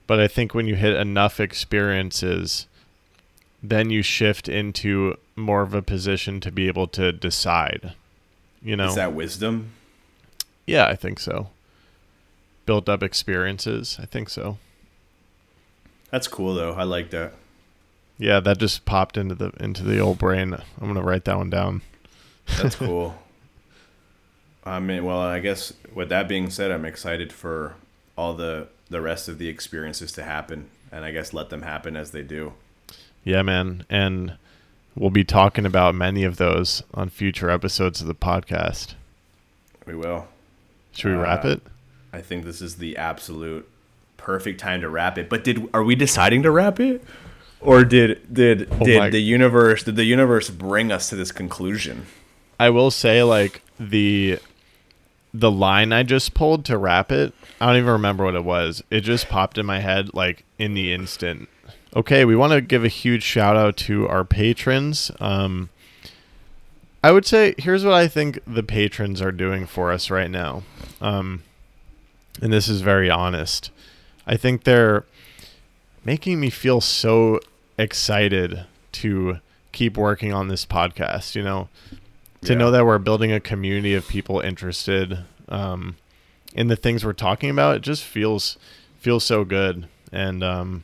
But 0.08 0.20
I 0.20 0.28
think 0.28 0.54
when 0.54 0.66
you 0.66 0.76
hit 0.76 0.96
enough 0.96 1.40
experiences, 1.40 2.68
then 3.62 3.90
you 3.90 4.02
shift 4.02 4.50
into 4.50 5.16
more 5.36 5.62
of 5.62 5.74
a 5.74 5.82
position 5.82 6.40
to 6.42 6.52
be 6.52 6.68
able 6.68 6.88
to 6.88 7.12
decide. 7.12 7.94
You 8.62 8.76
know? 8.76 8.88
Is 8.88 8.96
that 8.96 9.14
wisdom? 9.14 9.72
yeah, 10.66 10.88
I 10.88 10.96
think 10.96 11.20
so. 11.20 11.50
Built 12.66 12.88
up 12.88 13.02
experiences, 13.02 13.98
I 14.02 14.06
think 14.06 14.30
so. 14.30 14.58
That's 16.12 16.28
cool 16.28 16.54
though. 16.56 16.74
I 16.74 16.84
like 16.84 17.10
that. 17.12 17.34
Yeah, 18.18 18.40
that 18.42 18.58
just 18.58 18.86
popped 18.86 19.16
into 19.18 19.36
the 19.36 19.52
into 19.60 19.84
the 19.84 20.00
old 20.00 20.18
brain. 20.18 20.54
I'm 20.54 20.88
gonna 20.88 21.02
write 21.04 21.26
that 21.26 21.38
one 21.38 21.50
down. 21.50 21.82
That's 22.58 22.76
cool. 22.78 23.16
I 24.64 24.80
mean, 24.80 25.06
well, 25.06 25.20
I 25.20 25.40
guess 25.40 25.74
with 25.94 26.10
that 26.10 26.28
being 26.28 26.50
said, 26.50 26.72
I'm 26.72 26.86
excited 26.86 27.32
for 27.32 27.76
all 28.18 28.34
the 28.34 28.68
the 28.90 29.02
rest 29.02 29.28
of 29.30 29.38
the 29.38 29.48
experiences 29.48 30.12
to 30.14 30.24
happen, 30.24 30.70
and 30.92 31.06
I 31.06 31.12
guess 31.12 31.34
let 31.34 31.50
them 31.50 31.62
happen 31.62 31.96
as 31.96 32.12
they 32.12 32.24
do. 32.24 32.54
Yeah, 33.24 33.42
man. 33.42 33.86
And 33.90 34.38
we'll 34.96 35.10
be 35.12 35.24
talking 35.24 35.66
about 35.66 35.94
many 35.96 36.24
of 36.24 36.38
those 36.38 36.84
on 36.94 37.10
future 37.10 37.50
episodes 37.50 38.02
of 38.02 38.08
the 38.08 38.16
podcast. 38.16 38.96
We 39.86 39.96
will. 39.96 40.28
Should 40.94 41.12
we 41.12 41.18
Uh, 41.18 41.22
wrap 41.22 41.46
it? 41.46 41.62
I 42.12 42.22
think 42.22 42.44
this 42.44 42.62
is 42.62 42.78
the 42.78 42.98
absolute 42.98 43.70
perfect 44.20 44.60
time 44.60 44.82
to 44.82 44.90
wrap 44.90 45.18
it. 45.18 45.30
But 45.30 45.44
did 45.44 45.68
are 45.74 45.84
we 45.84 45.96
deciding 45.96 46.44
to 46.44 46.52
wrap 46.52 46.80
it? 46.80 47.04
Or 47.62 47.84
did 47.84 48.32
did 48.34 48.68
Oh 48.72 48.86
did 48.86 49.00
my- 49.00 49.10
the 49.10 49.20
universe 49.22 49.84
did 49.84 49.96
the 49.96 50.04
universe 50.06 50.50
bring 50.50 50.92
us 50.92 51.10
to 51.10 51.16
this 51.16 51.32
conclusion? 51.32 52.06
I 52.60 52.70
will 52.70 52.92
say 52.92 53.24
like 53.24 53.62
the 53.80 54.40
the 55.34 55.52
line 55.52 55.92
I 55.94 56.04
just 56.04 56.34
pulled 56.34 56.66
to 56.66 56.78
wrap 56.78 57.12
it, 57.12 57.34
I 57.62 57.68
don't 57.68 57.78
even 57.78 57.92
remember 57.92 58.26
what 58.26 58.36
it 58.36 58.44
was. 58.44 58.84
It 58.90 59.02
just 59.02 59.30
popped 59.30 59.58
in 59.58 59.66
my 59.66 59.80
head 59.80 60.14
like 60.14 60.44
in 60.58 60.74
the 60.74 60.92
instant. 60.94 61.48
Okay, 61.96 62.24
we 62.26 62.36
want 62.36 62.54
to 62.54 62.62
give 62.62 62.84
a 62.84 62.88
huge 62.90 63.24
shout 63.24 63.56
out 63.58 63.76
to 63.78 64.08
our 64.08 64.24
patrons. 64.24 65.12
Um 65.20 65.70
I 67.04 67.12
would 67.12 67.26
say 67.26 67.56
here's 67.58 67.86
what 67.86 67.94
I 67.94 68.08
think 68.08 68.40
the 68.46 68.64
patrons 68.64 69.22
are 69.22 69.32
doing 69.32 69.66
for 69.66 69.92
us 69.92 70.10
right 70.10 70.30
now. 70.32 70.64
Um 71.02 71.44
and 72.42 72.54
this 72.54 72.68
is 72.70 72.82
very 72.82 73.10
honest. 73.10 73.70
I 74.30 74.38
think 74.38 74.64
they're 74.64 75.06
making 76.06 76.40
me 76.40 76.52
feel 76.52 76.82
so 76.82 77.40
excited 77.80 78.66
to 78.94 79.40
keep 79.72 79.98
working 79.98 80.32
on 80.34 80.48
this 80.50 80.66
podcast, 80.68 81.34
you 81.36 81.42
know, 81.42 81.68
to 82.44 82.54
Yeah. 82.54 82.60
know 82.60 82.72
that 82.72 82.86
we're 82.86 83.00
building 83.00 83.32
a 83.32 83.40
community 83.40 83.96
of 83.96 84.08
people 84.08 84.40
interested 84.40 85.20
um, 85.50 85.96
in 86.54 86.68
the 86.68 86.76
things 86.76 87.04
we're 87.04 87.14
talking 87.14 87.50
about. 87.50 87.78
It 87.78 87.82
just 87.82 88.04
feels 88.04 88.58
feels 89.00 89.24
so 89.24 89.44
good. 89.44 89.88
And 90.12 90.44
um, 90.44 90.84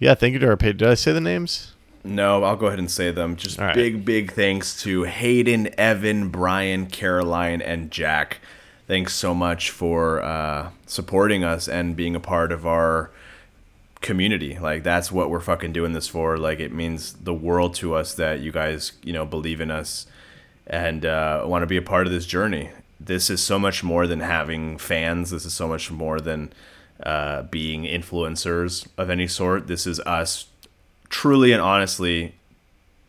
yeah, 0.00 0.14
thank 0.14 0.32
you 0.32 0.38
to 0.40 0.48
our 0.48 0.56
page. 0.56 0.78
Did 0.78 0.88
I 0.88 0.94
say 0.94 1.12
the 1.12 1.20
names? 1.20 1.72
No, 2.04 2.42
I'll 2.42 2.56
go 2.56 2.66
ahead 2.66 2.80
and 2.80 2.90
say 2.90 3.12
them. 3.12 3.36
Just 3.36 3.58
right. 3.58 3.74
big, 3.74 4.04
big 4.04 4.32
thanks 4.32 4.80
to 4.82 5.04
Hayden, 5.04 5.68
Evan, 5.78 6.30
Brian, 6.30 6.86
Caroline, 6.86 7.62
and 7.62 7.92
Jack. 7.92 8.40
Thanks 8.92 9.14
so 9.14 9.32
much 9.32 9.70
for 9.70 10.22
uh, 10.22 10.68
supporting 10.86 11.42
us 11.44 11.66
and 11.66 11.96
being 11.96 12.14
a 12.14 12.20
part 12.20 12.52
of 12.52 12.66
our 12.66 13.10
community. 14.02 14.58
Like 14.58 14.82
that's 14.82 15.10
what 15.10 15.30
we're 15.30 15.40
fucking 15.40 15.72
doing 15.72 15.94
this 15.94 16.08
for. 16.08 16.36
Like 16.36 16.60
it 16.60 16.74
means 16.74 17.14
the 17.14 17.32
world 17.32 17.74
to 17.76 17.94
us 17.94 18.12
that 18.16 18.40
you 18.40 18.52
guys, 18.52 18.92
you 19.02 19.14
know, 19.14 19.24
believe 19.24 19.62
in 19.62 19.70
us 19.70 20.04
and 20.66 21.06
uh, 21.06 21.42
want 21.46 21.62
to 21.62 21.66
be 21.66 21.78
a 21.78 21.80
part 21.80 22.06
of 22.06 22.12
this 22.12 22.26
journey. 22.26 22.68
This 23.00 23.30
is 23.30 23.42
so 23.42 23.58
much 23.58 23.82
more 23.82 24.06
than 24.06 24.20
having 24.20 24.76
fans. 24.76 25.30
This 25.30 25.46
is 25.46 25.54
so 25.54 25.66
much 25.66 25.90
more 25.90 26.20
than 26.20 26.52
uh, 27.02 27.44
being 27.44 27.84
influencers 27.84 28.86
of 28.98 29.08
any 29.08 29.26
sort. 29.26 29.68
This 29.68 29.86
is 29.86 30.00
us 30.00 30.48
truly 31.08 31.52
and 31.52 31.62
honestly 31.62 32.34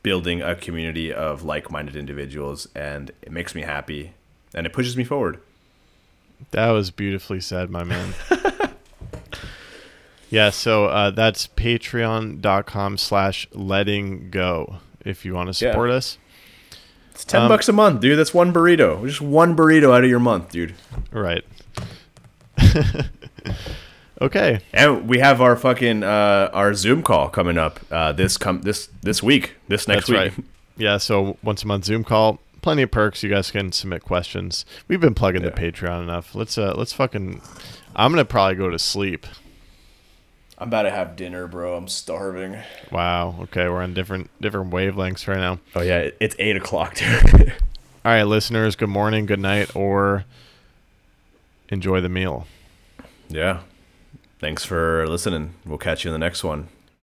building 0.01 0.41
a 0.41 0.55
community 0.55 1.11
of 1.11 1.43
like-minded 1.43 1.97
individuals, 1.97 2.69
and 2.73 3.11
it 3.21 3.33
makes 3.33 3.53
me 3.53 3.63
happy 3.63 4.13
and 4.55 4.65
it 4.65 4.71
pushes 4.71 4.95
me 4.95 5.03
forward. 5.03 5.41
That 6.51 6.69
was 6.71 6.91
beautifully 6.91 7.39
said, 7.41 7.69
my 7.69 7.83
man. 7.83 8.13
yeah, 10.29 10.49
so 10.49 10.85
uh, 10.85 11.09
that's 11.11 11.47
patreon.com 11.47 12.97
slash 12.97 13.47
letting 13.53 14.29
go 14.29 14.77
if 15.03 15.25
you 15.25 15.33
want 15.33 15.53
to 15.53 15.65
Yeah. 15.65 15.71
support 15.71 15.89
us. 15.89 16.17
It's 17.11 17.23
ten 17.25 17.43
Um, 17.43 17.49
bucks 17.49 17.69
a 17.69 17.73
month, 17.73 18.01
dude. 18.01 18.17
That's 18.17 18.33
one 18.33 18.51
burrito. 18.53 19.05
Just 19.07 19.21
one 19.21 19.55
burrito 19.55 19.95
out 19.95 20.03
of 20.03 20.09
your 20.09 20.19
month, 20.19 20.51
dude. 20.51 20.73
Right. 21.11 21.43
okay. 24.21 24.59
And 24.73 25.07
we 25.07 25.19
have 25.19 25.41
our 25.41 25.55
fucking 25.55 26.03
uh, 26.03 26.49
our 26.53 26.73
Zoom 26.73 27.03
call 27.03 27.29
coming 27.29 27.57
up 27.57 27.79
uh, 27.91 28.11
this 28.13 28.37
come 28.37 28.61
this 28.61 28.89
this 29.01 29.21
week, 29.21 29.55
this 29.67 29.87
next 29.87 30.07
That's 30.07 30.09
week. 30.09 30.37
right. 30.37 30.45
Yeah, 30.77 30.97
so 30.97 31.37
once 31.43 31.63
a 31.63 31.67
month 31.67 31.85
Zoom 31.85 32.03
call. 32.03 32.39
Plenty 32.63 32.81
of 32.83 32.91
perks. 32.91 33.21
You 33.21 33.29
guys 33.29 33.51
can 33.51 33.73
submit 33.73 34.03
questions. 34.03 34.65
We've 34.87 35.01
been 35.01 35.13
plugging 35.13 35.41
the 35.41 35.51
Patreon 35.51 36.01
enough. 36.01 36.33
Let's 36.33 36.57
uh 36.57 36.73
let's 36.77 36.93
fucking 36.93 37.41
I'm 37.93 38.11
gonna 38.11 38.23
probably 38.23 38.55
go 38.55 38.69
to 38.69 38.79
sleep. 38.79 39.27
I'm 40.57 40.69
about 40.69 40.83
to 40.83 40.91
have 40.91 41.17
dinner, 41.17 41.45
bro. 41.45 41.75
I'm 41.75 41.89
starving. 41.89 42.57
Wow. 42.89 43.35
Okay, 43.41 43.67
we're 43.67 43.83
on 43.83 43.93
different 43.93 44.31
different 44.39 44.71
wavelengths 44.71 45.27
right 45.27 45.39
now. 45.39 45.59
Oh 45.75 45.81
yeah, 45.81 46.09
it's 46.21 46.37
eight 46.39 46.55
o'clock, 46.55 46.95
dude. 46.95 47.51
All 48.05 48.11
right, 48.11 48.23
listeners, 48.23 48.77
good 48.77 48.87
morning, 48.89 49.25
good 49.25 49.41
night, 49.41 49.75
or 49.75 50.23
enjoy 51.67 51.99
the 51.99 52.09
meal. 52.09 52.47
yeah. 53.27 53.59
Thanks 54.39 54.63
for 54.65 55.05
listening. 55.07 55.55
We'll 55.65 55.77
catch 55.77 56.03
you 56.03 56.11
in 56.11 56.13
the 56.13 56.19
next 56.25 56.43
one. 56.43 56.67